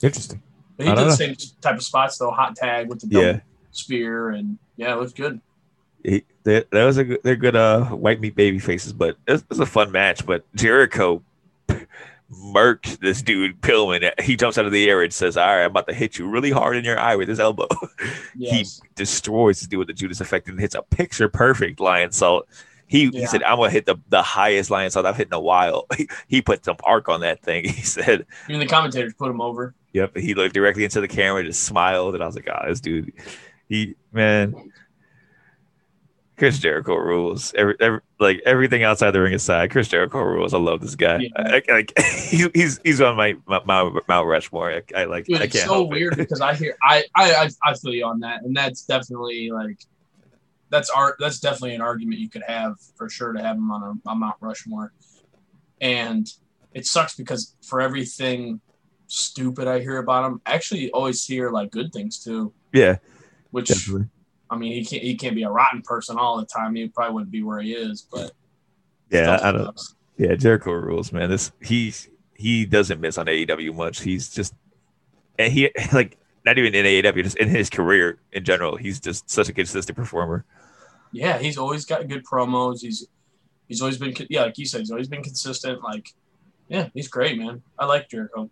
Interesting. 0.00 0.40
but 0.76 0.86
he 0.86 0.92
I 0.92 0.94
did 0.94 1.06
the 1.08 1.16
same 1.16 1.34
type 1.60 1.74
of 1.74 1.82
spots 1.82 2.18
though. 2.18 2.30
Hot 2.30 2.54
tag 2.54 2.88
with 2.88 3.00
the 3.00 3.08
Yeah. 3.10 3.40
spear, 3.72 4.30
and 4.30 4.58
yeah, 4.76 4.92
it 4.92 4.98
was 5.00 5.12
good. 5.12 5.40
He, 6.04 6.24
that, 6.44 6.68
was 6.72 6.98
a 6.98 7.18
they're 7.24 7.34
good 7.36 7.56
uh 7.56 7.86
white 7.86 8.20
meat 8.20 8.36
baby 8.36 8.60
faces, 8.60 8.92
but 8.92 9.16
it 9.26 9.32
was, 9.32 9.40
it 9.42 9.48
was 9.50 9.58
a 9.60 9.66
fun 9.66 9.90
match. 9.90 10.24
But 10.24 10.44
Jericho 10.54 11.22
murked 12.32 12.98
this 13.00 13.22
dude 13.22 13.60
Pillman. 13.60 14.18
He 14.20 14.36
jumps 14.36 14.58
out 14.58 14.66
of 14.66 14.72
the 14.72 14.88
air 14.88 15.02
and 15.02 15.12
says, 15.12 15.36
"All 15.36 15.46
right, 15.46 15.64
I'm 15.64 15.70
about 15.70 15.88
to 15.88 15.94
hit 15.94 16.18
you 16.18 16.28
really 16.28 16.50
hard 16.50 16.76
in 16.76 16.84
your 16.84 16.98
eye 16.98 17.16
with 17.16 17.28
his 17.28 17.40
elbow." 17.40 17.68
Yes. 18.36 18.80
He 18.82 18.88
destroys 18.94 19.60
this 19.60 19.68
dude 19.68 19.80
with 19.80 19.88
the 19.88 19.94
Judas 19.94 20.20
effect 20.20 20.48
and 20.48 20.58
hits 20.58 20.74
a 20.74 20.82
picture 20.82 21.28
perfect 21.28 21.78
Lionsault. 21.78 22.42
He, 22.86 23.08
he 23.10 23.26
said, 23.26 23.42
"I'm 23.42 23.58
gonna 23.58 23.70
hit 23.70 23.86
the, 23.86 23.96
the 24.08 24.22
highest 24.22 24.70
Lionsault 24.70 25.04
I've 25.04 25.16
hit 25.16 25.28
in 25.28 25.34
a 25.34 25.40
while." 25.40 25.86
He, 25.96 26.08
he 26.28 26.42
put 26.42 26.64
some 26.64 26.76
arc 26.84 27.08
on 27.08 27.20
that 27.20 27.42
thing. 27.42 27.64
He 27.68 27.82
said, 27.82 28.26
Even 28.48 28.60
the 28.60 28.66
commentators 28.66 29.14
put 29.14 29.30
him 29.30 29.40
over. 29.40 29.74
"Yep." 29.92 30.16
He 30.16 30.34
looked 30.34 30.54
directly 30.54 30.84
into 30.84 31.00
the 31.00 31.08
camera, 31.08 31.44
just 31.44 31.64
smiled, 31.64 32.14
and 32.14 32.22
I 32.22 32.26
was 32.26 32.36
like, 32.36 32.48
"Ah, 32.50 32.66
this 32.66 32.80
dude, 32.80 33.12
he 33.68 33.94
man." 34.12 34.54
Chris 36.40 36.58
Jericho 36.58 36.96
rules. 36.96 37.52
Every, 37.52 37.76
every 37.80 38.00
like 38.18 38.40
everything 38.46 38.82
outside 38.82 39.10
the 39.10 39.20
ring 39.20 39.34
aside, 39.34 39.70
Chris 39.70 39.88
Jericho 39.88 40.20
rules. 40.20 40.54
I 40.54 40.58
love 40.58 40.80
this 40.80 40.94
guy. 40.94 41.18
Yeah. 41.18 41.28
I, 41.36 41.62
I, 41.68 41.86
I, 41.98 42.02
he's 42.54 42.80
he's 42.82 43.00
on 43.02 43.14
my 43.14 43.36
my, 43.46 43.60
my 43.66 44.00
Mount 44.08 44.26
Rushmore. 44.26 44.72
I, 44.72 44.82
I 44.96 45.04
like. 45.04 45.26
Dude, 45.26 45.42
I 45.42 45.44
it's 45.44 45.52
can't 45.52 45.68
so 45.68 45.74
help 45.74 45.92
it. 45.92 45.96
weird 45.96 46.16
because 46.16 46.40
I 46.40 46.54
hear 46.54 46.78
I, 46.82 47.04
I 47.14 47.32
I 47.34 47.50
I 47.62 47.74
feel 47.74 47.92
you 47.92 48.06
on 48.06 48.20
that, 48.20 48.42
and 48.42 48.56
that's 48.56 48.86
definitely 48.86 49.50
like 49.50 49.76
that's 50.70 50.88
art. 50.88 51.16
That's 51.20 51.40
definitely 51.40 51.74
an 51.74 51.82
argument 51.82 52.20
you 52.20 52.30
could 52.30 52.44
have 52.46 52.76
for 52.96 53.10
sure 53.10 53.34
to 53.34 53.42
have 53.42 53.56
him 53.56 53.70
on 53.70 53.82
a 53.82 54.08
on 54.08 54.20
Mount 54.20 54.36
Rushmore, 54.40 54.94
and 55.78 56.26
it 56.72 56.86
sucks 56.86 57.16
because 57.16 57.54
for 57.62 57.82
everything 57.82 58.62
stupid 59.08 59.68
I 59.68 59.80
hear 59.80 59.98
about 59.98 60.24
him, 60.24 60.40
I 60.46 60.54
actually 60.54 60.90
always 60.92 61.22
hear 61.22 61.50
like 61.50 61.70
good 61.70 61.92
things 61.92 62.18
too. 62.18 62.54
Yeah, 62.72 62.96
Which 63.50 63.68
definitely. 63.68 64.06
I 64.50 64.56
mean, 64.56 64.72
he 64.72 64.84
can't 64.84 65.02
he 65.02 65.14
can't 65.14 65.34
be 65.34 65.44
a 65.44 65.50
rotten 65.50 65.82
person 65.82 66.18
all 66.18 66.38
the 66.38 66.46
time. 66.46 66.74
He 66.74 66.88
probably 66.88 67.14
wouldn't 67.14 67.30
be 67.30 67.42
where 67.42 67.60
he 67.60 67.72
is, 67.72 68.02
but 68.02 68.32
Yeah, 69.10 69.38
I 69.42 69.52
don't. 69.52 69.80
Yeah, 70.16 70.34
Jericho 70.34 70.72
rules, 70.72 71.12
man. 71.12 71.30
This 71.30 71.52
he's 71.62 72.08
he 72.34 72.66
doesn't 72.66 73.00
miss 73.00 73.16
on 73.16 73.26
AEW 73.26 73.74
much. 73.74 74.00
He's 74.00 74.28
just 74.28 74.54
and 75.38 75.52
he 75.52 75.70
like 75.92 76.16
not 76.44 76.58
even 76.58 76.74
in 76.74 76.84
AEW, 76.84 77.22
just 77.22 77.36
in 77.36 77.48
his 77.48 77.70
career 77.70 78.18
in 78.32 78.44
general. 78.44 78.76
He's 78.76 78.98
just 78.98 79.28
such 79.30 79.48
a 79.48 79.52
consistent 79.52 79.96
performer. 79.96 80.44
Yeah, 81.12 81.38
he's 81.38 81.58
always 81.58 81.84
got 81.84 82.08
good 82.08 82.24
promos. 82.24 82.80
He's 82.80 83.06
he's 83.68 83.80
always 83.80 83.98
been 83.98 84.14
yeah, 84.28 84.42
like 84.42 84.58
you 84.58 84.66
said, 84.66 84.80
he's 84.80 84.90
always 84.90 85.08
been 85.08 85.22
consistent. 85.22 85.82
Like, 85.82 86.12
yeah, 86.68 86.88
he's 86.94 87.08
great, 87.08 87.38
man. 87.38 87.62
I 87.78 87.86
like 87.86 88.08
Jericho. 88.08 88.50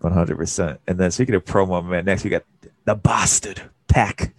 One 0.00 0.12
hundred 0.12 0.36
percent. 0.36 0.80
And 0.86 0.98
then 0.98 1.10
speaking 1.10 1.34
of 1.34 1.44
promo, 1.44 1.84
man, 1.84 2.04
next 2.04 2.24
we 2.24 2.30
got 2.30 2.44
the 2.84 2.94
bastard 2.94 3.62
Pac. 3.88 4.34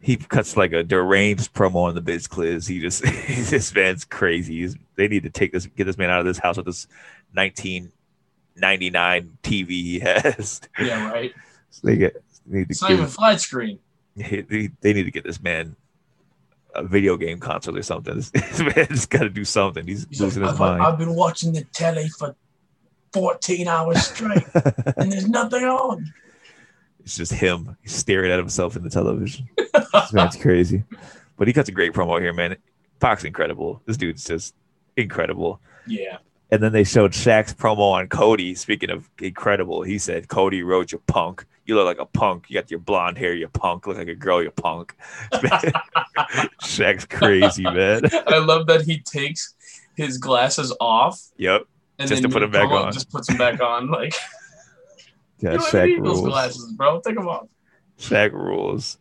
He 0.00 0.16
cuts 0.16 0.56
like 0.56 0.72
a 0.72 0.84
deranged 0.84 1.52
promo 1.54 1.88
on 1.88 1.94
the 1.94 2.00
Biz 2.00 2.28
Cliz. 2.28 2.66
He 2.66 2.80
just 2.80 3.02
this 3.50 3.74
man's 3.74 4.04
crazy. 4.04 4.60
He's, 4.60 4.76
they 4.94 5.08
need 5.08 5.24
to 5.24 5.30
take 5.30 5.52
this, 5.52 5.66
get 5.66 5.84
this 5.84 5.98
man 5.98 6.10
out 6.10 6.20
of 6.20 6.26
this 6.26 6.38
house 6.38 6.56
with 6.56 6.66
this 6.66 6.86
nineteen 7.34 7.92
ninety 8.56 8.90
nine 8.90 9.38
TV 9.42 9.68
he 9.68 9.98
has. 10.00 10.60
Yeah, 10.80 11.10
right. 11.10 11.34
So 11.70 11.86
they 11.86 11.96
get 11.96 12.22
need 12.46 12.64
to 12.64 12.70
It's 12.70 12.82
not 12.82 12.88
give, 12.88 12.98
even 12.98 13.10
flat 13.10 13.40
screen. 13.40 13.78
they, 14.16 14.70
they 14.80 14.92
need 14.92 15.04
to 15.04 15.10
get 15.10 15.24
this 15.24 15.40
man 15.40 15.76
a 16.74 16.84
video 16.84 17.16
game 17.16 17.40
console 17.40 17.76
or 17.76 17.82
something. 17.82 18.14
This, 18.14 18.30
this 18.30 18.60
man's 18.60 19.06
got 19.06 19.20
to 19.20 19.30
do 19.30 19.44
something. 19.44 19.86
He's, 19.86 20.06
He's 20.08 20.20
losing 20.20 20.42
like, 20.42 20.52
his 20.52 20.60
I've, 20.60 20.78
mind. 20.78 20.82
I've 20.82 20.98
been 20.98 21.14
watching 21.14 21.52
the 21.52 21.64
telly 21.64 22.08
for 22.08 22.34
14 23.12 23.68
hours 23.68 24.02
straight, 24.06 24.44
and 24.96 25.10
there's 25.10 25.28
nothing 25.28 25.64
on. 25.64 26.12
It's 27.08 27.16
just 27.16 27.32
him 27.32 27.74
staring 27.86 28.30
at 28.30 28.38
himself 28.38 28.76
in 28.76 28.82
the 28.82 28.90
television. 28.90 29.48
this 29.56 30.12
man's 30.12 30.36
crazy, 30.36 30.84
but 31.38 31.48
he 31.48 31.54
cuts 31.54 31.70
a 31.70 31.72
great 31.72 31.94
promo 31.94 32.20
here, 32.20 32.34
man. 32.34 32.54
Pac's 33.00 33.24
incredible. 33.24 33.80
This 33.86 33.96
dude's 33.96 34.24
just 34.26 34.54
incredible. 34.94 35.58
Yeah, 35.86 36.18
And 36.50 36.62
then 36.62 36.72
they 36.72 36.84
showed 36.84 37.12
Shaq's 37.12 37.54
promo 37.54 37.92
on 37.92 38.08
Cody. 38.08 38.54
Speaking 38.54 38.90
of 38.90 39.08
incredible, 39.22 39.80
he 39.82 39.96
said, 39.96 40.28
"Cody 40.28 40.62
Rhodes, 40.62 40.92
you 40.92 40.98
punk. 41.06 41.46
You 41.64 41.76
look 41.76 41.86
like 41.86 41.98
a 41.98 42.04
punk. 42.04 42.44
You 42.50 42.60
got 42.60 42.70
your 42.70 42.80
blonde 42.80 43.16
hair, 43.16 43.32
you 43.32 43.48
punk. 43.48 43.86
Look 43.86 43.96
like 43.96 44.08
a 44.08 44.14
girl, 44.14 44.42
you 44.42 44.50
punk." 44.50 44.94
Shaq's 46.62 47.06
crazy, 47.06 47.62
man. 47.62 48.02
I 48.26 48.36
love 48.36 48.66
that 48.66 48.82
he 48.82 48.98
takes 48.98 49.54
his 49.96 50.18
glasses 50.18 50.74
off 50.78 51.18
Yep. 51.38 51.62
and 51.98 52.06
Just 52.08 52.20
then 52.22 52.30
to 52.30 52.40
them 52.40 52.50
back 52.50 52.68
on. 52.70 52.92
Just 52.92 53.10
puts 53.10 53.28
them 53.28 53.38
back 53.38 53.62
on. 53.62 53.88
Like, 53.90 54.12
Yeah, 55.40 55.52
you 55.52 55.58
don't 55.58 55.68
Shaq 55.68 55.86
need 55.86 56.04
those 56.04 56.16
rules. 56.16 56.28
glasses, 56.28 56.72
bro. 56.72 57.00
Take 57.00 57.14
them 57.16 57.28
off. 57.28 57.46
Shaq 57.98 58.32
rules. 58.32 58.98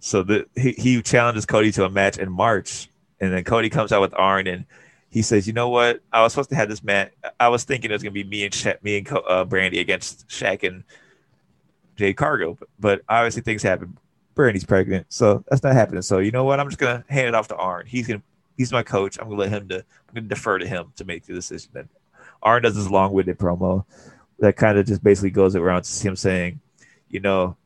So 0.00 0.22
the 0.22 0.46
he, 0.56 0.72
he 0.72 1.02
challenges 1.02 1.46
Cody 1.46 1.72
to 1.72 1.84
a 1.84 1.90
match 1.90 2.18
in 2.18 2.30
March, 2.30 2.88
and 3.20 3.32
then 3.32 3.44
Cody 3.44 3.68
comes 3.68 3.92
out 3.92 4.00
with 4.00 4.14
Arn, 4.18 4.46
and 4.46 4.64
he 5.10 5.22
says, 5.22 5.46
"You 5.46 5.52
know 5.52 5.68
what? 5.68 6.00
I 6.12 6.22
was 6.22 6.32
supposed 6.32 6.50
to 6.50 6.56
have 6.56 6.68
this 6.68 6.82
match. 6.82 7.12
I 7.38 7.48
was 7.48 7.64
thinking 7.64 7.90
it 7.90 7.94
was 7.94 8.02
gonna 8.02 8.12
be 8.12 8.24
me 8.24 8.44
and 8.44 8.54
Sha- 8.54 8.74
me 8.82 8.98
and 8.98 9.08
uh, 9.08 9.44
Brandi 9.44 9.80
against 9.80 10.28
Shaq 10.28 10.66
and 10.66 10.84
Jade 11.96 12.16
Cargill, 12.16 12.56
but, 12.58 12.68
but 12.78 13.02
obviously 13.08 13.42
things 13.42 13.62
happen. 13.62 13.98
Brandi's 14.34 14.64
pregnant, 14.64 15.06
so 15.10 15.44
that's 15.50 15.62
not 15.62 15.74
happening. 15.74 16.02
So 16.02 16.18
you 16.18 16.30
know 16.30 16.44
what? 16.44 16.60
I'm 16.60 16.68
just 16.68 16.78
gonna 16.78 17.04
hand 17.08 17.28
it 17.28 17.34
off 17.34 17.48
to 17.48 17.56
Arn. 17.56 17.86
He's 17.86 18.06
gonna 18.06 18.22
he's 18.56 18.72
my 18.72 18.82
coach. 18.82 19.18
I'm 19.18 19.24
gonna 19.28 19.40
let 19.40 19.50
him 19.50 19.68
to 19.68 19.76
I'm 19.78 20.14
gonna 20.14 20.28
defer 20.28 20.58
to 20.58 20.66
him 20.66 20.92
to 20.96 21.04
make 21.04 21.26
the 21.26 21.34
decision. 21.34 21.70
Then 21.74 21.88
Arn 22.42 22.62
does 22.62 22.76
his 22.76 22.90
long-winded 22.90 23.38
promo 23.38 23.84
that 24.40 24.56
kind 24.56 24.78
of 24.78 24.86
just 24.86 25.02
basically 25.02 25.30
goes 25.30 25.54
around 25.54 25.84
to 25.84 26.02
him 26.02 26.16
saying, 26.16 26.60
you 27.08 27.20
know, 27.20 27.56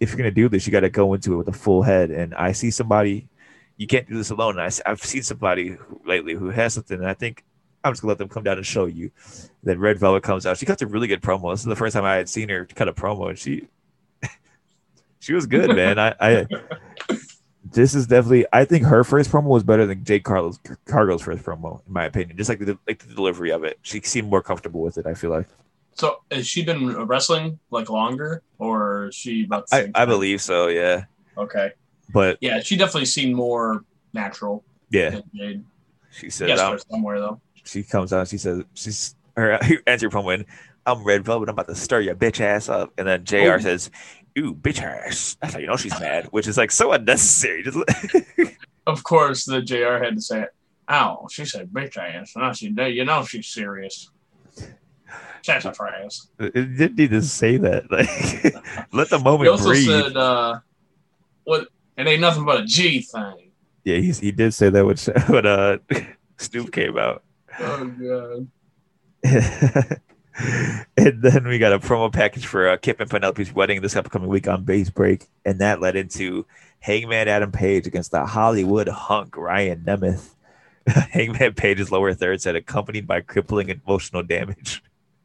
if 0.00 0.10
you're 0.10 0.18
gonna 0.18 0.30
do 0.30 0.48
this, 0.48 0.66
you 0.66 0.72
got 0.72 0.80
to 0.80 0.90
go 0.90 1.14
into 1.14 1.34
it 1.34 1.36
with 1.36 1.48
a 1.48 1.52
full 1.52 1.82
head. 1.82 2.10
And 2.10 2.34
I 2.34 2.52
see 2.52 2.70
somebody, 2.70 3.28
you 3.76 3.86
can't 3.86 4.08
do 4.08 4.16
this 4.16 4.30
alone. 4.30 4.58
I, 4.58 4.70
have 4.86 5.02
seen 5.02 5.22
somebody 5.22 5.76
lately 6.04 6.34
who 6.34 6.50
has 6.50 6.74
something. 6.74 6.98
And 6.98 7.08
I 7.08 7.14
think 7.14 7.44
I'm 7.84 7.92
just 7.92 8.02
gonna 8.02 8.10
let 8.10 8.18
them 8.18 8.28
come 8.28 8.42
down 8.42 8.56
and 8.56 8.66
show 8.66 8.86
you. 8.86 9.10
Then 9.62 9.78
Red 9.78 9.98
Velvet 9.98 10.22
comes 10.22 10.46
out. 10.46 10.58
She 10.58 10.66
cuts 10.66 10.82
a 10.82 10.86
really 10.86 11.06
good 11.06 11.22
promo. 11.22 11.52
This 11.52 11.60
is 11.60 11.66
the 11.66 11.76
first 11.76 11.94
time 11.94 12.04
I 12.04 12.16
had 12.16 12.28
seen 12.28 12.48
her 12.48 12.64
cut 12.64 12.88
a 12.88 12.92
promo, 12.92 13.28
and 13.28 13.38
she 13.38 13.68
she 15.20 15.34
was 15.34 15.46
good, 15.46 15.74
man. 15.74 15.98
I, 15.98 16.14
I 16.20 16.46
this 17.64 17.94
is 17.94 18.06
definitely 18.06 18.46
I 18.52 18.64
think 18.64 18.84
her 18.84 19.04
first 19.04 19.30
promo 19.30 19.46
was 19.46 19.64
better 19.64 19.86
than 19.86 20.04
Jade 20.04 20.24
Carlos 20.24 20.58
Cargill's 20.86 21.22
first 21.22 21.44
promo, 21.44 21.84
in 21.86 21.92
my 21.92 22.04
opinion. 22.04 22.36
Just 22.36 22.48
like 22.48 22.60
the 22.60 22.78
like 22.86 22.98
the 23.00 23.14
delivery 23.14 23.50
of 23.50 23.64
it. 23.64 23.78
She 23.82 24.00
seemed 24.00 24.28
more 24.28 24.42
comfortable 24.42 24.80
with 24.80 24.98
it, 24.98 25.06
I 25.06 25.14
feel 25.14 25.30
like. 25.30 25.48
So 25.94 26.16
has 26.30 26.46
she 26.46 26.64
been 26.64 27.06
wrestling 27.06 27.58
like 27.70 27.88
longer, 27.90 28.42
or 28.58 29.08
is 29.08 29.14
she 29.14 29.44
about? 29.44 29.64
I, 29.72 29.90
I 29.94 30.04
believe 30.04 30.40
so, 30.40 30.68
yeah. 30.68 31.04
Okay. 31.36 31.70
But 32.12 32.38
Yeah, 32.40 32.60
she 32.60 32.76
definitely 32.76 33.06
seemed 33.06 33.34
more 33.34 33.84
natural. 34.12 34.64
yeah, 34.90 35.20
she 36.10 36.26
I 36.26 36.30
said 36.30 36.50
um, 36.58 36.78
somewhere 36.90 37.20
though. 37.20 37.40
she 37.64 37.82
comes 37.82 38.12
out, 38.12 38.28
she 38.28 38.38
says 38.38 38.62
she's 38.74 39.14
her 39.36 39.58
answer 39.86 40.10
from 40.10 40.24
when 40.24 40.44
I'm 40.84 41.04
Red 41.04 41.24
Velvet, 41.24 41.48
I'm 41.48 41.54
about 41.54 41.68
to 41.68 41.74
stir 41.74 42.00
your 42.00 42.14
bitch 42.14 42.40
ass 42.40 42.68
up. 42.68 42.92
And 42.98 43.06
then 43.06 43.24
JR 43.24 43.36
Oh. 43.54 43.58
says, 43.58 43.90
Ooh, 44.38 44.54
bitch 44.54 44.82
ass. 44.82 45.36
That's 45.40 45.54
how 45.54 45.60
you 45.60 45.66
know 45.68 45.76
she's 45.76 45.98
mad, 46.00 46.26
which 46.32 46.46
is 46.48 46.56
like 46.58 46.70
so 46.70 46.92
unnecessary. 46.92 47.64
Of 48.86 49.04
course, 49.04 49.44
the 49.44 49.62
JR 49.62 50.02
had 50.02 50.16
to 50.16 50.20
say 50.20 50.42
it. 50.42 50.48
Ow, 50.90 51.28
she 51.30 51.44
said 51.44 51.70
bitch 51.70 51.96
ass. 51.96 52.32
And 52.34 52.42
Now 52.42 52.52
she, 52.52 52.66
you 52.94 53.04
know 53.04 53.24
she's 53.24 53.46
serious. 53.46 54.10
Sassafras. 55.42 56.28
it 56.38 56.52
didn't 56.76 56.96
need 56.96 57.10
to 57.10 57.22
say 57.22 57.56
that. 57.58 57.84
Like 57.90 58.54
let 58.92 59.10
the 59.10 59.18
moment. 59.18 59.42
He 59.44 59.48
also 59.48 59.68
breathe. 59.68 59.86
said, 59.86 60.16
uh, 60.16 60.60
"What? 61.44 61.68
It 61.96 62.06
ain't 62.06 62.20
nothing 62.20 62.44
but 62.44 62.60
a 62.60 62.64
G 62.64 63.02
thing." 63.02 63.50
yeah, 63.84 63.96
he's, 63.96 64.20
he 64.20 64.30
did 64.32 64.54
say 64.54 64.70
that 64.70 64.84
when, 64.84 64.96
when 65.28 65.46
uh 65.46 65.78
Snoop 66.38 66.72
came 66.72 66.96
out. 66.98 67.22
Oh 67.60 67.84
god. 67.86 68.48
and 70.96 71.22
then 71.22 71.46
we 71.46 71.58
got 71.58 71.72
a 71.72 71.78
promo 71.78 72.12
package 72.12 72.46
for 72.46 72.68
uh, 72.68 72.76
Kip 72.76 73.00
and 73.00 73.10
Penelope's 73.10 73.52
wedding 73.54 73.80
this 73.82 73.96
upcoming 73.96 74.28
week 74.28 74.48
on 74.48 74.64
Beach 74.64 74.92
Break, 74.94 75.26
and 75.44 75.60
that 75.60 75.80
led 75.80 75.96
into 75.96 76.46
Hangman 76.80 77.28
Adam 77.28 77.52
Page 77.52 77.86
against 77.86 78.10
the 78.10 78.24
Hollywood 78.24 78.88
hunk 78.88 79.36
Ryan 79.36 79.84
Nemeth. 79.86 80.30
Hangman 80.86 81.54
Page's 81.54 81.92
lower 81.92 82.12
third 82.14 82.40
said 82.40 82.56
accompanied 82.56 83.06
by 83.06 83.20
crippling 83.20 83.68
emotional 83.68 84.22
damage. 84.22 84.82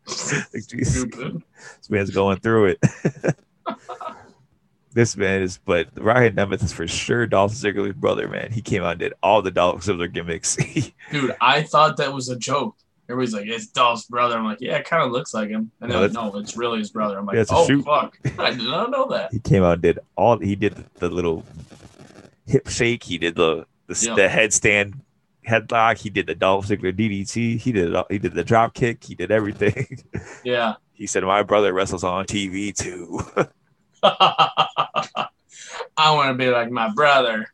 like, 0.53 0.63
Stupid. 0.63 1.43
this 1.79 1.89
man's 1.89 2.09
going 2.11 2.39
through 2.39 2.75
it. 2.77 2.83
this 4.93 5.17
man 5.17 5.41
is, 5.41 5.59
but 5.63 5.89
Ryan 5.95 6.35
Nemeth 6.35 6.63
is 6.63 6.73
for 6.73 6.87
sure 6.87 7.27
Dolph 7.27 7.53
Ziggler's 7.53 7.93
brother. 7.93 8.27
Man, 8.27 8.51
he 8.51 8.61
came 8.61 8.83
out 8.83 8.91
and 8.91 8.99
did 8.99 9.13
all 9.21 9.41
the 9.41 9.51
Dolph 9.51 9.81
Ziggler 9.83 10.11
gimmicks. 10.11 10.55
Dude, 11.11 11.35
I 11.41 11.63
thought 11.63 11.97
that 11.97 12.13
was 12.13 12.29
a 12.29 12.37
joke. 12.37 12.75
Everybody's 13.09 13.33
like, 13.33 13.47
"It's 13.47 13.67
Dolph's 13.67 14.05
brother." 14.05 14.37
I'm 14.37 14.43
like, 14.45 14.59
"Yeah, 14.59 14.77
it 14.77 14.85
kind 14.85 15.03
of 15.03 15.11
looks 15.11 15.33
like 15.33 15.49
him." 15.49 15.71
And 15.81 15.91
No, 15.91 16.01
like, 16.01 16.11
"No, 16.13 16.35
it's 16.37 16.57
really 16.57 16.79
his 16.79 16.89
brother." 16.89 17.17
I'm 17.17 17.25
like, 17.25 17.45
"Oh 17.49 17.65
shoot." 17.67 17.85
fuck, 17.85 18.17
I 18.37 18.49
did 18.51 18.63
not 18.63 18.91
know 18.91 19.07
that." 19.09 19.31
he 19.31 19.39
came 19.39 19.63
out 19.63 19.73
and 19.73 19.81
did 19.81 19.99
all 20.17 20.37
he 20.39 20.55
did 20.55 20.83
the 20.95 21.09
little 21.09 21.45
hip 22.47 22.67
shake 22.67 23.03
he 23.03 23.17
did 23.17 23.35
the 23.35 23.65
the, 23.87 24.05
Yeah. 24.07 24.15
the 24.15 24.27
headstand 24.27 24.95
headlock 25.47 25.71
ah, 25.71 25.95
he 25.95 26.09
did 26.09 26.27
the 26.27 26.35
Dolph 26.35 26.67
Ziggler 26.67 26.93
DDT 26.95 27.59
he 27.59 27.71
did 27.71 27.89
it 27.89 27.95
all, 27.95 28.05
he 28.09 28.19
did 28.19 28.33
the 28.33 28.43
drop 28.43 28.73
kick 28.73 29.03
he 29.03 29.15
did 29.15 29.31
everything 29.31 30.03
Yeah. 30.43 30.75
he 30.93 31.07
said 31.07 31.23
my 31.23 31.43
brother 31.43 31.73
wrestles 31.73 32.03
on 32.03 32.25
TV 32.25 32.75
too 32.75 33.19
I 34.03 35.27
want 36.13 36.29
to 36.29 36.33
be 36.35 36.49
like 36.49 36.69
my 36.69 36.89
brother. 36.89 37.47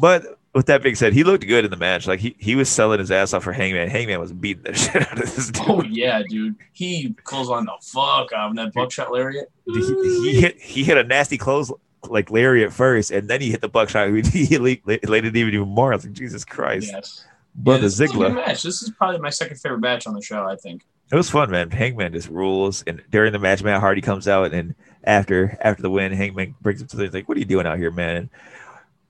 but 0.00 0.38
with 0.52 0.66
that 0.66 0.82
being 0.82 0.94
said 0.96 1.12
he 1.12 1.24
looked 1.24 1.46
good 1.46 1.64
in 1.64 1.70
the 1.70 1.76
match 1.76 2.06
like 2.06 2.20
he, 2.20 2.34
he 2.38 2.56
was 2.56 2.68
selling 2.68 2.98
his 2.98 3.10
ass 3.10 3.32
off 3.32 3.44
for 3.44 3.52
Hangman 3.52 3.88
Hangman 3.88 4.20
was 4.20 4.32
beating 4.32 4.64
the 4.64 4.74
shit 4.74 5.02
out 5.02 5.12
of 5.22 5.34
this 5.34 5.50
dude 5.50 5.64
Oh 5.68 5.82
yeah, 5.84 6.22
dude. 6.28 6.56
He 6.72 7.14
closed 7.24 7.50
on 7.50 7.64
the 7.66 7.72
fuck 7.82 8.32
out 8.32 8.50
of 8.50 8.56
that 8.56 8.72
buckshot 8.74 9.12
lariat. 9.12 9.50
he, 9.66 10.32
he 10.32 10.40
hit 10.40 10.60
he 10.60 10.84
hit 10.84 10.98
a 10.98 11.04
nasty 11.04 11.38
close 11.38 11.70
like 12.08 12.30
Larry 12.30 12.64
at 12.64 12.72
first 12.72 13.10
and 13.10 13.28
then 13.28 13.40
he 13.40 13.50
hit 13.50 13.60
the 13.60 13.68
buckshot 13.68 14.08
he, 14.08 14.58
laid, 14.58 14.82
it 14.86 15.36
even 15.36 15.68
more 15.68 15.92
I 15.92 15.96
was 15.96 16.04
like 16.04 16.14
Jesus 16.14 16.44
Christ 16.44 16.90
Yes. 16.92 17.24
brother 17.54 17.80
yeah, 17.80 17.82
this 17.88 18.00
is 18.00 18.10
Ziggler 18.10 18.34
match. 18.34 18.62
This 18.62 18.82
is 18.82 18.90
probably 18.90 19.20
my 19.20 19.30
second 19.30 19.56
favorite 19.58 19.80
match 19.80 20.06
on 20.06 20.14
the 20.14 20.22
show. 20.22 20.44
I 20.46 20.56
think. 20.56 20.84
It 21.12 21.16
was 21.16 21.28
fun, 21.28 21.50
man. 21.50 21.70
Hangman 21.70 22.12
just 22.12 22.28
rules. 22.28 22.84
And 22.86 23.02
during 23.10 23.32
the 23.32 23.40
match, 23.40 23.64
Matt 23.64 23.80
Hardy 23.80 24.00
comes 24.00 24.28
out, 24.28 24.54
and 24.54 24.76
after 25.02 25.58
after 25.60 25.82
the 25.82 25.90
win, 25.90 26.12
Hangman 26.12 26.54
brings 26.60 26.80
him 26.80 26.86
to 26.88 26.96
the 26.96 27.04
he's 27.04 27.12
like, 27.12 27.28
"What 27.28 27.36
are 27.36 27.40
you 27.40 27.46
doing 27.46 27.66
out 27.66 27.78
here, 27.78 27.90
man?" 27.90 28.16
And 28.16 28.30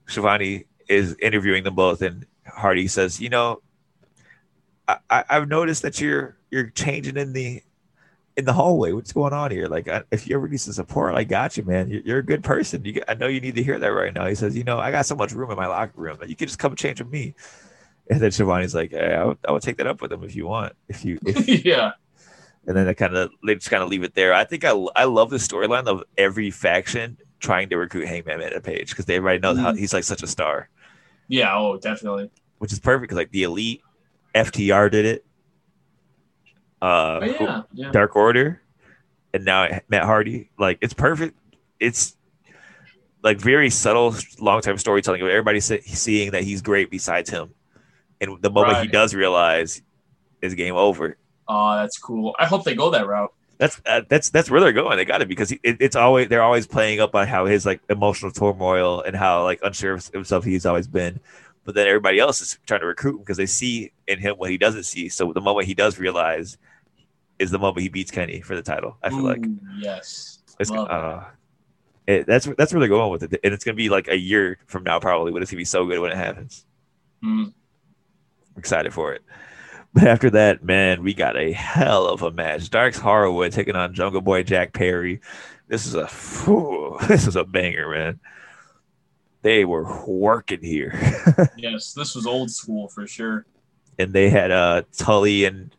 Schiavone 0.07 0.65
is 0.87 1.15
interviewing 1.21 1.63
them 1.63 1.75
both, 1.75 2.01
and 2.01 2.25
Hardy 2.47 2.87
says, 2.87 3.21
"You 3.21 3.29
know, 3.29 3.61
I, 4.87 4.97
I, 5.11 5.23
I've 5.29 5.47
noticed 5.47 5.83
that 5.83 6.01
you're 6.01 6.35
you're 6.49 6.71
changing 6.71 7.17
in 7.17 7.33
the 7.33 7.61
in 8.41 8.45
the 8.45 8.53
hallway. 8.53 8.91
What's 8.91 9.13
going 9.13 9.33
on 9.33 9.51
here? 9.51 9.67
Like, 9.67 9.87
I, 9.87 10.03
if 10.11 10.27
you 10.27 10.35
ever 10.35 10.47
need 10.47 10.59
some 10.59 10.73
support, 10.73 11.15
I 11.15 11.23
got 11.23 11.57
you, 11.57 11.63
man. 11.63 11.89
You're, 11.89 12.01
you're 12.01 12.17
a 12.19 12.25
good 12.25 12.43
person. 12.43 12.83
You, 12.85 13.01
I 13.07 13.13
know 13.13 13.27
you 13.27 13.41
need 13.41 13.55
to 13.55 13.63
hear 13.63 13.79
that 13.79 13.87
right 13.87 14.13
now." 14.13 14.27
He 14.27 14.35
says, 14.35 14.55
"You 14.55 14.63
know, 14.63 14.79
I 14.79 14.91
got 14.91 15.05
so 15.05 15.15
much 15.15 15.31
room 15.31 15.51
in 15.51 15.57
my 15.57 15.67
locker 15.67 15.93
room 15.95 16.17
that 16.19 16.29
you 16.29 16.35
could 16.35 16.47
just 16.47 16.59
come 16.59 16.75
change 16.75 16.99
with 16.99 17.11
me." 17.11 17.33
And 18.09 18.19
then 18.19 18.31
Schiavone's 18.31 18.75
like, 18.75 18.91
hey, 18.91 19.15
I 19.15 19.23
would, 19.23 19.37
I 19.47 19.51
would 19.51 19.61
take 19.61 19.77
that 19.77 19.87
up 19.87 20.01
with 20.01 20.11
him 20.11 20.23
if 20.23 20.35
you 20.35 20.45
want. 20.45 20.73
If 20.89 21.05
you 21.05 21.17
if 21.25 21.47
yeah. 21.65 21.91
and 22.67 22.75
then 22.75 22.85
they 22.85 22.93
kind 22.93 23.15
of 23.15 23.31
they 23.45 23.55
just 23.55 23.69
kind 23.69 23.81
of 23.81 23.89
leave 23.89 24.03
it 24.03 24.15
there. 24.15 24.33
I 24.33 24.43
think 24.43 24.65
I 24.65 24.71
I 24.95 25.05
love 25.05 25.29
the 25.29 25.37
storyline 25.37 25.85
of 25.85 26.03
every 26.17 26.51
faction 26.51 27.17
trying 27.39 27.69
to 27.69 27.77
recruit 27.77 28.07
Hangman 28.07 28.41
Adam 28.41 28.61
Page 28.61 28.89
because 28.89 29.05
they 29.05 29.17
already 29.17 29.39
know 29.39 29.55
how 29.55 29.69
mm-hmm. 29.69 29.79
he's 29.79 29.93
like 29.93 30.03
such 30.03 30.23
a 30.23 30.27
star, 30.27 30.69
Yeah. 31.27 31.55
Oh, 31.55 31.77
definitely. 31.77 32.29
which 32.57 32.73
is 32.73 32.79
perfect 32.79 33.03
because 33.03 33.17
like 33.17 33.31
the 33.31 33.43
elite, 33.43 33.81
FTR 34.35 34.91
did 34.91 35.05
it, 35.05 35.25
uh, 36.81 37.19
Oh, 37.21 37.25
yeah. 37.25 37.61
Yeah. 37.73 37.91
Dark 37.91 38.15
Order, 38.15 38.61
and 39.33 39.45
now 39.45 39.67
Matt 39.89 40.03
Hardy. 40.03 40.49
Like 40.57 40.77
it's 40.81 40.93
perfect. 40.93 41.37
It's 41.79 42.15
like 43.23 43.39
very 43.39 43.69
subtle 43.69 44.15
long 44.39 44.61
term 44.61 44.77
storytelling 44.77 45.21
of 45.21 45.27
everybody 45.29 45.59
see- 45.59 45.81
seeing 45.81 46.31
that 46.31 46.43
he's 46.43 46.61
great 46.61 46.89
besides 46.89 47.29
him, 47.29 47.53
and 48.19 48.41
the 48.41 48.49
moment 48.49 48.79
he 48.79 48.87
does 48.87 49.13
realize, 49.13 49.81
is 50.41 50.53
game 50.55 50.75
over. 50.75 51.17
Oh, 51.47 51.75
that's 51.75 51.97
cool. 51.99 52.35
I 52.39 52.45
hope 52.45 52.63
they 52.63 52.75
go 52.75 52.89
that 52.91 53.07
route. 53.07 53.33
That's 53.57 53.79
uh, 53.85 54.01
that's 54.09 54.29
that's 54.31 54.49
where 54.49 54.59
they're 54.59 54.73
going. 54.73 54.97
They 54.97 55.05
got 55.05 55.21
it 55.21 55.27
because 55.27 55.49
he, 55.49 55.59
it, 55.61 55.77
it's 55.79 55.95
always 55.95 56.29
they're 56.29 56.41
always 56.41 56.65
playing 56.65 56.99
up 56.99 57.13
on 57.13 57.27
how 57.27 57.45
his 57.45 57.63
like 57.65 57.81
emotional 57.89 58.31
turmoil 58.31 59.01
and 59.01 59.15
how 59.15 59.43
like 59.43 59.59
unsure 59.63 59.93
of 59.93 60.07
himself 60.07 60.43
he's 60.43 60.65
always 60.65 60.87
been. 60.87 61.19
But 61.63 61.75
then 61.75 61.85
everybody 61.87 62.17
else 62.17 62.41
is 62.41 62.57
trying 62.65 62.79
to 62.79 62.87
recruit 62.87 63.11
him 63.11 63.19
because 63.19 63.37
they 63.37 63.45
see 63.45 63.91
in 64.07 64.17
him 64.17 64.37
what 64.37 64.49
he 64.49 64.57
doesn't 64.57 64.83
see. 64.85 65.09
So 65.09 65.31
the 65.31 65.41
moment 65.41 65.67
he 65.67 65.75
does 65.75 65.99
realize 65.99 66.57
is 67.41 67.51
the 67.51 67.59
moment 67.59 67.81
he 67.81 67.89
beats 67.89 68.11
Kenny 68.11 68.41
for 68.41 68.55
the 68.55 68.61
title. 68.61 68.97
I 69.01 69.09
feel 69.09 69.23
like 69.23 69.43
yes. 69.79 70.39
it's 70.59 70.71
uh, 70.71 71.25
it, 72.07 72.27
that's 72.27 72.45
that's 72.57 72.71
where 72.73 72.79
they're 72.79 72.89
going 72.89 73.11
with 73.11 73.23
it, 73.23 73.39
and 73.43 73.53
it's 73.53 73.63
gonna 73.63 73.75
be 73.75 73.89
like 73.89 74.07
a 74.07 74.17
year 74.17 74.57
from 74.67 74.83
now 74.83 74.99
probably, 74.99 75.31
but 75.31 75.41
it's 75.41 75.51
gonna 75.51 75.59
be 75.59 75.65
so 75.65 75.85
good 75.85 75.99
when 75.99 76.11
it 76.11 76.17
happens. 76.17 76.65
Mm. 77.23 77.53
Excited 78.57 78.93
for 78.93 79.13
it. 79.13 79.23
But 79.93 80.05
after 80.05 80.29
that, 80.31 80.63
man, 80.63 81.03
we 81.03 81.13
got 81.13 81.35
a 81.35 81.51
hell 81.51 82.07
of 82.07 82.21
a 82.21 82.31
match. 82.31 82.69
Dax 82.69 82.97
Harwood 82.97 83.51
taking 83.51 83.75
on 83.75 83.93
Jungle 83.93 84.21
Boy 84.21 84.43
Jack 84.43 84.73
Perry. 84.73 85.19
This 85.67 85.85
is 85.85 85.95
a 85.95 86.07
phew, 86.07 86.97
this 87.07 87.27
is 87.27 87.35
a 87.35 87.43
banger, 87.43 87.89
man. 87.89 88.19
They 89.41 89.65
were 89.65 90.05
working 90.05 90.61
here, 90.61 90.93
Yes, 91.57 91.93
this 91.93 92.13
was 92.13 92.27
old 92.27 92.51
school 92.51 92.89
for 92.89 93.07
sure. 93.07 93.47
and 93.97 94.13
they 94.13 94.29
had 94.29 94.51
uh 94.51 94.83
Tully 94.95 95.45
and 95.45 95.75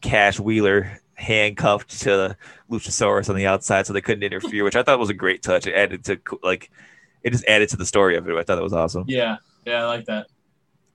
Cash 0.00 0.40
Wheeler 0.40 1.00
handcuffed 1.14 2.00
to 2.00 2.36
Luchasaurus 2.70 3.28
on 3.28 3.36
the 3.36 3.46
outside, 3.46 3.86
so 3.86 3.92
they 3.92 4.00
couldn't 4.00 4.22
interfere, 4.24 4.64
which 4.64 4.76
I 4.76 4.82
thought 4.82 4.98
was 4.98 5.10
a 5.10 5.14
great 5.14 5.42
touch. 5.42 5.66
It 5.66 5.74
added 5.74 6.04
to 6.06 6.20
like, 6.42 6.70
it 7.22 7.30
just 7.30 7.44
added 7.46 7.68
to 7.70 7.76
the 7.76 7.86
story 7.86 8.16
of 8.16 8.28
it. 8.28 8.32
I 8.32 8.42
thought 8.42 8.56
that 8.56 8.62
was 8.62 8.72
awesome. 8.72 9.04
Yeah. 9.06 9.36
Yeah, 9.66 9.84
I 9.84 9.86
like 9.86 10.06
that. 10.06 10.28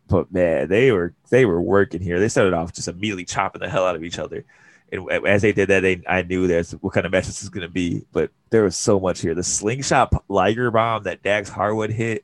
but 0.07 0.31
man, 0.31 0.67
they 0.69 0.91
were 0.91 1.13
they 1.29 1.45
were 1.45 1.61
working 1.61 2.01
here. 2.01 2.19
They 2.19 2.29
started 2.29 2.53
off 2.53 2.73
just 2.73 2.87
immediately 2.87 3.25
chopping 3.25 3.61
the 3.61 3.69
hell 3.69 3.85
out 3.85 3.95
of 3.95 4.03
each 4.03 4.19
other, 4.19 4.43
and 4.91 5.09
as 5.27 5.41
they 5.43 5.51
did 5.53 5.69
that, 5.69 5.81
they 5.81 6.01
I 6.07 6.23
knew 6.23 6.47
that's 6.47 6.71
what 6.73 6.93
kind 6.93 7.05
of 7.05 7.11
match 7.11 7.27
this 7.27 7.43
is 7.43 7.49
going 7.49 7.61
to 7.67 7.71
be. 7.71 8.05
But 8.11 8.31
there 8.49 8.63
was 8.63 8.75
so 8.75 8.99
much 8.99 9.21
here. 9.21 9.35
The 9.35 9.43
slingshot 9.43 10.13
Liger 10.27 10.71
bomb 10.71 11.03
that 11.03 11.21
Dax 11.23 11.49
Harwood 11.49 11.91
hit, 11.91 12.23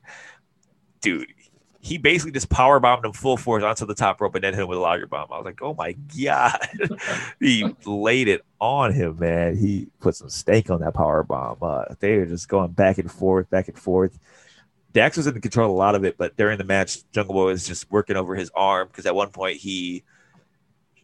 dude. 1.00 1.28
He 1.84 1.98
basically 1.98 2.30
just 2.30 2.48
power 2.48 2.78
bombed 2.78 3.04
him 3.04 3.12
full 3.12 3.36
force 3.36 3.64
onto 3.64 3.84
the 3.86 3.94
top 3.94 4.20
rope 4.20 4.36
and 4.36 4.44
then 4.44 4.54
hit 4.54 4.62
him 4.62 4.68
with 4.68 4.78
a 4.78 4.80
Liger 4.80 5.08
bomb. 5.08 5.26
I 5.32 5.36
was 5.36 5.44
like, 5.44 5.60
oh 5.62 5.74
my 5.74 5.92
god, 5.92 6.58
he 7.40 7.74
laid 7.84 8.28
it 8.28 8.44
on 8.60 8.92
him, 8.92 9.18
man. 9.18 9.56
He 9.56 9.88
put 9.98 10.14
some 10.14 10.30
stake 10.30 10.70
on 10.70 10.80
that 10.80 10.94
power 10.94 11.24
bomb. 11.24 11.56
Uh, 11.60 11.86
they 11.98 12.18
were 12.18 12.26
just 12.26 12.48
going 12.48 12.70
back 12.70 12.98
and 12.98 13.10
forth, 13.10 13.50
back 13.50 13.66
and 13.66 13.76
forth. 13.76 14.16
Dax 14.92 15.16
was 15.16 15.26
in 15.26 15.40
control 15.40 15.74
a 15.74 15.76
lot 15.76 15.94
of 15.94 16.04
it, 16.04 16.16
but 16.16 16.36
during 16.36 16.56
the 16.56 16.64
match, 16.64 16.98
Jungle 17.12 17.34
Boy 17.34 17.46
was 17.46 17.66
just 17.66 17.90
working 17.90 18.16
over 18.16 18.36
his 18.36 18.50
arm 18.54 18.86
because 18.88 19.06
at 19.06 19.14
one 19.14 19.30
point 19.30 19.56
he 19.56 20.04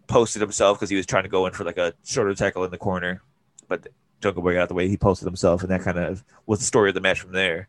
posted 0.06 0.40
himself 0.40 0.78
because 0.78 0.90
he 0.90 0.96
was 0.96 1.06
trying 1.06 1.24
to 1.24 1.28
go 1.28 1.46
in 1.46 1.52
for 1.52 1.64
like 1.64 1.78
a 1.78 1.94
shoulder 2.04 2.34
tackle 2.34 2.64
in 2.64 2.70
the 2.70 2.78
corner, 2.78 3.22
but 3.66 3.88
Jungle 4.20 4.42
Boy 4.42 4.54
got 4.54 4.62
out 4.62 4.68
the 4.68 4.74
way. 4.74 4.88
He 4.88 4.96
posted 4.96 5.26
himself, 5.26 5.62
and 5.62 5.70
that 5.70 5.82
kind 5.82 5.98
of 5.98 6.24
was 6.46 6.58
the 6.58 6.64
story 6.64 6.90
of 6.90 6.94
the 6.94 7.00
match 7.00 7.20
from 7.20 7.32
there. 7.32 7.68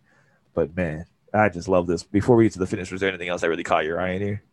But 0.53 0.75
man, 0.75 1.05
I 1.33 1.49
just 1.49 1.67
love 1.67 1.87
this. 1.87 2.03
Before 2.03 2.35
we 2.35 2.45
get 2.45 2.53
to 2.53 2.59
the 2.59 2.67
finish, 2.67 2.91
was 2.91 3.01
there 3.01 3.09
anything 3.09 3.29
else 3.29 3.41
that 3.41 3.49
really 3.49 3.63
caught 3.63 3.85
your 3.85 3.99
eye 3.99 4.11
in 4.11 4.21
here? 4.21 4.43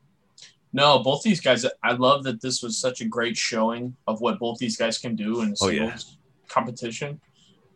No, 0.73 0.99
both 0.99 1.23
these 1.23 1.41
guys. 1.41 1.65
I 1.83 1.93
love 1.93 2.25
that 2.25 2.41
this 2.43 2.63
was 2.63 2.77
such 2.79 3.01
a 3.01 3.05
great 3.07 3.37
showing 3.37 3.97
of 4.07 4.21
what 4.21 4.39
both 4.39 4.59
these 4.59 4.77
guys 4.77 4.99
can 4.99 5.17
do 5.17 5.41
in 5.41 5.53
Oh, 5.61 5.69
singles 5.69 6.17
yeah. 6.19 6.49
competition, 6.49 7.21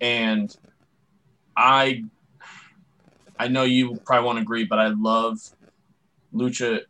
and 0.01 0.55
I, 1.57 2.05
I 3.39 3.49
know 3.49 3.63
you 3.63 3.97
probably 4.05 4.27
won't 4.27 4.39
agree, 4.39 4.65
but 4.65 4.79
I 4.79 4.89
love 4.89 5.39
Lucha 6.35 6.81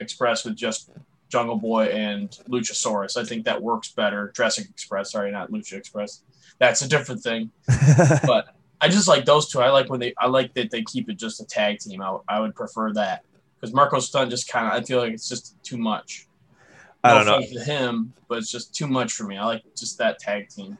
Express 0.00 0.44
with 0.44 0.56
just 0.56 0.90
Jungle 1.28 1.56
Boy 1.56 1.84
and 1.86 2.30
Luchasaurus. 2.48 3.16
I 3.16 3.24
think 3.24 3.44
that 3.44 3.62
works 3.62 3.92
better. 3.92 4.32
Jurassic 4.34 4.68
Express, 4.68 5.12
sorry, 5.12 5.30
not 5.30 5.52
Lucha 5.52 5.74
Express. 5.74 6.22
That's 6.58 6.82
a 6.82 6.88
different 6.88 7.22
thing. 7.22 7.50
but 8.26 8.56
I 8.80 8.88
just 8.88 9.08
like 9.08 9.24
those 9.24 9.48
two. 9.48 9.60
I 9.60 9.70
like 9.70 9.90
when 9.90 10.00
they. 10.00 10.14
I 10.18 10.26
like 10.26 10.54
that 10.54 10.70
they 10.70 10.82
keep 10.82 11.10
it 11.10 11.14
just 11.14 11.40
a 11.40 11.44
tag 11.44 11.78
team. 11.78 12.00
I, 12.02 12.18
I 12.28 12.40
would 12.40 12.54
prefer 12.54 12.92
that 12.94 13.24
because 13.58 13.74
Marko 13.74 14.00
Stunt 14.00 14.30
just 14.30 14.48
kind 14.48 14.66
of. 14.66 14.72
I 14.72 14.84
feel 14.84 14.98
like 14.98 15.12
it's 15.12 15.28
just 15.28 15.62
too 15.62 15.76
much. 15.76 16.26
I 17.02 17.14
don't 17.14 17.26
know. 17.26 17.38
offense 17.38 17.52
To 17.52 17.64
him, 17.64 18.12
but 18.28 18.38
it's 18.38 18.50
just 18.50 18.74
too 18.74 18.86
much 18.86 19.12
for 19.12 19.24
me. 19.24 19.36
I 19.36 19.44
like 19.44 19.62
just 19.76 19.98
that 19.98 20.18
tag 20.18 20.48
team. 20.48 20.78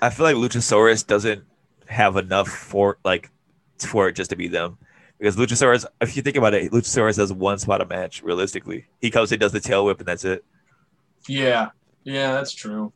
I 0.00 0.10
feel 0.10 0.24
like 0.24 0.36
Luchasaurus 0.36 1.06
doesn't 1.06 1.44
have 1.86 2.16
enough 2.16 2.48
for 2.48 2.98
like 3.04 3.30
for 3.78 4.08
it 4.08 4.12
just 4.12 4.30
to 4.30 4.36
be 4.36 4.48
them. 4.48 4.78
Because 5.18 5.36
Luchasaurus, 5.36 5.84
if 6.00 6.16
you 6.16 6.22
think 6.22 6.36
about 6.36 6.54
it, 6.54 6.70
Luchasaurus 6.70 7.16
does 7.16 7.32
one 7.32 7.58
spot 7.58 7.80
a 7.80 7.86
match 7.86 8.22
realistically. 8.22 8.86
He 9.00 9.10
comes 9.10 9.32
in, 9.32 9.40
does 9.40 9.52
the 9.52 9.60
tail 9.60 9.84
whip, 9.84 9.98
and 9.98 10.06
that's 10.06 10.24
it. 10.24 10.44
Yeah, 11.26 11.70
yeah, 12.04 12.32
that's 12.32 12.52
true. 12.52 12.92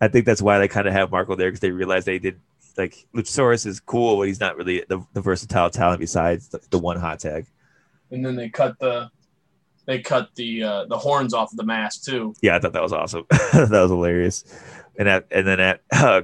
I 0.00 0.08
think 0.08 0.26
that's 0.26 0.42
why 0.42 0.58
they 0.58 0.68
kind 0.68 0.88
of 0.88 0.94
have 0.94 1.10
Marko 1.10 1.36
there 1.36 1.48
because 1.48 1.60
they 1.60 1.70
realize 1.70 2.04
they 2.04 2.18
did 2.18 2.40
like 2.76 3.06
Luchasaurus 3.14 3.66
is 3.66 3.80
cool, 3.80 4.16
but 4.16 4.22
he's 4.28 4.40
not 4.40 4.56
really 4.56 4.84
the, 4.88 5.04
the 5.12 5.20
versatile 5.20 5.70
talent 5.70 6.00
besides 6.00 6.48
the, 6.48 6.60
the 6.70 6.78
one 6.78 6.98
hot 6.98 7.20
tag. 7.20 7.46
And 8.10 8.24
then 8.24 8.36
they 8.36 8.48
cut 8.48 8.78
the, 8.80 9.10
they 9.86 10.00
cut 10.00 10.28
the 10.36 10.62
uh, 10.62 10.84
the 10.86 10.98
horns 10.98 11.34
off 11.34 11.52
of 11.52 11.56
the 11.56 11.64
mask 11.64 12.04
too. 12.04 12.34
Yeah, 12.42 12.56
I 12.56 12.58
thought 12.60 12.72
that 12.74 12.82
was 12.82 12.92
awesome. 12.92 13.24
that 13.30 13.70
was 13.70 13.90
hilarious. 13.90 14.44
And 14.98 15.08
at 15.08 15.26
and 15.30 15.46
then 15.46 15.58
at 15.60 15.80
uh, 15.92 16.22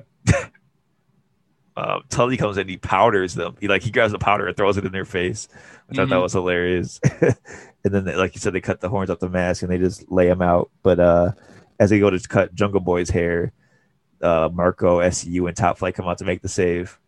um, 1.77 2.03
Tully 2.09 2.37
comes 2.37 2.57
in, 2.59 2.69
he 2.69 2.77
powders 2.79 3.35
them. 3.35 3.57
He 3.61 3.69
like 3.69 3.83
he 3.83 3.91
grabs 3.91 4.13
the 4.13 4.19
powder 4.19 4.47
and 4.47 4.57
throws 4.57 4.77
it 4.79 4.85
in 4.85 4.93
their 4.93 5.05
face. 5.05 5.49
I 5.91 5.95
thought 5.95 6.09
that 6.09 6.17
Mhm. 6.17 6.23
was 6.23 6.33
hilarious. 6.33 7.01
and 7.21 7.37
then, 7.95 8.05
they, 8.05 8.17
like 8.17 8.35
you 8.35 8.41
said, 8.41 8.53
they 8.53 8.61
cut 8.61 8.81
the 8.81 8.89
horns 8.89 9.11
off 9.11 9.19
the 9.21 9.29
mask 9.29 9.63
and 9.63 9.71
they 9.71 9.79
just 9.79 10.11
lay 10.11 10.29
him 10.29 10.43
out. 10.43 10.71
But 10.83 10.99
uh, 11.01 11.33
as 11.79 11.91
they 11.91 11.99
go 12.01 12.11
to 12.11 12.19
cut 12.29 12.55
Jungle 12.55 12.81
Boy's 12.81 13.11
hair, 13.11 13.53
uh, 14.23 14.49
Marko, 14.53 15.01
SCU, 15.01 15.49
and 15.49 15.57
Top 15.57 15.79
Flight 15.79 15.95
come 15.95 16.07
out 16.07 16.19
to 16.19 16.25
make 16.25 16.43
the 16.43 16.49
save. 16.49 16.99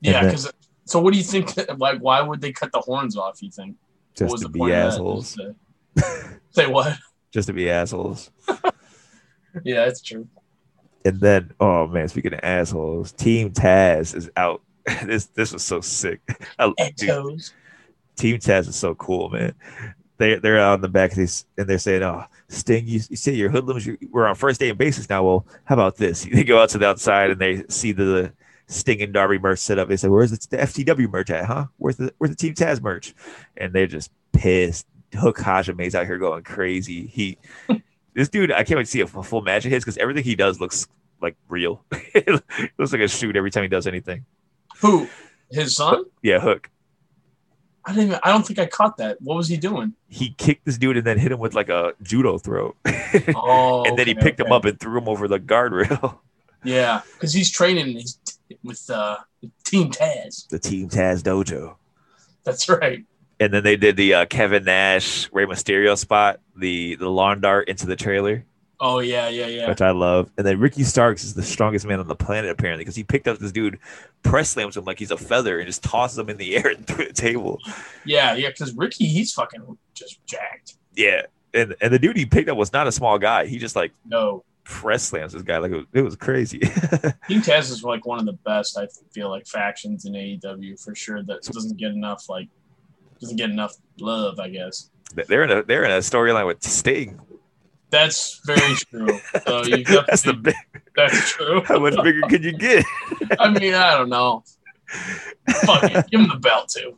Yeah, 0.00 0.24
because 0.24 0.52
so 0.84 1.00
what 1.00 1.12
do 1.12 1.18
you 1.18 1.24
think? 1.24 1.52
Like, 1.78 1.98
why 2.00 2.20
would 2.22 2.40
they 2.40 2.52
cut 2.52 2.72
the 2.72 2.80
horns 2.80 3.16
off? 3.16 3.42
You 3.42 3.50
think? 3.50 3.76
Just 4.16 4.38
to 4.42 4.48
be 4.48 4.60
point 4.60 4.72
of 4.72 4.78
that? 4.78 4.86
assholes. 4.86 5.34
To- 5.34 5.54
Say 6.50 6.66
what? 6.66 6.96
Just 7.32 7.48
to 7.48 7.52
be 7.52 7.70
assholes. 7.70 8.30
Yeah, 9.64 9.86
it's 9.86 10.02
true. 10.02 10.28
And 11.06 11.18
then, 11.18 11.52
oh 11.60 11.86
man, 11.86 12.08
speaking 12.08 12.34
of 12.34 12.40
assholes, 12.42 13.12
Team 13.12 13.52
Taz 13.52 14.14
is 14.14 14.30
out. 14.36 14.60
this 15.04 15.26
this 15.28 15.54
was 15.54 15.62
so 15.64 15.80
sick. 15.80 16.20
I, 16.58 16.72
dude, 16.94 17.42
Team 18.16 18.38
Taz 18.38 18.68
is 18.68 18.76
so 18.76 18.94
cool, 18.96 19.30
man. 19.30 19.54
They 20.18 20.36
they're 20.36 20.58
out 20.58 20.74
in 20.74 20.80
the 20.80 20.88
back 20.88 21.10
of 21.10 21.16
these 21.18 21.44
and 21.58 21.68
they're 21.68 21.78
saying, 21.78 22.02
"Oh, 22.02 22.24
Sting, 22.48 22.86
you, 22.86 23.00
you 23.08 23.16
say 23.16 23.32
you're 23.32 23.50
hoodlums. 23.50 23.86
You, 23.86 23.98
we're 24.10 24.26
on 24.26 24.34
first 24.34 24.60
day 24.60 24.70
and 24.70 24.78
basis 24.78 25.08
now. 25.08 25.24
Well, 25.24 25.46
how 25.64 25.74
about 25.74 25.96
this?" 25.96 26.24
They 26.32 26.44
go 26.44 26.60
out 26.60 26.70
to 26.70 26.78
the 26.78 26.86
outside 26.86 27.30
and 27.30 27.40
they 27.40 27.64
see 27.68 27.92
the 27.92 28.32
Sting 28.66 29.02
and 29.02 29.12
Darby 29.12 29.38
merch 29.38 29.58
set 29.58 29.78
up. 29.78 29.88
They 29.88 29.96
say, 29.96 30.08
"Where's 30.08 30.30
the, 30.30 30.56
the 30.56 30.62
FTW 30.62 31.10
merch 31.10 31.30
at? 31.30 31.44
Huh? 31.44 31.66
Where's 31.76 31.96
the 31.96 32.12
where's 32.18 32.30
the 32.30 32.36
Team 32.36 32.54
Taz 32.54 32.80
merch?" 32.80 33.14
And 33.56 33.72
they're 33.72 33.86
just 33.86 34.10
pissed. 34.32 34.86
Hook 35.14 35.38
Hajame's 35.38 35.94
out 35.94 36.06
here 36.06 36.18
going 36.18 36.42
crazy. 36.42 37.06
He, 37.06 37.38
this 38.14 38.28
dude, 38.28 38.52
I 38.52 38.64
can't 38.64 38.78
wait 38.78 38.84
to 38.84 38.90
see 38.90 39.00
a 39.00 39.06
full 39.06 39.42
match 39.42 39.64
of 39.64 39.70
his 39.70 39.84
because 39.84 39.98
everything 39.98 40.24
he 40.24 40.34
does 40.34 40.60
looks 40.60 40.88
like 41.20 41.36
real. 41.48 41.84
it 41.92 42.42
looks 42.78 42.92
like 42.92 43.02
a 43.02 43.08
shoot 43.08 43.36
every 43.36 43.50
time 43.50 43.62
he 43.62 43.68
does 43.68 43.86
anything. 43.86 44.24
Who? 44.80 45.08
His 45.50 45.76
son? 45.76 46.04
Yeah, 46.22 46.40
Hook. 46.40 46.70
I 47.86 47.92
didn't. 47.92 48.08
Even, 48.08 48.20
I 48.24 48.32
don't 48.32 48.44
think 48.44 48.58
I 48.58 48.66
caught 48.66 48.96
that. 48.96 49.22
What 49.22 49.36
was 49.36 49.48
he 49.48 49.56
doing? 49.56 49.94
He 50.08 50.34
kicked 50.36 50.64
this 50.64 50.76
dude 50.76 50.96
and 50.96 51.06
then 51.06 51.18
hit 51.18 51.30
him 51.30 51.38
with 51.38 51.54
like 51.54 51.68
a 51.68 51.92
judo 52.02 52.38
throw. 52.38 52.74
Oh, 53.34 53.84
and 53.84 53.96
then 53.96 54.08
he 54.08 54.12
okay, 54.14 54.20
picked 54.22 54.40
him 54.40 54.52
up 54.52 54.64
and 54.64 54.78
threw 54.78 54.98
him 54.98 55.08
over 55.08 55.28
the 55.28 55.38
guardrail. 55.40 56.18
Yeah, 56.64 57.02
because 57.12 57.32
he's 57.32 57.50
training 57.50 57.86
he's 57.86 58.18
with 58.64 58.90
uh, 58.90 59.18
Team 59.62 59.92
Taz. 59.92 60.48
the 60.48 60.58
Team 60.58 60.88
Taz 60.88 61.22
Dojo. 61.22 61.76
That's 62.42 62.68
right. 62.68 63.04
And 63.38 63.52
then 63.54 63.62
they 63.62 63.76
did 63.76 63.96
the 63.96 64.14
uh, 64.14 64.26
Kevin 64.26 64.64
Nash, 64.64 65.30
Rey 65.32 65.44
Mysterio 65.44 65.96
spot, 65.96 66.40
the 66.56 66.96
the 66.96 67.08
lawn 67.08 67.40
dart 67.40 67.68
into 67.68 67.86
the 67.86 67.94
trailer, 67.94 68.44
Oh 68.78 68.98
yeah, 68.98 69.28
yeah, 69.28 69.46
yeah. 69.46 69.68
which 69.68 69.80
I 69.80 69.90
love. 69.90 70.30
And 70.36 70.46
then 70.46 70.60
Ricky 70.60 70.84
Starks 70.84 71.24
is 71.24 71.34
the 71.34 71.42
strongest 71.42 71.86
man 71.86 71.98
on 71.98 72.08
the 72.08 72.14
planet 72.14 72.50
apparently 72.50 72.84
because 72.84 72.96
he 72.96 73.04
picked 73.04 73.26
up 73.26 73.38
this 73.38 73.52
dude, 73.52 73.78
press 74.22 74.50
slams 74.50 74.76
him 74.76 74.84
like 74.84 74.98
he's 74.98 75.10
a 75.10 75.16
feather, 75.16 75.58
and 75.58 75.66
just 75.66 75.82
tosses 75.82 76.18
him 76.18 76.28
in 76.28 76.36
the 76.36 76.56
air 76.56 76.68
and 76.68 76.86
through 76.86 77.06
the 77.06 77.12
table. 77.12 77.58
Yeah, 78.04 78.34
yeah. 78.34 78.48
Because 78.50 78.74
Ricky, 78.74 79.06
he's 79.06 79.32
fucking 79.32 79.78
just 79.94 80.24
jacked. 80.26 80.74
Yeah, 80.94 81.22
and 81.54 81.74
and 81.80 81.92
the 81.92 81.98
dude 81.98 82.16
he 82.16 82.26
picked 82.26 82.48
up 82.48 82.56
was 82.56 82.72
not 82.72 82.86
a 82.86 82.92
small 82.92 83.18
guy. 83.18 83.46
He 83.46 83.58
just 83.58 83.76
like 83.76 83.92
No, 84.04 84.44
press 84.64 85.04
slams 85.04 85.32
this 85.32 85.42
guy 85.42 85.58
like 85.58 85.70
it 85.70 85.76
was, 85.76 85.86
it 85.92 86.02
was 86.02 86.16
crazy. 86.16 86.58
Team 87.28 87.40
Taz 87.40 87.70
is 87.70 87.82
like 87.82 88.04
one 88.04 88.18
of 88.18 88.26
the 88.26 88.32
best. 88.44 88.76
I 88.76 88.88
feel 89.12 89.30
like 89.30 89.46
factions 89.46 90.04
in 90.04 90.12
AEW 90.12 90.82
for 90.82 90.94
sure. 90.94 91.22
That 91.22 91.42
doesn't 91.42 91.76
get 91.76 91.92
enough 91.92 92.28
like 92.28 92.48
doesn't 93.20 93.36
get 93.36 93.50
enough 93.50 93.74
love. 94.00 94.38
I 94.38 94.50
guess 94.50 94.90
they're 95.14 95.44
in 95.44 95.50
a 95.50 95.62
they're 95.62 95.84
in 95.84 95.90
a 95.92 95.98
storyline 95.98 96.46
with 96.46 96.62
Sting. 96.62 97.20
That's 97.90 98.40
very 98.44 98.74
true. 98.76 99.20
So 99.46 99.64
you 99.64 99.84
That's 100.06 100.22
the 100.22 100.34
big. 100.34 100.54
that's 100.96 101.30
true. 101.30 101.62
How 101.66 101.78
much 101.78 101.94
bigger 102.02 102.22
could 102.28 102.44
you 102.44 102.52
get? 102.52 102.84
I 103.38 103.48
mean, 103.50 103.74
I 103.74 103.96
don't 103.96 104.08
know. 104.08 104.42
Fuck 105.64 105.84
it, 105.84 106.10
give 106.10 106.20
him 106.20 106.28
the 106.28 106.36
belt 106.36 106.68
too. 106.68 106.96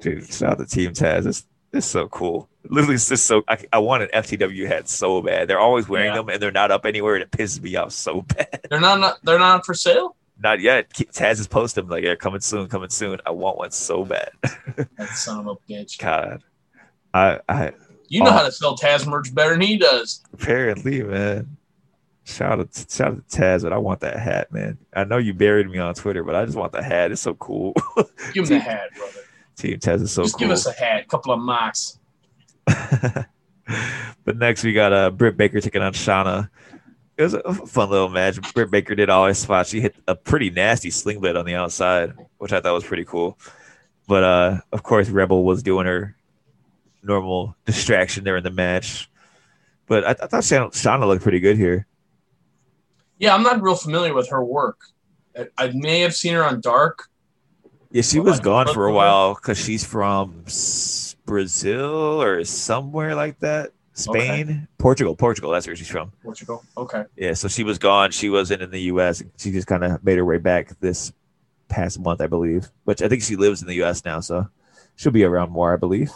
Dude, 0.00 0.26
shout 0.32 0.52
out 0.52 0.58
to 0.58 0.66
Team 0.66 0.92
Taz. 0.92 1.26
It's, 1.26 1.46
it's 1.72 1.86
so 1.86 2.08
cool. 2.08 2.48
Literally, 2.70 2.94
it's 2.96 3.08
just 3.08 3.26
so. 3.26 3.42
I, 3.48 3.58
I 3.72 3.78
want 3.78 4.02
an 4.04 4.08
FTW 4.14 4.66
hat 4.66 4.88
so 4.88 5.22
bad. 5.22 5.48
They're 5.48 5.60
always 5.60 5.88
wearing 5.88 6.08
Yeah. 6.10 6.16
them 6.16 6.28
and 6.28 6.40
they're 6.42 6.50
not 6.52 6.70
up 6.70 6.86
anywhere, 6.86 7.14
and 7.14 7.22
it 7.22 7.30
pisses 7.30 7.60
me 7.60 7.76
off 7.76 7.92
so 7.92 8.22
bad. 8.22 8.60
They're 8.68 8.80
not, 8.80 9.00
not 9.00 9.18
they're 9.24 9.38
not 9.38 9.64
for 9.66 9.74
sale. 9.74 10.16
Not 10.40 10.60
yet. 10.60 10.90
Taz 10.90 11.40
is 11.40 11.46
posting 11.48 11.88
like, 11.88 12.04
"Yeah, 12.04 12.14
coming 12.14 12.40
soon, 12.40 12.68
coming 12.68 12.90
soon." 12.90 13.18
I 13.26 13.30
want 13.30 13.58
one 13.58 13.70
so 13.70 14.04
bad. 14.04 14.30
That 14.96 15.08
son 15.14 15.40
of 15.40 15.46
a 15.46 15.72
bitch. 15.72 15.98
God, 15.98 16.42
I, 17.12 17.40
I 17.48 17.72
You 18.08 18.22
know 18.24 18.30
Oh. 18.30 18.32
how 18.32 18.42
to 18.44 18.52
sell 18.52 18.76
Taz 18.76 19.06
merch 19.06 19.34
better 19.34 19.50
than 19.52 19.60
he 19.60 19.76
does. 19.76 20.22
apparently, 20.32 21.02
man. 21.02 21.56
Shout 22.24 22.60
out, 22.60 22.68
shout 22.90 23.12
out 23.12 23.28
to 23.28 23.38
Taz, 23.40 23.62
but 23.62 23.72
I 23.72 23.78
want 23.78 24.00
that 24.00 24.18
hat, 24.18 24.52
man. 24.52 24.76
I 24.94 25.04
know 25.04 25.16
you 25.16 25.32
buried 25.32 25.68
me 25.70 25.78
on 25.78 25.94
Twitter, 25.94 26.22
but 26.22 26.34
I 26.34 26.44
just 26.44 26.58
want 26.58 26.72
the 26.72 26.82
hat. 26.82 27.10
It's 27.10 27.22
so 27.22 27.34
cool. 27.34 27.72
Give 28.34 28.44
him 28.44 28.58
the 28.58 28.58
hat, 28.58 28.90
brother. 28.96 29.12
Team 29.56 29.78
Taz 29.78 30.02
is 30.02 30.12
so 30.12 30.22
Just 30.24 30.34
cool. 30.34 30.40
give 30.40 30.50
us 30.50 30.66
a 30.66 30.72
hat, 30.72 31.02
a 31.02 31.06
couple 31.06 31.32
of 31.32 31.40
mocks. 31.40 31.98
but 34.24 34.36
next 34.36 34.62
we 34.64 34.72
got 34.72 34.92
uh, 34.92 35.10
Britt 35.10 35.36
Baker 35.36 35.60
taking 35.60 35.82
on 35.82 35.92
Shanna. 35.92 36.50
It 37.16 37.22
was 37.24 37.34
a 37.34 37.52
fun 37.52 37.90
little 37.90 38.08
match. 38.08 38.38
Britt 38.54 38.70
Baker 38.70 38.94
did 38.94 39.10
all 39.10 39.26
her 39.26 39.34
spots. 39.34 39.70
She 39.70 39.80
hit 39.80 39.96
a 40.06 40.14
pretty 40.14 40.50
nasty 40.50 40.90
sling 40.90 41.20
blade 41.20 41.34
on 41.36 41.44
the 41.44 41.54
outside, 41.56 42.12
which 42.38 42.52
I 42.52 42.60
thought 42.60 42.74
was 42.74 42.84
pretty 42.84 43.04
cool. 43.04 43.38
But 44.06 44.22
uh, 44.22 44.60
of 44.72 44.82
course, 44.84 45.08
Rebel 45.08 45.42
was 45.44 45.62
doing 45.62 45.86
her 45.86 46.14
normal 47.02 47.56
distraction 47.64 48.24
there 48.24 48.36
in 48.36 48.44
the 48.44 48.50
match. 48.50 49.10
But 49.86 50.04
I, 50.04 50.10
I 50.10 50.26
thought 50.26 50.44
Shanna 50.74 51.06
looked 51.06 51.22
pretty 51.22 51.40
good 51.40 51.56
here. 51.56 51.86
Yeah, 53.18 53.34
I'm 53.34 53.42
not 53.42 53.60
real 53.62 53.74
familiar 53.74 54.14
with 54.14 54.28
her 54.30 54.44
work. 54.44 54.80
I, 55.36 55.46
I 55.56 55.72
may 55.74 56.00
have 56.00 56.14
seen 56.14 56.34
her 56.34 56.44
on 56.44 56.60
Dark. 56.60 57.08
Yeah, 57.90 58.02
she 58.02 58.20
was 58.20 58.38
gone 58.38 58.72
for 58.72 58.86
a 58.86 58.92
while 58.92 59.34
because 59.34 59.58
she's 59.58 59.84
from 59.84 60.44
Brazil 61.24 62.22
or 62.22 62.44
somewhere 62.44 63.14
like 63.14 63.40
that. 63.40 63.72
Spain, 63.94 64.68
Portugal, 64.78 65.16
Portugal. 65.16 65.50
That's 65.50 65.66
where 65.66 65.74
she's 65.74 65.88
from. 65.88 66.12
Portugal. 66.22 66.62
Okay. 66.76 67.04
Yeah, 67.16 67.34
so 67.34 67.48
she 67.48 67.64
was 67.64 67.78
gone. 67.78 68.12
She 68.12 68.30
wasn't 68.30 68.62
in 68.62 68.70
the 68.70 68.82
U.S. 68.82 69.24
She 69.38 69.50
just 69.50 69.66
kind 69.66 69.82
of 69.82 70.04
made 70.04 70.18
her 70.18 70.24
way 70.24 70.38
back 70.38 70.78
this 70.78 71.12
past 71.68 71.98
month, 71.98 72.20
I 72.20 72.28
believe. 72.28 72.70
Which 72.84 73.02
I 73.02 73.08
think 73.08 73.22
she 73.22 73.34
lives 73.34 73.60
in 73.60 73.66
the 73.66 73.74
U.S. 73.76 74.04
now, 74.04 74.20
so 74.20 74.48
she'll 74.94 75.10
be 75.10 75.24
around 75.24 75.50
more, 75.50 75.72
I 75.72 75.76
believe. 75.76 76.12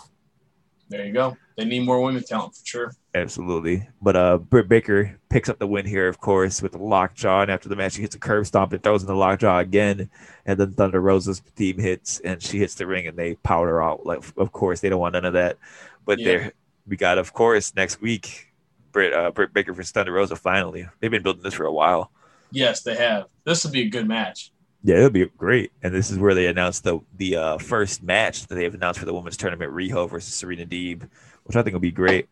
There 0.88 1.06
you 1.06 1.12
go. 1.12 1.36
They 1.56 1.64
need 1.64 1.84
more 1.86 2.00
women 2.02 2.22
talent 2.22 2.54
for 2.54 2.66
sure. 2.66 2.92
Absolutely. 3.14 3.88
But 4.00 4.16
uh, 4.16 4.38
Britt 4.38 4.68
Baker 4.68 5.18
picks 5.28 5.48
up 5.48 5.58
the 5.58 5.66
win 5.66 5.86
here, 5.86 6.08
of 6.08 6.18
course, 6.18 6.60
with 6.62 6.72
the 6.72 6.78
lockjaw. 6.78 7.42
And 7.42 7.50
after 7.50 7.68
the 7.68 7.76
match, 7.76 7.94
she 7.94 8.02
hits 8.02 8.14
a 8.14 8.18
curb 8.18 8.46
stomp 8.46 8.72
and 8.72 8.82
throws 8.82 9.02
in 9.02 9.06
the 9.06 9.14
lockjaw 9.14 9.58
again. 9.58 10.10
And 10.44 10.58
then 10.58 10.72
Thunder 10.72 11.00
Rosa's 11.00 11.40
team 11.56 11.78
hits, 11.78 12.20
and 12.20 12.42
she 12.42 12.58
hits 12.58 12.74
the 12.74 12.86
ring, 12.86 13.06
and 13.06 13.16
they 13.16 13.34
powder 13.36 13.68
her 13.70 13.82
out. 13.82 14.04
Like, 14.04 14.22
of 14.36 14.52
course, 14.52 14.80
they 14.80 14.88
don't 14.88 15.00
want 15.00 15.14
none 15.14 15.24
of 15.24 15.34
that. 15.34 15.58
But 16.04 16.18
Yeah. 16.18 16.24
there, 16.26 16.52
we 16.86 16.96
got, 16.96 17.18
of 17.18 17.32
course, 17.32 17.74
next 17.74 18.00
week, 18.00 18.48
Britt, 18.92 19.12
uh, 19.12 19.30
Britt 19.30 19.54
Baker 19.54 19.72
for 19.72 19.82
Thunder 19.82 20.12
Rosa. 20.12 20.36
Finally, 20.36 20.86
they've 21.00 21.10
been 21.10 21.22
building 21.22 21.42
this 21.42 21.54
for 21.54 21.64
a 21.64 21.72
while. 21.72 22.10
Yes, 22.50 22.82
they 22.82 22.96
have. 22.96 23.26
This 23.44 23.64
would 23.64 23.72
be 23.72 23.82
a 23.82 23.88
good 23.88 24.06
match. 24.06 24.52
Yeah, 24.84 24.96
it'll 24.96 25.10
be 25.10 25.26
great. 25.26 25.72
And 25.82 25.94
this 25.94 26.10
is 26.10 26.18
where 26.18 26.34
they 26.34 26.46
announced 26.46 26.84
the 26.84 27.00
the 27.16 27.36
uh, 27.36 27.58
first 27.58 28.02
match 28.02 28.46
that 28.46 28.54
they've 28.54 28.74
announced 28.74 28.98
for 28.98 29.06
the 29.06 29.14
women's 29.14 29.36
tournament: 29.36 29.72
Riho 29.72 30.08
versus 30.10 30.34
Serena 30.34 30.66
Deeb, 30.66 31.08
which 31.44 31.56
I 31.56 31.62
think 31.62 31.72
will 31.72 31.80
be 31.80 31.92
great. 31.92 32.28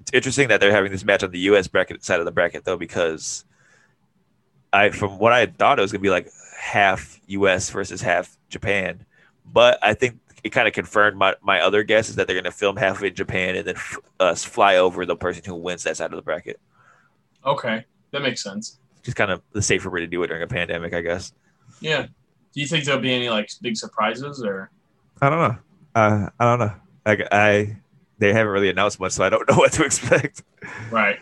It's 0.00 0.12
interesting 0.12 0.48
that 0.48 0.60
they're 0.60 0.70
having 0.70 0.92
this 0.92 1.04
match 1.04 1.22
on 1.22 1.30
the 1.30 1.38
U.S. 1.40 1.66
bracket 1.66 2.04
side 2.04 2.18
of 2.18 2.26
the 2.26 2.32
bracket 2.32 2.64
though, 2.64 2.76
because 2.76 3.46
I, 4.70 4.90
from 4.90 5.18
what 5.18 5.32
I 5.32 5.46
thought, 5.46 5.78
it 5.78 5.82
was 5.82 5.92
gonna 5.92 6.02
be 6.02 6.10
like 6.10 6.28
half 6.58 7.18
U.S. 7.28 7.70
versus 7.70 8.02
half 8.02 8.36
Japan, 8.50 9.06
but 9.46 9.78
I 9.80 9.94
think 9.94 10.18
it 10.42 10.50
kind 10.50 10.68
of 10.68 10.74
confirmed 10.74 11.16
my, 11.16 11.34
my 11.42 11.60
other 11.60 11.82
guess 11.82 12.10
is 12.10 12.16
that 12.16 12.26
they're 12.26 12.36
gonna 12.36 12.50
film 12.50 12.76
half 12.76 13.02
in 13.02 13.14
Japan 13.14 13.56
and 13.56 13.66
then 13.66 13.76
f- 13.76 13.98
uh, 14.20 14.34
fly 14.34 14.76
over 14.76 15.06
the 15.06 15.16
person 15.16 15.42
who 15.46 15.54
wins 15.54 15.84
that 15.84 15.96
side 15.96 16.12
of 16.12 16.16
the 16.16 16.22
bracket. 16.22 16.60
Okay, 17.46 17.86
that 18.10 18.20
makes 18.20 18.42
sense. 18.42 18.78
Just 19.04 19.16
kind 19.16 19.30
of 19.30 19.42
the 19.52 19.62
safer 19.62 19.90
way 19.90 20.00
to 20.00 20.06
do 20.06 20.22
it 20.22 20.28
during 20.28 20.42
a 20.42 20.46
pandemic, 20.48 20.94
I 20.94 21.02
guess. 21.02 21.32
Yeah. 21.80 22.06
Do 22.54 22.60
you 22.60 22.66
think 22.66 22.84
there'll 22.84 23.00
be 23.00 23.12
any 23.12 23.28
like 23.28 23.50
big 23.60 23.76
surprises 23.76 24.42
or? 24.42 24.70
I 25.20 25.30
don't 25.30 25.38
know. 25.38 25.58
Uh, 25.94 26.30
I 26.38 26.44
don't 26.44 26.58
know. 26.58 26.74
Like 27.06 27.20
I, 27.30 27.76
they 28.18 28.32
haven't 28.32 28.52
really 28.52 28.70
announced 28.70 28.98
much, 28.98 29.12
so 29.12 29.24
I 29.24 29.28
don't 29.28 29.48
know 29.50 29.56
what 29.56 29.72
to 29.72 29.84
expect. 29.84 30.42
Right. 30.90 31.18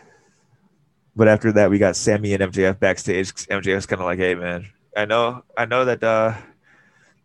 But 1.15 1.27
after 1.27 1.51
that, 1.53 1.69
we 1.69 1.77
got 1.77 1.95
Sammy 1.95 2.33
and 2.33 2.41
MJF 2.43 2.79
backstage. 2.79 3.33
MJF's 3.33 3.85
kind 3.85 4.01
of 4.01 4.05
like, 4.05 4.19
"Hey, 4.19 4.35
man, 4.35 4.67
I 4.95 5.05
know, 5.05 5.43
I 5.55 5.65
know 5.65 5.85
that 5.85 6.03
uh, 6.03 6.33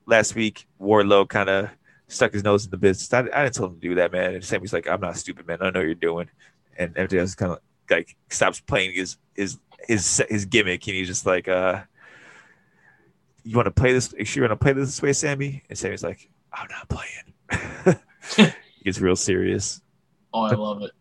last 0.06 0.34
week 0.34 0.66
Wardlow 0.80 1.28
kind 1.28 1.48
of 1.48 1.70
stuck 2.06 2.32
his 2.32 2.44
nose 2.44 2.64
in 2.64 2.70
the 2.70 2.76
business. 2.76 3.12
I, 3.12 3.20
I 3.20 3.44
didn't 3.44 3.54
tell 3.54 3.66
him 3.66 3.74
to 3.74 3.80
do 3.80 3.94
that, 3.94 4.12
man." 4.12 4.34
And 4.34 4.44
Sammy's 4.44 4.72
like, 4.72 4.88
"I'm 4.88 5.00
not 5.00 5.16
stupid, 5.16 5.46
man. 5.46 5.58
I 5.60 5.70
know 5.70 5.80
what 5.80 5.86
you're 5.86 5.94
doing." 5.94 6.28
And 6.76 6.94
MJF's 6.94 7.34
kind 7.34 7.52
of 7.52 7.60
like 7.90 8.14
stops 8.28 8.60
playing 8.60 8.92
his 8.94 9.16
his 9.34 9.58
his 9.88 10.22
his 10.28 10.44
gimmick, 10.44 10.86
and 10.86 10.94
he's 10.96 11.08
just 11.08 11.26
like, 11.26 11.48
uh, 11.48 11.80
"You 13.42 13.56
want 13.56 13.66
to 13.66 13.72
play 13.72 13.92
this? 13.92 14.14
You 14.16 14.24
sure 14.24 14.44
you 14.44 14.48
want 14.48 14.60
to 14.60 14.62
play 14.62 14.74
this 14.74 15.02
way, 15.02 15.12
Sammy?" 15.12 15.64
And 15.68 15.76
Sammy's 15.76 16.04
like, 16.04 16.30
"I'm 16.52 16.68
not 16.70 16.88
playing." 16.88 17.98
he 18.76 18.84
gets 18.84 19.00
real 19.00 19.16
serious. 19.16 19.80
Oh, 20.32 20.42
I 20.42 20.54
love 20.54 20.82
it. 20.82 20.92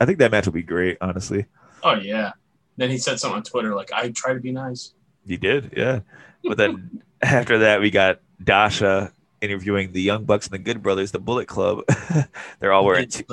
I 0.00 0.06
think 0.06 0.18
that 0.20 0.30
match 0.30 0.46
will 0.46 0.52
be 0.52 0.62
great, 0.62 0.96
honestly. 1.00 1.46
Oh 1.82 1.94
yeah. 1.94 2.32
Then 2.76 2.90
he 2.90 2.98
said 2.98 3.18
something 3.18 3.36
on 3.36 3.42
Twitter 3.42 3.74
like, 3.74 3.92
"I 3.92 4.10
try 4.10 4.32
to 4.32 4.40
be 4.40 4.52
nice." 4.52 4.94
He 5.26 5.36
did, 5.36 5.72
yeah. 5.76 6.00
But 6.44 6.56
then 6.56 7.02
after 7.22 7.58
that, 7.58 7.80
we 7.80 7.90
got 7.90 8.20
Dasha 8.42 9.12
interviewing 9.40 9.92
the 9.92 10.02
Young 10.02 10.24
Bucks 10.24 10.46
and 10.46 10.54
the 10.54 10.58
Good 10.58 10.82
Brothers, 10.82 11.10
the 11.10 11.18
Bullet 11.18 11.48
Club. 11.48 11.84
they're 12.60 12.72
all 12.72 12.84
wearing 12.84 13.08
two, 13.08 13.24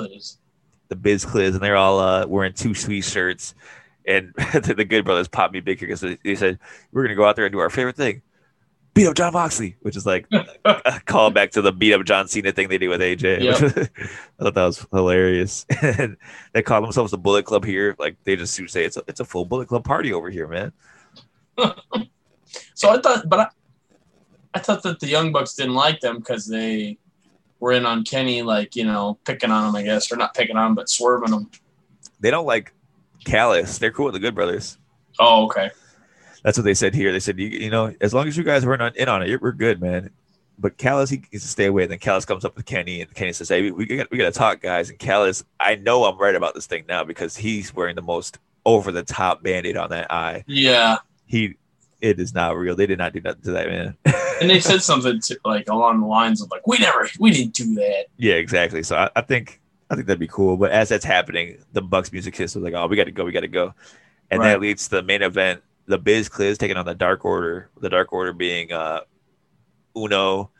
the 0.88 0.96
Biz 0.96 1.24
Cliz, 1.24 1.54
and 1.54 1.62
they're 1.62 1.76
all 1.76 1.98
uh, 1.98 2.26
wearing 2.26 2.52
two 2.52 2.74
sweet 2.74 3.04
shirts. 3.04 3.54
And 4.06 4.32
the 4.36 4.84
Good 4.88 5.04
Brothers 5.04 5.28
popped 5.28 5.54
me 5.54 5.60
big 5.60 5.80
because 5.80 6.00
they, 6.00 6.34
said 6.34 6.58
we're 6.92 7.04
gonna 7.04 7.14
go 7.14 7.24
out 7.24 7.36
there 7.36 7.46
and 7.46 7.52
do 7.52 7.58
our 7.58 7.70
favorite 7.70 7.96
thing, 7.96 8.22
beat 8.92 9.06
up 9.06 9.14
Jon 9.14 9.32
Moxley, 9.32 9.76
which 9.80 9.96
is 9.96 10.06
like 10.06 10.26
a 10.64 11.00
call 11.06 11.30
back 11.30 11.50
to 11.52 11.62
the 11.62 11.72
beat 11.72 11.94
up 11.94 12.04
John 12.04 12.28
Cena 12.28 12.52
thing 12.52 12.68
they 12.68 12.78
did 12.78 12.88
with 12.88 13.00
AJ. 13.00 13.40
Yep. 13.42 13.90
I 14.40 14.44
thought 14.44 14.54
that 14.54 14.64
was 14.64 14.86
hilarious. 14.92 15.66
and 15.82 16.16
they 16.52 16.62
call 16.62 16.82
themselves 16.82 17.10
the 17.10 17.18
Bullet 17.18 17.44
Club 17.44 17.64
here. 17.64 17.96
Like 17.98 18.16
they 18.24 18.36
just 18.36 18.54
say 18.70 18.84
it's 18.84 18.96
a, 18.96 19.02
it's 19.08 19.20
a 19.20 19.24
full 19.24 19.44
Bullet 19.44 19.68
Club 19.68 19.84
party 19.84 20.12
over 20.12 20.30
here, 20.30 20.48
man. 20.48 20.72
So 22.74 22.90
I 22.90 23.00
thought, 23.00 23.28
but 23.28 23.40
I, 23.40 23.48
I 24.54 24.58
thought 24.60 24.82
that 24.82 25.00
the 25.00 25.06
Young 25.06 25.32
Bucks 25.32 25.54
didn't 25.54 25.74
like 25.74 26.00
them 26.00 26.18
because 26.18 26.46
they 26.46 26.98
were 27.60 27.72
in 27.72 27.86
on 27.86 28.04
Kenny, 28.04 28.42
like 28.42 28.76
you 28.76 28.84
know, 28.84 29.18
picking 29.24 29.50
on 29.50 29.68
him, 29.68 29.76
I 29.76 29.82
guess, 29.82 30.12
or 30.12 30.16
not 30.16 30.34
picking 30.34 30.56
on 30.56 30.68
him, 30.68 30.74
but 30.74 30.88
swerving 30.88 31.32
him. 31.32 31.50
They 32.20 32.30
don't 32.30 32.46
like 32.46 32.72
Callis. 33.24 33.78
They're 33.78 33.90
cool 33.90 34.06
with 34.06 34.14
the 34.14 34.20
Good 34.20 34.34
Brothers. 34.34 34.78
Oh, 35.18 35.44
okay. 35.46 35.70
That's 36.42 36.58
what 36.58 36.64
they 36.64 36.74
said 36.74 36.94
here. 36.94 37.10
They 37.10 37.20
said, 37.20 37.38
you, 37.38 37.48
you 37.48 37.70
know, 37.70 37.94
as 38.00 38.12
long 38.12 38.28
as 38.28 38.36
you 38.36 38.44
guys 38.44 38.66
weren't 38.66 38.96
in 38.96 39.08
on 39.08 39.22
it, 39.22 39.40
we're 39.40 39.52
good, 39.52 39.80
man. 39.80 40.10
But 40.58 40.76
Callis, 40.76 41.10
he 41.10 41.22
needs 41.32 41.42
to 41.42 41.48
stay 41.48 41.66
away. 41.66 41.82
And 41.82 41.92
then 41.92 41.98
Callis 41.98 42.24
comes 42.24 42.44
up 42.44 42.54
with 42.54 42.66
Kenny, 42.66 43.00
and 43.00 43.12
Kenny 43.14 43.32
says, 43.32 43.48
"Hey, 43.48 43.62
we, 43.62 43.72
we 43.72 43.86
got 43.86 44.10
we 44.10 44.18
got 44.18 44.32
to 44.32 44.38
talk, 44.38 44.60
guys." 44.60 44.88
And 44.88 44.98
Callis, 44.98 45.42
I 45.58 45.74
know 45.76 46.04
I'm 46.04 46.16
right 46.18 46.34
about 46.34 46.54
this 46.54 46.66
thing 46.66 46.84
now 46.88 47.02
because 47.02 47.36
he's 47.36 47.74
wearing 47.74 47.96
the 47.96 48.02
most 48.02 48.38
over 48.64 48.92
the 48.92 49.02
top 49.02 49.42
band-aid 49.42 49.76
on 49.76 49.90
that 49.90 50.12
eye. 50.12 50.44
Yeah, 50.46 50.98
He, 51.26 51.56
it 52.00 52.20
is 52.20 52.34
not 52.34 52.56
real. 52.56 52.76
They 52.76 52.86
did 52.86 52.98
not 52.98 53.12
do 53.12 53.20
nothing 53.20 53.42
to 53.42 53.50
that 53.52 53.68
man. 53.68 53.96
and 54.40 54.48
they 54.48 54.60
said 54.60 54.80
something 54.82 55.20
to, 55.20 55.38
like 55.44 55.68
along 55.68 56.00
the 56.00 56.06
lines 56.06 56.40
of 56.40 56.50
like, 56.50 56.66
"We 56.66 56.78
never, 56.78 57.08
we 57.18 57.30
didn't 57.32 57.54
do 57.54 57.74
that." 57.74 58.06
yeah, 58.18 58.34
exactly. 58.34 58.82
So 58.84 58.96
I, 58.96 59.10
I 59.16 59.22
think 59.22 59.60
I 59.90 59.94
think 59.94 60.06
that'd 60.06 60.18
be 60.20 60.28
cool. 60.28 60.56
But 60.56 60.70
as 60.72 60.88
that's 60.88 61.04
happening, 61.04 61.58
the 61.72 61.82
Bucks 61.82 62.10
music 62.12 62.36
hits 62.36 62.54
was 62.54 62.64
like, 62.64 62.74
"Oh, 62.74 62.86
we 62.86 62.96
got 62.96 63.04
to 63.04 63.10
go, 63.12 63.24
we 63.24 63.32
got 63.32 63.40
to 63.40 63.48
go," 63.48 63.74
and 64.30 64.40
Right. 64.40 64.48
that 64.52 64.60
leads 64.60 64.84
to 64.88 64.96
the 64.96 65.02
main 65.02 65.22
event. 65.22 65.62
The 65.86 65.98
Biz 65.98 66.28
Cliz 66.30 66.56
taking 66.58 66.76
on 66.78 66.86
the 66.86 66.94
Dark 66.94 67.24
Order. 67.24 67.68
The 67.80 67.90
Dark 67.90 68.12
Order 68.12 68.32
being 68.32 68.72
uh, 68.72 69.00
Uno, 69.96 70.50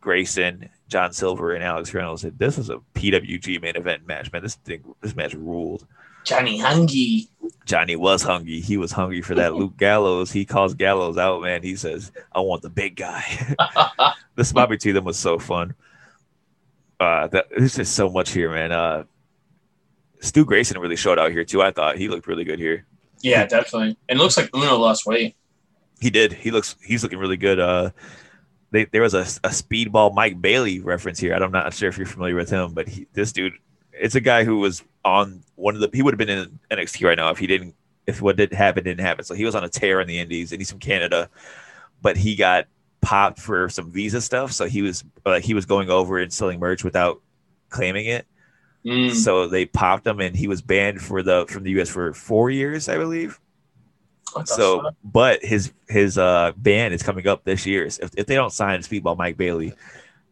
Grayson, 0.00 0.68
John 0.88 1.12
Silver, 1.12 1.54
and 1.54 1.62
Alex 1.62 1.94
Reynolds. 1.94 2.24
And 2.24 2.36
This 2.38 2.56
was 2.58 2.68
a 2.70 2.78
PWG 2.94 3.62
main 3.62 3.76
event 3.76 4.06
match, 4.06 4.32
man. 4.32 4.42
This 4.42 4.56
thing, 4.56 4.82
this 5.00 5.14
match 5.14 5.34
ruled. 5.34 5.86
Johnny 6.24 6.58
Hungee. 6.60 7.28
Johnny 7.64 7.96
was 7.96 8.22
hungry. 8.22 8.60
He 8.60 8.76
was 8.76 8.92
hungry 8.92 9.22
for 9.22 9.34
that 9.36 9.54
Luke 9.56 9.76
Gallows. 9.76 10.30
He 10.32 10.44
calls 10.44 10.74
Gallows 10.74 11.18
out, 11.18 11.42
man. 11.42 11.62
He 11.62 11.74
says, 11.76 12.12
"I 12.32 12.40
want 12.40 12.62
the 12.62 12.70
big 12.70 12.96
guy." 12.96 13.24
the 14.36 14.44
spot 14.44 14.68
between 14.68 14.94
them 14.94 15.04
was 15.04 15.18
so 15.18 15.38
fun. 15.38 15.74
Uh, 17.02 17.26
that, 17.26 17.48
there's 17.50 17.74
just 17.74 17.94
so 17.94 18.08
much 18.08 18.30
here, 18.30 18.50
man. 18.50 18.70
Uh, 18.70 19.04
Stu 20.20 20.44
Grayson 20.44 20.78
really 20.78 20.94
showed 20.94 21.18
out 21.18 21.32
here 21.32 21.44
too. 21.44 21.60
I 21.60 21.72
thought 21.72 21.98
he 21.98 22.08
looked 22.08 22.28
really 22.28 22.44
good 22.44 22.60
here. 22.60 22.86
yeah, 23.22 23.44
definitely. 23.44 23.96
And 24.08 24.20
it 24.20 24.22
looks 24.22 24.36
like 24.36 24.54
Uno 24.54 24.76
lost 24.76 25.04
weight. 25.04 25.34
He 26.00 26.10
did. 26.10 26.32
He 26.32 26.52
looks. 26.52 26.76
He's 26.84 27.02
looking 27.02 27.18
really 27.18 27.36
good. 27.36 27.58
Uh, 27.58 27.90
they, 28.70 28.84
there 28.84 29.02
was 29.02 29.14
a, 29.14 29.22
a 29.44 29.50
speedball 29.50 30.14
Mike 30.14 30.40
Bailey 30.40 30.78
reference 30.78 31.18
here. 31.18 31.34
I'm 31.34 31.50
not 31.50 31.74
sure 31.74 31.88
if 31.88 31.98
you're 31.98 32.06
familiar 32.06 32.36
with 32.36 32.50
him, 32.50 32.72
but 32.72 32.88
he, 32.88 33.06
this 33.12 33.32
dude, 33.32 33.54
it's 33.92 34.14
a 34.14 34.20
guy 34.20 34.44
who 34.44 34.58
was 34.58 34.82
on 35.04 35.42
one 35.56 35.74
of 35.74 35.80
the. 35.80 35.90
He 35.92 36.02
would 36.02 36.14
have 36.14 36.18
been 36.18 36.28
in 36.28 36.60
NXT 36.70 37.04
right 37.04 37.18
now 37.18 37.30
if 37.30 37.38
he 37.38 37.48
didn't. 37.48 37.74
If 38.06 38.22
what 38.22 38.36
did 38.36 38.52
happen 38.52 38.84
didn't 38.84 39.04
happen. 39.04 39.24
So 39.24 39.34
he 39.34 39.44
was 39.44 39.56
on 39.56 39.64
a 39.64 39.68
tear 39.68 40.00
in 40.00 40.06
the 40.06 40.20
Indies, 40.20 40.52
and 40.52 40.60
he's 40.60 40.70
from 40.70 40.80
Canada, 40.80 41.28
but 42.00 42.16
he 42.16 42.36
got 42.36 42.66
popped 43.02 43.38
for 43.38 43.68
some 43.68 43.90
visa 43.90 44.20
stuff. 44.20 44.52
So 44.52 44.66
he 44.66 44.80
was 44.80 45.04
like 45.26 45.44
he 45.44 45.52
was 45.54 45.66
going 45.66 45.90
over 45.90 46.18
and 46.18 46.32
selling 46.32 46.58
merch 46.58 46.82
without 46.84 47.20
claiming 47.68 48.06
it. 48.06 48.26
Mm. 48.84 49.12
So 49.12 49.46
they 49.46 49.66
popped 49.66 50.06
him, 50.06 50.20
and 50.20 50.34
he 50.34 50.48
was 50.48 50.62
banned 50.62 51.00
for 51.00 51.22
the 51.22 51.46
from 51.48 51.62
the 51.64 51.70
U.S. 51.72 51.88
for 51.88 52.12
four 52.14 52.50
years, 52.50 52.88
I 52.88 52.96
believe. 52.96 53.38
The 54.34 54.44
So, 54.46 54.82
fuck? 54.82 54.94
but 55.04 55.44
his 55.44 55.72
his 55.88 56.16
uh 56.16 56.52
ban 56.56 56.92
is 56.92 57.02
coming 57.02 57.28
up 57.28 57.44
this 57.44 57.66
year. 57.66 57.84
If, 57.84 57.98
if 58.16 58.26
they 58.26 58.34
don't 58.34 58.52
sign 58.52 58.80
Speedball 58.80 59.16
Mike 59.18 59.36
Bailey, 59.36 59.74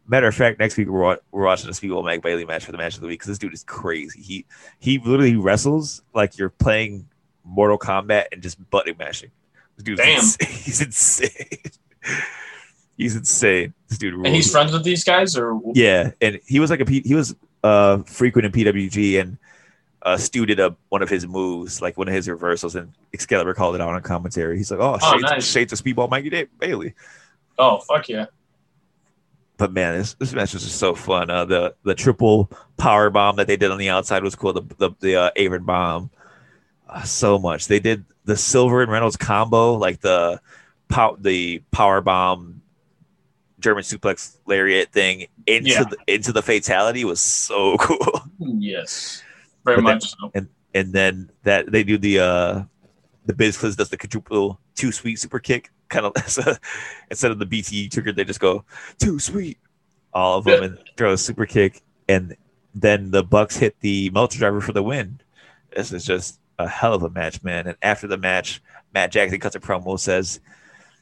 matter 0.08 0.26
of 0.26 0.34
fact, 0.34 0.58
next 0.58 0.76
week 0.76 0.88
we're, 0.88 1.18
we're 1.30 1.44
watching 1.44 1.68
a 1.68 1.72
Speedball 1.72 2.02
Mike 2.02 2.22
Bailey 2.22 2.44
match 2.44 2.64
for 2.64 2.72
the 2.72 2.78
match 2.78 2.94
of 2.94 3.02
the 3.02 3.06
week 3.06 3.20
because 3.20 3.28
this 3.28 3.38
dude 3.38 3.52
is 3.54 3.62
crazy. 3.64 4.20
He 4.22 4.46
he 4.78 4.98
literally 4.98 5.36
wrestles 5.36 6.02
like 6.14 6.38
you're 6.38 6.48
playing 6.50 7.06
Mortal 7.44 7.78
Kombat 7.78 8.26
and 8.32 8.42
just 8.42 8.58
button 8.70 8.96
mashing. 8.98 9.30
This 9.76 9.84
dude's 9.84 10.00
Damn. 10.00 10.48
he's 10.48 10.80
insane. 10.80 11.30
He's 13.00 13.16
insane. 13.16 13.74
This 13.88 13.98
dude 13.98 14.14
rules. 14.14 14.26
and 14.26 14.34
he's 14.34 14.50
friends 14.52 14.72
with 14.72 14.84
these 14.84 15.02
guys, 15.04 15.36
or 15.36 15.60
Yeah, 15.74 16.10
and 16.20 16.38
he 16.46 16.60
was 16.60 16.70
like 16.70 16.80
a 16.80 16.84
P- 16.84 17.02
he 17.04 17.14
was 17.14 17.34
uh 17.64 17.98
frequent 18.04 18.46
in 18.46 18.52
PWG 18.52 19.20
and 19.20 19.36
uh 20.02 20.16
Stu 20.16 20.46
did 20.46 20.60
a 20.60 20.76
one 20.88 21.02
of 21.02 21.08
his 21.08 21.26
moves, 21.26 21.82
like 21.82 21.96
one 21.98 22.08
of 22.08 22.14
his 22.14 22.28
reversals, 22.28 22.74
and 22.76 22.92
Excalibur 23.12 23.52
called 23.54 23.74
it 23.74 23.80
out 23.80 23.90
on 23.90 24.02
commentary. 24.02 24.56
He's 24.56 24.70
like, 24.70 24.80
"Oh, 24.80 24.98
Oh, 25.02 25.10
shades, 25.12 25.22
nice. 25.22 25.50
shades 25.50 25.72
of 25.72 25.80
speedball, 25.80 26.08
Mikey 26.10 26.30
da- 26.30 26.46
Bailey." 26.58 26.94
oh 27.58 27.78
fuck 27.80 28.08
yeah, 28.08 28.26
But 29.58 29.72
man, 29.72 29.98
this 29.98 30.14
this 30.14 30.32
match 30.32 30.54
was 30.54 30.62
just 30.62 30.78
so 30.78 30.94
fun. 30.94 31.28
Uh, 31.28 31.44
the 31.44 31.74
the 31.84 31.94
triple 31.94 32.50
power 32.78 33.10
bomb 33.10 33.36
that 33.36 33.46
they 33.46 33.56
did 33.58 33.70
on 33.70 33.76
the 33.78 33.90
outside 33.90 34.22
was 34.22 34.34
cool. 34.34 34.52
The 34.54 34.62
the, 34.78 34.90
the 35.00 35.16
uh, 35.16 35.30
Avon 35.36 35.64
bomb, 35.64 36.10
uh, 36.88 37.02
so 37.02 37.38
much. 37.38 37.66
They 37.66 37.80
did 37.80 38.04
the 38.24 38.36
Silver 38.36 38.80
and 38.82 38.90
Reynolds 38.90 39.16
combo, 39.18 39.74
like 39.74 40.00
the 40.00 40.40
pow- 40.88 41.16
the 41.20 41.62
power 41.72 42.00
bomb, 42.00 42.59
German 43.60 43.82
suplex 43.84 44.36
lariat 44.46 44.90
thing 44.92 45.26
into 45.46 45.70
Yeah. 45.70 45.84
the, 45.84 45.96
into 46.06 46.32
the 46.32 46.42
fatality 46.42 47.04
was 47.04 47.20
so 47.20 47.76
cool. 47.80 48.22
yes, 48.38 49.22
very 49.64 49.76
But 49.76 49.82
then- 49.82 49.94
much 49.94 50.10
so. 50.10 50.30
and 50.34 50.48
and 50.74 50.92
then 50.92 51.30
that 51.44 51.70
they 51.72 51.82
do 51.84 51.98
the 51.98 52.20
uh 52.20 52.62
the 53.26 53.34
Biz 53.34 53.56
Cliz 53.58 53.76
does 53.76 53.88
the 53.90 53.96
quadruple 53.96 54.58
two 54.74 54.92
sweet 54.92 55.18
super 55.18 55.38
kick 55.38 55.70
kind 55.88 56.06
of 56.06 56.12
instead 57.10 57.30
of 57.30 57.38
the 57.38 57.46
BTE 57.46 57.90
trigger 57.90 58.12
they 58.12 58.24
just 58.24 58.40
go 58.40 58.64
too 58.98 59.18
sweet 59.18 59.58
all 60.14 60.38
of 60.38 60.44
them 60.44 60.62
and 60.62 60.78
throw 60.96 61.12
a 61.12 61.18
super 61.18 61.46
kick 61.46 61.82
and 62.08 62.36
then 62.74 63.10
the 63.10 63.22
Bucks 63.24 63.56
hit 63.56 63.74
the 63.80 64.10
Meltzer 64.10 64.38
driver 64.38 64.60
for 64.60 64.72
the 64.72 64.82
win. 64.82 65.20
This 65.74 65.92
is 65.92 66.04
just 66.04 66.38
a 66.58 66.68
hell 66.68 66.94
of 66.94 67.02
a 67.02 67.10
match, 67.10 67.42
man. 67.42 67.66
And 67.66 67.76
after 67.82 68.06
the 68.06 68.16
match, 68.16 68.62
Matt 68.94 69.10
Jackson 69.10 69.40
cuts 69.40 69.56
a 69.56 69.60
promo 69.60 69.98
says, 69.98 70.38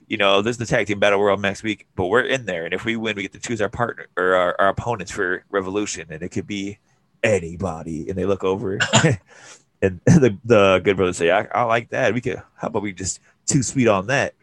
you 0.09 0.17
know, 0.17 0.41
this 0.43 0.53
is 0.53 0.59
the 0.59 0.67
tag 0.67 0.87
team 0.87 0.99
battle 0.99 1.21
world 1.21 1.41
next 1.41 1.63
week, 1.63 1.87
but 1.95 2.07
we're 2.07 2.23
in 2.23 2.47
there, 2.47 2.65
and 2.65 2.73
if 2.73 2.85
we 2.85 2.97
win, 2.97 3.15
we 3.15 3.23
get 3.23 3.33
to 3.35 3.41
choose 3.41 3.61
our 3.61 3.69
partner 3.69 4.07
or 4.17 4.35
our, 4.35 4.57
our 4.59 4.69
opponents 4.69 5.13
for 5.13 5.45
Revolution, 5.51 6.07
and 6.11 6.23
it 6.23 6.31
could 6.31 6.47
be 6.47 6.79
anybody. 7.23 8.09
And 8.09 8.17
they 8.17 8.25
look 8.25 8.43
over, 8.43 8.79
and 9.83 10.01
the 10.07 10.37
the 10.45 10.81
good 10.83 10.97
brothers 10.97 11.19
say, 11.19 11.31
I, 11.31 11.47
"I 11.53 11.63
like 11.65 11.91
that. 11.91 12.15
We 12.15 12.23
could. 12.23 12.43
How 12.57 12.69
about 12.69 12.83
we 12.83 12.93
just 12.93 13.21
too 13.47 13.63
sweet 13.63 13.89
on 13.89 14.07
that?" 14.07 14.35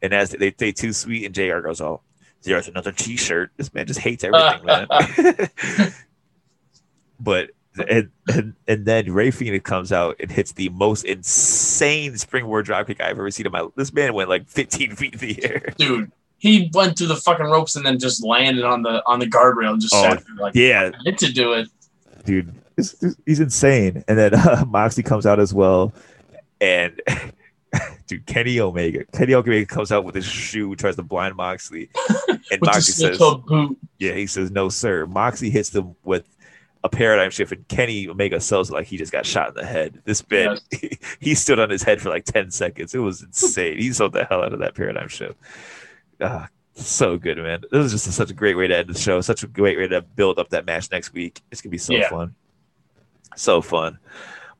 And 0.00 0.14
as 0.14 0.30
they 0.30 0.54
say 0.56 0.70
too 0.70 0.92
sweet, 0.92 1.24
and 1.26 1.34
JR 1.34 1.58
goes, 1.58 1.80
"Oh, 1.80 2.00
there's 2.42 2.68
another 2.68 2.92
T-shirt." 2.92 3.50
This 3.56 3.74
man 3.74 3.86
just 3.86 4.00
hates 4.00 4.22
everything, 4.22 4.64
man. 4.64 4.86
but 7.18 7.50
and, 7.88 8.10
and 8.32 8.54
and 8.66 8.86
then 8.86 9.12
Rey 9.12 9.30
Fenix 9.30 9.62
comes 9.68 9.92
out 9.92 10.16
and 10.20 10.30
hits 10.30 10.52
the 10.52 10.68
most 10.70 11.04
insane 11.04 12.16
springboard 12.16 12.66
dropkick 12.66 13.00
I've 13.00 13.10
ever 13.18 13.30
seen 13.30 13.46
in 13.46 13.52
my. 13.52 13.66
This 13.76 13.92
man 13.92 14.14
went 14.14 14.28
like 14.28 14.48
15 14.48 14.96
feet 14.96 15.14
in 15.14 15.20
the 15.20 15.44
air. 15.44 15.74
Dude, 15.76 16.10
he 16.38 16.70
went 16.72 16.96
through 16.98 17.08
the 17.08 17.16
fucking 17.16 17.46
ropes 17.46 17.76
and 17.76 17.84
then 17.84 17.98
just 17.98 18.24
landed 18.24 18.64
on 18.64 18.82
the 18.82 19.02
on 19.06 19.18
the 19.18 19.26
guardrail 19.26 19.72
and 19.72 19.80
just 19.80 19.94
Oh, 19.94 20.02
sat 20.02 20.24
there 20.26 20.36
like, 20.38 20.54
Yeah, 20.54 20.90
I 20.98 21.02
get 21.10 21.18
to 21.18 21.32
do 21.32 21.52
it. 21.54 21.68
dude, 22.24 22.54
he's 23.26 23.40
insane. 23.40 24.04
And 24.08 24.18
then 24.18 24.34
uh, 24.34 24.64
Moxley 24.68 25.02
comes 25.02 25.26
out 25.26 25.40
as 25.40 25.52
well, 25.54 25.92
and 26.60 27.00
dude, 28.06 28.24
Kenny 28.26 28.60
Omega, 28.60 29.04
Kenny 29.12 29.34
Omega 29.34 29.66
comes 29.66 29.90
out 29.92 30.04
with 30.04 30.14
his 30.14 30.24
shoe, 30.24 30.74
tries 30.76 30.96
to 30.96 31.02
blind 31.02 31.36
Moxley, 31.36 31.90
and 32.50 32.60
Moxley 32.62 32.82
says. 33.16 33.20
"Yeah," 33.98 34.12
he 34.14 34.26
says, 34.26 34.50
"No, 34.50 34.68
sir." 34.68 35.06
Moxley 35.06 35.50
hits 35.50 35.70
them 35.70 35.96
with 36.04 36.24
a 36.84 36.88
paradigm 36.88 37.30
shift, 37.30 37.52
and 37.52 37.66
Kenny 37.68 38.08
Omega 38.08 38.40
sells 38.40 38.70
it 38.70 38.74
like 38.74 38.86
he 38.86 38.96
just 38.96 39.12
got 39.12 39.26
shot 39.26 39.48
in 39.48 39.54
the 39.54 39.66
head. 39.66 40.00
This 40.04 40.22
bit, 40.22 40.60
he, 41.20 41.34
stood 41.34 41.58
on 41.58 41.70
his 41.70 41.82
head 41.82 42.00
for 42.00 42.08
like 42.08 42.24
ten 42.24 42.50
seconds. 42.50 42.94
It 42.94 42.98
was 42.98 43.22
insane. 43.22 43.78
he 43.78 43.92
sold 43.92 44.12
the 44.12 44.24
hell 44.24 44.42
out 44.42 44.52
of 44.52 44.60
that 44.60 44.74
paradigm 44.74 45.08
shift. 45.08 45.36
Ah, 46.20 46.48
so 46.74 47.16
good, 47.16 47.38
man. 47.38 47.62
This 47.70 47.86
is 47.86 47.92
just 47.92 48.06
a, 48.06 48.12
such 48.12 48.30
a 48.30 48.34
great 48.34 48.56
way 48.56 48.68
to 48.68 48.76
end 48.76 48.88
the 48.88 48.98
show. 48.98 49.20
Such 49.20 49.42
a 49.42 49.48
great 49.48 49.78
way 49.78 49.88
to 49.88 50.02
build 50.02 50.38
up 50.38 50.50
that 50.50 50.66
match 50.66 50.90
next 50.90 51.12
week. 51.12 51.42
It's 51.50 51.60
gonna 51.60 51.70
be 51.70 51.78
so 51.78 51.94
Yeah. 51.94 52.08
fun, 52.08 52.34
so 53.36 53.60
fun. 53.60 53.98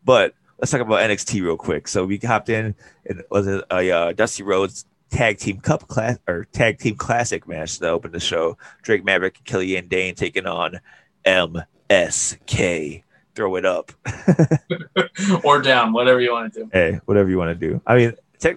But 0.05 0.35
let's 0.59 0.73
talk 0.73 0.81
about 0.81 1.01
NXT 1.01 1.43
real 1.43 1.57
quick. 1.57 1.86
So 1.86 2.05
we 2.05 2.19
hopped 2.19 2.49
in 2.49 2.74
and 3.07 3.23
was 3.31 3.47
it 3.47 3.65
a 3.70 3.90
uh, 3.90 4.12
Dusty 4.12 4.43
Rhodes 4.43 4.86
tag 5.11 5.39
team 5.39 5.61
cup 5.61 5.89
class 5.89 6.19
or 6.27 6.47
tag 6.53 6.78
team 6.78 6.97
classic 6.97 7.47
match 7.49 7.78
to 7.78 7.89
open 7.89 8.12
the 8.12 8.20
show. 8.20 8.59
Drake 8.82 9.05
Maverick 9.05 9.39
and 9.39 9.47
Killian 9.47 9.89
Dain 9.89 10.15
taking 10.15 10.47
on 10.47 10.81
MSK. 11.90 13.02
Throw 13.35 13.56
it 13.56 13.65
up. 13.65 13.93
or 15.44 15.62
down, 15.62 15.93
whatever 15.93 16.20
you 16.20 16.32
want 16.32 16.52
to 16.55 16.65
do. 16.65 16.70
hey, 16.73 17.01
whatever 17.05 17.31
you 17.31 17.39
want 17.39 17.59
to 17.59 17.69
do. 17.69 17.81
I 17.86 17.97
mean, 17.97 18.15
tech, 18.39 18.56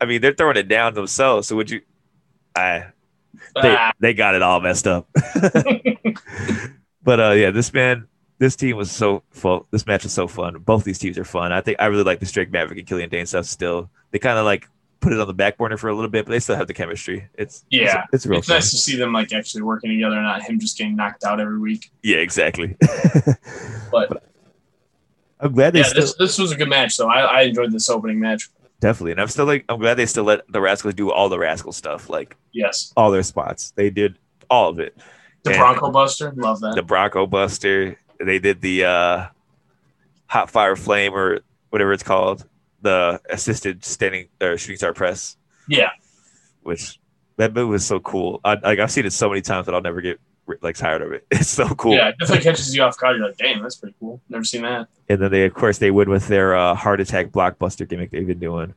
I 0.00 0.04
mean, 0.04 0.20
they're 0.20 0.34
throwing 0.34 0.58
it 0.58 0.68
down 0.68 0.94
themselves. 0.94 1.48
So 1.48 1.56
would 1.56 1.70
you? 1.70 1.80
I 2.54 2.86
they 3.62 3.74
Ah, 3.76 3.92
they 4.00 4.14
got 4.14 4.34
it 4.34 4.42
all 4.42 4.60
messed 4.60 4.86
up. 4.86 5.08
but 7.02 7.20
uh, 7.20 7.30
yeah, 7.30 7.50
this 7.50 7.72
man, 7.72 8.06
this 8.38 8.56
team 8.56 8.76
was 8.76 8.90
so 8.90 9.22
full. 9.30 9.66
This 9.70 9.86
match 9.86 10.02
was 10.02 10.12
so 10.12 10.28
fun. 10.28 10.58
Both 10.58 10.84
these 10.84 10.98
teams 10.98 11.18
are 11.18 11.24
fun. 11.24 11.52
I 11.52 11.60
think 11.60 11.78
I 11.80 11.86
really 11.86 12.04
like 12.04 12.20
the 12.20 12.26
Drake 12.26 12.50
Maverick 12.50 12.78
and 12.78 12.86
Killian 12.86 13.08
Dain 13.08 13.26
stuff. 13.26 13.46
Still, 13.46 13.90
they 14.10 14.18
kind 14.18 14.38
of 14.38 14.44
like 14.44 14.68
put 15.04 15.12
it 15.12 15.20
on 15.20 15.26
the 15.28 15.34
back 15.34 15.56
burner 15.58 15.76
for 15.76 15.88
a 15.88 15.94
little 15.94 16.10
bit, 16.10 16.24
but 16.26 16.32
they 16.32 16.40
still 16.40 16.56
have 16.56 16.66
the 16.66 16.74
chemistry. 16.74 17.28
It's 17.34 17.64
Yeah. 17.70 18.04
it's, 18.12 18.14
it's 18.14 18.26
real 18.26 18.38
it's 18.40 18.48
fun. 18.48 18.56
nice 18.56 18.70
to 18.70 18.76
see 18.76 18.96
them 18.96 19.12
like 19.12 19.32
actually 19.32 19.62
working 19.62 19.90
together, 19.90 20.20
not 20.20 20.42
him 20.42 20.58
just 20.58 20.76
getting 20.76 20.96
knocked 20.96 21.22
out 21.24 21.38
every 21.40 21.58
week. 21.60 21.90
Yeah, 22.02 22.16
exactly. 22.18 22.76
But 23.92 24.24
I'm 25.40 25.52
glad 25.52 25.72
they 25.74 25.80
yeah, 25.80 25.84
still 25.86 26.00
this 26.00 26.14
this 26.16 26.38
was 26.38 26.50
a 26.52 26.56
good 26.56 26.68
match. 26.68 26.94
So 26.94 27.08
I, 27.08 27.20
I 27.20 27.40
enjoyed 27.42 27.70
this 27.72 27.88
opening 27.88 28.18
match. 28.18 28.48
definitely, 28.80 29.12
and 29.12 29.20
I'm 29.20 29.28
still 29.28 29.44
like 29.46 29.64
I'm 29.68 29.78
glad 29.78 29.94
they 29.94 30.06
still 30.06 30.24
let 30.24 30.40
the 30.50 30.58
Rascalz 30.60 30.94
do 30.96 31.10
all 31.12 31.28
the 31.28 31.38
Rascal 31.38 31.72
stuff, 31.72 32.08
like 32.08 32.36
Yes, 32.52 32.92
all 32.96 33.10
their 33.10 33.22
spots. 33.22 33.72
They 33.76 33.90
did 33.90 34.18
all 34.50 34.70
of 34.70 34.78
it. 34.80 34.96
the 35.42 35.50
And- 35.50 35.58
Bronco 35.58 35.90
Buster, 35.90 36.32
love 36.36 36.60
that. 36.60 36.74
the 36.74 36.82
Bronco 36.82 37.26
Buster. 37.26 37.98
They 38.20 38.38
did 38.38 38.60
the 38.60 38.84
uh, 38.84 39.26
Hot 40.26 40.50
Fire 40.50 40.76
Flame 40.76 41.12
or 41.14 41.40
whatever 41.70 41.92
it's 41.92 42.02
called, 42.04 42.46
the 42.84 43.20
assisted 43.30 43.84
standing 43.84 44.28
or 44.40 44.56
shooting 44.56 44.76
star 44.76 44.94
press, 44.94 45.36
yeah, 45.68 45.90
which 46.62 47.00
that 47.36 47.52
move 47.52 47.70
was 47.70 47.84
so 47.84 47.98
cool. 47.98 48.40
I, 48.44 48.54
like 48.54 48.78
I've 48.78 48.92
seen 48.92 49.06
it 49.06 49.12
so 49.12 49.28
many 49.28 49.42
times 49.42 49.66
that 49.66 49.74
I'll 49.74 49.80
never 49.80 50.00
get 50.00 50.20
like 50.60 50.76
tired 50.76 51.02
of 51.02 51.12
it. 51.12 51.26
It's 51.32 51.48
so 51.48 51.68
cool. 51.74 51.94
yeah, 51.94 52.10
it 52.10 52.18
definitely 52.18 52.44
catches 52.44 52.74
you 52.74 52.82
off 52.82 52.96
guard. 52.98 53.16
You're 53.16 53.26
like, 53.26 53.36
damn, 53.36 53.62
that's 53.62 53.76
pretty 53.76 53.96
cool. 53.98 54.20
Never 54.28 54.44
seen 54.44 54.62
that. 54.62 54.88
And 55.08 55.20
then 55.20 55.30
they, 55.32 55.44
of 55.44 55.54
course, 55.54 55.78
they 55.78 55.90
win 55.90 56.08
with 56.08 56.28
their 56.28 56.54
uh, 56.54 56.74
heart 56.74 57.00
attack 57.00 57.28
blockbuster 57.28 57.88
gimmick 57.88 58.10
they've 58.10 58.26
been 58.26 58.38
doing. 58.38 58.74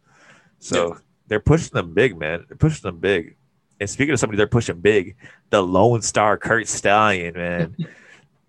So 0.59 0.97
they're 1.27 1.39
pushing 1.39 1.73
them 1.73 1.93
big, 1.93 2.17
man. 2.17 2.45
They're 2.47 2.57
pushing 2.57 2.81
them 2.81 2.99
big. 2.99 3.35
And 3.79 3.87
speaking 3.89 4.13
of 4.13 4.19
somebody 4.19 4.37
they're 4.37 4.47
pushing 4.47 4.79
big, 4.79 5.17
the 5.51 5.61
Lone 5.61 6.01
Star 6.01 6.37
Curt 6.37 6.67
Stallion, 6.67 7.35
man. 7.35 7.75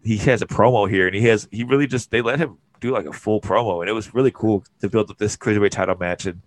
he 0.03 0.17
has 0.19 0.41
a 0.41 0.47
promo 0.47 0.89
here, 0.89 1.07
and 1.07 1.15
he 1.15 1.27
has 1.27 1.49
he 1.51 1.65
really 1.65 1.87
just 1.87 2.11
they 2.11 2.23
let 2.23 2.39
him 2.39 2.57
do 2.81 2.91
like 2.93 3.07
a 3.07 3.13
full 3.13 3.41
promo, 3.41 3.81
and 3.81 3.89
it 3.89 3.93
was 3.93 4.15
really 4.15 4.31
cool 4.31 4.65
to 4.81 4.89
build 4.89 5.11
up 5.11 5.19
this 5.19 5.37
cruiserweight 5.37 5.71
title 5.71 5.97
match. 5.97 6.27
And 6.27 6.43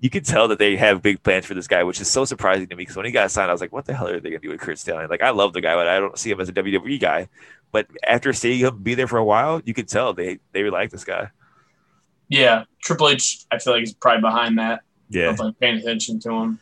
you 0.00 0.10
can 0.10 0.22
tell 0.22 0.48
that 0.48 0.58
they 0.58 0.76
have 0.76 1.02
big 1.02 1.22
plans 1.22 1.46
for 1.46 1.54
this 1.54 1.66
guy, 1.66 1.82
which 1.82 2.00
is 2.00 2.08
so 2.08 2.24
surprising 2.24 2.66
to 2.68 2.76
me. 2.76 2.82
Because 2.82 2.96
when 2.96 3.06
he 3.06 3.12
got 3.12 3.30
signed, 3.30 3.50
I 3.50 3.54
was 3.54 3.60
like, 3.60 3.72
"What 3.72 3.84
the 3.86 3.94
hell 3.94 4.08
are 4.08 4.20
they 4.20 4.30
gonna 4.30 4.40
do 4.40 4.50
with 4.50 4.60
Curt 4.60 4.78
Stallion?" 4.78 5.08
Like, 5.10 5.22
I 5.22 5.30
love 5.30 5.52
the 5.52 5.60
guy, 5.60 5.74
but 5.74 5.88
I 5.88 5.98
don't 5.98 6.18
see 6.18 6.30
him 6.30 6.40
as 6.40 6.48
a 6.48 6.52
WWE 6.52 6.98
guy. 7.00 7.28
But 7.72 7.86
after 8.06 8.32
seeing 8.32 8.60
him 8.60 8.82
be 8.82 8.94
there 8.94 9.08
for 9.08 9.18
a 9.18 9.24
while, 9.24 9.60
you 9.64 9.74
can 9.74 9.86
tell 9.86 10.12
they 10.12 10.38
they 10.52 10.62
really 10.62 10.76
like 10.78 10.90
this 10.90 11.04
guy. 11.04 11.30
Yeah, 12.28 12.64
Triple 12.82 13.08
H, 13.08 13.44
I 13.52 13.58
feel 13.58 13.72
like 13.74 13.80
he's 13.80 13.94
probably 13.94 14.20
behind 14.20 14.58
that. 14.58 14.80
Yeah, 15.08 15.30
Of 15.30 15.38
like 15.38 15.58
paying 15.60 15.76
attention 15.78 16.18
to 16.20 16.32
him. 16.32 16.58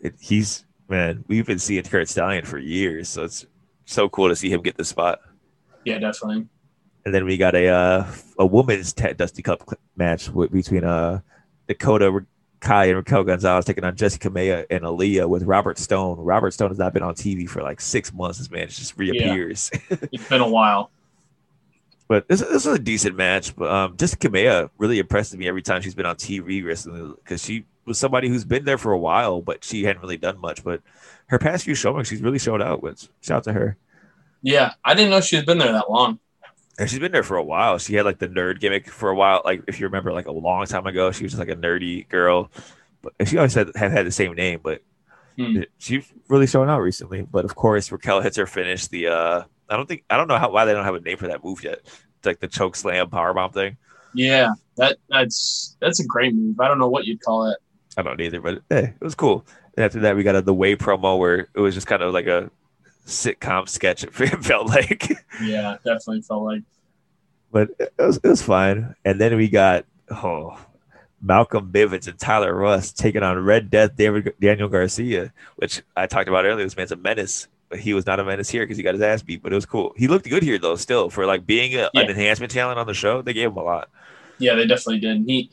it, 0.00 0.14
he's 0.20 0.64
man. 0.88 1.24
We've 1.26 1.44
been 1.46 1.58
seeing 1.58 1.82
Curt 1.82 2.08
Stallion 2.08 2.44
for 2.44 2.58
years, 2.58 3.08
so 3.08 3.24
it's 3.24 3.44
so 3.84 4.08
cool 4.08 4.28
to 4.28 4.36
see 4.36 4.50
him 4.50 4.62
get 4.62 4.76
the 4.76 4.84
spot. 4.84 5.18
Yeah, 5.84 5.98
definitely. 5.98 6.46
And 7.04 7.14
then 7.14 7.24
we 7.24 7.36
got 7.36 7.54
a 7.54 7.68
uh, 7.68 8.12
a 8.38 8.46
women's 8.46 8.92
t- 8.92 9.12
Dusty 9.14 9.42
Cup 9.42 9.68
match 9.96 10.28
with, 10.28 10.52
between 10.52 10.84
uh, 10.84 11.20
Dakota 11.66 12.24
Kai 12.60 12.86
and 12.86 12.96
Raquel 12.96 13.24
Gonzalez 13.24 13.64
taking 13.64 13.84
on 13.84 13.96
Jessi 13.96 14.18
Kamea 14.18 14.66
and 14.70 14.84
Aaliyah 14.84 15.28
with 15.28 15.44
Robert 15.44 15.78
Stone. 15.78 16.18
Robert 16.18 16.52
Stone 16.52 16.68
has 16.68 16.78
not 16.78 16.92
been 16.92 17.02
on 17.02 17.14
TV 17.14 17.48
for 17.48 17.62
like 17.62 17.80
six 17.80 18.12
months. 18.12 18.38
This 18.38 18.50
man 18.50 18.68
just 18.68 18.96
reappears. 18.98 19.70
It's 20.12 20.28
been 20.28 20.42
a 20.42 20.48
while. 20.48 20.90
but 22.06 22.28
this, 22.28 22.40
this 22.40 22.66
was 22.66 22.76
a 22.76 22.78
decent 22.78 23.16
match. 23.16 23.56
But 23.56 23.70
um, 23.70 23.96
Jessi 23.96 24.16
Kamea 24.16 24.68
really 24.76 24.98
impressed 24.98 25.34
me 25.34 25.48
every 25.48 25.62
time 25.62 25.80
she's 25.80 25.94
been 25.94 26.06
on 26.06 26.16
TV 26.16 26.62
recently 26.62 27.14
because 27.16 27.42
she 27.42 27.64
was 27.86 27.98
somebody 27.98 28.28
who's 28.28 28.44
been 28.44 28.64
there 28.66 28.78
for 28.78 28.92
a 28.92 28.98
while, 28.98 29.40
but 29.40 29.64
she 29.64 29.84
hadn't 29.84 30.02
really 30.02 30.18
done 30.18 30.38
much. 30.38 30.62
But 30.62 30.82
her 31.28 31.38
past 31.38 31.64
few 31.64 31.74
showings, 31.74 32.08
she's 32.08 32.20
really 32.20 32.38
showed 32.38 32.60
out. 32.60 32.82
With 32.82 33.08
shout 33.22 33.38
out 33.38 33.44
to 33.44 33.52
her. 33.54 33.76
Yeah, 34.42 34.74
I 34.84 34.94
didn't 34.94 35.10
know 35.10 35.20
she 35.22 35.36
had 35.36 35.46
been 35.46 35.58
there 35.58 35.72
that 35.72 35.90
long. 35.90 36.18
And 36.80 36.88
she's 36.90 36.98
been 36.98 37.12
there 37.12 37.22
for 37.22 37.36
a 37.36 37.44
while. 37.44 37.78
She 37.78 37.94
had 37.94 38.06
like 38.06 38.18
the 38.18 38.26
nerd 38.28 38.58
gimmick 38.58 38.88
for 38.88 39.10
a 39.10 39.14
while. 39.14 39.42
Like 39.44 39.62
if 39.68 39.78
you 39.78 39.86
remember, 39.86 40.12
like 40.12 40.26
a 40.26 40.32
long 40.32 40.64
time 40.66 40.86
ago, 40.86 41.12
she 41.12 41.22
was 41.22 41.32
just 41.32 41.38
like 41.38 41.50
a 41.50 41.54
nerdy 41.56 42.08
girl. 42.08 42.50
But 43.02 43.12
she 43.28 43.36
always 43.36 43.54
had 43.54 43.70
have 43.76 43.92
had 43.92 44.06
the 44.06 44.10
same 44.10 44.34
name, 44.34 44.60
but 44.62 44.82
Hmm. 45.38 45.60
she's 45.78 46.10
really 46.28 46.46
showing 46.46 46.68
out 46.68 46.80
recently. 46.80 47.22
But 47.22 47.44
of 47.44 47.54
course, 47.54 47.92
Raquel 47.92 48.20
hits 48.20 48.36
her 48.36 48.46
finish. 48.46 48.88
The 48.88 49.06
uh, 49.08 49.42
I 49.68 49.76
don't 49.76 49.86
think 49.86 50.04
I 50.10 50.16
don't 50.16 50.26
know 50.26 50.38
how 50.38 50.50
why 50.50 50.64
they 50.64 50.72
don't 50.72 50.84
have 50.84 50.94
a 50.96 51.00
name 51.00 51.16
for 51.18 51.28
that 51.28 51.44
move 51.44 51.62
yet. 51.62 51.80
It's 51.84 52.26
like 52.26 52.40
the 52.40 52.48
choke 52.48 52.76
slam 52.76 53.08
powerbomb 53.10 53.52
thing. 53.54 53.76
Yeah, 54.12 54.50
that 54.76 54.96
that's 55.08 55.76
that's 55.80 56.00
a 56.00 56.04
great 56.06 56.34
move. 56.34 56.58
I 56.60 56.66
don't 56.66 56.78
know 56.78 56.88
what 56.88 57.04
you'd 57.04 57.22
call 57.22 57.46
it. 57.50 57.58
I 57.96 58.02
don't 58.02 58.20
either, 58.20 58.40
but 58.40 58.62
hey, 58.70 58.94
it 59.00 59.04
was 59.04 59.14
cool. 59.14 59.46
And 59.76 59.84
after 59.84 60.00
that, 60.00 60.16
we 60.16 60.22
got 60.24 60.34
a, 60.34 60.42
the 60.42 60.54
way 60.54 60.76
promo 60.76 61.18
where 61.18 61.48
it 61.54 61.60
was 61.60 61.74
just 61.74 61.86
kind 61.86 62.02
of 62.02 62.12
like 62.12 62.26
a 62.26 62.50
sitcom 63.06 63.68
sketch. 63.68 64.04
It 64.04 64.12
felt 64.44 64.66
like. 64.68 65.10
Yeah, 65.42 65.76
definitely 65.84 66.22
felt 66.22 66.42
like 66.44 66.62
but 67.52 67.68
it 67.80 67.92
was 67.98 68.16
it 68.18 68.28
was 68.28 68.42
fine. 68.42 68.94
And 69.04 69.20
then 69.20 69.36
we 69.36 69.48
got 69.48 69.84
oh 70.10 70.56
Malcolm 71.20 71.70
Bivens 71.72 72.06
and 72.06 72.18
Tyler 72.18 72.54
Rust 72.54 72.96
taking 72.96 73.22
on 73.22 73.38
Red 73.44 73.70
Death 73.70 73.96
David 73.96 74.34
Daniel 74.40 74.68
Garcia, 74.68 75.32
which 75.56 75.82
I 75.96 76.06
talked 76.06 76.28
about 76.28 76.44
earlier. 76.44 76.64
This 76.64 76.76
man's 76.76 76.92
a 76.92 76.96
menace, 76.96 77.48
but 77.68 77.80
he 77.80 77.92
was 77.92 78.06
not 78.06 78.20
a 78.20 78.24
menace 78.24 78.48
here 78.48 78.62
because 78.62 78.76
he 78.76 78.82
got 78.84 78.94
his 78.94 79.02
ass 79.02 79.22
beat. 79.22 79.42
But 79.42 79.52
it 79.52 79.56
was 79.56 79.66
cool. 79.66 79.92
He 79.96 80.06
looked 80.06 80.28
good 80.28 80.42
here 80.44 80.58
though, 80.58 80.76
still 80.76 81.10
for 81.10 81.26
like 81.26 81.44
being 81.44 81.74
a, 81.74 81.90
Yeah. 81.92 82.02
an 82.02 82.10
enhancement 82.10 82.52
talent 82.52 82.78
on 82.78 82.86
the 82.86 82.94
show. 82.94 83.20
They 83.22 83.32
gave 83.32 83.50
him 83.50 83.56
a 83.56 83.62
lot. 83.64 83.90
yeah, 84.38 84.54
they 84.54 84.66
definitely 84.66 85.00
did. 85.00 85.24
He 85.26 85.50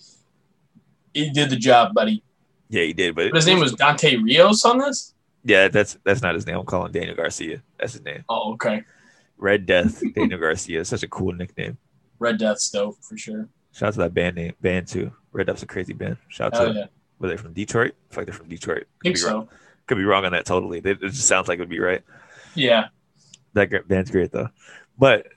he 1.16 1.32
did 1.32 1.50
the 1.50 1.56
job, 1.58 1.96
buddy. 1.96 2.22
Yeah, 2.70 2.84
he 2.84 2.94
did. 2.94 3.16
But 3.16 3.32
But 3.32 3.38
his 3.38 3.48
name 3.48 3.60
was 3.60 3.74
Dante 3.74 4.18
Rios 4.18 4.64
on 4.66 4.78
this. 4.78 5.16
Yeah, 5.44 5.68
that's 5.70 5.98
that's 6.04 6.22
not 6.22 6.36
his 6.36 6.46
name. 6.46 6.58
I'm 6.58 6.66
calling 6.66 6.92
Daniel 6.92 7.16
Garcia. 7.16 7.62
That's 7.80 7.94
his 7.94 8.04
name. 8.04 8.24
Oh, 8.28 8.54
okay. 8.54 8.84
Red 9.38 9.66
Death 9.66 10.02
Daniel 10.16 10.40
Garcia. 10.40 10.84
Such 10.84 11.04
a 11.04 11.08
cool 11.08 11.34
nickname. 11.34 11.78
Red 12.20 12.38
Death's 12.38 12.70
dope 12.70 12.98
for 13.02 13.18
sure. 13.18 13.48
Shout 13.72 13.90
out 13.90 13.94
to 13.94 14.00
that 14.00 14.14
band 14.14 14.36
name 14.36 14.54
band 14.62 14.88
too. 14.88 15.12
Red 15.32 15.48
Death's 15.48 15.64
a 15.64 15.68
crazy 15.68 15.94
band. 15.94 16.18
Shout 16.30 16.54
out 16.56 16.68
to 16.68 16.74
yeah, 16.74 16.86
were 17.20 17.30
they 17.30 17.38
from 17.38 17.54
Detroit? 17.54 17.94
I 18.10 18.14
feel 18.14 18.22
like 18.22 18.28
they're 18.28 18.36
from 18.36 18.50
Detroit. 18.50 18.88
I 18.88 19.04
think 19.04 19.16
Could 19.18 19.24
be 19.26 19.32
wrong. 19.32 19.50
Could 19.86 19.98
be 19.98 20.04
wrong 20.04 20.26
on 20.26 20.32
that 20.32 20.46
totally. 20.46 20.80
It 20.80 20.86
it 20.86 21.00
just 21.02 21.28
sounds 21.28 21.48
like 21.48 21.60
it 21.60 21.62
would 21.62 21.70
be 21.70 21.80
right. 21.80 22.02
Yeah, 22.56 22.88
That 23.54 23.88
band's 23.88 24.10
great 24.10 24.32
though. 24.32 24.50
But 24.98 25.28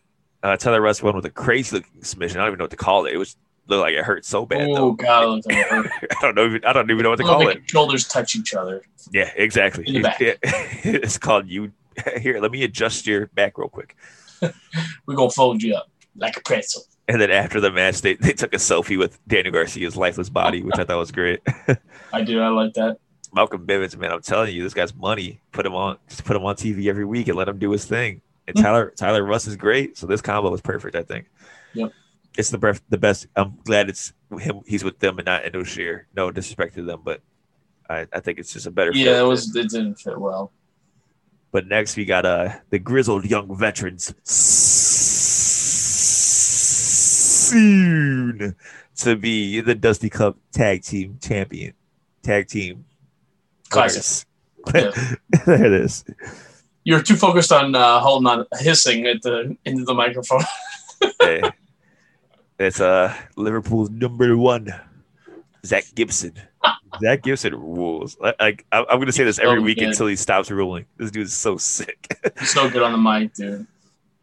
uh, 0.42 0.56
Tyler 0.56 0.80
Rust 0.80 1.02
won 1.02 1.14
with 1.14 1.26
a 1.26 1.30
crazy 1.30 1.76
looking 1.76 2.02
submission. 2.02 2.38
I 2.38 2.44
don't 2.44 2.52
even 2.52 2.58
know 2.58 2.64
what 2.64 2.70
to 2.70 2.76
call 2.76 3.04
it. 3.04 3.12
It 3.12 3.18
was 3.18 3.36
looked 3.70 3.80
like 3.82 3.94
it 3.94 4.04
hurt 4.04 4.24
so 4.24 4.44
bad 4.44 4.68
oh 4.68 4.74
though. 4.74 4.92
god, 4.92 5.46
like. 5.46 5.56
I 5.72 6.16
don't 6.20 6.34
know. 6.34 6.46
Even, 6.46 6.64
I 6.64 6.72
don't 6.72 6.90
even 6.90 7.02
know 7.02 7.10
what 7.10 7.16
to 7.16 7.22
call 7.22 7.44
like 7.44 7.58
it. 7.58 7.70
shoulders 7.70 8.06
touch 8.06 8.36
each 8.36 8.54
other. 8.54 8.82
Yeah, 9.12 9.30
exactly. 9.36 9.86
In 9.86 9.94
the 9.94 10.00
back. 10.00 10.20
Yeah. 10.20 10.34
it's 10.42 11.16
called 11.16 11.48
you. 11.48 11.72
Here, 12.20 12.40
let 12.40 12.50
me 12.50 12.62
adjust 12.64 13.06
your 13.06 13.26
back 13.28 13.56
real 13.56 13.68
quick. 13.68 13.96
We're 15.06 15.14
gonna 15.14 15.30
fold 15.30 15.62
you 15.62 15.76
up 15.76 15.90
like 16.16 16.36
a 16.36 16.40
pretzel. 16.42 16.82
And 17.08 17.20
then 17.20 17.30
after 17.30 17.60
the 17.60 17.72
match, 17.72 18.02
they, 18.02 18.14
they 18.14 18.32
took 18.32 18.52
a 18.54 18.58
selfie 18.58 18.98
with 18.98 19.18
Daniel 19.26 19.52
Garcia's 19.52 19.96
lifeless 19.96 20.28
body, 20.28 20.62
which 20.62 20.78
I 20.78 20.84
thought 20.84 20.98
was 20.98 21.10
great. 21.10 21.40
I 22.12 22.22
do. 22.22 22.40
I 22.40 22.48
like 22.48 22.74
that. 22.74 22.98
Malcolm 23.32 23.66
Bivens, 23.66 23.96
man, 23.96 24.12
I'm 24.12 24.22
telling 24.22 24.54
you, 24.54 24.62
this 24.62 24.74
guy's 24.74 24.94
money. 24.94 25.40
Put 25.52 25.66
him 25.66 25.74
on, 25.74 25.98
just 26.08 26.24
put 26.24 26.36
him 26.36 26.44
on 26.44 26.56
TV 26.56 26.86
every 26.88 27.04
week 27.04 27.28
and 27.28 27.36
let 27.36 27.48
him 27.48 27.58
do 27.58 27.70
his 27.70 27.84
thing. 27.84 28.22
And 28.46 28.56
hmm. 28.56 28.62
Tyler 28.62 28.92
Tyler 28.96 29.24
Rust 29.24 29.46
is 29.46 29.56
great, 29.56 29.96
so 29.96 30.06
this 30.06 30.20
combo 30.20 30.50
was 30.50 30.60
perfect. 30.60 30.96
I 30.96 31.02
think. 31.02 31.26
Yep. 31.74 31.92
It's 32.36 32.50
the 32.50 32.58
best. 32.58 32.82
The 32.88 32.98
best. 32.98 33.26
I'm 33.36 33.58
glad 33.64 33.88
it's 33.88 34.12
him. 34.38 34.60
He's 34.66 34.84
with 34.84 34.98
them 34.98 35.18
and 35.18 35.26
not 35.26 35.44
Indus 35.44 35.68
Sher. 35.68 36.06
No 36.14 36.30
disrespect 36.30 36.74
to 36.74 36.82
them, 36.82 37.00
but 37.04 37.20
I, 37.88 38.06
I 38.12 38.20
think 38.20 38.38
it's 38.38 38.52
just 38.52 38.66
a 38.66 38.70
better. 38.70 38.92
Yeah, 38.94 39.20
it 39.20 39.24
was. 39.24 39.54
It 39.54 39.70
didn't 39.70 39.96
fit 39.96 40.18
well. 40.18 40.52
But 41.52 41.66
next 41.66 41.96
we 41.96 42.04
got 42.04 42.24
uh 42.24 42.50
the 42.70 42.78
grizzled 42.78 43.24
young 43.24 43.56
veterans 43.56 44.14
soon 47.50 48.54
to 48.96 49.16
be 49.16 49.60
the 49.60 49.74
Dusty 49.74 50.08
Cup 50.08 50.38
Tag 50.52 50.82
Team 50.82 51.18
Champion, 51.20 51.74
Tag 52.22 52.46
Team. 52.46 52.84
Classic. 53.68 54.26
winners. 54.66 55.06
there 55.46 55.64
it 55.64 55.72
is. 55.72 56.04
You're 56.84 57.02
too 57.02 57.16
focused 57.16 57.52
on 57.52 57.74
uh, 57.74 58.00
holding 58.00 58.26
on, 58.26 58.46
hissing 58.58 59.06
at 59.06 59.22
the 59.22 59.56
into 59.64 59.84
the 59.84 59.94
microphone. 59.94 60.42
Hey, 61.18 61.40
it's 62.60 62.80
uh 62.80 63.12
Liverpool's 63.36 63.90
number 63.90 64.36
one, 64.36 64.68
Zach 65.66 65.84
Gibson. 65.94 66.34
Zach 67.00 67.22
Gibson 67.22 67.54
rules. 67.54 68.16
Like 68.20 68.64
I, 68.72 68.78
I'm 68.78 68.84
going 68.98 69.06
to 69.06 69.12
say 69.12 69.24
this 69.24 69.38
every 69.38 69.58
so 69.60 69.64
week 69.64 69.78
good. 69.78 69.88
until 69.88 70.06
he 70.06 70.16
stops 70.16 70.50
ruling. 70.50 70.86
This 70.96 71.10
dude 71.10 71.26
is 71.26 71.32
so 71.36 71.56
sick. 71.56 72.16
He's 72.38 72.52
so 72.52 72.68
good 72.70 72.82
on 72.82 72.92
the 72.92 72.98
mic, 72.98 73.34
dude. 73.34 73.66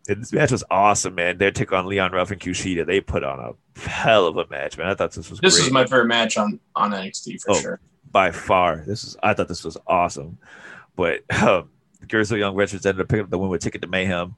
And 0.09 0.22
this 0.22 0.31
match 0.31 0.51
was 0.51 0.64
awesome, 0.72 1.15
man. 1.15 1.38
Their 1.38 1.51
take 1.51 1.73
on 1.73 1.85
Leon 1.85 2.11
Ruff 2.14 2.31
and 2.31 2.39
Kushida, 2.39 2.85
they 2.85 3.01
put 3.01 3.23
on 3.26 3.39
a 3.39 3.80
hell 3.80 4.26
of 4.27 4.38
a 4.38 4.47
match, 4.47 4.77
man. 4.77 4.88
I 4.88 4.95
thought 4.95 5.11
this 5.11 5.30
was 5.30 5.39
This 5.39 5.55
great 5.57 5.68
is 5.68 5.72
my 5.73 5.84
favorite 5.84 6.05
match 6.05 6.38
on 6.38 6.59
on 6.76 6.91
NXT 6.91 7.41
for 7.41 7.51
Oh. 7.51 7.59
sure. 7.59 7.80
by 8.11 8.31
far. 8.31 8.84
This 8.85 9.03
is 9.03 9.18
I 9.23 9.34
thought 9.34 9.47
this 9.49 9.64
was 9.65 9.77
awesome, 9.88 10.38
but 10.95 11.22
um, 11.41 11.69
the 11.99 12.38
Young 12.38 12.55
Veterans 12.55 12.85
ended 12.85 13.01
up 13.01 13.09
picking 13.09 13.23
up 13.23 13.30
the 13.30 13.38
win 13.38 13.49
with 13.49 13.61
Ticket 13.61 13.81
to 13.81 13.88
Mayhem, 13.88 14.35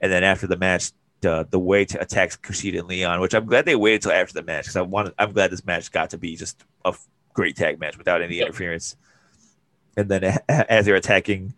and 0.00 0.10
then 0.10 0.24
after 0.24 0.46
the 0.46 0.56
match, 0.56 0.90
the 1.22 1.46
the 1.50 1.58
way 1.58 1.84
to 1.86 2.00
attack 2.00 2.30
Kushida 2.42 2.80
and 2.80 2.88
Leon, 2.88 3.20
which 3.20 3.34
I'm 3.34 3.46
glad 3.46 3.64
they 3.64 3.76
waited 3.76 4.02
till 4.02 4.12
after 4.12 4.34
the 4.34 4.42
match 4.42 4.64
because 4.64 4.76
I 4.76 4.82
wanted. 4.82 5.14
I'm 5.18 5.32
glad 5.32 5.50
this 5.50 5.64
match 5.64 5.90
got 5.90 6.10
to 6.10 6.18
be 6.18 6.36
just 6.36 6.62
a 6.84 6.94
great 7.32 7.56
tag 7.56 7.80
match 7.80 7.96
without 7.96 8.20
any 8.22 8.36
Yep. 8.36 8.46
interference. 8.48 8.96
And 9.96 10.08
then 10.08 10.38
as 10.48 10.84
they're 10.86 10.94
attacking 10.96 11.54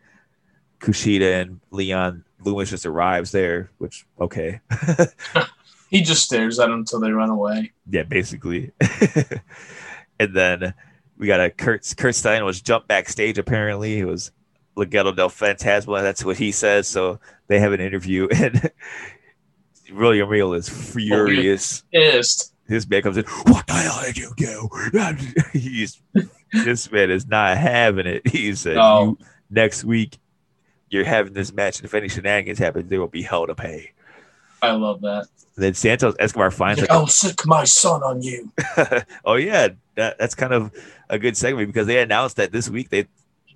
Kushida 0.80 1.42
and 1.42 1.60
Leon, 1.70 2.24
Lumis 2.44 2.68
just 2.70 2.86
arrives 2.86 3.32
there, 3.32 3.70
which 3.78 4.06
okay. 4.20 4.60
He 5.90 6.00
just 6.02 6.24
stares 6.24 6.58
at 6.58 6.66
them 6.66 6.80
until 6.80 6.98
they 6.98 7.12
run 7.12 7.30
away. 7.30 7.70
Yeah, 7.88 8.02
basically. 8.02 8.72
and 10.18 10.34
then 10.34 10.74
we 11.16 11.28
got 11.28 11.40
a 11.40 11.50
Kurt 11.50 11.92
Kurt 11.96 12.16
Stein 12.16 12.44
was 12.44 12.60
jumped 12.60 12.88
backstage. 12.88 13.38
Apparently, 13.38 14.00
it 14.00 14.04
was 14.04 14.32
Legado 14.76 15.14
del 15.14 15.28
Fantasma. 15.30 16.02
That's 16.02 16.24
what 16.24 16.36
he 16.36 16.50
says. 16.50 16.88
So 16.88 17.20
they 17.46 17.60
have 17.60 17.72
an 17.72 17.80
interview, 17.80 18.26
and 18.34 18.72
William 19.94 20.28
Regal 20.28 20.54
is 20.54 20.68
furious. 20.68 21.82
Pissed. 21.92 22.52
His 22.66 22.88
man 22.88 23.02
comes 23.02 23.16
in. 23.16 23.24
What 23.24 23.66
the 23.66 23.74
hell 23.74 24.00
did 24.04 24.16
you 24.16 24.32
do? 24.36 24.68
He's 25.52 26.00
this 26.52 26.90
man 26.90 27.10
is 27.10 27.26
not 27.26 27.56
having 27.58 28.06
it. 28.06 28.26
He 28.26 28.54
said, 28.54 28.76
No. 28.76 29.02
"You- 29.02 29.26
"Next 29.50 29.84
week, 29.84 30.18
you're 30.88 31.04
having 31.04 31.34
this 31.34 31.52
match, 31.52 31.78
and 31.78 31.84
if 31.84 31.94
any 31.94 32.08
shenanigans 32.08 32.58
happen, 32.58 32.88
there 32.88 33.00
will 33.00 33.08
be 33.08 33.22
hell 33.22 33.46
to 33.46 33.54
pay." 33.54 33.92
I 34.62 34.72
love 34.72 35.02
that. 35.02 35.26
then 35.56 35.74
Santos 35.74 36.14
Escobar 36.18 36.50
finds 36.50 36.80
Like, 36.80 36.90
I'll 36.90 37.02
oh, 37.02 37.06
sick 37.06 37.46
my 37.46 37.64
son 37.64 38.02
on 38.02 38.22
you. 38.22 38.50
oh 39.24 39.34
yeah, 39.34 39.68
that, 39.96 40.18
that's 40.18 40.34
kind 40.34 40.54
of 40.54 40.72
a 41.10 41.18
good 41.18 41.36
segment 41.36 41.68
because 41.68 41.86
they 41.86 42.00
announced 42.00 42.36
that 42.36 42.50
this 42.50 42.70
week 42.70 42.88
they 42.88 43.06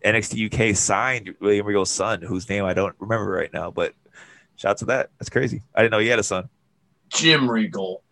NXT 0.04 0.52
UK 0.70 0.76
signed 0.76 1.34
William 1.40 1.66
Regal's 1.66 1.90
son, 1.90 2.20
whose 2.20 2.48
name 2.48 2.64
I 2.64 2.74
don't 2.74 2.94
remember 2.98 3.30
right 3.30 3.52
now. 3.52 3.70
But 3.70 3.94
shout 4.58 4.72
out 4.72 4.78
to 4.78 4.84
that. 4.86 5.08
That's 5.18 5.30
crazy. 5.30 5.62
I 5.74 5.80
didn't 5.80 5.92
know 5.92 5.98
he 6.00 6.08
had 6.08 6.18
a 6.18 6.22
son. 6.22 6.50
Jim 7.08 7.50
Regal. 7.50 8.02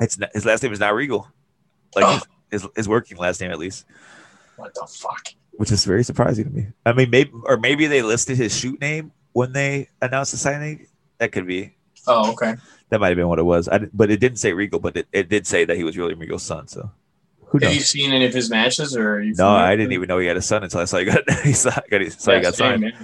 It's 0.00 0.16
not, 0.18 0.30
his 0.32 0.46
last 0.46 0.62
name 0.62 0.72
is 0.72 0.78
not 0.80 0.94
Regal, 0.94 1.26
like 1.96 2.04
Oh. 2.06 2.20
his, 2.50 2.62
his 2.62 2.70
his 2.76 2.88
working 2.88 3.18
last 3.18 3.40
name 3.40 3.50
at 3.50 3.58
least, 3.58 3.84
What 4.56 4.72
the 4.74 4.86
fuck? 4.88 5.28
which 5.52 5.72
is 5.72 5.84
very 5.84 6.04
surprising 6.04 6.44
to 6.44 6.50
me. 6.50 6.68
I 6.86 6.92
mean, 6.92 7.10
maybe 7.10 7.32
or 7.44 7.56
maybe 7.58 7.86
they 7.86 8.00
listed 8.02 8.36
his 8.38 8.56
shoot 8.56 8.80
name 8.80 9.10
when 9.32 9.52
they 9.52 9.88
announced 10.00 10.30
the 10.32 10.38
signing. 10.38 10.86
That 11.18 11.32
could 11.32 11.46
be. 11.46 11.74
Oh, 12.06 12.32
okay. 12.32 12.54
That 12.88 12.98
might 13.00 13.08
have 13.08 13.16
been 13.16 13.28
what 13.28 13.38
it 13.38 13.42
was. 13.44 13.68
I, 13.68 13.78
but 13.92 14.10
it 14.10 14.20
didn't 14.20 14.38
say 14.38 14.52
Regal, 14.54 14.80
but 14.80 14.96
it, 14.96 15.06
it 15.12 15.28
did 15.28 15.46
say 15.46 15.64
that 15.66 15.76
he 15.76 15.84
was 15.84 15.96
William 15.98 16.18
Regal's 16.18 16.42
son. 16.44 16.66
So 16.66 16.90
who 17.44 17.58
Have 17.58 17.74
you 17.74 17.80
seen 17.80 18.12
any 18.12 18.24
of 18.24 18.32
his 18.32 18.48
matches, 18.48 18.96
or 18.96 19.22
you 19.22 19.34
No, 19.34 19.48
I 19.48 19.76
didn't 19.76 19.92
even 19.92 20.08
know 20.08 20.16
he 20.18 20.26
had 20.26 20.38
a 20.38 20.42
son 20.42 20.62
until 20.64 20.80
I 20.80 20.86
saw 20.86 20.96
he 20.98 21.04
got 21.04 21.28
he 21.42 21.52
saw, 21.52 21.70
got, 21.90 22.00
he 22.00 22.08
saw 22.08 22.34
he 22.36 22.40
got 22.40 22.54
signed. 22.54 22.94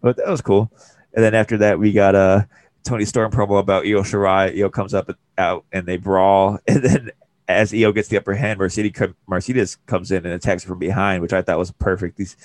But 0.00 0.16
that 0.16 0.28
was 0.28 0.40
cool. 0.40 0.72
And 1.14 1.24
then 1.24 1.34
after 1.34 1.58
that, 1.58 1.78
we 1.78 1.92
got 1.92 2.14
a 2.14 2.48
Toni 2.84 3.04
Storm 3.04 3.30
promo 3.30 3.58
about 3.58 3.84
Io 3.84 4.02
Shirai. 4.02 4.58
Io 4.58 4.68
comes 4.70 4.94
up 4.94 5.10
out 5.38 5.64
and 5.72 5.86
they 5.86 5.96
brawl. 5.96 6.58
And 6.68 6.82
then 6.82 7.10
as 7.48 7.74
Io 7.74 7.92
gets 7.92 8.08
the 8.08 8.16
upper 8.16 8.34
hand, 8.34 8.58
Mercedes 8.58 8.92
Mercedes 9.26 9.76
comes 9.86 10.12
in 10.12 10.24
and 10.24 10.34
attacks 10.34 10.64
from 10.64 10.78
behind, 10.78 11.20
which 11.22 11.32
I 11.32 11.42
thought 11.42 11.58
was 11.58 11.72
perfect. 11.72 12.16
These 12.16 12.36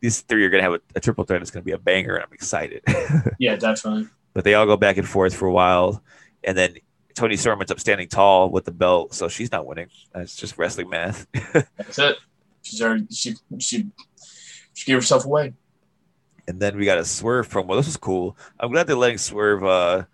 these 0.00 0.20
three 0.20 0.44
are 0.44 0.50
gonna 0.50 0.62
have 0.62 0.74
a, 0.74 0.80
a 0.96 1.00
triple 1.00 1.24
threat. 1.24 1.40
It's 1.40 1.50
gonna 1.50 1.64
be 1.64 1.72
a 1.72 1.78
banger, 1.78 2.14
and 2.16 2.24
I'm 2.24 2.32
excited. 2.32 2.82
Yeah, 3.38 3.56
definitely. 3.56 4.08
but 4.34 4.44
they 4.44 4.54
all 4.54 4.66
go 4.66 4.76
back 4.76 4.98
and 4.98 5.08
forth 5.08 5.34
for 5.34 5.46
a 5.46 5.52
while, 5.52 6.02
and 6.44 6.56
then 6.56 6.76
Toni 7.14 7.36
Storm 7.36 7.60
ends 7.60 7.72
up 7.72 7.80
standing 7.80 8.08
tall 8.08 8.50
with 8.50 8.64
the 8.64 8.72
belt, 8.72 9.14
so 9.14 9.28
she's 9.28 9.50
not 9.50 9.66
winning. 9.66 9.88
It's 10.14 10.36
just 10.36 10.58
wrestling 10.58 10.90
math. 10.90 11.26
That's 11.52 11.98
it. 11.98 12.16
She's 12.62 12.82
already 12.82 13.06
she 13.10 13.34
she 13.58 13.86
she 14.74 14.86
gave 14.86 14.96
herself 14.96 15.24
away. 15.24 15.54
And 16.48 16.58
then 16.60 16.76
we 16.76 16.84
got 16.84 16.98
a 16.98 17.04
Swerve 17.04 17.48
promo. 17.48 17.76
This 17.76 17.86
was 17.86 17.96
cool. 17.96 18.36
I'm 18.58 18.72
glad 18.72 18.86
they're 18.86 18.96
letting 18.96 19.18
Swerve 19.18 19.64
uh, 19.64 20.04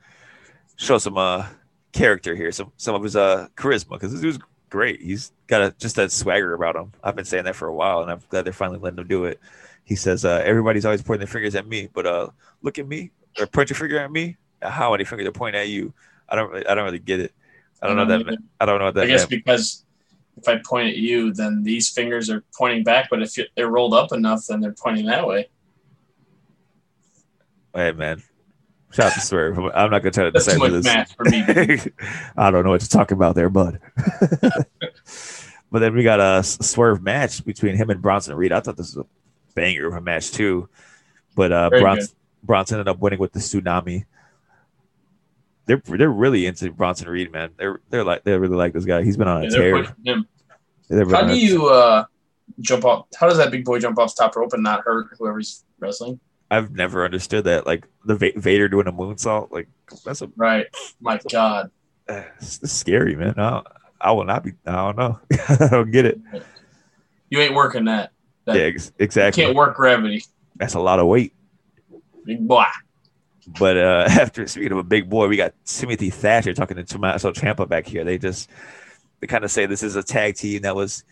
show 0.77 0.99
some 0.99 1.17
uh, 1.17 1.47
character 1.93 2.35
here, 2.35 2.53
some 2.53 2.73
some 2.77 2.95
of 2.95 3.03
his 3.03 3.17
uh, 3.17 3.49
charisma, 3.57 3.91
because 3.91 4.13
this 4.13 4.21
dude's 4.21 4.39
great. 4.69 5.01
He's 5.01 5.33
got 5.47 5.63
a, 5.63 5.75
just 5.79 5.97
that 5.97 6.13
swagger 6.13 6.53
about 6.53 6.77
him. 6.77 6.93
I've 7.03 7.17
been 7.17 7.25
saying 7.25 7.45
that 7.45 7.57
for 7.57 7.67
a 7.69 7.75
while, 7.75 8.03
and 8.03 8.11
I'm 8.11 8.21
glad 8.29 8.45
they're 8.45 8.53
finally 8.53 8.79
letting 8.79 8.99
him 8.99 9.07
do 9.09 9.25
it. 9.25 9.41
He 9.85 9.97
says, 9.97 10.25
uh, 10.27 10.43
"Everybody's 10.45 10.85
always 10.85 11.03
pointing 11.03 11.21
their 11.21 11.33
fingers 11.33 11.55
at 11.55 11.67
me, 11.67 11.89
but 11.93 12.07
uh, 12.07 12.29
look 12.63 12.79
at 12.79 12.87
me 12.87 13.11
or 13.41 13.47
point 13.47 13.71
your 13.71 13.79
finger 13.79 13.99
at 13.99 14.11
me. 14.13 14.37
How 14.61 14.91
many 14.91 15.05
fingers 15.05 15.27
are 15.27 15.33
pointing 15.33 15.61
at 15.63 15.69
you? 15.69 15.95
I 16.29 16.37
don't, 16.37 16.51
really, 16.51 16.67
I 16.67 16.75
don't 16.75 16.85
really 16.85 16.99
get 16.99 17.21
it. 17.21 17.33
I 17.81 17.87
don't 17.87 17.97
know 17.97 18.03
Um, 18.03 18.09
that. 18.09 18.27
meant- 18.27 18.45
I 18.61 18.67
don't 18.67 18.79
know 18.81 18.87
what 18.87 18.95
that 18.97 19.05
I 19.05 19.07
guess 19.07 19.21
meant. 19.21 19.31
because 19.31 19.85
if 20.37 20.47
I 20.47 20.59
point 20.59 20.89
at 20.91 20.97
you, 20.97 21.33
then 21.33 21.63
these 21.63 21.89
fingers 21.89 22.29
are 22.29 22.45
pointing 22.57 22.85
back. 22.85 23.09
But 23.09 23.23
if 23.23 23.35
they're 23.57 23.71
rolled 23.71 23.95
up 23.95 24.13
enough, 24.13 24.45
then 24.47 24.61
they're 24.61 24.73
pointing 24.73 25.07
that 25.07 25.27
way. 25.27 25.49
Hey 27.75 27.93
man, 27.93 28.23
shout 28.93 29.07
out 29.07 29.15
to 29.15 29.21
Swerve. 29.21 29.59
I'm 29.59 29.91
not 29.91 29.99
gonna 30.03 30.11
try 30.11 30.25
to 30.25 30.31
That's 30.31 30.47
decipher 30.47 30.71
this. 30.71 30.85
math 30.85 31.13
for 31.15 31.25
me. 31.25 31.43
I 32.37 32.51
don't 32.51 32.65
know 32.65 32.71
what 32.71 32.83
you're 32.83 32.89
talking 32.89 33.17
about 33.17 33.35
there, 33.35 33.49
bud. 33.51 33.79
but 35.71 35.79
then 35.81 35.95
we 35.95 36.03
got 36.03 36.21
a 36.21 36.43
swerve 36.43 37.03
match 37.03 37.45
between 37.45 37.77
him 37.77 37.91
and 37.91 38.01
Bronson 38.01 38.35
Reed. 38.37 38.53
I 38.53 38.61
thought 38.61 38.77
this 38.77 38.95
was 38.95 39.05
a 39.05 39.55
banger 39.55 39.87
of 39.89 39.95
a 39.95 40.01
match 40.01 40.31
too. 40.33 40.69
But 41.35 41.53
uh, 41.53 41.71
Bronson, 41.71 42.17
Bronson 42.43 42.75
ended 42.81 42.89
up 42.89 42.99
winning 43.01 43.19
with 43.19 43.33
the 43.33 43.41
tsunami. 43.41 44.07
They're 45.67 45.83
they're 45.85 46.09
really 46.11 46.47
into 46.47 46.71
Bronson 46.73 47.09
Reed, 47.09 47.31
man. 47.31 47.51
They're 47.59 47.81
they're 47.91 48.05
like 48.05 48.25
they 48.25 48.37
really 48.39 48.57
like 48.57 48.73
this 48.73 48.87
guy. 48.87 49.03
He's 49.03 49.17
been 49.19 49.29
on 49.29 49.43
a 49.43 49.45
Yeah, 49.45 49.51
they're 49.51 49.61
tear. 49.61 49.79
pushing 49.83 50.05
him. 50.05 50.29
They've 50.89 51.07
been 51.07 51.15
How 51.15 51.27
do 51.27 51.39
you 51.39 51.67
uh, 51.69 52.05
jump 52.61 52.87
off? 52.87 53.07
How 53.15 53.29
does 53.29 53.37
that 53.37 53.51
big 53.51 53.65
boy 53.67 53.79
jump 53.79 53.99
off 53.99 54.17
the 54.17 54.23
top 54.23 54.35
rope 54.35 54.55
and 54.55 54.63
not 54.63 54.81
hurt 54.81 55.09
whoever 55.19 55.39
he's 55.39 55.65
wrestling? 55.79 56.19
I've 56.51 56.71
never 56.73 57.05
understood 57.05 57.45
that. 57.45 57.67
Like 57.67 57.87
the 58.05 58.17
Va- 58.17 58.33
Vader 58.37 58.69
doing 58.69 58.87
a 58.87 58.93
moonsault, 58.93 59.51
like 59.51 59.69
that's 60.05 60.23
a 60.23 60.31
Right. 60.37 60.67
My 61.01 61.21
God. 61.31 61.71
it's, 62.09 62.71
scary, 62.73 63.15
man. 63.17 63.35
I, 63.37 63.63
I 64.01 64.13
will 64.13 64.25
not 64.25 64.45
be. 64.45 64.53
I 64.67 64.73
don't 64.73 64.97
know. 64.97 65.21
I 65.49 65.69
don't 65.71 65.91
get 65.91 66.07
it. 66.07 66.21
You 67.31 67.41
ain't 67.41 67.55
working 67.55 67.85
that. 67.87 68.13
That- 68.47 68.57
Yeah, 68.57 68.63
ex- 68.63 68.93
You 68.99 69.05
exactly. 69.05 69.45
can't 69.45 69.55
work 69.57 69.77
gravity. 69.77 70.25
That's 70.57 70.75
a 70.75 70.81
lot 70.81 70.99
of 70.99 71.07
weight. 71.07 71.35
Big 72.25 72.47
boy. 72.47 72.65
But 73.59 73.77
uh, 73.77 74.05
after 74.11 74.47
speaking 74.47 74.73
of 74.73 74.79
a 74.79 74.83
big 74.85 75.09
boy, 75.09 75.29
we 75.29 75.37
got 75.37 75.55
Timothy 75.65 76.11
Thatcher 76.11 76.55
talking 76.55 76.77
to 76.77 76.85
Tommaso 76.85 77.33
Ciampa 77.33 77.69
back 77.69 77.87
here. 77.87 78.05
They 78.05 78.19
just 78.19 78.51
they 79.21 79.27
kind 79.27 79.45
of 79.45 79.51
say 79.51 79.67
this 79.67 79.83
is 79.83 79.97
a 79.97 80.03
tag 80.03 80.37
team 80.37 80.63
that 80.63 80.77
was 80.77 81.05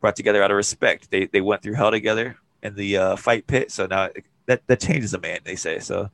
brought 0.00 0.16
together 0.16 0.42
out 0.42 0.50
of 0.50 0.56
respect. 0.56 1.10
They 1.10 1.26
they 1.26 1.40
went 1.40 1.62
through 1.62 1.74
hell 1.74 1.90
together 1.90 2.36
in 2.62 2.74
the 2.74 2.96
uh, 2.96 3.16
fight 3.16 3.46
pit, 3.46 3.70
so 3.70 3.86
now 3.86 4.08
that 4.46 4.66
that 4.66 4.80
changes 4.80 5.14
a 5.14 5.20
man. 5.20 5.40
They 5.44 5.56
say 5.56 5.78
so. 5.78 6.10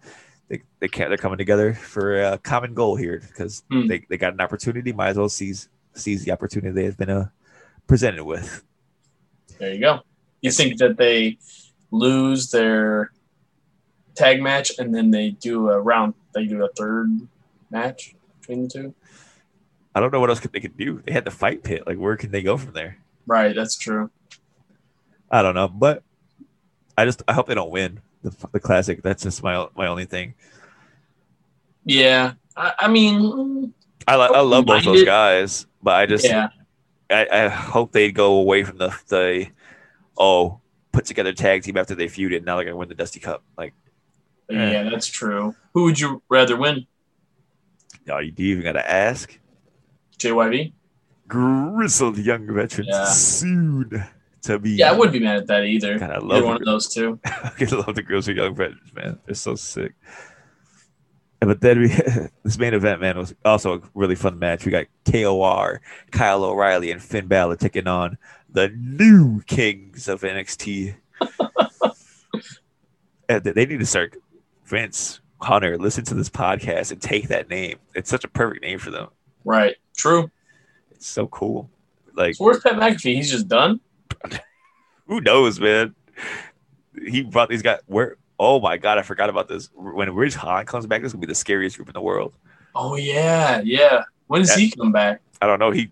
They 0.48 0.62
they 0.81 0.89
can't. 0.89 1.11
They're 1.11 1.16
coming 1.19 1.39
together 1.39 1.74
for 1.74 2.23
a 2.23 2.39
common 2.39 2.74
goal 2.74 2.97
here 2.97 3.20
because 3.27 3.62
Hmm. 3.70 3.86
they, 3.86 4.05
they 4.09 4.16
got 4.16 4.32
an 4.35 4.40
opportunity. 4.40 4.93
Might 4.93 5.11
as 5.11 5.16
well 5.16 5.28
seize 5.28 5.69
seize 5.94 6.24
the 6.24 6.32
opportunity 6.32 6.73
they 6.73 6.85
have 6.85 6.97
been 6.97 7.11
uh, 7.11 7.28
presented 7.86 8.24
with. 8.24 8.65
There 9.59 9.74
you 9.74 9.81
go. 9.81 10.01
You 10.40 10.51
think 10.51 10.78
that 10.78 10.97
they 10.97 11.39
lose 11.90 12.51
their 12.51 13.11
tag 14.15 14.40
match 14.43 14.73
and 14.78 14.94
then 14.94 15.11
they 15.11 15.31
do 15.31 15.69
a 15.70 15.81
round, 15.81 16.15
they 16.35 16.47
do 16.47 16.65
a 16.65 16.69
third 16.69 17.09
match 17.70 18.15
between 18.40 18.65
the 18.65 18.69
two? 18.69 18.94
I 19.94 20.01
don't 20.01 20.12
know 20.12 20.20
what 20.20 20.31
else 20.31 20.40
could 20.40 20.52
they 20.52 20.61
could 20.61 20.77
do. 20.77 21.02
They 21.05 21.12
had 21.12 21.24
the 21.24 21.31
fight 21.31 21.62
pit. 21.65 21.85
Like 21.86 21.98
where 21.98 22.16
can 22.16 22.31
they 22.31 22.43
go 22.43 22.57
from 22.57 22.73
there? 22.73 22.98
Right, 23.27 23.55
that's 23.55 23.77
true. 23.77 24.11
I 25.31 25.43
don't 25.43 25.55
know, 25.55 25.69
but 25.69 26.02
I 26.97 27.05
just 27.05 27.23
I 27.28 27.32
hope 27.35 27.47
they 27.48 27.55
don't 27.55 27.70
win 27.70 28.01
the 28.23 28.35
the 28.53 28.61
classic. 28.61 29.03
That's 29.03 29.23
just 29.23 29.43
my 29.43 29.67
my 29.77 29.87
only 29.87 30.05
thing. 30.05 30.35
Yeah, 31.85 32.35
I, 32.57 32.73
I 32.81 32.89
mean, 32.89 33.73
I, 34.07 34.15
I 34.15 34.41
love 34.41 34.67
both 34.67 34.85
those 34.85 35.05
guys, 35.05 35.67
but 35.83 35.95
I 35.95 36.07
just 36.07 36.25
yeah, 36.25 36.49
I, 37.11 37.27
I 37.31 37.49
hope 37.49 37.93
they 37.93 38.13
go 38.13 38.35
away 38.35 38.65
from 38.65 38.79
the 38.79 38.95
the 39.09 39.49
oh 40.19 40.61
put 40.93 41.05
together 41.05 41.33
tag 41.33 41.63
team 41.63 41.77
after 41.77 41.95
they 41.95 42.07
feuded. 42.07 42.37
and 42.39 42.47
Now 42.47 42.57
they're 42.57 42.65
gonna 42.65 42.77
win 42.77 42.89
the 42.89 42.95
Dusty 42.95 43.21
Cup. 43.21 43.43
Like, 43.57 43.75
eh. 44.51 44.55
yeah, 44.55 44.83
that's 44.85 45.07
true. 45.07 45.55
Who 45.75 45.85
would 45.85 45.99
you 45.99 46.23
rather 46.29 46.57
win, 46.57 46.87
are 48.11 48.23
you 48.23 48.33
even 48.37 48.65
gotta 48.65 48.89
ask? 48.89 49.39
JYV? 50.19 50.73
Grizzled 51.29 52.19
young 52.19 52.53
veterans 52.53 52.89
Yeah. 52.91 53.05
soon 53.05 54.05
to 54.43 54.59
be. 54.59 54.73
Yeah, 54.73 54.91
I 54.91 54.93
wouldn't 54.93 55.12
be 55.12 55.21
mad 55.21 55.37
at 55.37 55.47
that 55.49 55.65
either. 55.65 55.99
God, 55.99 56.11
I 56.11 56.17
Either 56.17 56.27
love 56.27 56.45
one 56.45 56.57
of 56.57 56.65
those 56.65 56.93
two. 56.93 57.19
I 57.25 57.53
love 57.71 57.95
the 57.95 58.03
Grizzled 58.03 58.37
young 58.37 58.55
veterans, 58.55 58.93
man. 58.95 59.19
They're 59.27 59.35
so 59.35 59.55
sick. 59.55 59.93
But 61.41 61.62
then 61.62 61.81
we 61.81 61.89
this 62.45 62.59
main 62.59 62.75
event, 62.75 63.01
man, 63.01 63.17
was 63.17 63.35
also 63.45 63.79
a 63.79 63.81
really 63.95 64.15
fun 64.15 64.39
match. 64.39 64.65
We 64.65 64.73
got 64.73 64.87
KOR, 65.11 65.81
Kyle 66.11 66.45
O'Reilly, 66.45 66.91
and 66.91 67.03
Finn 67.03 67.27
Balor 67.27 67.57
taking 67.57 67.87
on 67.87 68.19
the 68.51 68.69
new 68.69 69.43
kings 69.43 70.09
of 70.09 70.21
NXT. 70.21 70.95
and 73.29 73.45
they 73.45 73.67
need 73.67 73.81
to 73.81 73.87
start 73.87 74.17
Vince 74.65 75.21
Hunter, 75.41 75.79
listen 75.79 76.05
to 76.05 76.15
this 76.15 76.29
podcast 76.29 76.93
and 76.93 77.01
take 77.01 77.29
that 77.29 77.49
name. 77.49 77.79
It's 77.95 78.11
such 78.11 78.25
a 78.25 78.29
perfect 78.29 78.62
name 78.62 78.79
for 78.79 78.91
them. 78.91 79.09
Right. 79.45 79.77
True. 79.97 80.31
It's 80.91 81.07
so 81.07 81.27
cool. 81.29 81.71
Like 82.15 82.35
So 82.35 82.45
where's 82.45 82.61
Pat 82.61 82.75
McAfee? 82.75 83.15
He's 83.15 83.31
just 83.31 83.49
done. 83.49 83.81
who 85.07 85.21
knows, 85.21 85.61
man? 85.61 85.95
He 87.07 87.23
brought 87.23 87.49
these 87.49 87.63
guys 87.63 87.81
where 87.87 88.17
oh 88.39 88.59
my 88.61 88.77
god, 88.77 88.99
I 88.99 89.03
forgot 89.03 89.29
about 89.31 89.49
this. 89.49 89.69
When 89.75 90.13
Ridge 90.15 90.35
Hahn 90.35 90.65
comes 90.67 90.87
back, 90.87 91.03
this 91.03 91.13
will 91.13 91.21
be 91.21 91.27
the 91.27 91.35
scariest 91.35 91.77
group 91.77 91.89
in 91.89 91.95
the 91.95 92.01
world. 92.01 92.35
Oh 92.75 92.97
yeah, 92.97 93.61
yeah. 93.65 94.05
When 94.27 94.41
does 94.41 94.51
That- 94.51 94.59
he 94.61 94.71
come 94.71 94.93
back? 94.93 95.21
I 95.43 95.47
don't 95.47 95.59
know. 95.59 95.71
He 95.71 95.91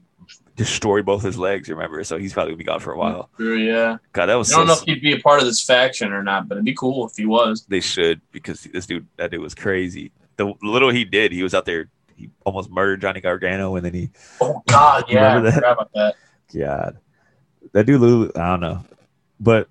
destroyed 0.56 1.06
both 1.06 1.22
his 1.22 1.38
legs, 1.38 1.68
remember? 1.68 2.02
So 2.04 2.18
he's 2.18 2.32
probably 2.32 2.52
gonna 2.52 2.58
be 2.58 2.64
gone 2.64 2.80
for 2.80 2.92
a 2.92 2.98
while. 2.98 3.30
True, 3.36 3.56
yeah. 3.56 3.96
God, 4.12 4.26
that 4.26 4.34
was 4.34 4.52
I 4.52 4.56
don't 4.56 4.66
so 4.66 4.74
know 4.74 4.78
if 4.80 4.84
he'd 4.86 5.00
be 5.00 5.12
a 5.12 5.20
part 5.20 5.40
of 5.40 5.46
this 5.46 5.62
faction 5.64 6.12
or 6.12 6.22
not, 6.22 6.48
but 6.48 6.56
it'd 6.56 6.64
be 6.64 6.74
cool 6.74 7.06
if 7.06 7.16
he 7.16 7.26
was. 7.26 7.64
they 7.68 7.80
should 7.80 8.20
because 8.32 8.62
this 8.64 8.86
dude 8.86 9.06
that 9.16 9.30
dude 9.30 9.40
was 9.40 9.54
crazy. 9.54 10.12
The 10.36 10.52
little 10.62 10.90
he 10.90 11.04
did, 11.04 11.32
he 11.32 11.42
was 11.42 11.54
out 11.54 11.64
there 11.64 11.88
he 12.16 12.28
almost 12.44 12.70
murdered 12.70 13.00
Johnny 13.00 13.20
Gargano 13.20 13.76
and 13.76 13.84
then 13.86 13.94
he 13.94 14.10
Oh 14.40 14.62
God, 14.66 15.04
yeah. 15.08 15.34
Remember 15.34 15.48
I 15.48 15.52
forgot 15.54 15.72
about 15.72 15.92
that. 15.94 16.14
God. 16.54 16.98
That 17.72 17.86
dude 17.86 18.00
Lulu, 18.00 18.30
I 18.34 18.48
don't 18.48 18.60
know. 18.60 18.84
But 19.40 19.68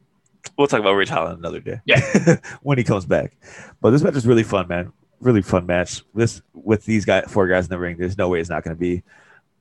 we'll 0.57 0.68
talk 0.68 0.80
about 0.80 0.94
Ridge 0.94 1.10
Holland 1.10 1.40
another 1.40 1.60
day. 1.60 1.82
Yeah. 1.86 2.38
when 2.61 2.78
he 2.78 2.84
comes 2.84 3.06
back. 3.06 3.36
But 3.82 3.91
this 3.91 4.02
match 4.02 4.15
is 4.15 4.28
really 4.28 4.44
fun, 4.44 4.68
man. 4.68 4.94
Really 5.19 5.41
fun 5.41 5.65
match. 5.65 6.03
This 6.14 6.41
with 6.53 6.86
these 6.86 7.06
guys 7.06 7.26
four 7.28 7.48
guys 7.48 7.65
in 7.65 7.69
the 7.69 7.80
ring, 7.80 7.98
there's 7.98 8.18
no 8.18 8.30
way 8.30 8.40
it's 8.40 8.49
not 8.49 8.64
gonna 8.64 8.76
be. 8.76 9.03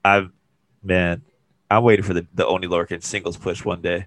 I'm 0.05 0.33
man, 0.83 1.23
I'm 1.71 1.83
waiting 1.83 2.05
for 2.05 2.15
the, 2.15 2.27
the 2.35 2.47
Oney 2.47 2.69
Lorcan 2.69 3.03
singles 3.03 3.37
push 3.37 3.65
one 3.65 3.81
day. 3.81 4.07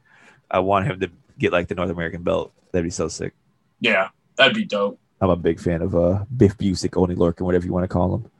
I 0.49 0.59
want 0.59 0.85
him 0.85 0.99
to 0.99 1.09
get 1.37 1.51
like 1.51 1.67
the 1.67 1.75
North 1.75 1.89
American 1.89 2.23
belt. 2.23 2.53
That'd 2.71 2.85
be 2.85 2.91
so 2.91 3.07
sick. 3.07 3.33
Yeah, 3.79 4.09
that'd 4.35 4.55
be 4.55 4.65
dope. 4.65 4.99
I'm 5.21 5.29
a 5.29 5.35
big 5.35 5.59
fan 5.59 5.81
of 5.81 5.95
uh 5.95 6.25
Biff 6.35 6.57
Busick, 6.57 6.95
Oney 6.95 7.15
Lorcan, 7.15 7.41
whatever 7.41 7.65
you 7.65 7.73
want 7.73 7.83
to 7.83 7.87
call 7.87 8.15
him. 8.15 8.31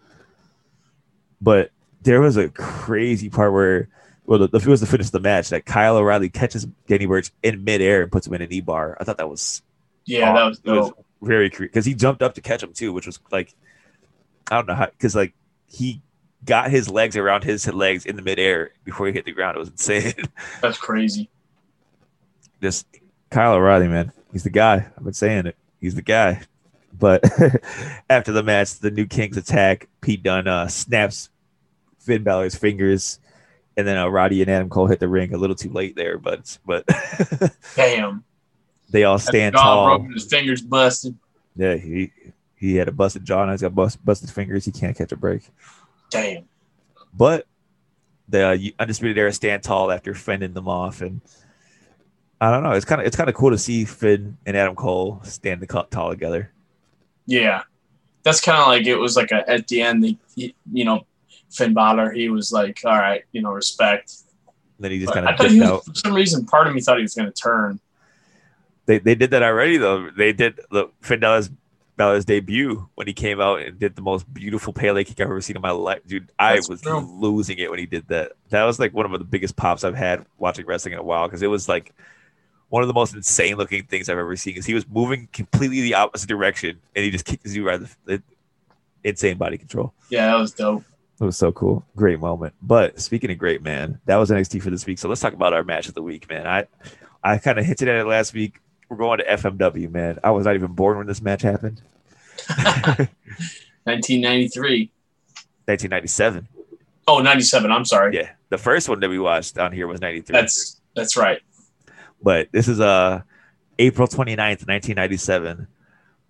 But 1.42 1.72
there 2.02 2.22
was 2.22 2.38
a 2.38 2.50
crazy 2.50 3.30
part 3.30 3.54
where, 3.54 3.90
well, 4.30 4.38
the, 4.38 4.48
the, 4.48 4.58
it 4.58 4.68
was 4.68 4.80
the 4.80 4.86
finish 4.86 5.08
of 5.08 5.12
the 5.12 5.20
match 5.20 5.50
that 5.50 5.66
Kyle 5.66 5.98
O'Reilly 5.98 6.30
catches 6.30 6.66
Danny 6.86 7.08
Burch 7.08 7.32
in 7.42 7.64
midair 7.64 8.04
and 8.04 8.12
puts 8.12 8.28
him 8.28 8.36
in 8.36 8.44
an 8.44 8.54
E 8.54 8.62
bar. 8.62 8.96
I 9.00 9.04
thought 9.04 9.18
that 9.18 9.28
was 9.28 9.64
Yeah, 10.06 10.30
Oh, 10.32 10.36
that 10.36 10.46
was 10.46 10.62
was 10.64 10.92
very 11.24 11.50
because 11.50 11.84
he 11.84 11.96
jumped 11.96 12.22
up 12.22 12.36
to 12.36 12.42
catch 12.42 12.62
him 12.62 12.72
too, 12.72 12.94
which 12.94 13.08
was 13.08 13.20
like 13.32 13.56
I 14.52 14.56
don't 14.56 14.68
know 14.68 14.76
how 14.76 14.86
because 14.86 15.16
like 15.16 15.34
he 15.66 16.04
got 16.46 16.70
his 16.70 16.88
legs 16.92 17.18
around 17.18 17.44
his 17.44 17.66
legs 17.74 18.06
in 18.06 18.18
the 18.18 18.22
midair 18.22 18.70
before 18.84 19.08
he 19.08 19.14
hit 19.14 19.26
the 19.26 19.32
ground. 19.32 19.58
It 19.58 19.62
was 19.62 19.70
insane. 19.70 20.14
That's 20.62 20.78
crazy. 20.78 21.28
Just 22.62 22.86
Kyle 23.32 23.54
O'Reilly, 23.54 23.88
man, 23.88 24.12
he's 24.32 24.44
the 24.44 24.52
guy. 24.52 24.86
I've 24.96 25.04
been 25.04 25.14
saying 25.14 25.48
it. 25.48 25.56
He's 25.82 25.96
the 25.96 26.04
guy. 26.04 26.44
But 26.94 27.24
after 28.12 28.32
the 28.32 28.44
match, 28.44 28.78
the 28.78 28.92
new 28.92 29.08
Kings 29.08 29.38
attack. 29.38 29.88
Pete 30.02 30.22
Dunne 30.22 30.48
uh, 30.48 30.68
snaps 30.68 31.30
Finn 31.98 32.24
Balor's 32.24 32.54
fingers, 32.54 33.20
and 33.80 33.88
then 33.88 33.98
uh, 33.98 34.08
Roddy 34.08 34.42
and 34.42 34.52
Adam 34.52 34.70
Cole 34.70 34.88
hit 34.88 35.00
the 35.00 35.08
ring 35.08 35.34
a 35.34 35.38
little 35.38 35.56
too 35.56 35.70
late 35.72 35.96
there, 35.96 36.18
but 36.18 36.58
but 36.66 36.86
Damn. 37.76 38.24
they 38.90 39.04
all 39.06 39.18
stand 39.20 39.56
tall. 39.56 39.98
broken, 39.98 40.14
his 40.14 40.26
fingers 40.26 40.62
busted. 40.62 41.18
Yeah, 41.56 41.76
he 41.76 42.12
he 42.56 42.76
had 42.76 42.88
a 42.88 42.92
busted 42.92 43.26
jaw 43.26 43.44
and 43.44 43.52
he's 43.52 43.62
got 43.62 43.74
bust, 43.76 44.04
busted 44.04 44.30
fingers. 44.30 44.66
He 44.66 44.72
can't 44.72 44.98
catch 44.98 45.12
a 45.12 45.16
break. 45.18 45.44
Damn. 46.12 46.44
But 47.14 47.48
the 48.28 48.48
uh, 48.48 48.58
undisputed 48.80 49.18
era 49.18 49.34
stand 49.34 49.64
tall 49.64 49.92
after 49.92 50.14
fending 50.14 50.54
them 50.54 50.68
off, 50.68 51.02
and 51.02 51.22
I 52.42 52.52
don't 52.52 52.64
know. 52.64 52.72
It's 52.72 52.86
kind 52.86 53.02
of 53.02 53.08
it's 53.08 53.16
kind 53.16 53.30
of 53.30 53.36
cool 53.36 53.50
to 53.52 53.58
see 53.58 53.86
Finn 53.86 54.38
and 54.46 54.56
Adam 54.56 54.76
Cole 54.76 55.20
stand 55.24 55.62
the 55.62 55.68
tall 55.68 56.10
together. 56.12 56.52
Yeah, 57.26 57.64
that's 58.24 58.42
kind 58.42 58.60
of 58.60 58.68
like 58.68 58.86
it 58.86 58.96
was 58.96 59.16
like 59.16 59.32
a, 59.32 59.50
at 59.50 59.68
the 59.68 59.82
end. 59.82 60.04
The, 60.04 60.18
he- 60.36 60.56
you 60.72 60.86
know, 60.86 61.06
Finn 61.50 61.74
Balor, 61.74 62.12
he 62.12 62.30
was 62.30 62.52
like, 62.52 62.80
"All 62.86 62.98
right, 62.98 63.24
you 63.32 63.42
know, 63.42 63.52
respect." 63.52 64.14
And 64.78 64.86
then 64.86 64.92
he 64.92 65.00
just 65.00 65.14
kind 65.14 65.28
I 65.28 65.32
of 65.32 65.38
thought 65.38 65.44
dipped 65.44 65.54
he 65.54 65.60
was, 65.60 65.70
out. 65.70 65.86
for 65.86 65.96
some 65.96 66.14
reason, 66.14 66.46
part 66.46 66.68
of 66.68 66.74
me 66.74 66.82
thought 66.82 66.98
he 66.98 67.04
was 67.04 67.16
going 67.16 67.32
to 67.32 67.42
turn. 67.42 67.80
They 68.86 69.00
they 69.00 69.16
did 69.16 69.32
that 69.32 69.44
already 69.44 69.78
though. 69.78 70.10
They 70.10 70.34
did 70.34 70.60
the 70.72 70.90
Finn 71.02 71.20
Balor's, 71.20 71.50
Balor's 71.98 72.26
debut 72.26 72.88
when 72.96 73.08
he 73.08 73.14
came 73.14 73.42
out 73.42 73.62
and 73.62 73.78
did 73.78 73.96
the 73.96 74.02
most 74.02 74.32
beautiful 74.34 74.74
Pele 74.74 75.04
kick 75.04 75.20
I've 75.20 75.28
ever 75.28 75.42
seen 75.42 75.58
in 75.58 75.62
my 75.62 75.72
life, 75.72 76.00
dude. 76.08 76.32
I 76.40 76.56
That's 76.56 76.70
was 76.70 76.82
true. 76.82 77.00
losing 77.00 77.58
it 77.58 77.70
when 77.70 77.78
he 77.78 77.86
did 77.86 78.08
that. 78.08 78.32
That 78.50 78.64
was 78.64 78.80
like 78.80 78.94
one 78.94 79.06
of 79.06 79.12
the 79.12 79.26
biggest 79.26 79.56
pops 79.56 79.84
I've 79.84 79.96
had 79.96 80.26
watching 80.38 80.66
wrestling 80.66 80.94
in 80.94 81.00
a 81.00 81.04
while 81.04 81.28
because 81.28 81.44
it 81.44 81.48
was 81.48 81.68
like 81.68 81.94
one 82.70 82.82
of 82.82 82.88
the 82.88 82.94
most 82.94 83.14
insane 83.14 83.58
looking 83.58 83.84
things 83.84 84.08
I've 84.08 84.18
ever 84.18 84.36
seen. 84.38 84.54
Because 84.54 84.66
he 84.66 84.74
was 84.74 84.88
moving 84.88 85.28
completely 85.34 85.82
the 85.82 85.96
opposite 85.96 86.30
direction 86.30 86.80
and 86.96 87.04
he 87.04 87.12
just 87.12 87.26
kicked 87.26 87.44
his 87.44 87.56
you 87.56 87.68
right. 87.68 87.80
The, 87.80 87.90
the, 88.06 88.24
insane 89.04 89.38
body 89.38 89.58
control. 89.58 89.94
Yeah, 90.10 90.28
that 90.28 90.36
was 90.36 90.52
dope. 90.52 90.84
It 91.20 91.26
was 91.26 91.36
so 91.38 91.52
cool. 91.52 91.86
Great 91.96 92.20
moment. 92.20 92.54
But 92.62 93.00
speaking 93.02 93.30
of 93.32 93.38
great, 93.38 93.62
man, 93.62 94.00
that 94.06 94.16
was 94.16 94.30
NXT 94.30 94.62
for 94.62 94.70
this 94.70 94.86
week. 94.86 95.00
So 95.00 95.10
let's 95.10 95.20
talk 95.20 95.34
about 95.34 95.54
our 95.54 95.64
match 95.64 95.88
of 95.90 95.94
the 95.94 96.02
week, 96.02 96.30
man. 96.30 96.48
I 96.48 96.68
I 97.24 97.38
kind 97.40 97.60
of 97.60 97.66
hinted 97.66 97.90
at 97.90 97.98
it 97.98 98.06
last 98.08 98.34
week. 98.34 98.60
We're 98.88 98.98
going 98.98 99.20
to 99.20 99.26
FMW, 99.26 99.92
man. 99.92 100.20
I 100.24 100.32
was 100.32 100.46
not 100.46 100.56
even 100.56 100.72
born 100.72 100.98
when 100.98 101.08
this 101.08 101.22
match 101.22 101.42
happened. 101.42 101.82
1993. 103.84 104.92
1997. 105.66 106.48
Oh, 107.08 107.20
97. 107.20 107.72
I'm 107.72 107.86
sorry. 107.86 108.16
Yeah. 108.16 108.30
The 108.50 108.58
first 108.58 108.88
one 108.90 109.00
that 109.02 109.10
we 109.10 109.20
watched 109.20 109.56
down 109.56 109.72
here 109.74 109.88
was 109.88 110.02
93. 110.02 110.34
That's 110.34 110.80
that's 110.96 111.16
right. 111.18 111.42
but 112.22 112.50
this 112.52 112.68
is 112.68 112.80
uh 112.80 113.22
April 113.78 114.08
29th, 114.08 114.68
1997. 114.68 115.68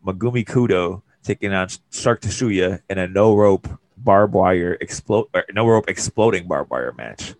Megumi 0.06 0.45
Kudo 0.45 1.02
taking 1.24 1.53
on 1.53 1.68
Shark 1.91 2.22
Tsuchiya 2.22 2.82
in 2.90 2.98
a 2.98 3.07
no 3.07 3.36
rope 3.36 3.68
barbed 4.03 4.34
wire 4.34 4.77
explode 4.80 5.27
no 5.53 5.67
rope 5.67 5.89
exploding 5.89 6.47
barbed 6.47 6.69
wire 6.69 6.93
match. 6.97 7.34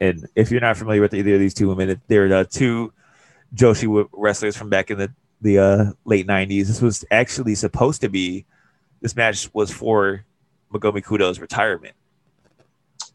And 0.00 0.28
if 0.34 0.50
you're 0.50 0.60
not 0.60 0.76
familiar 0.76 1.00
with 1.00 1.14
either 1.14 1.34
of 1.34 1.40
these 1.40 1.54
two 1.54 1.68
women, 1.68 2.00
they're 2.08 2.28
the 2.28 2.44
two 2.44 2.92
Joshi 3.54 4.08
wrestlers 4.12 4.56
from 4.56 4.68
back 4.68 4.90
in 4.90 4.98
the 4.98 5.12
the 5.40 5.58
uh, 5.58 5.84
late 6.04 6.26
90s. 6.26 6.66
This 6.66 6.82
was 6.82 7.04
actually 7.10 7.54
supposed 7.54 8.00
to 8.00 8.08
be 8.08 8.44
this 9.00 9.14
match 9.14 9.48
was 9.52 9.70
for 9.70 10.24
Megumi 10.72 11.02
Kudo's 11.02 11.38
retirement. 11.38 11.94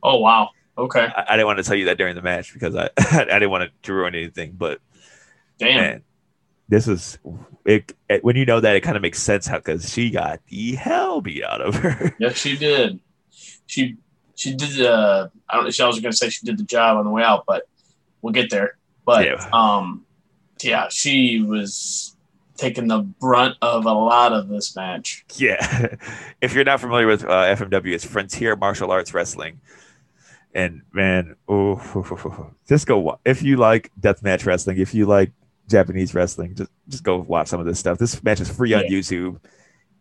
Oh 0.04 0.20
wow. 0.20 0.50
Okay. 0.78 1.08
I, 1.16 1.26
I 1.30 1.32
didn't 1.36 1.48
want 1.48 1.58
to 1.58 1.64
tell 1.64 1.76
you 1.76 1.86
that 1.86 1.98
during 1.98 2.16
the 2.16 2.22
match 2.22 2.54
because 2.54 2.76
I 2.76 2.90
I 2.98 3.26
didn't 3.26 3.50
want 3.50 3.72
to 3.84 3.94
ruin 3.94 4.16
anything, 4.16 4.54
but 4.58 4.80
Damn. 5.60 5.76
man, 5.78 6.04
this 6.72 6.88
is 6.88 7.20
it, 7.66 7.94
it- 8.10 8.24
when 8.24 8.36
you 8.36 8.46
know 8.46 8.60
that 8.60 8.76
it 8.76 8.82
kind 8.82 8.96
of 8.96 9.04
makes 9.04 9.22
sense 9.22 9.46
how 9.46 9.58
because 9.58 9.92
she 9.94 10.10
got 10.10 10.40
the 10.48 10.74
hell 10.76 11.22
beat 11.22 11.44
out 11.44 11.62
of 11.62 11.76
her. 11.76 12.16
Yeah, 12.20 12.32
she 12.34 12.58
did. 12.58 13.00
She 13.68 13.98
she 14.36 14.56
did. 14.56 14.82
Uh, 14.82 15.28
I 15.48 15.58
don't 15.58 15.66
know. 15.66 15.86
I 15.86 15.88
was 15.88 16.00
going 16.00 16.12
to 16.12 16.18
say 16.18 16.30
she 16.30 16.46
did 16.46 16.58
the 16.58 16.64
job 16.64 16.98
on 16.98 17.06
the 17.06 17.12
way 17.12 17.22
out, 17.22 17.44
but 17.46 17.64
we'll 18.24 18.34
get 18.34 18.50
there. 18.50 18.78
But 19.06 19.26
Yeah. 19.26 19.50
um, 19.54 20.06
yeah, 20.64 20.88
she 20.90 21.42
was 21.42 22.16
taking 22.58 22.88
the 22.88 23.00
brunt 23.00 23.58
of 23.62 23.86
a 23.86 23.92
lot 23.94 24.34
of 24.34 24.48
this 24.48 24.76
match. 24.76 25.26
yeah, 25.36 25.96
if 26.42 26.54
you're 26.54 26.64
not 26.64 26.80
familiar 26.80 27.08
with 27.08 27.24
uh, 27.24 27.56
FMW, 27.56 27.94
it's 27.94 28.06
Frontier 28.06 28.56
Martial 28.56 28.92
Arts 28.92 29.14
Wrestling, 29.14 29.60
and 30.54 30.82
man, 30.94 31.36
oh, 31.48 32.52
just 32.68 32.86
go 32.92 33.20
if 33.26 33.42
you 33.44 33.58
like 33.58 33.92
deathmatch 34.00 34.46
wrestling, 34.46 34.78
if 34.80 34.94
you 34.94 35.06
like 35.06 35.32
Japanese 35.72 36.14
wrestling, 36.14 36.56
just 36.56 36.72
just 36.90 37.04
go 37.04 37.18
watch 37.18 37.48
some 37.48 37.60
of 37.60 37.66
this 37.66 37.80
stuff. 37.80 37.98
This 37.98 38.22
match 38.24 38.40
is 38.42 38.50
free 38.50 38.74
on 38.74 38.84
Yeah. 38.84 38.90
YouTube. 39.00 39.40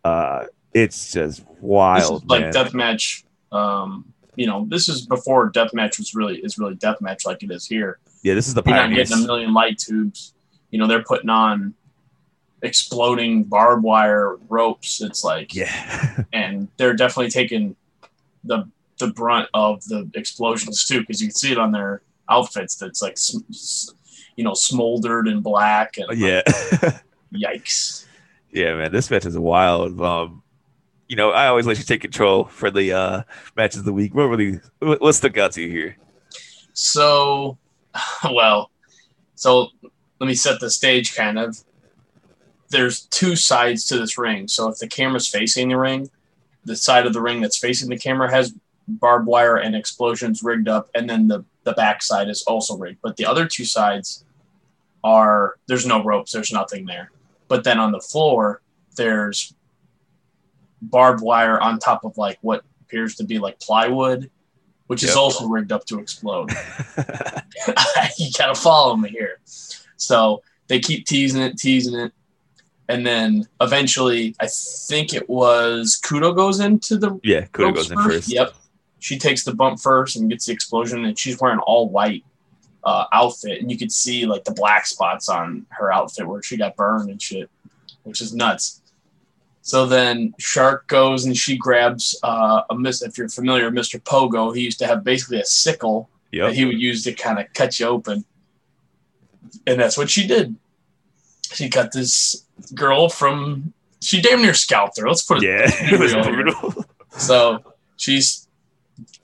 Uh, 0.05 0.45
it's 0.75 1.13
just 1.13 1.39
This 1.39 1.47
wild, 1.61 2.23
is 2.25 2.29
like 2.29 2.41
man. 2.43 2.53
deathmatch. 2.53 3.25
Um, 3.53 4.13
you 4.37 4.47
know, 4.47 4.67
this 4.69 4.89
is 4.89 5.07
before 5.07 5.51
deathmatch 5.51 5.99
was 5.99 6.15
really 6.15 6.39
is 6.39 6.59
really 6.59 6.77
deathmatch 6.77 7.27
like 7.27 7.43
it 7.43 7.51
is 7.51 7.67
here. 7.67 7.99
yeah, 8.23 8.35
this 8.35 8.47
is 8.49 8.55
the 8.55 8.63
You're 8.65 8.77
not 8.77 8.91
getting 8.95 9.19
a 9.19 9.27
million 9.27 9.53
light 9.55 9.79
tubes. 9.79 10.35
You 10.71 10.79
know, 10.79 10.87
they're 10.87 11.03
putting 11.03 11.31
on 11.31 11.75
exploding 12.63 13.45
barbed 13.45 13.83
wire 13.83 14.37
ropes. 14.49 15.01
It's 15.01 15.25
like 15.25 15.55
Yeah. 15.55 16.23
and 16.33 16.69
they're 16.77 16.95
definitely 16.95 17.31
taking 17.31 17.77
the 18.45 18.69
the 18.99 19.09
brunt 19.09 19.49
of 19.55 19.83
the 19.87 20.11
explosions 20.15 20.85
too, 20.85 21.01
because 21.01 21.21
you 21.23 21.29
can 21.29 21.35
see 21.35 21.53
it 21.53 21.59
on 21.59 21.73
their 21.73 22.03
outfits. 22.29 22.77
That's 22.77 23.01
like 23.03 23.17
you 24.41 24.45
know 24.45 24.55
smoldered 24.55 25.29
and 25.29 25.43
black 25.43 25.99
and 25.99 26.19
yeah. 26.19 26.41
yikes. 27.35 28.07
Yeah, 28.51 28.75
man, 28.75 28.91
this 28.91 29.11
match 29.11 29.27
is 29.27 29.37
wild. 29.39 30.01
Um, 30.01 30.43
you 31.09 31.17
know, 31.17 31.31
I 31.31 31.49
always 31.49 31.67
let 31.67 31.77
you 31.77 31.85
take 31.85 32.01
control 32.01 32.45
for 32.47 32.71
the 32.71 32.95
uh 32.95 33.23
matches 33.55 33.81
of 33.81 33.85
the 33.85 33.93
week. 33.93 34.15
What 34.15 34.29
really, 34.29 34.61
what, 34.79 35.15
stuck 35.15 35.37
out 35.37 35.53
to 35.53 35.63
you 35.63 35.69
here? 35.69 35.99
So, 36.73 37.59
well, 38.33 38.71
so 39.35 39.69
let 40.21 40.27
me 40.27 40.35
set 40.35 40.59
the 40.59 40.71
stage 40.71 41.15
kind 41.15 41.39
of. 41.39 41.63
There's 42.71 43.03
two 43.03 43.37
sides 43.37 43.85
to 43.89 43.99
this 43.99 44.17
ring. 44.17 44.49
So 44.49 44.69
if 44.69 44.79
the 44.79 44.89
camera's 44.89 45.29
facing 45.29 45.69
the 45.69 45.77
ring, 45.77 46.09
the 46.65 46.77
side 46.77 47.05
of 47.05 47.13
the 47.13 47.21
ring 47.21 47.43
that's 47.43 47.59
facing 47.59 47.91
the 47.91 47.99
camera 47.99 48.31
has 48.31 48.55
barbed 48.89 49.27
wire 49.27 49.57
and 49.57 49.77
explosions 49.77 50.43
rigged 50.43 50.69
up, 50.69 50.89
and 50.95 51.11
then 51.11 51.29
the 51.29 51.45
the 51.65 51.73
back 51.75 52.03
side 52.03 52.31
is 52.31 52.43
also 52.45 52.79
rigged. 52.79 53.01
But 53.03 53.19
the 53.19 53.27
other 53.27 53.47
two 53.47 53.67
sides 53.67 54.25
are 55.03 55.57
there's 55.67 55.87
no 55.87 56.03
ropes, 56.03 56.33
there's 56.33 56.53
nothing 56.53 56.87
there. 56.87 57.11
But 57.49 57.65
then 57.65 57.79
on 57.79 57.93
the 57.93 58.01
floor, 58.01 58.63
there's 58.97 59.55
barbed 60.83 61.23
wire 61.23 61.61
on 61.61 61.79
top 61.79 62.05
of 62.05 62.17
like 62.17 62.39
what 62.43 62.65
appears 62.83 63.17
to 63.17 63.25
be 63.25 63.39
like 63.39 63.59
plywood, 63.61 64.31
which 64.87 65.03
is 65.03 65.17
also 65.17 65.47
rigged 65.47 65.73
up 65.73 65.85
to 65.87 65.99
explode. 65.99 66.51
you 68.19 68.31
gotta 68.37 68.55
follow 68.55 68.97
me 68.97 69.11
here. 69.11 69.41
So 69.97 70.43
they 70.69 70.81
keep 70.81 71.07
teasing 71.07 71.43
it, 71.43 71.59
teasing 71.59 71.99
it, 71.99 72.13
and 72.89 73.07
then 73.07 73.47
eventually, 73.61 74.35
I 74.41 74.49
think 74.49 75.15
it 75.15 75.29
was 75.29 76.01
Kudo 76.03 76.35
goes 76.35 76.61
into 76.61 76.97
the 76.97 77.21
yeah, 77.23 77.47
Kudo 77.47 77.75
goes 77.75 77.91
in 77.91 77.99
first. 77.99 78.33
Yep, 78.33 78.55
she 78.99 79.19
takes 79.19 79.45
the 79.45 79.55
bump 79.55 79.81
first 79.81 80.17
and 80.17 80.29
gets 80.29 80.47
the 80.47 80.53
explosion, 80.53 81.05
and 81.05 81.19
she's 81.19 81.41
wearing 81.41 81.61
all 81.61 81.89
white 81.89 82.25
uh, 82.85 83.05
outfit, 83.13 83.61
and 83.61 83.71
you 83.71 83.79
could 83.79 83.93
see 83.93 84.27
like 84.27 84.45
the 84.45 84.53
black 84.53 84.87
spots 84.87 85.29
on 85.29 85.67
her 85.71 85.93
outfit 85.93 86.27
where 86.27 86.43
she 86.43 86.57
got 86.57 86.77
burned 86.77 87.11
and 87.11 87.21
shit, 87.21 87.51
which 88.05 88.21
is 88.21 88.35
nuts. 88.35 88.81
So 89.63 89.87
then 89.87 90.35
Shark 90.39 90.87
goes 90.87 91.27
and 91.27 91.37
she 91.37 91.57
grabs 91.57 92.19
uh, 92.23 92.63
a 92.71 92.75
miss. 92.75 93.03
If 93.03 93.19
you're 93.19 93.29
familiar 93.29 93.67
with 93.67 93.75
Mr. 93.75 94.03
Pogo, 94.03 94.55
he 94.55 94.63
used 94.63 94.79
to 94.79 94.87
have 94.87 95.05
basically 95.05 95.41
a 95.41 95.45
sickle 95.45 96.09
that 96.33 96.55
he 96.55 96.65
would 96.65 96.81
use 96.81 97.05
to 97.05 97.13
kind 97.13 97.39
of 97.39 97.53
cut 97.53 97.79
you 97.79 97.87
open. 97.87 98.25
And 99.67 99.81
that's 99.81 99.99
what 99.99 100.11
she 100.11 100.27
did. 100.27 100.57
She 101.53 101.69
cut 101.69 101.93
this 101.93 102.47
girl 102.75 103.09
from. 103.09 103.73
She 104.01 104.23
damn 104.23 104.41
near 104.41 104.55
scalped 104.55 104.99
her. 104.99 105.07
Let's 105.07 105.23
put 105.23 105.43
it. 105.43 105.47
Yeah, 105.47 105.67
it 105.93 106.01
was 106.01 106.15
brutal. 106.15 106.85
So 107.11 107.63
she's, 107.97 108.49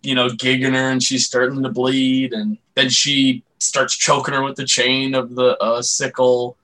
you 0.02 0.14
know, 0.14 0.28
gigging 0.28 0.74
her 0.74 0.90
and 0.90 1.02
she's 1.02 1.24
starting 1.24 1.62
to 1.62 1.70
bleed. 1.70 2.32
And 2.32 2.58
then 2.74 2.90
she 2.90 3.42
starts 3.58 3.96
choking 3.96 4.34
her 4.34 4.42
with 4.42 4.56
the 4.56 4.64
chain 4.64 5.14
of 5.14 5.34
the 5.34 5.56
uh, 5.58 5.82
sickle. 5.82 6.56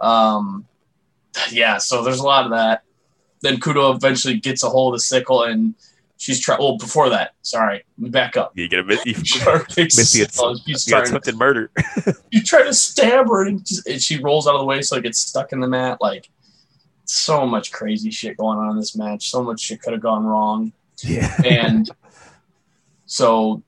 Um, 0.00 0.66
yeah, 1.50 1.78
so 1.78 2.02
there's 2.02 2.20
a 2.20 2.24
lot 2.24 2.44
of 2.44 2.50
that. 2.52 2.82
Then 3.42 3.58
Kudo 3.58 3.94
eventually 3.94 4.38
gets 4.38 4.62
a 4.62 4.68
hold 4.68 4.94
of 4.94 4.98
the 4.98 5.02
sickle 5.02 5.42
and 5.42 5.74
she's 6.16 6.40
trying. 6.40 6.58
Well, 6.58 6.78
before 6.78 7.10
that, 7.10 7.34
sorry, 7.42 7.84
back 7.98 8.36
up. 8.36 8.52
You 8.54 8.68
get 8.68 8.80
a 8.80 8.84
miss. 8.84 9.04
You, 9.04 9.14
Missy, 9.14 10.24
sickle 10.24 10.56
she's 10.56 10.86
you 10.86 10.92
trying 10.92 11.06
attempted 11.06 11.36
murder. 11.36 11.70
you 12.30 12.42
try 12.42 12.62
to 12.62 12.74
stab 12.74 13.28
her 13.28 13.46
and, 13.46 13.64
just, 13.64 13.86
and 13.86 14.00
she 14.00 14.18
rolls 14.18 14.46
out 14.46 14.54
of 14.54 14.60
the 14.60 14.66
way 14.66 14.82
so 14.82 14.96
it 14.96 15.02
gets 15.02 15.18
stuck 15.18 15.52
in 15.52 15.60
the 15.60 15.68
mat. 15.68 15.98
Like 16.00 16.28
so 17.04 17.46
much 17.46 17.72
crazy 17.72 18.10
shit 18.10 18.36
going 18.36 18.58
on 18.58 18.70
in 18.70 18.76
this 18.76 18.96
match. 18.96 19.30
So 19.30 19.42
much 19.42 19.60
shit 19.60 19.82
could 19.82 19.92
have 19.92 20.02
gone 20.02 20.24
wrong. 20.24 20.72
Yeah. 21.02 21.34
And 21.44 21.88
so 23.06 23.62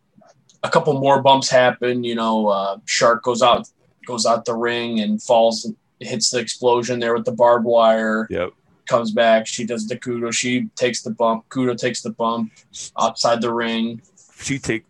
a 0.62 0.70
couple 0.70 0.98
more 0.98 1.22
bumps 1.22 1.48
happen. 1.48 2.04
You 2.04 2.14
know, 2.14 2.48
uh, 2.48 2.78
Shark 2.84 3.22
goes 3.22 3.42
out 3.42 3.68
goes 4.06 4.24
out 4.24 4.46
the 4.46 4.54
ring 4.54 5.00
and 5.00 5.22
falls, 5.22 5.70
hits 6.00 6.30
the 6.30 6.38
explosion 6.38 6.98
there 6.98 7.14
with 7.14 7.26
the 7.26 7.32
barbed 7.32 7.66
wire. 7.66 8.26
Yep. 8.30 8.52
Comes 8.88 9.12
back. 9.12 9.46
She 9.46 9.66
does 9.66 9.86
the 9.86 9.96
kudo. 9.96 10.32
She 10.32 10.68
takes 10.74 11.02
the 11.02 11.10
bump. 11.10 11.46
Kudo 11.50 11.76
takes 11.76 12.00
the 12.00 12.10
bump 12.10 12.50
outside 12.98 13.42
the 13.42 13.52
ring. 13.52 14.00
She 14.40 14.58
take 14.58 14.86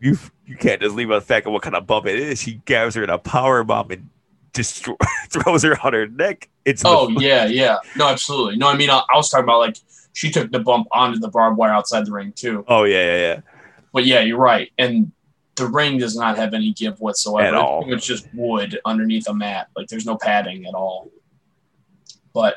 you. 0.00 0.16
You 0.46 0.56
can't 0.56 0.80
just 0.80 0.94
leave 0.94 1.10
out 1.10 1.20
the 1.20 1.26
fact 1.26 1.46
of 1.46 1.52
what 1.52 1.62
kind 1.62 1.74
of 1.74 1.86
bump 1.86 2.06
it 2.06 2.18
is. 2.18 2.40
She 2.40 2.60
grabs 2.66 2.94
her 2.94 3.02
in 3.02 3.10
a 3.10 3.18
power 3.18 3.64
bomb 3.64 3.90
and 3.90 4.08
just 4.54 4.86
throws 5.30 5.64
her 5.64 5.76
on 5.84 5.92
her 5.92 6.06
neck. 6.06 6.48
It's 6.64 6.82
Oh 6.84 7.08
yeah, 7.20 7.46
yeah. 7.46 7.78
No, 7.96 8.06
absolutely. 8.06 8.56
No, 8.56 8.68
I 8.68 8.76
mean 8.76 8.90
I, 8.90 9.02
I 9.12 9.16
was 9.16 9.28
talking 9.30 9.44
about 9.44 9.58
like 9.58 9.76
she 10.12 10.30
took 10.30 10.50
the 10.52 10.60
bump 10.60 10.86
onto 10.92 11.18
the 11.18 11.28
barbed 11.28 11.56
wire 11.56 11.72
outside 11.72 12.06
the 12.06 12.12
ring 12.12 12.32
too. 12.32 12.64
Oh 12.68 12.84
yeah, 12.84 13.04
yeah, 13.04 13.16
yeah. 13.16 13.40
But 13.92 14.06
yeah, 14.06 14.20
you're 14.20 14.38
right. 14.38 14.70
And 14.78 15.12
the 15.56 15.66
ring 15.66 15.98
does 15.98 16.16
not 16.16 16.36
have 16.36 16.54
any 16.54 16.72
give 16.72 17.00
whatsoever. 17.00 17.48
At 17.48 17.54
all. 17.54 17.92
It's 17.92 18.06
just 18.06 18.28
wood 18.34 18.80
underneath 18.84 19.28
a 19.28 19.34
mat. 19.34 19.68
Like 19.76 19.88
there's 19.88 20.06
no 20.06 20.16
padding 20.16 20.66
at 20.66 20.74
all. 20.74 21.10
But 22.32 22.56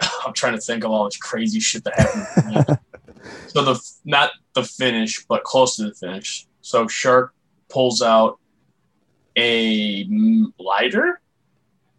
I'm 0.26 0.32
trying 0.32 0.54
to 0.54 0.60
think 0.60 0.84
of 0.84 0.90
all 0.90 1.04
this 1.04 1.16
crazy 1.16 1.60
shit 1.60 1.84
that 1.84 1.98
happened. 1.98 2.78
so 3.48 3.64
the 3.64 3.90
not 4.04 4.30
the 4.54 4.62
finish, 4.62 5.24
but 5.26 5.44
close 5.44 5.76
to 5.76 5.84
the 5.84 5.94
finish. 5.94 6.46
So 6.60 6.86
Shark 6.86 7.34
pulls 7.68 8.02
out 8.02 8.38
a 9.36 10.06
lighter. 10.58 11.20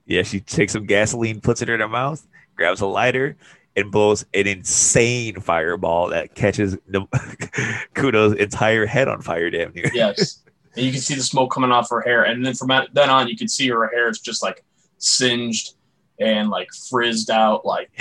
Yeah, 0.06 0.24
she 0.24 0.40
takes 0.40 0.74
some 0.74 0.86
gasoline, 0.86 1.42
puts 1.42 1.62
it 1.62 1.70
in 1.70 1.82
her 1.82 1.88
mouth, 1.88 2.26
grabs 2.56 2.80
a 2.80 2.86
lighter, 2.86 3.36
and 3.78 3.92
blows 3.92 4.26
an 4.34 4.48
insane 4.48 5.40
fireball 5.40 6.10
that 6.10 6.36
catches 6.36 6.74
the, 6.88 7.02
Kudo's 7.96 8.34
entire 8.34 8.86
head 8.88 9.08
on 9.08 9.22
fire. 9.22 9.50
Damn 9.50 9.72
near. 9.74 9.90
Yes. 9.94 10.44
and 10.76 10.84
you 10.86 10.92
can 10.92 11.00
see 11.00 11.16
the 11.16 11.22
smoke 11.22 11.52
coming 11.54 11.72
off 11.72 11.90
her 11.92 12.02
hair. 12.02 12.24
And 12.24 12.46
then 12.46 12.56
from 12.56 12.70
that- 12.70 12.90
then 12.94 13.10
on, 13.10 13.28
you 13.30 13.38
can 13.38 13.48
see 13.48 13.70
her 13.70 13.88
hair 13.88 14.10
is 14.10 14.20
just 14.20 14.42
like 14.42 14.66
singed 14.98 15.76
and 16.20 16.50
like 16.50 16.68
frizzed 16.90 17.30
out. 17.30 17.66
Like 17.66 17.92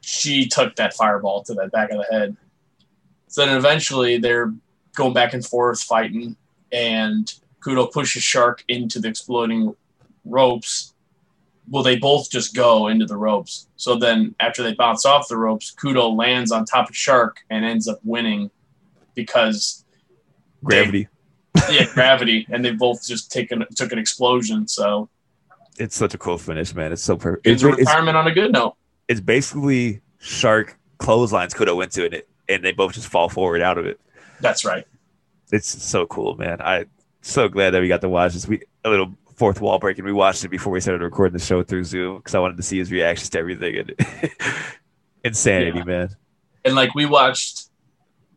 she 0.00 0.46
took 0.46 0.74
that 0.76 0.92
fireball 0.94 1.44
to 1.44 1.54
the 1.54 1.68
back 1.68 1.90
of 1.90 1.98
the 1.98 2.06
head. 2.10 2.36
So 3.28 3.46
then 3.46 3.56
eventually 3.56 4.18
they're 4.18 4.52
going 4.96 5.12
back 5.12 5.34
and 5.34 5.44
forth 5.44 5.82
fighting, 5.82 6.36
and 6.72 7.32
Kudo 7.60 7.92
pushes 7.92 8.22
Shark 8.22 8.64
into 8.66 8.98
the 8.98 9.08
exploding 9.08 9.74
ropes. 10.24 10.94
Well, 11.68 11.82
they 11.82 11.96
both 11.96 12.30
just 12.30 12.54
go 12.54 12.88
into 12.88 13.06
the 13.06 13.16
ropes. 13.16 13.66
So 13.76 13.96
then 13.96 14.34
after 14.40 14.62
they 14.62 14.74
bounce 14.74 15.04
off 15.04 15.28
the 15.28 15.36
ropes, 15.36 15.74
Kudo 15.74 16.16
lands 16.16 16.52
on 16.52 16.64
top 16.64 16.88
of 16.88 16.96
Shark 16.96 17.38
and 17.50 17.64
ends 17.64 17.88
up 17.88 17.98
winning 18.04 18.50
because 19.14 19.84
Gravity. 20.62 21.08
yeah, 21.70 21.86
gravity, 21.94 22.46
and 22.50 22.64
they 22.64 22.72
both 22.72 23.06
just 23.06 23.30
taken 23.32 23.64
took 23.74 23.92
an 23.92 23.98
explosion. 23.98 24.66
So 24.68 25.08
It's 25.78 25.96
such 25.96 26.14
a 26.14 26.18
cool 26.18 26.38
finish, 26.38 26.74
man. 26.74 26.92
It's 26.92 27.02
so 27.02 27.16
perfect. 27.16 27.46
it's 27.46 27.62
It's, 27.62 27.72
it's, 27.72 27.78
retirement 27.88 28.16
on 28.16 28.26
a 28.26 28.32
good 28.32 28.52
note. 28.52 28.76
it's 29.08 29.20
basically 29.20 30.00
shark 30.18 30.78
clotheslines 30.98 31.54
Kudo 31.54 31.82
into 31.82 32.04
it, 32.04 32.28
and 32.48 32.64
they 32.64 32.72
both 32.72 32.92
just 32.94 33.08
fall 33.08 33.28
forward 33.28 33.60
out 33.62 33.78
of 33.78 33.86
it. 33.86 34.00
That's 34.40 34.64
right. 34.64 34.86
It's 35.52 35.82
so 35.82 36.06
cool, 36.06 36.36
man. 36.36 36.60
I 36.60 36.86
so 37.22 37.48
glad 37.48 37.70
that 37.70 37.80
we 37.80 37.88
got 37.88 38.00
to 38.02 38.08
watch 38.08 38.34
this. 38.34 38.46
We 38.46 38.62
a 38.84 38.90
little 38.90 39.14
fourth 39.36 39.60
wall 39.60 39.78
break, 39.78 39.98
and 39.98 40.06
we 40.06 40.12
watched 40.12 40.44
it 40.44 40.48
before 40.48 40.72
we 40.72 40.80
started 40.80 41.02
recording 41.04 41.32
the 41.34 41.44
show 41.44 41.62
through 41.62 41.84
Zoom 41.84 42.16
because 42.16 42.34
I 42.34 42.38
wanted 42.38 42.56
to 42.56 42.62
see 42.62 42.78
his 42.78 42.90
reactions 42.90 43.30
to 43.30 43.38
everything. 43.38 43.76
And 43.76 43.94
insanity, 45.24 45.78
Yeah. 45.78 45.84
man. 45.84 46.08
And 46.64 46.74
like 46.74 46.94
we 46.94 47.06
watched 47.06 47.68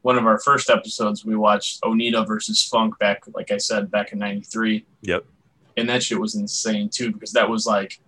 one 0.02 0.18
of 0.18 0.26
our 0.26 0.40
first 0.40 0.70
episodes, 0.70 1.26
we 1.26 1.36
watched 1.36 1.82
Onita 1.82 2.26
versus 2.28 2.64
Funk 2.64 2.98
back, 3.00 3.24
like 3.34 3.52
I 3.52 3.58
said, 3.58 3.90
back 3.92 4.14
in 4.14 4.20
'93, 4.20 4.86
Yep. 5.02 5.26
and 5.78 5.90
that 5.90 6.04
shit 6.04 6.20
was 6.20 6.36
insane 6.36 6.90
too 6.90 7.12
because 7.12 7.32
that 7.34 7.50
was 7.50 7.66
like 7.66 8.00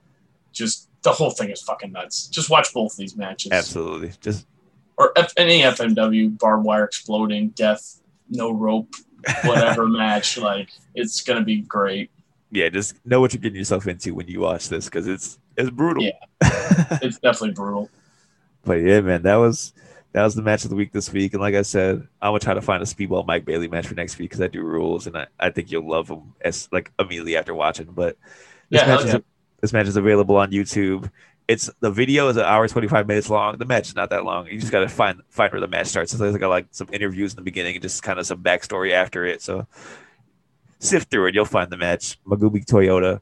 just 0.52 0.90
the 1.04 1.12
whole 1.12 1.32
thing 1.32 1.50
is 1.50 1.62
fucking 1.62 1.92
nuts. 1.92 2.28
Just 2.28 2.50
watch 2.50 2.74
both 2.74 2.96
these 2.96 3.16
matches, 3.18 3.52
Absolutely. 3.52 4.12
Just 4.22 4.46
or 4.98 5.12
F- 5.18 5.34
any 5.38 5.62
FMW 5.62 6.38
barbed 6.38 6.64
wire 6.66 6.84
exploding, 6.84 7.50
death, 7.50 8.00
no 8.30 8.52
rope, 8.52 8.94
whatever 9.46 9.88
match. 9.88 10.38
Like 10.38 10.70
it's 10.94 11.22
gonna 11.22 11.44
be 11.44 11.62
great. 11.62 12.12
Yeah, 12.52 12.70
just 12.70 12.96
know 13.06 13.20
what 13.22 13.34
you're 13.34 13.42
getting 13.42 13.58
yourself 13.58 13.88
into 13.88 14.14
when 14.16 14.28
you 14.28 14.42
watch 14.42 14.70
this 14.70 14.86
because 14.86 15.08
it's 15.08 15.40
it's 15.58 15.70
brutal. 15.70 16.14
Yeah. 16.42 16.42
It's 17.02 17.20
definitely 17.20 17.54
brutal. 17.54 17.92
but 18.64 18.74
yeah, 18.76 19.02
man, 19.02 19.24
that 19.24 19.36
was 19.36 19.74
that 20.14 20.24
was 20.24 20.36
the 20.36 20.42
match 20.42 20.64
of 20.64 20.70
the 20.70 20.76
week 20.76 20.92
this 20.92 21.12
week. 21.12 21.34
And 21.34 21.42
like 21.42 21.56
I 21.56 21.62
said, 21.64 22.08
I'm 22.22 22.30
gonna 22.32 22.40
try 22.40 22.54
to 22.54 22.62
find 22.62 22.82
a 22.84 22.86
Speedball 22.86 23.26
Mike 23.26 23.46
Bailey 23.46 23.68
match 23.68 23.88
for 23.88 23.96
next 23.96 24.18
week 24.20 24.30
because 24.30 24.42
I 24.42 24.48
do 24.48 24.62
rules, 24.64 25.08
and 25.08 25.18
I, 25.18 25.28
I 25.40 25.50
think 25.50 25.72
you'll 25.72 25.90
love 25.90 26.08
them 26.08 26.34
as 26.42 26.68
like 26.72 26.92
immediately 27.00 27.38
after 27.38 27.54
watching. 27.54 27.88
But 27.92 28.18
this 28.72 28.84
Yeah, 28.84 28.86
match 28.86 29.04
is 29.04 29.16
this 29.62 29.74
match 29.74 29.88
is 29.88 29.98
available 29.98 30.38
on 30.38 30.52
YouTube. 30.52 31.10
It's 31.48 31.70
the 31.82 31.92
video 31.92 32.30
is 32.30 32.38
an 32.38 32.44
hour 32.46 32.68
25 32.68 33.08
minutes 33.08 33.30
long. 33.30 33.58
The 33.58 33.66
match 33.66 33.90
is 33.90 33.96
not 33.96 34.10
that 34.12 34.24
long. 34.24 34.48
You 34.48 34.60
just 34.60 34.72
gotta 34.72 34.88
find 34.90 35.22
find 35.30 35.52
where 35.52 35.62
the 35.62 35.68
match 35.68 35.88
starts. 35.88 36.12
So 36.12 36.18
there's 36.18 36.34
like, 36.34 36.42
like 36.44 36.68
some 36.72 36.88
interviews 36.94 37.34
in 37.34 37.38
the 37.38 37.42
beginning 37.42 37.76
and 37.76 37.82
just 37.82 38.04
kind 38.04 38.20
of 38.20 38.26
some 38.26 38.44
backstory 38.44 38.92
after 38.94 39.26
it. 39.26 39.42
So 39.42 39.68
sift 40.82 41.10
through 41.10 41.28
it, 41.28 41.36
you'll 41.36 41.46
find 41.46 41.72
the 41.72 41.78
match. 41.78 42.20
Magumi 42.26 42.66
Toyota 42.66 43.22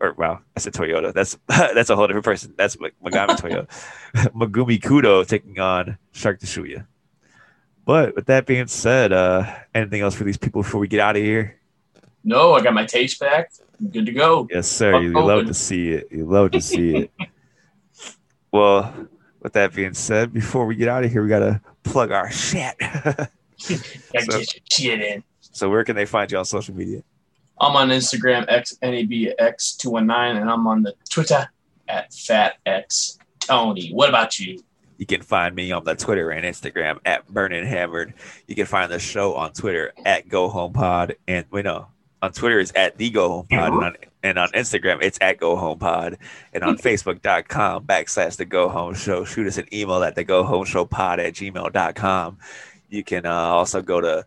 or 0.00 0.12
wow, 0.14 0.40
that's 0.54 0.66
a 0.66 0.70
Toyota. 0.70 1.12
That's 1.12 1.38
that's 1.48 1.90
a 1.90 1.96
whole 1.96 2.06
different 2.06 2.24
person. 2.24 2.54
That's 2.56 2.76
Magami 2.76 3.36
Toyota. 3.36 3.68
Megumi 4.34 4.80
Kudo 4.80 5.26
taking 5.26 5.58
on 5.58 5.98
Shark 6.12 6.40
Tsuchiya. 6.40 6.86
But 7.84 8.14
with 8.14 8.26
that 8.26 8.46
being 8.46 8.66
said, 8.66 9.12
uh, 9.12 9.44
anything 9.74 10.00
else 10.00 10.14
for 10.14 10.24
these 10.24 10.38
people 10.38 10.62
before 10.62 10.80
we 10.80 10.88
get 10.88 11.00
out 11.00 11.16
of 11.16 11.22
here? 11.22 11.60
No, 12.22 12.54
I 12.54 12.62
got 12.62 12.72
my 12.72 12.86
taste 12.86 13.20
back. 13.20 13.52
I'm 13.78 13.88
good 13.88 14.06
to 14.06 14.12
go. 14.12 14.48
Yes, 14.50 14.68
sir. 14.68 14.98
You 15.00 15.12
love 15.12 15.46
to 15.46 15.54
see 15.54 15.90
it. 15.90 16.08
You 16.10 16.24
love 16.24 16.52
to 16.52 16.62
see 16.62 16.96
it. 16.96 17.10
well, 18.52 18.94
with 19.40 19.52
that 19.52 19.74
being 19.74 19.92
said, 19.92 20.32
before 20.32 20.64
we 20.64 20.76
get 20.76 20.88
out 20.88 21.04
of 21.04 21.12
here, 21.12 21.22
we 21.22 21.28
gotta 21.28 21.60
plug 21.82 22.10
our 22.10 22.30
shit. 22.30 22.74
Gotta 22.78 23.28
So- 23.58 23.76
get 24.38 24.54
your 24.54 24.62
shit 24.70 25.00
in. 25.00 25.24
So 25.54 25.70
where 25.70 25.84
can 25.84 25.96
they 25.96 26.04
find 26.04 26.30
you 26.30 26.38
on 26.38 26.44
social 26.44 26.74
media? 26.74 27.02
I'm 27.60 27.76
on 27.76 27.90
Instagram 27.90 28.48
xnabx219 28.48 30.40
and 30.40 30.50
I'm 30.50 30.66
on 30.66 30.82
the 30.82 30.94
Twitter 31.08 31.48
at 31.88 32.10
fatxtony. 32.10 33.92
What 33.92 34.08
about 34.08 34.40
you? 34.40 34.60
You 34.98 35.06
can 35.06 35.22
find 35.22 35.54
me 35.54 35.70
on 35.72 35.84
the 35.84 35.94
Twitter 35.94 36.30
and 36.30 36.44
Instagram 36.44 36.98
at 37.04 37.28
Burning 37.28 37.64
Hammered. 37.64 38.14
You 38.46 38.54
can 38.54 38.66
find 38.66 38.90
the 38.90 38.98
show 38.98 39.34
on 39.34 39.52
Twitter 39.52 39.92
at 40.04 40.28
Go 40.28 40.48
Home 40.48 40.72
Pod. 40.72 41.16
And 41.28 41.46
we 41.50 41.62
know 41.62 41.86
on 42.22 42.32
Twitter 42.32 42.58
is 42.58 42.72
at 42.72 42.96
the 42.96 43.10
Go 43.10 43.28
Home 43.28 43.46
Pod. 43.48 43.72
And 43.72 43.84
on, 43.84 43.96
and 44.22 44.38
on 44.38 44.48
Instagram, 44.50 45.02
it's 45.02 45.18
at 45.20 45.38
Go 45.38 45.56
Home 45.56 45.78
Pod. 45.78 46.18
And 46.52 46.64
on 46.64 46.76
Facebook.com 46.78 47.86
backslash 47.86 48.36
the 48.36 48.44
Go 48.44 48.68
Home 48.68 48.94
Show. 48.94 49.24
Shoot 49.24 49.46
us 49.46 49.58
an 49.58 49.66
email 49.72 50.02
at 50.02 50.14
the 50.14 50.24
Go 50.24 50.42
Home 50.42 50.64
Show 50.64 50.84
Pod 50.84 51.20
at 51.20 51.34
gmail.com. 51.34 52.38
You 52.88 53.04
can 53.04 53.26
uh, 53.26 53.32
also 53.32 53.82
go 53.82 54.00
to 54.00 54.24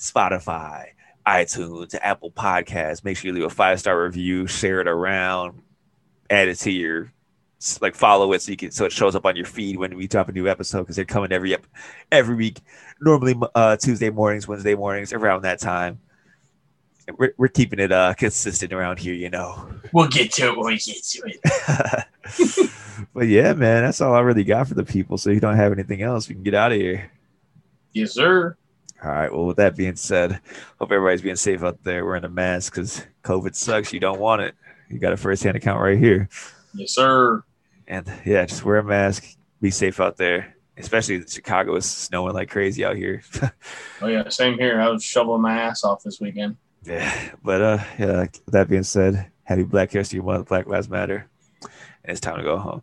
Spotify, 0.00 0.88
iTunes, 1.26 1.94
Apple 2.00 2.30
Podcasts. 2.30 3.04
Make 3.04 3.18
sure 3.18 3.28
you 3.28 3.34
leave 3.34 3.44
a 3.44 3.50
five 3.50 3.78
star 3.78 4.02
review, 4.02 4.46
share 4.46 4.80
it 4.80 4.88
around, 4.88 5.62
add 6.30 6.48
it 6.48 6.56
to 6.56 6.70
your 6.70 7.12
like 7.82 7.94
follow 7.94 8.32
it 8.32 8.40
so 8.40 8.50
you 8.50 8.56
can 8.56 8.70
so 8.70 8.86
it 8.86 8.92
shows 8.92 9.14
up 9.14 9.26
on 9.26 9.36
your 9.36 9.44
feed 9.44 9.76
when 9.76 9.94
we 9.94 10.08
drop 10.08 10.30
a 10.30 10.32
new 10.32 10.48
episode 10.48 10.80
because 10.80 10.96
they're 10.96 11.04
coming 11.04 11.30
every 11.30 11.54
every 12.10 12.34
week. 12.34 12.60
Normally 13.00 13.34
uh, 13.54 13.76
Tuesday 13.76 14.08
mornings, 14.08 14.48
Wednesday 14.48 14.74
mornings, 14.74 15.12
around 15.12 15.42
that 15.42 15.60
time. 15.60 16.00
We're, 17.18 17.34
we're 17.36 17.48
keeping 17.48 17.80
it 17.80 17.90
uh, 17.90 18.14
consistent 18.14 18.72
around 18.72 19.00
here, 19.00 19.14
you 19.14 19.30
know. 19.30 19.68
We'll 19.92 20.06
get 20.06 20.32
to 20.34 20.46
it 20.46 20.56
when 20.56 20.66
we 20.66 20.78
get 20.78 21.02
to 21.02 21.22
it. 21.26 22.70
but 23.14 23.26
yeah, 23.26 23.52
man, 23.52 23.82
that's 23.82 24.00
all 24.00 24.14
I 24.14 24.20
really 24.20 24.44
got 24.44 24.68
for 24.68 24.74
the 24.74 24.84
people. 24.84 25.18
So 25.18 25.30
if 25.30 25.34
you 25.34 25.40
don't 25.40 25.56
have 25.56 25.72
anything 25.72 26.02
else, 26.02 26.28
we 26.28 26.36
can 26.36 26.44
get 26.44 26.54
out 26.54 26.70
of 26.70 26.78
here. 26.78 27.10
Yes, 27.92 28.12
sir. 28.12 28.56
All 29.02 29.10
right. 29.10 29.32
Well, 29.32 29.46
with 29.46 29.56
that 29.56 29.76
being 29.76 29.96
said, 29.96 30.40
hope 30.78 30.92
everybody's 30.92 31.22
being 31.22 31.36
safe 31.36 31.62
out 31.62 31.82
there 31.84 32.04
wearing 32.04 32.24
a 32.24 32.28
mask 32.28 32.74
because 32.74 33.06
COVID 33.24 33.54
sucks. 33.54 33.92
You 33.92 34.00
don't 34.00 34.20
want 34.20 34.42
it. 34.42 34.54
You 34.90 34.98
got 34.98 35.12
a 35.12 35.16
first 35.16 35.42
hand 35.42 35.56
account 35.56 35.80
right 35.80 35.98
here. 35.98 36.28
Yes, 36.74 36.92
sir. 36.92 37.42
And 37.88 38.10
yeah, 38.24 38.44
just 38.44 38.64
wear 38.64 38.76
a 38.78 38.84
mask. 38.84 39.24
Be 39.60 39.70
safe 39.70 40.00
out 40.00 40.16
there. 40.16 40.54
Especially 40.76 41.22
Chicago 41.26 41.74
is 41.76 41.84
snowing 41.86 42.34
like 42.34 42.50
crazy 42.50 42.84
out 42.84 42.96
here. 42.96 43.22
Oh, 44.02 44.06
yeah. 44.06 44.26
Same 44.30 44.58
here. 44.58 44.80
I 44.80 44.88
was 44.88 45.04
shoveling 45.04 45.42
my 45.42 45.60
ass 45.60 45.84
off 45.84 46.02
this 46.02 46.20
weekend. 46.20 46.56
yeah. 46.84 47.32
But 47.44 47.60
uh 47.60 47.78
yeah, 47.98 48.26
that 48.48 48.68
being 48.68 48.82
said, 48.82 49.30
happy 49.44 49.62
Black 49.62 49.90
History 49.90 50.20
Month, 50.20 50.48
Black 50.48 50.66
Lives 50.66 50.88
Matter. 50.88 51.28
And 51.62 52.12
it's 52.12 52.20
time 52.20 52.36
to 52.38 52.42
go 52.42 52.56
home. 52.56 52.82